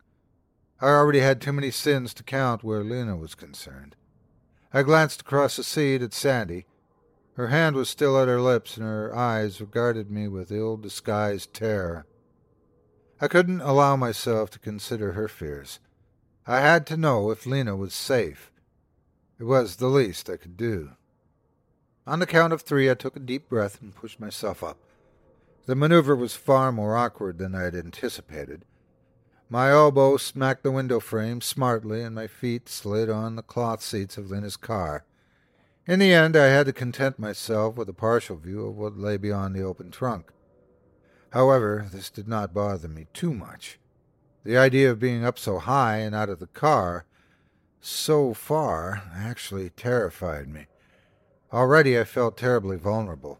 I 0.81 0.87
already 0.87 1.21
had 1.21 1.41
too 1.41 1.53
many 1.53 1.71
sins 1.71 2.15
to 2.15 2.23
count 2.23 2.63
where 2.63 2.85
Lena 2.85 3.17
was 3.17 3.35
concerned. 3.35 3.97
I 4.73 4.83
glanced 4.83 5.23
across 5.23 5.57
the 5.57 5.65
seat 5.65 6.03
at 6.03 6.13
Sandy. 6.13 6.67
Her 7.35 7.49
hand 7.49 7.77
was 7.77 7.89
still 7.89 8.21
at 8.21 8.29
her 8.29 8.41
lips, 8.41 8.77
and 8.77 8.85
her 8.85 9.15
eyes 9.15 9.61
regarded 9.61 10.11
me 10.11 10.29
with 10.29 10.53
ill 10.53 10.77
disguised 10.77 11.55
terror. 11.55 12.07
I 13.21 13.29
couldn't 13.29 13.61
allow 13.61 13.97
myself 13.97 14.51
to 14.51 14.59
consider 14.59 15.13
her 15.13 15.29
fears. 15.29 15.81
I 16.47 16.61
had 16.61 16.87
to 16.89 16.97
know 16.97 17.31
if 17.31 17.47
Lena 17.47 17.77
was 17.77 17.95
safe. 17.95 18.51
It 19.39 19.45
was 19.45 19.77
the 19.77 19.89
least 19.89 20.31
I 20.31 20.37
could 20.37 20.57
do. 20.57 20.91
On 22.07 22.21
the 22.21 22.27
count 22.27 22.53
of 22.53 22.63
three, 22.63 22.91
I 22.91 22.95
took 22.95 23.17
a 23.17 23.21
deep 23.21 23.49
breath 23.49 23.81
and 23.81 23.95
pushed 23.95 24.19
myself 24.19 24.65
up. 24.65 24.79
The 25.69 25.77
maneuver 25.77 26.17
was 26.17 26.35
far 26.35 26.73
more 26.73 26.97
awkward 26.97 27.37
than 27.37 27.55
I 27.55 27.65
had 27.65 27.75
anticipated. 27.75 28.65
My 29.51 29.71
elbow 29.71 30.17
smacked 30.17 30.63
the 30.63 30.73
window 30.73 30.99
frame 30.99 31.43
smartly, 31.43 32.03
and 32.03 32.15
my 32.15 32.27
feet 32.27 32.71
slid 32.71 33.11
on 33.11 33.37
the 33.37 33.43
cloth 33.43 33.83
seats 33.83 34.17
of 34.17 34.31
Lena's 34.31 34.57
car. 34.57 35.05
In 35.87 35.99
the 35.99 36.11
end, 36.11 36.39
I 36.39 36.47
had 36.47 36.65
to 36.65 36.73
content 36.73 37.19
myself 37.19 37.77
with 37.77 37.87
a 37.91 37.93
partial 37.93 38.37
view 38.37 38.65
of 38.65 38.79
what 38.79 38.97
lay 38.97 39.19
beyond 39.19 39.55
the 39.55 39.61
open 39.61 39.91
trunk. 39.91 40.33
However, 41.35 41.87
this 41.93 42.09
did 42.09 42.29
not 42.29 42.55
bother 42.55 42.89
me 42.89 43.07
too 43.13 43.35
much. 43.35 43.79
The 44.45 44.57
idea 44.57 44.91
of 44.91 44.99
being 44.99 45.23
up 45.23 45.39
so 45.39 45.59
high 45.59 45.99
and 45.99 46.15
out 46.15 46.31
of 46.31 46.39
the 46.39 46.47
car 46.47 47.05
so 47.79 48.33
far 48.33 49.03
actually 49.15 49.69
terrified 49.69 50.49
me. 50.49 50.65
Already 51.53 52.01
I 52.01 52.05
felt 52.05 52.39
terribly 52.39 52.79
vulnerable. 52.79 53.39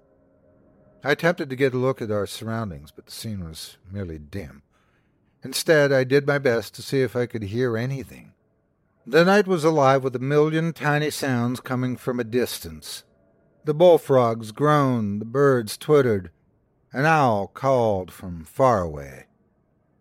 I 1.05 1.13
attempted 1.13 1.49
to 1.51 1.57
get 1.57 1.75
a 1.75 1.79
look 1.79 2.03
at 2.03 2.11
our 2.11 2.27
surroundings, 2.27 2.91
but 2.91 3.07
the 3.07 3.13
scene 3.13 3.45
was 3.45 3.77
merely 3.91 4.19
dim. 4.19 4.63
Instead, 5.45 5.93
I 5.93 6.05
did 6.05 6.27
my 6.27 6.39
best 6.39 6.75
to 6.75 6.83
see 6.83 7.03
if 7.03 7.15
I 7.15 7.27
could 7.27 7.45
hear 7.45 7.77
anything. 7.77 8.33
The 9.07 9.25
night 9.25 9.47
was 9.47 9.65
alive 9.65 10.03
with 10.03 10.17
a 10.17 10.21
million 10.21 10.73
tiny 10.73 11.11
sounds 11.11 11.61
coming 11.61 11.97
from 11.97 12.19
a 12.19 12.25
distance. 12.25 13.05
The 13.65 13.75
bullfrogs 13.75 14.51
groaned, 14.51 15.21
the 15.21 15.27
birds 15.27 15.77
twittered, 15.77 16.31
an 16.93 17.05
owl 17.05 17.47
called 17.47 18.11
from 18.11 18.45
far 18.45 18.83
away. 18.83 19.27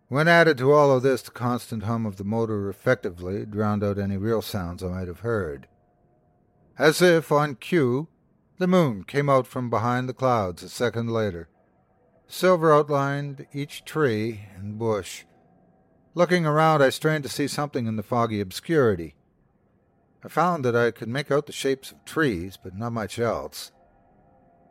When 0.08 0.26
added 0.26 0.58
to 0.58 0.72
all 0.72 0.90
of 0.90 1.02
this, 1.02 1.22
the 1.22 1.30
constant 1.30 1.84
hum 1.84 2.06
of 2.06 2.16
the 2.16 2.24
motor 2.24 2.68
effectively 2.68 3.46
drowned 3.46 3.84
out 3.84 3.98
any 3.98 4.16
real 4.16 4.42
sounds 4.42 4.82
I 4.82 4.88
might 4.88 5.08
have 5.08 5.20
heard. 5.20 5.68
As 6.78 7.00
if 7.02 7.30
on 7.30 7.54
cue, 7.54 8.08
the 8.58 8.66
moon 8.66 9.04
came 9.04 9.30
out 9.30 9.46
from 9.46 9.70
behind 9.70 10.08
the 10.08 10.14
clouds 10.14 10.62
a 10.62 10.68
second 10.68 11.10
later. 11.10 11.48
Silver 12.26 12.72
outlined 12.74 13.46
each 13.52 13.84
tree 13.84 14.42
and 14.56 14.78
bush. 14.78 15.24
Looking 16.14 16.44
around, 16.44 16.82
I 16.82 16.90
strained 16.90 17.22
to 17.22 17.30
see 17.30 17.46
something 17.46 17.86
in 17.86 17.96
the 17.96 18.02
foggy 18.02 18.40
obscurity. 18.40 19.14
I 20.24 20.28
found 20.28 20.64
that 20.64 20.74
I 20.74 20.90
could 20.90 21.08
make 21.08 21.30
out 21.30 21.46
the 21.46 21.52
shapes 21.52 21.92
of 21.92 22.04
trees, 22.04 22.58
but 22.62 22.74
not 22.76 22.92
much 22.92 23.18
else. 23.18 23.70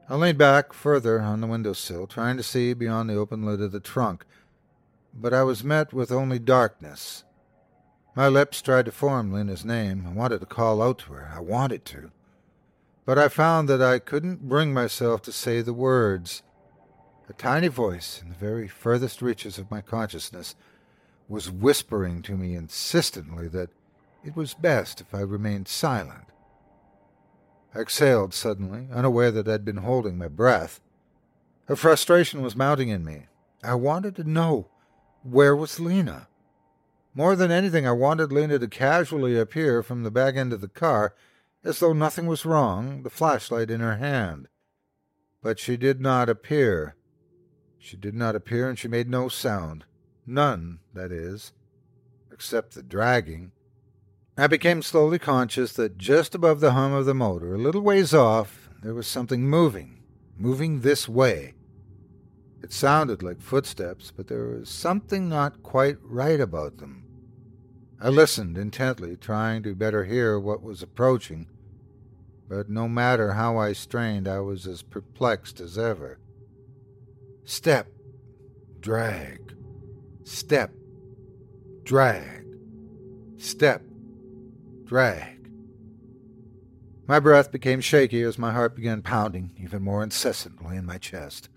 I 0.09 0.15
leaned 0.15 0.38
back 0.38 0.73
further 0.73 1.22
on 1.22 1.39
the 1.39 1.47
window 1.47 1.73
sill, 1.73 2.05
trying 2.05 2.38
to 2.38 2.43
see 2.43 2.73
beyond 2.73 3.09
the 3.09 3.15
open 3.15 3.45
lid 3.45 3.61
of 3.61 3.72
the 3.72 3.80
trunk, 3.80 4.26
but 5.14 5.34
I 5.34 5.43
was 5.43 5.64
met 5.64 5.93
with 5.93 6.11
only 6.11 6.39
darkness. 6.39 7.23
My 8.15 8.27
lips 8.27 8.61
tried 8.61 8.85
to 8.85 8.91
form 8.91 9.31
Lena's 9.31 9.64
name. 9.64 10.05
I 10.07 10.11
wanted 10.11 10.39
to 10.39 10.45
call 10.45 10.81
out 10.81 10.99
to 10.99 11.14
her. 11.14 11.31
I 11.34 11.39
wanted 11.39 11.85
to. 11.85 12.11
But 13.07 13.17
I 13.17 13.29
found 13.29 13.69
that 13.69 13.81
I 13.81 13.99
couldn't 13.99 14.49
bring 14.49 14.73
myself 14.73 15.21
to 15.21 15.31
say 15.31 15.61
the 15.61 15.71
words. 15.71 16.43
A 17.29 17.34
tiny 17.34 17.69
voice 17.69 18.21
in 18.21 18.27
the 18.27 18.35
very 18.35 18.67
furthest 18.67 19.21
reaches 19.21 19.57
of 19.57 19.71
my 19.71 19.79
consciousness 19.79 20.55
was 21.29 21.49
whispering 21.49 22.21
to 22.23 22.35
me 22.35 22.53
insistently 22.53 23.47
that 23.47 23.69
it 24.25 24.35
was 24.35 24.53
best 24.53 24.99
if 24.99 25.15
I 25.15 25.21
remained 25.21 25.69
silent. 25.69 26.25
I 27.73 27.79
exhaled 27.79 28.34
suddenly, 28.34 28.89
unaware 28.93 29.31
that 29.31 29.47
I'd 29.47 29.63
been 29.63 29.77
holding 29.77 30.17
my 30.17 30.27
breath. 30.27 30.81
A 31.69 31.77
frustration 31.77 32.41
was 32.41 32.57
mounting 32.57 32.89
in 32.89 33.05
me. 33.05 33.27
I 33.63 33.75
wanted 33.75 34.17
to 34.17 34.29
know 34.29 34.67
where 35.23 35.55
was 35.55 35.79
Lena? 35.79 36.27
More 37.13 37.38
than 37.38 37.51
anything, 37.51 37.88
I 37.88 37.93
wanted 37.93 38.34
Lena 38.34 38.59
to 38.59 38.67
casually 38.67 39.39
appear 39.39 39.81
from 39.81 40.03
the 40.03 40.11
back 40.11 40.35
end 40.35 40.51
of 40.51 40.59
the 40.59 40.67
car, 40.67 41.13
as 41.68 41.80
though 41.80 41.94
nothing 41.94 42.26
was 42.27 42.45
wrong, 42.45 43.03
the 43.03 43.10
flashlight 43.10 43.69
in 43.69 43.81
her 43.81 43.98
hand. 43.98 44.48
But 45.44 45.60
she 45.60 45.76
did 45.76 45.99
not 45.99 46.30
appear. 46.30 46.95
She 47.77 47.98
did 47.98 48.15
not 48.15 48.35
appear, 48.35 48.69
and 48.69 48.80
she 48.80 48.88
made 48.88 49.10
no 49.10 49.27
sound. 49.27 49.84
None, 50.26 50.80
that 50.94 51.11
is, 51.11 51.52
except 52.31 52.73
the 52.73 52.84
dragging. 52.84 53.52
I 54.38 54.48
became 54.48 54.81
slowly 54.81 55.19
conscious 55.19 55.73
that 55.73 55.98
just 55.98 56.34
above 56.34 56.60
the 56.61 56.72
hum 56.72 56.94
of 56.94 57.06
the 57.06 57.14
motor, 57.14 57.56
a 57.56 57.57
little 57.57 57.81
ways 57.81 58.14
off, 58.14 58.69
there 58.81 58.94
was 58.94 59.07
something 59.07 59.48
moving, 59.48 60.03
moving 60.38 60.81
this 60.81 61.10
way. 61.10 61.53
It 62.64 62.72
sounded 62.72 63.22
like 63.22 63.41
footsteps, 63.41 64.11
but 64.15 64.27
there 64.27 64.45
was 64.45 64.69
something 64.69 65.27
not 65.27 65.64
quite 65.64 65.98
right 66.02 66.39
about 66.39 66.77
them. 66.77 67.03
I 67.99 68.10
listened 68.10 68.57
intently, 68.57 69.18
trying 69.18 69.64
to 69.64 69.76
better 69.76 70.06
hear 70.06 70.39
what 70.39 70.61
was 70.61 70.84
approaching, 70.84 71.48
but 72.49 72.69
no 72.69 72.87
matter 72.87 73.33
how 73.33 73.57
I 73.57 73.73
strained, 73.73 74.27
I 74.27 74.39
was 74.39 74.65
as 74.67 74.81
perplexed 74.81 75.59
as 75.59 75.77
ever. 75.77 76.19
Step, 77.43 77.87
drag, 78.79 79.53
step, 80.23 80.71
drag, 81.83 82.45
step, 83.37 83.81
drag. 84.85 85.49
My 87.07 87.19
breath 87.19 87.51
became 87.51 87.79
shaky 87.79 88.21
as 88.21 88.37
my 88.37 88.51
heart 88.51 88.75
began 88.75 89.01
pounding 89.01 89.51
even 89.57 89.81
more 89.81 90.03
incessantly 90.03 90.75
in 90.75 90.85
my 90.85 90.97
chest. 90.97 91.49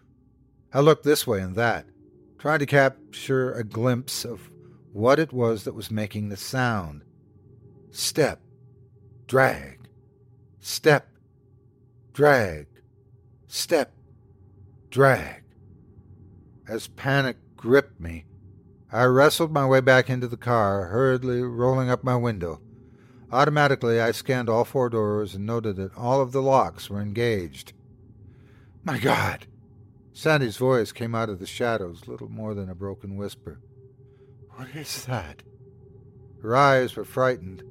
I 0.73 0.81
looked 0.81 1.03
this 1.05 1.27
way 1.27 1.41
and 1.41 1.57
that, 1.57 1.87
trying 2.39 2.61
to 2.61 2.67
capture 2.67 3.53
a 3.53 3.65
glimpse 3.65 4.25
of 4.25 4.49
what 4.93 5.19
it 5.19 5.33
was 5.33 5.65
that 5.65 5.75
was 5.75 5.91
making 5.91 6.29
the 6.29 6.37
sound. 6.37 7.03
Step, 7.91 8.41
drag, 9.27 9.80
step, 10.61 11.09
drag, 12.13 12.67
step, 13.47 13.93
drag. 14.91 15.43
As 16.69 16.89
panic 16.89 17.37
gripped 17.57 18.01
me, 18.01 18.27
I 18.93 19.05
wrestled 19.05 19.53
my 19.53 19.67
way 19.67 19.81
back 19.81 20.11
into 20.11 20.29
the 20.29 20.37
car, 20.37 20.87
hurriedly 20.87 21.43
rolling 21.43 21.91
up 21.91 22.05
my 22.05 22.17
window. 22.17 22.61
Automatically, 23.33 24.01
I 24.01 24.11
scanned 24.11 24.49
all 24.49 24.65
four 24.65 24.89
doors 24.89 25.35
and 25.35 25.47
noted 25.47 25.77
that 25.77 25.97
all 25.97 26.21
of 26.21 26.33
the 26.33 26.43
locks 26.43 26.91
were 26.91 27.01
engaged. 27.01 27.73
My 28.83 28.99
God! 28.99 29.47
Sandy's 30.13 30.57
voice 30.57 30.91
came 30.91 31.15
out 31.15 31.29
of 31.29 31.39
the 31.39 31.47
shadows, 31.47 32.09
little 32.09 32.29
more 32.29 32.55
than 32.55 32.69
a 32.69 32.75
broken 32.75 33.17
whisper. 33.17 33.61
What 34.51 34.69
is 34.75 35.05
that? 35.07 35.43
Her 36.43 36.57
eyes 36.57 36.97
were 36.97 37.05
frightened. 37.05 37.63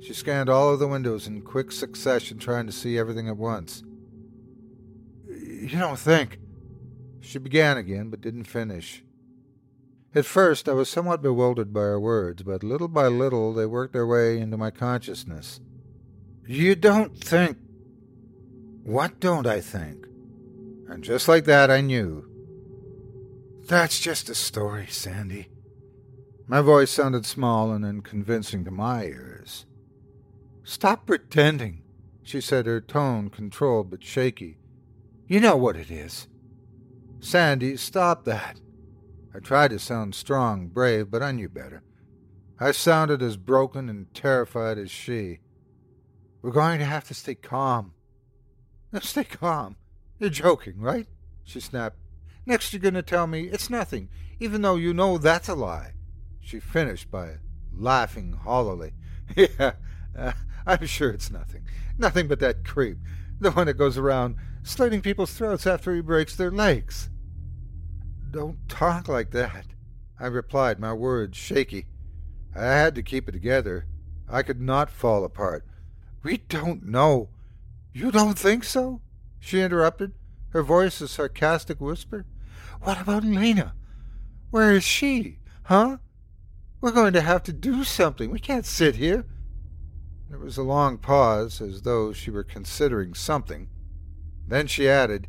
She 0.00 0.14
scanned 0.14 0.48
all 0.48 0.72
of 0.72 0.78
the 0.78 0.88
windows 0.88 1.26
in 1.26 1.42
quick 1.42 1.72
succession, 1.72 2.38
trying 2.38 2.66
to 2.66 2.72
see 2.72 2.98
everything 2.98 3.28
at 3.28 3.36
once. 3.36 3.82
You 5.26 5.78
don't 5.78 5.98
think. 5.98 6.38
She 7.20 7.38
began 7.38 7.76
again, 7.76 8.08
but 8.08 8.20
didn't 8.20 8.44
finish. 8.44 9.02
At 10.14 10.24
first, 10.24 10.68
I 10.68 10.72
was 10.72 10.88
somewhat 10.88 11.20
bewildered 11.20 11.72
by 11.72 11.80
her 11.80 12.00
words, 12.00 12.42
but 12.42 12.62
little 12.62 12.88
by 12.88 13.08
little 13.08 13.52
they 13.52 13.66
worked 13.66 13.92
their 13.92 14.06
way 14.06 14.38
into 14.38 14.56
my 14.56 14.70
consciousness. 14.70 15.60
You 16.46 16.74
don't 16.74 17.18
think. 17.18 17.58
What 18.84 19.20
don't 19.20 19.46
I 19.46 19.60
think? 19.60 20.06
And 20.88 21.04
just 21.04 21.28
like 21.28 21.44
that, 21.44 21.70
I 21.70 21.82
knew. 21.82 22.24
That's 23.66 24.00
just 24.00 24.30
a 24.30 24.34
story, 24.34 24.86
Sandy. 24.88 25.48
My 26.46 26.62
voice 26.62 26.90
sounded 26.90 27.26
small 27.26 27.70
and 27.72 27.84
unconvincing 27.84 28.64
to 28.64 28.70
my 28.70 29.04
ears. 29.04 29.66
Stop 30.68 31.06
pretending, 31.06 31.80
she 32.22 32.42
said, 32.42 32.66
her 32.66 32.78
tone 32.78 33.30
controlled 33.30 33.88
but 33.88 34.04
shaky. 34.04 34.58
You 35.26 35.40
know 35.40 35.56
what 35.56 35.76
it 35.76 35.90
is. 35.90 36.28
Sandy, 37.20 37.74
stop 37.78 38.26
that. 38.26 38.60
I 39.34 39.38
tried 39.38 39.70
to 39.70 39.78
sound 39.78 40.14
strong, 40.14 40.66
brave, 40.66 41.10
but 41.10 41.22
I 41.22 41.32
knew 41.32 41.48
better. 41.48 41.82
I 42.60 42.72
sounded 42.72 43.22
as 43.22 43.38
broken 43.38 43.88
and 43.88 44.12
terrified 44.12 44.76
as 44.76 44.90
she. 44.90 45.40
We're 46.42 46.50
going 46.50 46.80
to 46.80 46.84
have 46.84 47.04
to 47.04 47.14
stay 47.14 47.34
calm. 47.34 47.94
Stay 49.00 49.24
calm. 49.24 49.76
You're 50.18 50.28
joking, 50.28 50.78
right? 50.78 51.06
She 51.44 51.60
snapped. 51.60 51.96
Next, 52.44 52.74
you're 52.74 52.80
going 52.80 52.92
to 52.92 53.02
tell 53.02 53.26
me 53.26 53.44
it's 53.44 53.70
nothing, 53.70 54.10
even 54.38 54.60
though 54.60 54.76
you 54.76 54.92
know 54.92 55.16
that's 55.16 55.48
a 55.48 55.54
lie. 55.54 55.94
She 56.40 56.60
finished 56.60 57.10
by 57.10 57.36
laughing 57.74 58.34
hollowly. 58.34 58.92
Yeah, 59.36 59.72
uh, 60.16 60.32
I'm 60.68 60.84
sure 60.84 61.10
it's 61.10 61.30
nothing. 61.30 61.62
Nothing 61.96 62.28
but 62.28 62.40
that 62.40 62.62
creep, 62.62 62.98
the 63.40 63.50
one 63.50 63.66
that 63.68 63.78
goes 63.78 63.96
around 63.96 64.36
slitting 64.62 65.00
people's 65.00 65.32
throats 65.32 65.66
after 65.66 65.94
he 65.94 66.02
breaks 66.02 66.36
their 66.36 66.50
legs. 66.50 67.08
Don't 68.30 68.68
talk 68.68 69.08
like 69.08 69.30
that, 69.30 69.64
I 70.20 70.26
replied, 70.26 70.78
my 70.78 70.92
words 70.92 71.38
shaky. 71.38 71.86
I 72.54 72.64
had 72.64 72.94
to 72.96 73.02
keep 73.02 73.30
it 73.30 73.32
together. 73.32 73.86
I 74.28 74.42
could 74.42 74.60
not 74.60 74.90
fall 74.90 75.24
apart. 75.24 75.64
We 76.22 76.36
don't 76.36 76.84
know. 76.84 77.30
You 77.94 78.10
don't 78.12 78.38
think 78.38 78.62
so? 78.64 79.00
she 79.40 79.62
interrupted, 79.62 80.12
her 80.50 80.62
voice 80.62 81.00
a 81.00 81.08
sarcastic 81.08 81.80
whisper. 81.80 82.26
What 82.82 83.00
about 83.00 83.24
Lena? 83.24 83.74
Where 84.50 84.72
is 84.72 84.84
she? 84.84 85.38
Huh? 85.62 85.96
We're 86.82 86.92
going 86.92 87.14
to 87.14 87.22
have 87.22 87.42
to 87.44 87.52
do 87.54 87.84
something. 87.84 88.30
We 88.30 88.38
can't 88.38 88.66
sit 88.66 88.96
here. 88.96 89.24
There 90.28 90.38
was 90.38 90.58
a 90.58 90.62
long 90.62 90.98
pause, 90.98 91.60
as 91.60 91.82
though 91.82 92.12
she 92.12 92.30
were 92.30 92.44
considering 92.44 93.14
something. 93.14 93.68
Then 94.46 94.66
she 94.66 94.88
added, 94.88 95.28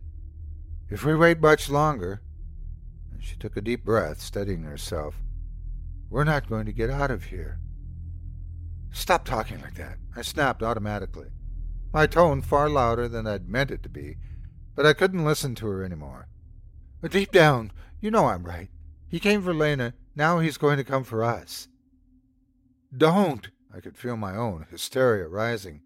If 0.89 1.05
we 1.05 1.15
wait 1.15 1.39
much 1.39 1.69
longer, 1.69 2.21
and 3.11 3.23
she 3.23 3.35
took 3.35 3.55
a 3.55 3.61
deep 3.61 3.85
breath, 3.85 4.21
steadying 4.21 4.63
herself, 4.63 5.21
we're 6.09 6.23
not 6.23 6.49
going 6.49 6.65
to 6.65 6.73
get 6.73 6.89
out 6.89 7.11
of 7.11 7.25
here. 7.25 7.59
Stop 8.91 9.25
talking 9.25 9.61
like 9.61 9.75
that. 9.75 9.97
I 10.15 10.21
snapped 10.21 10.63
automatically 10.63 11.29
my 11.91 12.05
tone 12.05 12.41
far 12.41 12.69
louder 12.69 13.07
than 13.07 13.25
I'd 13.25 13.49
meant 13.49 13.71
it 13.71 13.83
to 13.83 13.89
be, 13.89 14.17
but 14.75 14.85
I 14.85 14.93
couldn't 14.93 15.25
listen 15.25 15.55
to 15.55 15.67
her 15.67 15.83
any 15.83 15.95
more. 15.95 16.27
But 17.01 17.11
deep 17.11 17.31
down, 17.31 17.71
you 17.99 18.11
know 18.11 18.27
I'm 18.27 18.43
right. 18.43 18.69
He 19.07 19.19
came 19.19 19.41
for 19.41 19.53
Lena, 19.53 19.93
now 20.15 20.39
he's 20.39 20.57
going 20.57 20.77
to 20.77 20.83
come 20.83 21.03
for 21.03 21.23
us. 21.23 21.67
Don't! 22.95 23.49
I 23.73 23.79
could 23.79 23.97
feel 23.97 24.17
my 24.17 24.35
own 24.35 24.65
hysteria 24.69 25.27
rising. 25.27 25.81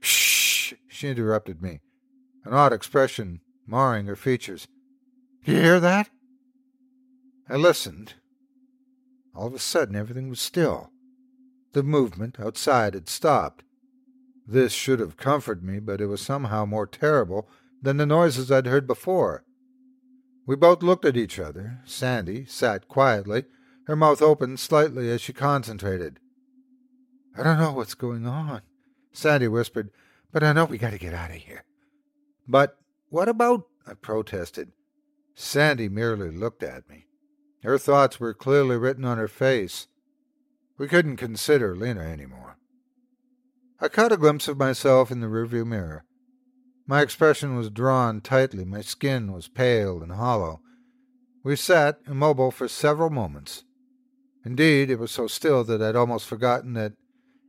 Shh! 0.00 0.74
She 0.88 1.08
interrupted 1.08 1.62
me, 1.62 1.80
an 2.44 2.52
odd 2.52 2.72
expression 2.72 3.40
marring 3.66 4.06
her 4.06 4.16
features. 4.16 4.66
Do 5.44 5.52
you 5.52 5.60
hear 5.60 5.80
that? 5.80 6.10
I 7.48 7.56
listened. 7.56 8.14
All 9.34 9.46
of 9.46 9.54
a 9.54 9.58
sudden, 9.58 9.96
everything 9.96 10.28
was 10.28 10.40
still. 10.40 10.90
The 11.72 11.82
movement 11.82 12.38
outside 12.38 12.94
had 12.94 13.08
stopped. 13.08 13.64
This 14.46 14.72
should 14.72 15.00
have 15.00 15.16
comforted 15.16 15.64
me, 15.64 15.78
but 15.78 16.00
it 16.00 16.06
was 16.06 16.20
somehow 16.20 16.64
more 16.64 16.86
terrible 16.86 17.48
than 17.82 17.96
the 17.96 18.06
noises 18.06 18.52
I'd 18.52 18.66
heard 18.66 18.86
before. 18.86 19.44
We 20.46 20.56
both 20.56 20.82
looked 20.82 21.04
at 21.04 21.16
each 21.16 21.38
other. 21.38 21.80
Sandy 21.84 22.44
sat 22.44 22.86
quietly, 22.88 23.44
her 23.86 23.96
mouth 23.96 24.20
open 24.22 24.56
slightly 24.56 25.10
as 25.10 25.20
she 25.20 25.32
concentrated. 25.32 26.19
I 27.36 27.42
don't 27.42 27.58
know 27.58 27.72
what's 27.72 27.94
going 27.94 28.26
on, 28.26 28.62
Sandy 29.12 29.48
whispered, 29.48 29.90
But 30.32 30.42
I 30.42 30.52
know 30.52 30.64
we 30.64 30.78
got 30.78 30.90
to 30.90 30.98
get 30.98 31.14
out 31.14 31.30
of 31.30 31.36
here. 31.36 31.64
But 32.46 32.76
what 33.08 33.28
about? 33.28 33.64
I 33.86 33.94
protested. 33.94 34.72
Sandy 35.34 35.88
merely 35.88 36.30
looked 36.30 36.62
at 36.62 36.88
me. 36.88 37.06
Her 37.62 37.78
thoughts 37.78 38.18
were 38.18 38.34
clearly 38.34 38.76
written 38.76 39.04
on 39.04 39.18
her 39.18 39.28
face. 39.28 39.86
We 40.78 40.88
couldn't 40.88 41.16
consider 41.16 41.76
Lena 41.76 42.00
anymore. 42.00 42.56
I 43.80 43.88
caught 43.88 44.12
a 44.12 44.16
glimpse 44.16 44.48
of 44.48 44.58
myself 44.58 45.10
in 45.10 45.20
the 45.20 45.26
rearview 45.26 45.66
mirror. 45.66 46.04
My 46.86 47.02
expression 47.02 47.56
was 47.56 47.70
drawn 47.70 48.20
tightly, 48.20 48.64
my 48.64 48.80
skin 48.80 49.32
was 49.32 49.48
pale 49.48 50.02
and 50.02 50.12
hollow. 50.12 50.60
We 51.42 51.56
sat 51.56 52.00
immobile 52.06 52.50
for 52.50 52.68
several 52.68 53.10
moments. 53.10 53.64
Indeed, 54.44 54.90
it 54.90 54.98
was 54.98 55.10
so 55.10 55.26
still 55.26 55.64
that 55.64 55.82
I'd 55.82 55.96
almost 55.96 56.26
forgotten 56.26 56.74
that 56.74 56.92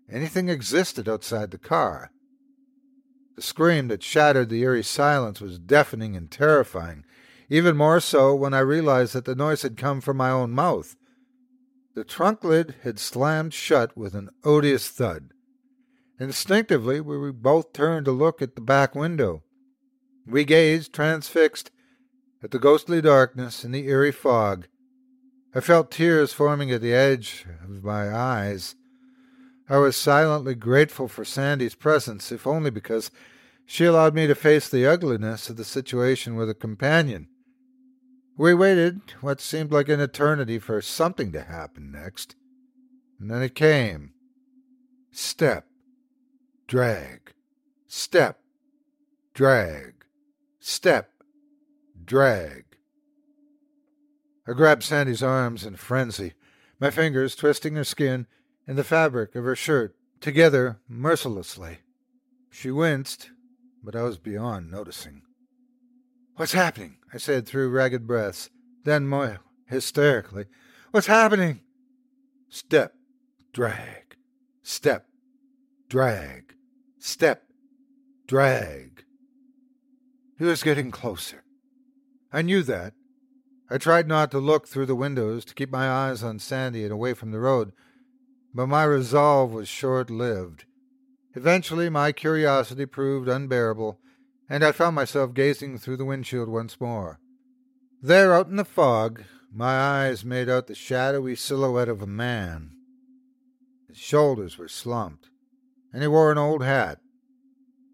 anything 0.09 0.49
existed 0.49 1.09
outside 1.09 1.51
the 1.51 1.57
car. 1.57 2.11
The 3.35 3.41
scream 3.41 3.87
that 3.87 4.03
shattered 4.03 4.49
the 4.49 4.61
eerie 4.61 4.83
silence 4.83 5.41
was 5.41 5.59
deafening 5.59 6.15
and 6.15 6.29
terrifying, 6.29 7.05
even 7.49 7.75
more 7.75 7.99
so 7.99 8.35
when 8.35 8.53
I 8.53 8.59
realized 8.59 9.13
that 9.13 9.25
the 9.25 9.35
noise 9.35 9.61
had 9.61 9.77
come 9.77 10.01
from 10.01 10.17
my 10.17 10.29
own 10.29 10.51
mouth. 10.51 10.95
The 11.95 12.03
trunk 12.03 12.43
lid 12.43 12.75
had 12.83 12.99
slammed 12.99 13.53
shut 13.53 13.97
with 13.97 14.15
an 14.15 14.29
odious 14.43 14.87
thud. 14.87 15.31
Instinctively, 16.19 17.01
we 17.01 17.31
both 17.31 17.73
turned 17.73 18.05
to 18.05 18.11
look 18.11 18.41
at 18.41 18.55
the 18.55 18.61
back 18.61 18.95
window. 18.95 19.43
We 20.25 20.45
gazed, 20.45 20.93
transfixed, 20.93 21.71
at 22.43 22.51
the 22.51 22.59
ghostly 22.59 23.01
darkness 23.01 23.63
and 23.63 23.73
the 23.73 23.87
eerie 23.87 24.11
fog. 24.11 24.67
I 25.53 25.59
felt 25.59 25.91
tears 25.91 26.31
forming 26.31 26.71
at 26.71 26.81
the 26.81 26.93
edge 26.93 27.45
of 27.63 27.83
my 27.83 28.15
eyes. 28.15 28.75
I 29.71 29.77
was 29.77 29.95
silently 29.95 30.53
grateful 30.53 31.07
for 31.07 31.23
Sandy's 31.23 31.75
presence, 31.75 32.29
if 32.29 32.45
only 32.45 32.71
because 32.71 33.09
she 33.65 33.85
allowed 33.85 34.13
me 34.13 34.27
to 34.27 34.35
face 34.35 34.67
the 34.67 34.85
ugliness 34.85 35.49
of 35.49 35.55
the 35.55 35.63
situation 35.63 36.35
with 36.35 36.49
a 36.49 36.53
companion. 36.53 37.29
We 38.37 38.53
waited 38.53 38.99
what 39.21 39.39
seemed 39.39 39.71
like 39.71 39.87
an 39.87 40.01
eternity 40.01 40.59
for 40.59 40.81
something 40.81 41.31
to 41.31 41.43
happen 41.43 41.89
next. 41.89 42.35
And 43.17 43.31
then 43.31 43.41
it 43.41 43.55
came. 43.55 44.11
Step, 45.13 45.67
drag, 46.67 47.31
step, 47.87 48.41
drag, 49.33 50.03
step, 50.59 51.11
drag. 52.03 52.65
I 54.45 54.51
grabbed 54.51 54.83
Sandy's 54.83 55.23
arms 55.23 55.65
in 55.65 55.77
frenzy, 55.77 56.33
my 56.77 56.89
fingers 56.89 57.37
twisting 57.37 57.75
her 57.75 57.85
skin 57.85 58.27
and 58.67 58.77
the 58.77 58.83
fabric 58.83 59.35
of 59.35 59.43
her 59.43 59.55
shirt 59.55 59.95
together 60.19 60.79
mercilessly. 60.87 61.79
She 62.49 62.71
winced, 62.71 63.31
but 63.83 63.95
I 63.95 64.03
was 64.03 64.17
beyond 64.17 64.69
noticing. 64.69 65.21
What's 66.35 66.53
happening? 66.53 66.97
I 67.13 67.17
said 67.17 67.45
through 67.45 67.69
ragged 67.69 68.07
breaths. 68.07 68.49
Then 68.83 69.07
more 69.07 69.39
hysterically, 69.67 70.45
What's 70.91 71.07
happening? 71.07 71.61
Step, 72.49 72.93
drag, 73.53 74.17
step, 74.61 75.07
drag, 75.87 76.53
step, 76.99 77.43
drag. 78.27 79.05
He 80.37 80.43
was 80.43 80.63
getting 80.63 80.91
closer. 80.91 81.45
I 82.33 82.41
knew 82.41 82.61
that. 82.63 82.93
I 83.69 83.77
tried 83.77 84.09
not 84.09 84.31
to 84.31 84.39
look 84.39 84.67
through 84.67 84.87
the 84.87 84.95
windows 84.95 85.45
to 85.45 85.53
keep 85.53 85.71
my 85.71 85.89
eyes 85.89 86.23
on 86.23 86.39
Sandy 86.39 86.83
and 86.83 86.91
away 86.91 87.13
from 87.13 87.31
the 87.31 87.39
road, 87.39 87.71
but 88.53 88.67
my 88.67 88.83
resolve 88.83 89.51
was 89.51 89.67
short 89.67 90.09
lived. 90.09 90.65
Eventually, 91.35 91.89
my 91.89 92.11
curiosity 92.11 92.85
proved 92.85 93.29
unbearable, 93.29 93.99
and 94.49 94.63
I 94.63 94.71
found 94.71 94.95
myself 94.95 95.33
gazing 95.33 95.77
through 95.77 95.97
the 95.97 96.05
windshield 96.05 96.49
once 96.49 96.79
more. 96.81 97.19
There, 98.01 98.33
out 98.33 98.47
in 98.47 98.57
the 98.57 98.65
fog, 98.65 99.23
my 99.53 99.77
eyes 99.77 100.25
made 100.25 100.49
out 100.49 100.67
the 100.67 100.75
shadowy 100.75 101.35
silhouette 101.35 101.89
of 101.89 102.01
a 102.01 102.07
man. 102.07 102.71
His 103.87 103.97
shoulders 103.97 104.57
were 104.57 104.67
slumped, 104.67 105.29
and 105.93 106.01
he 106.01 106.07
wore 106.07 106.31
an 106.31 106.37
old 106.37 106.63
hat. 106.63 106.99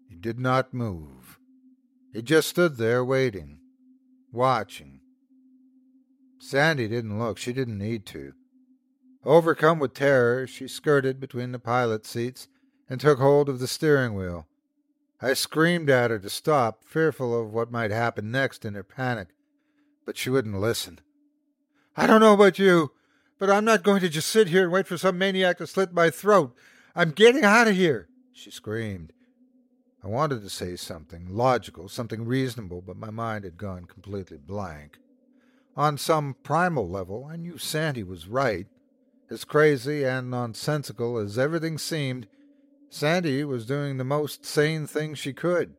He 0.08 0.16
did 0.16 0.38
not 0.38 0.74
move. 0.74 1.38
He 2.12 2.22
just 2.22 2.48
stood 2.48 2.76
there 2.76 3.04
waiting, 3.04 3.60
watching. 4.32 5.00
Sandy 6.40 6.88
didn't 6.88 7.18
look. 7.18 7.38
She 7.38 7.52
didn't 7.52 7.78
need 7.78 8.06
to. 8.06 8.32
Overcome 9.24 9.78
with 9.78 9.94
terror, 9.94 10.46
she 10.46 10.68
skirted 10.68 11.20
between 11.20 11.52
the 11.52 11.58
pilot 11.58 12.06
seats 12.06 12.48
and 12.88 13.00
took 13.00 13.18
hold 13.18 13.48
of 13.48 13.58
the 13.58 13.66
steering 13.66 14.14
wheel. 14.14 14.46
I 15.20 15.34
screamed 15.34 15.90
at 15.90 16.10
her 16.10 16.18
to 16.20 16.30
stop, 16.30 16.84
fearful 16.84 17.38
of 17.38 17.52
what 17.52 17.72
might 17.72 17.90
happen 17.90 18.30
next 18.30 18.64
in 18.64 18.74
her 18.74 18.84
panic, 18.84 19.28
but 20.06 20.16
she 20.16 20.30
wouldn't 20.30 20.60
listen. 20.60 21.00
I 21.96 22.06
don't 22.06 22.20
know 22.20 22.34
about 22.34 22.60
you, 22.60 22.92
but 23.38 23.50
I'm 23.50 23.64
not 23.64 23.82
going 23.82 24.00
to 24.00 24.08
just 24.08 24.28
sit 24.28 24.48
here 24.48 24.62
and 24.62 24.72
wait 24.72 24.86
for 24.86 24.96
some 24.96 25.18
maniac 25.18 25.58
to 25.58 25.66
slit 25.66 25.92
my 25.92 26.10
throat. 26.10 26.54
I'm 26.94 27.10
getting 27.10 27.44
out 27.44 27.66
of 27.66 27.74
here, 27.74 28.08
she 28.32 28.50
screamed. 28.52 29.12
I 30.02 30.06
wanted 30.06 30.42
to 30.42 30.50
say 30.50 30.76
something 30.76 31.26
logical, 31.28 31.88
something 31.88 32.24
reasonable, 32.24 32.80
but 32.80 32.96
my 32.96 33.10
mind 33.10 33.42
had 33.42 33.58
gone 33.58 33.86
completely 33.86 34.38
blank. 34.38 34.98
On 35.76 35.98
some 35.98 36.36
primal 36.44 36.88
level, 36.88 37.28
I 37.28 37.36
knew 37.36 37.58
Sandy 37.58 38.04
was 38.04 38.28
right. 38.28 38.68
As 39.30 39.44
crazy 39.44 40.04
and 40.04 40.30
nonsensical 40.30 41.18
as 41.18 41.38
everything 41.38 41.76
seemed, 41.76 42.26
Sandy 42.88 43.44
was 43.44 43.66
doing 43.66 43.98
the 43.98 44.04
most 44.04 44.46
sane 44.46 44.86
thing 44.86 45.14
she 45.14 45.34
could. 45.34 45.74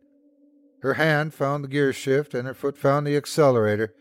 Her 0.81 0.93
hand 0.93 1.33
found 1.33 1.63
the 1.63 1.67
gear 1.67 1.91
shift 1.91 2.33
and 2.33 2.47
her 2.47 2.53
foot 2.53 2.77
found 2.77 3.07
the 3.07 3.17
accelerator. 3.17 3.93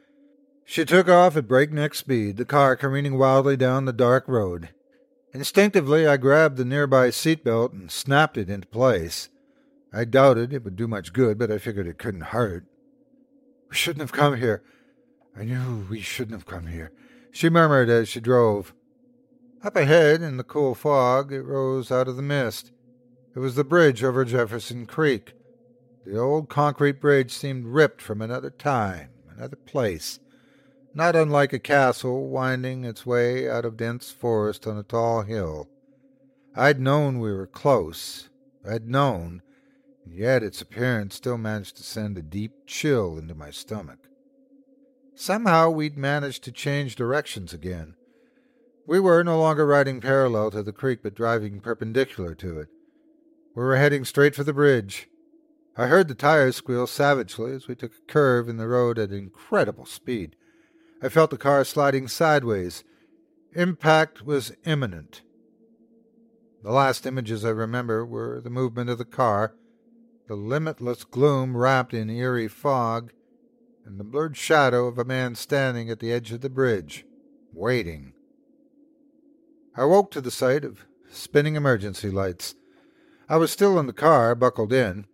She 0.65 0.85
took 0.85 1.09
off 1.09 1.37
at 1.37 1.49
breakneck 1.49 1.95
speed, 1.95 2.37
the 2.37 2.45
car 2.45 2.77
careening 2.77 3.17
wildly 3.17 3.57
down 3.57 3.87
the 3.87 3.93
dark 3.93 4.29
road. 4.29 4.69
Instinctively, 5.33 6.07
I 6.07 6.19
grabbed 6.19 6.59
the 6.59 6.65
nearby 6.65 7.09
seat 7.09 7.43
belt 7.43 7.73
and 7.73 7.91
snapped 7.91 8.37
it 8.37 8.51
into 8.51 8.69
place. 8.69 9.31
I 9.93 10.05
doubted 10.05 10.53
it 10.53 10.63
would 10.63 10.77
do 10.77 10.87
much 10.87 11.15
good, 11.15 11.39
but 11.39 11.51
I 11.51 11.57
figured 11.57 11.87
it 11.87 11.99
couldn't 11.99 12.21
hurt. 12.21 12.65
We 13.71 13.77
shouldn't 13.77 14.03
have 14.03 14.13
come 14.13 14.37
here. 14.37 14.63
I 15.35 15.45
knew 15.45 15.87
we 15.89 16.01
shouldn't 16.01 16.35
have 16.35 16.47
come 16.47 16.67
here, 16.67 16.93
she 17.31 17.49
murmured 17.49 17.89
as 17.89 18.09
she 18.09 18.21
drove. 18.21 18.75
Up 19.65 19.75
ahead, 19.75 20.23
in 20.23 20.37
the 20.37 20.45
cool 20.45 20.77
fog, 20.77 21.33
it 21.33 21.43
rose 21.43 21.91
out 21.91 22.07
of 22.07 22.15
the 22.15 22.23
mist. 22.23 22.71
It 23.35 23.41
was 23.41 23.57
the 23.57 23.65
bridge 23.65 24.05
over 24.05 24.25
Jefferson 24.25 24.87
Creek. 24.87 25.33
The 26.07 26.17
old 26.17 26.49
concrete 26.49 27.01
bridge 27.01 27.33
seemed 27.33 27.67
ripped 27.67 28.01
from 28.01 28.23
another 28.23 28.51
time, 28.51 29.11
another 29.29 29.57
place, 29.57 30.21
not 30.95 31.17
unlike 31.17 31.53
a 31.53 31.59
castle 31.59 32.29
winding 32.29 32.85
its 32.85 33.05
way 33.05 33.51
out 33.51 33.65
of 33.65 33.77
dense 33.77 34.13
forest 34.13 34.65
on 34.67 34.79
a 34.79 34.85
tall 34.85 35.23
hill. 35.23 35.69
I'd 36.55 36.81
known 36.81 37.19
we 37.19 37.33
were 37.33 37.47
close. 37.47 38.29
I'd 38.65 38.89
known, 38.89 39.43
and 40.05 40.15
yet 40.15 40.45
its 40.45 40.61
appearance 40.61 41.17
still 41.17 41.37
managed 41.37 41.77
to 41.79 41.83
send 41.83 42.17
a 42.17 42.23
deep 42.23 42.53
chill 42.67 43.19
into 43.19 43.35
my 43.35 43.51
stomach. 43.51 44.09
Somehow 45.17 45.71
we'd 45.71 45.99
managed 45.99 46.45
to 46.45 46.53
change 46.53 46.95
directions 46.95 47.53
again. 47.53 47.97
We 48.89 49.01
were 49.01 49.23
no 49.23 49.39
longer 49.39 49.67
riding 49.67 50.01
parallel 50.01 50.51
to 50.53 50.63
the 50.63 50.73
creek, 50.73 51.01
but 51.03 51.15
driving 51.15 51.61
perpendicular 51.61 52.35
to 52.37 52.61
it. 52.61 52.69
We 53.55 53.63
were 53.63 53.77
heading 53.77 54.07
straight 54.07 54.35
for 54.35 54.45
the 54.45 54.55
bridge. 54.55 55.11
I 55.77 55.89
heard 55.89 56.09
the 56.09 56.15
tires 56.15 56.57
squeal 56.57 56.87
savagely 56.87 57.53
as 57.53 57.69
we 57.69 57.75
took 57.75 57.93
a 57.93 58.11
curve 58.11 58.49
in 58.49 58.57
the 58.57 58.67
road 58.67 58.99
at 58.99 59.13
incredible 59.13 59.85
speed. 59.85 60.37
I 61.03 61.11
felt 61.11 61.29
the 61.29 61.37
car 61.37 61.65
sliding 61.65 62.09
sideways. 62.09 62.83
Impact 63.53 64.25
was 64.25 64.57
imminent. 64.65 65.21
The 66.63 66.73
last 66.73 67.05
images 67.05 67.45
I 67.45 67.51
remember 67.51 68.07
were 68.07 68.41
the 68.41 68.49
movement 68.49 68.89
of 68.89 68.97
the 68.97 69.05
car, 69.05 69.55
the 70.29 70.35
limitless 70.35 71.05
gloom 71.05 71.59
wrapped 71.59 71.93
in 71.93 72.09
eerie 72.09 72.49
fog, 72.49 73.13
and 73.85 74.01
the 74.01 74.05
blurred 74.05 74.39
shadow 74.39 74.87
of 74.87 74.97
a 74.97 75.05
man 75.05 75.35
standing 75.35 75.91
at 75.91 76.01
the 76.01 76.11
edge 76.11 76.33
of 76.33 76.41
the 76.41 76.49
bridge, 76.49 77.05
waiting. 77.53 78.15
I 79.79 79.85
woke 79.85 80.11
to 80.11 80.21
the 80.21 80.33
sight 80.33 80.65
of 80.65 80.87
spinning 81.09 81.55
emergency 81.55 82.11
lights. 82.11 82.57
I 83.29 83.37
was 83.37 83.53
still 83.53 83.79
in 83.79 83.87
the 83.87 83.93
car, 83.93 84.35
buckled 84.35 84.73
in. 84.73 85.07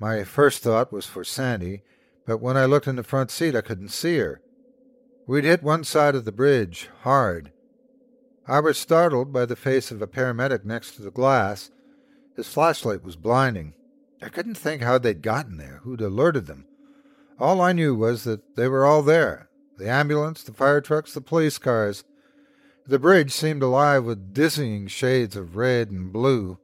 My 0.00 0.24
first 0.24 0.64
thought 0.64 0.92
was 0.92 1.06
for 1.06 1.22
Sandy, 1.22 1.82
but 2.26 2.38
when 2.38 2.56
I 2.56 2.64
looked 2.64 2.88
in 2.88 2.96
the 2.96 3.04
front 3.04 3.30
seat, 3.30 3.54
I 3.54 3.60
couldn't 3.60 3.90
see 3.90 4.18
her. 4.18 4.40
We'd 5.28 5.44
hit 5.44 5.62
one 5.62 5.84
side 5.84 6.16
of 6.16 6.24
the 6.24 6.32
bridge, 6.32 6.88
hard. 7.02 7.52
I 8.44 8.58
was 8.58 8.76
startled 8.76 9.32
by 9.32 9.46
the 9.46 9.54
face 9.54 9.92
of 9.92 10.02
a 10.02 10.08
paramedic 10.08 10.64
next 10.64 10.96
to 10.96 11.02
the 11.02 11.12
glass. 11.12 11.70
His 12.34 12.48
flashlight 12.48 13.04
was 13.04 13.14
blinding. 13.14 13.74
I 14.20 14.30
couldn't 14.30 14.56
think 14.56 14.82
how 14.82 14.98
they'd 14.98 15.22
gotten 15.22 15.58
there, 15.58 15.78
who'd 15.84 16.00
alerted 16.00 16.46
them. 16.46 16.66
All 17.38 17.60
I 17.60 17.72
knew 17.72 17.94
was 17.94 18.24
that 18.24 18.56
they 18.56 18.66
were 18.66 18.84
all 18.84 19.02
there 19.02 19.48
the 19.78 19.88
ambulance, 19.88 20.42
the 20.42 20.52
fire 20.52 20.80
trucks, 20.80 21.14
the 21.14 21.20
police 21.20 21.58
cars. 21.58 22.02
The 22.86 22.98
bridge 22.98 23.32
seemed 23.32 23.62
alive 23.62 24.04
with 24.04 24.34
dizzying 24.34 24.88
shades 24.88 25.36
of 25.36 25.56
red 25.56 25.90
and 25.90 26.12
blue. 26.12 26.58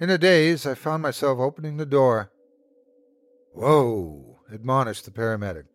In 0.00 0.08
a 0.08 0.16
daze, 0.16 0.64
I 0.64 0.74
found 0.74 1.02
myself 1.02 1.38
opening 1.38 1.76
the 1.76 1.84
door. 1.84 2.32
Whoa, 3.52 4.38
admonished 4.50 5.04
the 5.04 5.10
paramedic. 5.10 5.66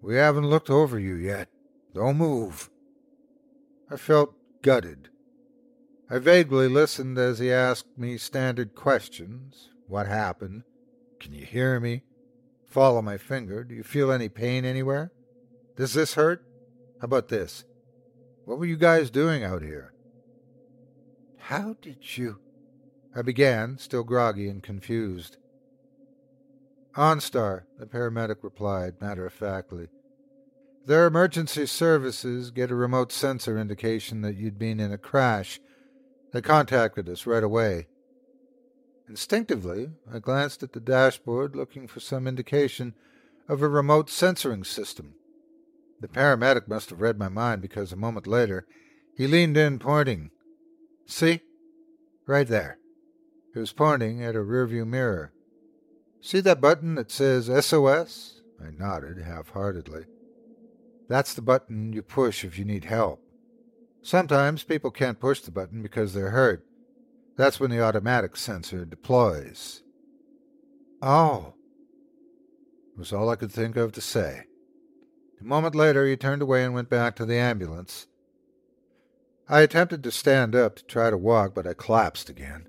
We 0.00 0.16
haven't 0.16 0.48
looked 0.48 0.70
over 0.70 0.98
you 0.98 1.14
yet. 1.14 1.48
Don't 1.94 2.16
move. 2.16 2.70
I 3.90 3.96
felt 3.96 4.34
gutted. 4.62 5.10
I 6.08 6.18
vaguely 6.18 6.68
listened 6.68 7.18
as 7.18 7.38
he 7.38 7.52
asked 7.52 7.98
me 7.98 8.16
standard 8.16 8.74
questions. 8.74 9.68
What 9.88 10.06
happened? 10.06 10.62
Can 11.18 11.34
you 11.34 11.44
hear 11.44 11.78
me? 11.80 12.04
Follow 12.66 13.02
my 13.02 13.18
finger. 13.18 13.62
Do 13.62 13.74
you 13.74 13.82
feel 13.82 14.10
any 14.10 14.28
pain 14.28 14.64
anywhere? 14.64 15.12
Does 15.76 15.92
this 15.92 16.14
hurt? 16.14 16.44
How 17.00 17.04
about 17.06 17.28
this? 17.28 17.64
What 18.50 18.58
were 18.58 18.66
you 18.66 18.76
guys 18.76 19.12
doing 19.12 19.44
out 19.44 19.62
here? 19.62 19.92
How 21.38 21.76
did 21.80 22.18
you? 22.18 22.40
I 23.14 23.22
began, 23.22 23.78
still 23.78 24.02
groggy 24.02 24.48
and 24.48 24.60
confused. 24.60 25.36
OnStar, 26.96 27.62
the 27.78 27.86
paramedic 27.86 28.38
replied, 28.42 29.00
matter 29.00 29.24
of 29.24 29.32
factly. 29.32 29.86
Their 30.84 31.06
emergency 31.06 31.64
services 31.66 32.50
get 32.50 32.72
a 32.72 32.74
remote 32.74 33.12
sensor 33.12 33.56
indication 33.56 34.22
that 34.22 34.34
you'd 34.34 34.58
been 34.58 34.80
in 34.80 34.92
a 34.92 34.98
crash. 34.98 35.60
They 36.32 36.40
contacted 36.40 37.08
us 37.08 37.26
right 37.26 37.44
away. 37.44 37.86
Instinctively, 39.08 39.92
I 40.12 40.18
glanced 40.18 40.64
at 40.64 40.72
the 40.72 40.80
dashboard 40.80 41.54
looking 41.54 41.86
for 41.86 42.00
some 42.00 42.26
indication 42.26 42.94
of 43.48 43.62
a 43.62 43.68
remote 43.68 44.08
sensoring 44.08 44.66
system. 44.66 45.14
The 46.00 46.08
paramedic 46.08 46.66
must 46.66 46.90
have 46.90 47.00
read 47.00 47.18
my 47.18 47.28
mind 47.28 47.62
because 47.62 47.92
a 47.92 47.96
moment 47.96 48.26
later 48.26 48.66
he 49.16 49.26
leaned 49.26 49.56
in, 49.56 49.78
pointing. 49.78 50.30
See? 51.06 51.40
Right 52.26 52.48
there. 52.48 52.78
He 53.52 53.60
was 53.60 53.72
pointing 53.72 54.22
at 54.22 54.36
a 54.36 54.38
rearview 54.38 54.86
mirror. 54.86 55.32
See 56.20 56.40
that 56.40 56.60
button 56.60 56.94
that 56.94 57.10
says 57.10 57.50
SOS? 57.64 58.40
I 58.60 58.70
nodded 58.70 59.22
half 59.22 59.50
heartedly. 59.50 60.04
That's 61.08 61.34
the 61.34 61.42
button 61.42 61.92
you 61.92 62.02
push 62.02 62.44
if 62.44 62.58
you 62.58 62.64
need 62.64 62.84
help. 62.84 63.20
Sometimes 64.02 64.62
people 64.62 64.90
can't 64.90 65.20
push 65.20 65.40
the 65.40 65.50
button 65.50 65.82
because 65.82 66.14
they're 66.14 66.30
hurt. 66.30 66.64
That's 67.36 67.58
when 67.58 67.70
the 67.70 67.82
automatic 67.82 68.36
sensor 68.36 68.84
deploys. 68.84 69.82
Oh, 71.02 71.54
was 72.96 73.12
all 73.12 73.30
I 73.30 73.36
could 73.36 73.50
think 73.50 73.76
of 73.76 73.92
to 73.92 74.00
say. 74.00 74.44
A 75.40 75.44
moment 75.44 75.74
later, 75.74 76.06
he 76.06 76.16
turned 76.16 76.42
away 76.42 76.64
and 76.64 76.74
went 76.74 76.90
back 76.90 77.16
to 77.16 77.24
the 77.24 77.36
ambulance. 77.36 78.06
I 79.48 79.62
attempted 79.62 80.04
to 80.04 80.10
stand 80.10 80.54
up 80.54 80.76
to 80.76 80.84
try 80.84 81.10
to 81.10 81.16
walk, 81.16 81.54
but 81.54 81.66
I 81.66 81.72
collapsed 81.74 82.28
again. 82.28 82.68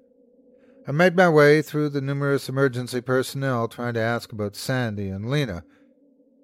I 0.88 0.92
made 0.92 1.16
my 1.16 1.30
way 1.30 1.62
through 1.62 1.90
the 1.90 2.02
numerous 2.02 2.50
emergency 2.50 3.02
personnel 3.02 3.68
trying 3.68 3.94
to 3.96 4.00
ask 4.00 4.32
about 4.32 4.56
Sandy 4.56 5.10
and 5.10 5.30
Lena, 5.30 5.64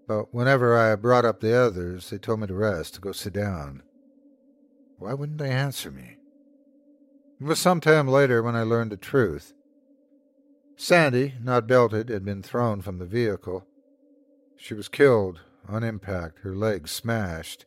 but 0.07 0.33
whenever 0.33 0.77
I 0.77 0.95
brought 0.95 1.25
up 1.25 1.39
the 1.39 1.57
others, 1.57 2.09
they 2.09 2.17
told 2.17 2.41
me 2.41 2.47
to 2.47 2.53
rest, 2.53 2.95
to 2.95 3.01
go 3.01 3.13
sit 3.13 3.33
down. 3.33 3.81
Why 4.99 5.13
wouldn't 5.13 5.39
they 5.39 5.49
answer 5.49 5.91
me? 5.91 6.17
It 7.39 7.45
was 7.45 7.59
some 7.59 7.79
time 7.81 8.07
later 8.07 8.43
when 8.43 8.55
I 8.55 8.63
learned 8.63 8.91
the 8.91 8.97
truth. 8.97 9.53
Sandy, 10.75 11.33
not 11.41 11.67
belted, 11.67 12.09
had 12.09 12.25
been 12.25 12.43
thrown 12.43 12.81
from 12.81 12.99
the 12.99 13.05
vehicle. 13.05 13.65
She 14.55 14.73
was 14.73 14.87
killed 14.87 15.41
on 15.67 15.83
impact, 15.83 16.39
her 16.39 16.55
legs 16.55 16.91
smashed. 16.91 17.65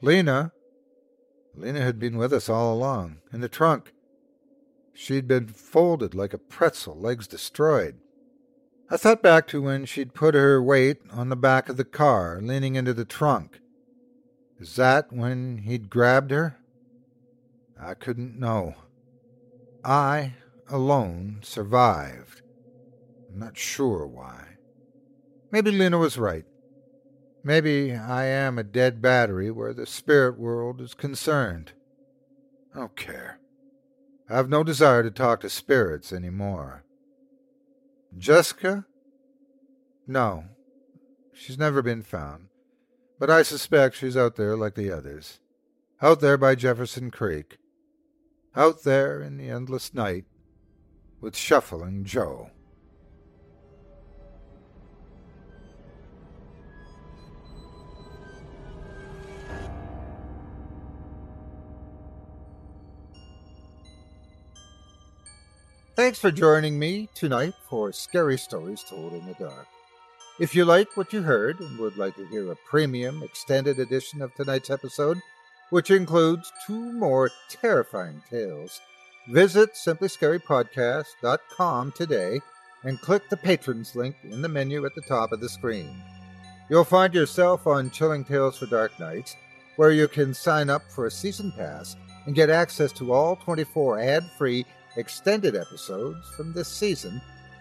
Lena, 0.00 0.52
Lena 1.54 1.80
had 1.80 1.98
been 1.98 2.16
with 2.16 2.32
us 2.32 2.48
all 2.48 2.74
along, 2.74 3.18
in 3.32 3.40
the 3.40 3.48
trunk. 3.48 3.92
She'd 4.92 5.26
been 5.26 5.48
folded 5.48 6.14
like 6.14 6.32
a 6.32 6.38
pretzel, 6.38 6.98
legs 6.98 7.26
destroyed. 7.26 7.98
I 8.90 8.96
thought 8.96 9.22
back 9.22 9.48
to 9.48 9.62
when 9.62 9.86
she'd 9.86 10.14
put 10.14 10.34
her 10.34 10.62
weight 10.62 10.98
on 11.10 11.30
the 11.30 11.36
back 11.36 11.68
of 11.68 11.76
the 11.76 11.84
car, 11.84 12.38
leaning 12.42 12.76
into 12.76 12.92
the 12.92 13.04
trunk. 13.04 13.60
Is 14.60 14.76
that 14.76 15.12
when 15.12 15.58
he'd 15.58 15.90
grabbed 15.90 16.30
her? 16.30 16.58
I 17.80 17.94
couldn't 17.94 18.38
know. 18.38 18.74
I, 19.84 20.34
alone, 20.68 21.40
survived. 21.42 22.42
I'm 23.32 23.38
not 23.38 23.56
sure 23.56 24.06
why. 24.06 24.58
Maybe 25.50 25.70
Lena 25.72 25.98
was 25.98 26.18
right. 26.18 26.44
Maybe 27.46 27.94
I 27.94 28.24
am 28.24 28.58
a 28.58 28.64
dead 28.64 29.02
battery 29.02 29.50
where 29.50 29.74
the 29.74 29.84
spirit 29.84 30.38
world 30.38 30.80
is 30.80 30.94
concerned. 30.94 31.72
I 32.74 32.78
don't 32.78 32.96
care. 32.96 33.38
I 34.30 34.36
have 34.36 34.48
no 34.48 34.64
desire 34.64 35.02
to 35.02 35.10
talk 35.10 35.42
to 35.42 35.50
spirits 35.50 36.10
any 36.10 36.30
more. 36.30 36.84
Jessica? 38.16 38.86
No, 40.06 40.44
she's 41.34 41.58
never 41.58 41.82
been 41.82 42.02
found, 42.02 42.48
but 43.18 43.28
I 43.28 43.42
suspect 43.42 43.96
she's 43.96 44.16
out 44.16 44.36
there 44.36 44.56
like 44.56 44.74
the 44.74 44.90
others. 44.90 45.40
Out 46.00 46.20
there 46.20 46.38
by 46.38 46.54
Jefferson 46.54 47.10
Creek. 47.10 47.58
Out 48.56 48.84
there 48.84 49.20
in 49.20 49.36
the 49.36 49.50
endless 49.50 49.92
night 49.92 50.24
with 51.20 51.36
Shuffling 51.36 52.04
Joe. 52.04 52.50
Thanks 65.96 66.18
for 66.18 66.30
joining 66.32 66.76
me 66.76 67.08
tonight 67.14 67.54
for 67.70 67.92
Scary 67.92 68.36
Stories 68.36 68.82
Told 68.82 69.12
in 69.12 69.24
the 69.26 69.34
Dark. 69.34 69.68
If 70.40 70.52
you 70.52 70.64
like 70.64 70.96
what 70.96 71.12
you 71.12 71.22
heard 71.22 71.60
and 71.60 71.78
would 71.78 71.96
like 71.96 72.16
to 72.16 72.26
hear 72.26 72.50
a 72.50 72.56
premium 72.68 73.22
extended 73.22 73.78
edition 73.78 74.20
of 74.20 74.34
tonight's 74.34 74.70
episode, 74.70 75.20
which 75.70 75.92
includes 75.92 76.50
two 76.66 76.92
more 76.94 77.30
terrifying 77.48 78.20
tales, 78.28 78.80
visit 79.28 79.74
simplyscarypodcast.com 79.74 81.92
today 81.92 82.40
and 82.82 83.00
click 83.00 83.30
the 83.30 83.36
patrons 83.36 83.94
link 83.94 84.16
in 84.24 84.42
the 84.42 84.48
menu 84.48 84.84
at 84.84 84.96
the 84.96 85.02
top 85.02 85.30
of 85.30 85.38
the 85.38 85.48
screen. 85.48 86.02
You'll 86.68 86.82
find 86.82 87.14
yourself 87.14 87.68
on 87.68 87.92
Chilling 87.92 88.24
Tales 88.24 88.58
for 88.58 88.66
Dark 88.66 88.98
Nights, 88.98 89.36
where 89.76 89.92
you 89.92 90.08
can 90.08 90.34
sign 90.34 90.70
up 90.70 90.90
for 90.90 91.06
a 91.06 91.10
season 91.10 91.52
pass 91.52 91.94
and 92.26 92.34
get 92.34 92.50
access 92.50 92.90
to 92.94 93.12
all 93.12 93.36
24 93.36 94.00
ad 94.00 94.28
free 94.36 94.66
extended 94.96 95.56
episodes 95.56 96.28
from 96.36 96.52
this 96.52 96.68
season, 96.68 97.20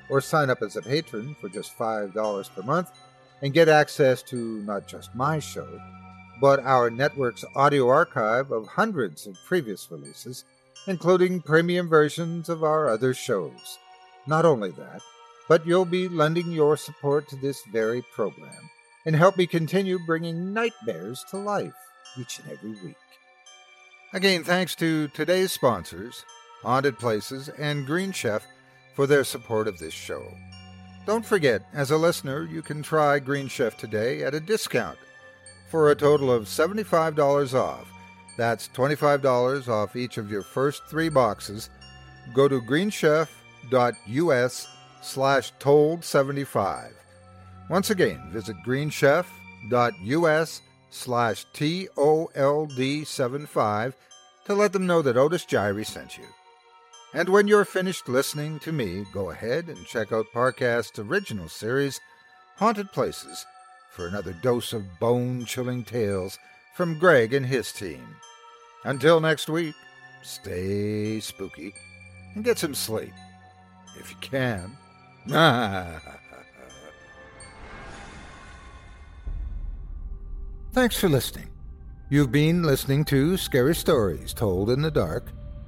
or 0.10 0.22
sign 0.22 0.50
up 0.50 0.62
as 0.62 0.76
a 0.76 0.82
patron 0.82 1.36
for 1.40 1.50
just 1.50 1.78
$5 1.78 2.54
per 2.54 2.62
month 2.64 2.92
and 3.42 3.54
get 3.54 3.70
access 3.70 4.22
to 4.24 4.62
not 4.64 4.88
just 4.88 5.16
my 5.16 5.40
show, 5.40 5.68
but 6.40 6.60
our 6.62 6.90
network's 6.90 7.46
audio 7.56 7.88
archive 7.88 8.52
of 8.52 8.68
hundreds 8.68 9.28
of 9.28 9.38
previous 9.46 9.90
releases, 9.92 10.46
including 10.88 11.42
premium 11.42 11.88
versions 11.88 12.50
of 12.50 12.64
our 12.64 12.90
other 12.90 13.14
shows. 13.14 13.80
Not 14.28 14.46
only 14.46 14.72
that, 14.72 15.02
but 15.48 15.66
you'll 15.66 15.86
be 15.86 16.08
lending 16.08 16.52
your 16.52 16.78
support 16.78 17.28
to 17.30 17.36
this 17.36 17.62
very 17.72 18.02
program 18.14 18.70
and 19.06 19.16
help 19.16 19.38
me 19.38 19.46
continue 19.46 20.00
bringing 20.06 20.54
nightmares 20.54 21.26
to 21.30 21.38
life 21.38 21.74
each 22.18 22.40
and 22.40 22.52
every 22.52 22.72
week. 22.84 22.96
Again, 24.14 24.44
thanks 24.44 24.76
to 24.76 25.08
today's 25.10 25.52
sponsors, 25.52 26.24
Haunted 26.64 26.98
Places, 26.98 27.50
and 27.50 27.86
Green 27.86 28.12
Chef 28.12 28.44
for 28.96 29.06
their 29.06 29.24
support 29.24 29.68
of 29.68 29.78
this 29.78 29.94
show. 29.94 30.26
Don't 31.06 31.26
forget, 31.26 31.64
as 31.74 31.92
a 31.92 31.98
listener, 31.98 32.44
you 32.44 32.62
can 32.62 32.82
try 32.82 33.20
Green 33.20 33.48
Chef 33.48 33.78
today 33.78 34.24
at 34.24 34.34
a 34.34 34.40
discount 34.40 34.98
for 35.70 35.92
a 35.92 35.96
total 35.96 36.32
of 36.32 36.46
$75 36.46 37.54
off. 37.54 37.92
That's 38.38 38.70
$25 38.70 39.68
off 39.68 39.96
each 39.96 40.18
of 40.18 40.32
your 40.32 40.44
first 40.44 40.86
three 40.88 41.10
boxes. 41.10 41.70
Go 42.34 42.48
to 42.48 42.62
greenchef.us 42.62 44.68
slash 45.02 45.54
told75. 45.60 46.92
Once 47.70 47.90
again, 47.90 48.22
visit 48.32 48.56
greenchef.us 48.66 50.62
slash 50.90 51.46
T-O-L-D-75 51.54 53.94
to 54.46 54.54
let 54.54 54.74
them 54.74 54.86
know 54.86 55.02
that 55.02 55.18
Otis 55.18 55.46
Jiry 55.46 55.86
sent 55.86 56.18
you. 56.18 56.26
And 57.16 57.30
when 57.30 57.48
you're 57.48 57.66
finished 57.66 58.10
listening 58.10 58.58
to 58.60 58.72
me, 58.72 59.06
go 59.14 59.30
ahead 59.30 59.68
and 59.68 59.86
check 59.86 60.12
out 60.12 60.34
Parcast's 60.34 60.98
original 60.98 61.48
series, 61.48 62.02
Haunted 62.58 62.92
Places, 62.92 63.46
for 63.92 64.08
another 64.08 64.34
dose 64.34 64.74
of 64.74 65.00
bone 65.00 65.46
chilling 65.46 65.84
tales 65.84 66.40
from 66.76 66.98
Greg 66.98 67.36
and 67.36 67.46
his 67.46 67.72
team. 67.72 68.04
Until 68.84 69.22
next 69.22 69.48
week, 69.48 69.76
stay 70.24 71.20
spooky 71.20 71.72
and 72.34 72.44
get 72.44 72.58
some 72.58 72.74
sleep, 72.74 73.14
if 74.00 74.10
you 74.10 74.18
can. 74.20 74.76
Thanks 80.72 80.98
for 80.98 81.10
listening. 81.10 81.52
You've 82.10 82.32
been 82.32 82.64
listening 82.64 83.06
to 83.06 83.38
Scary 83.38 83.76
Stories 83.76 84.34
Told 84.34 84.72
in 84.72 84.82
the 84.82 84.90
Dark 84.90 85.32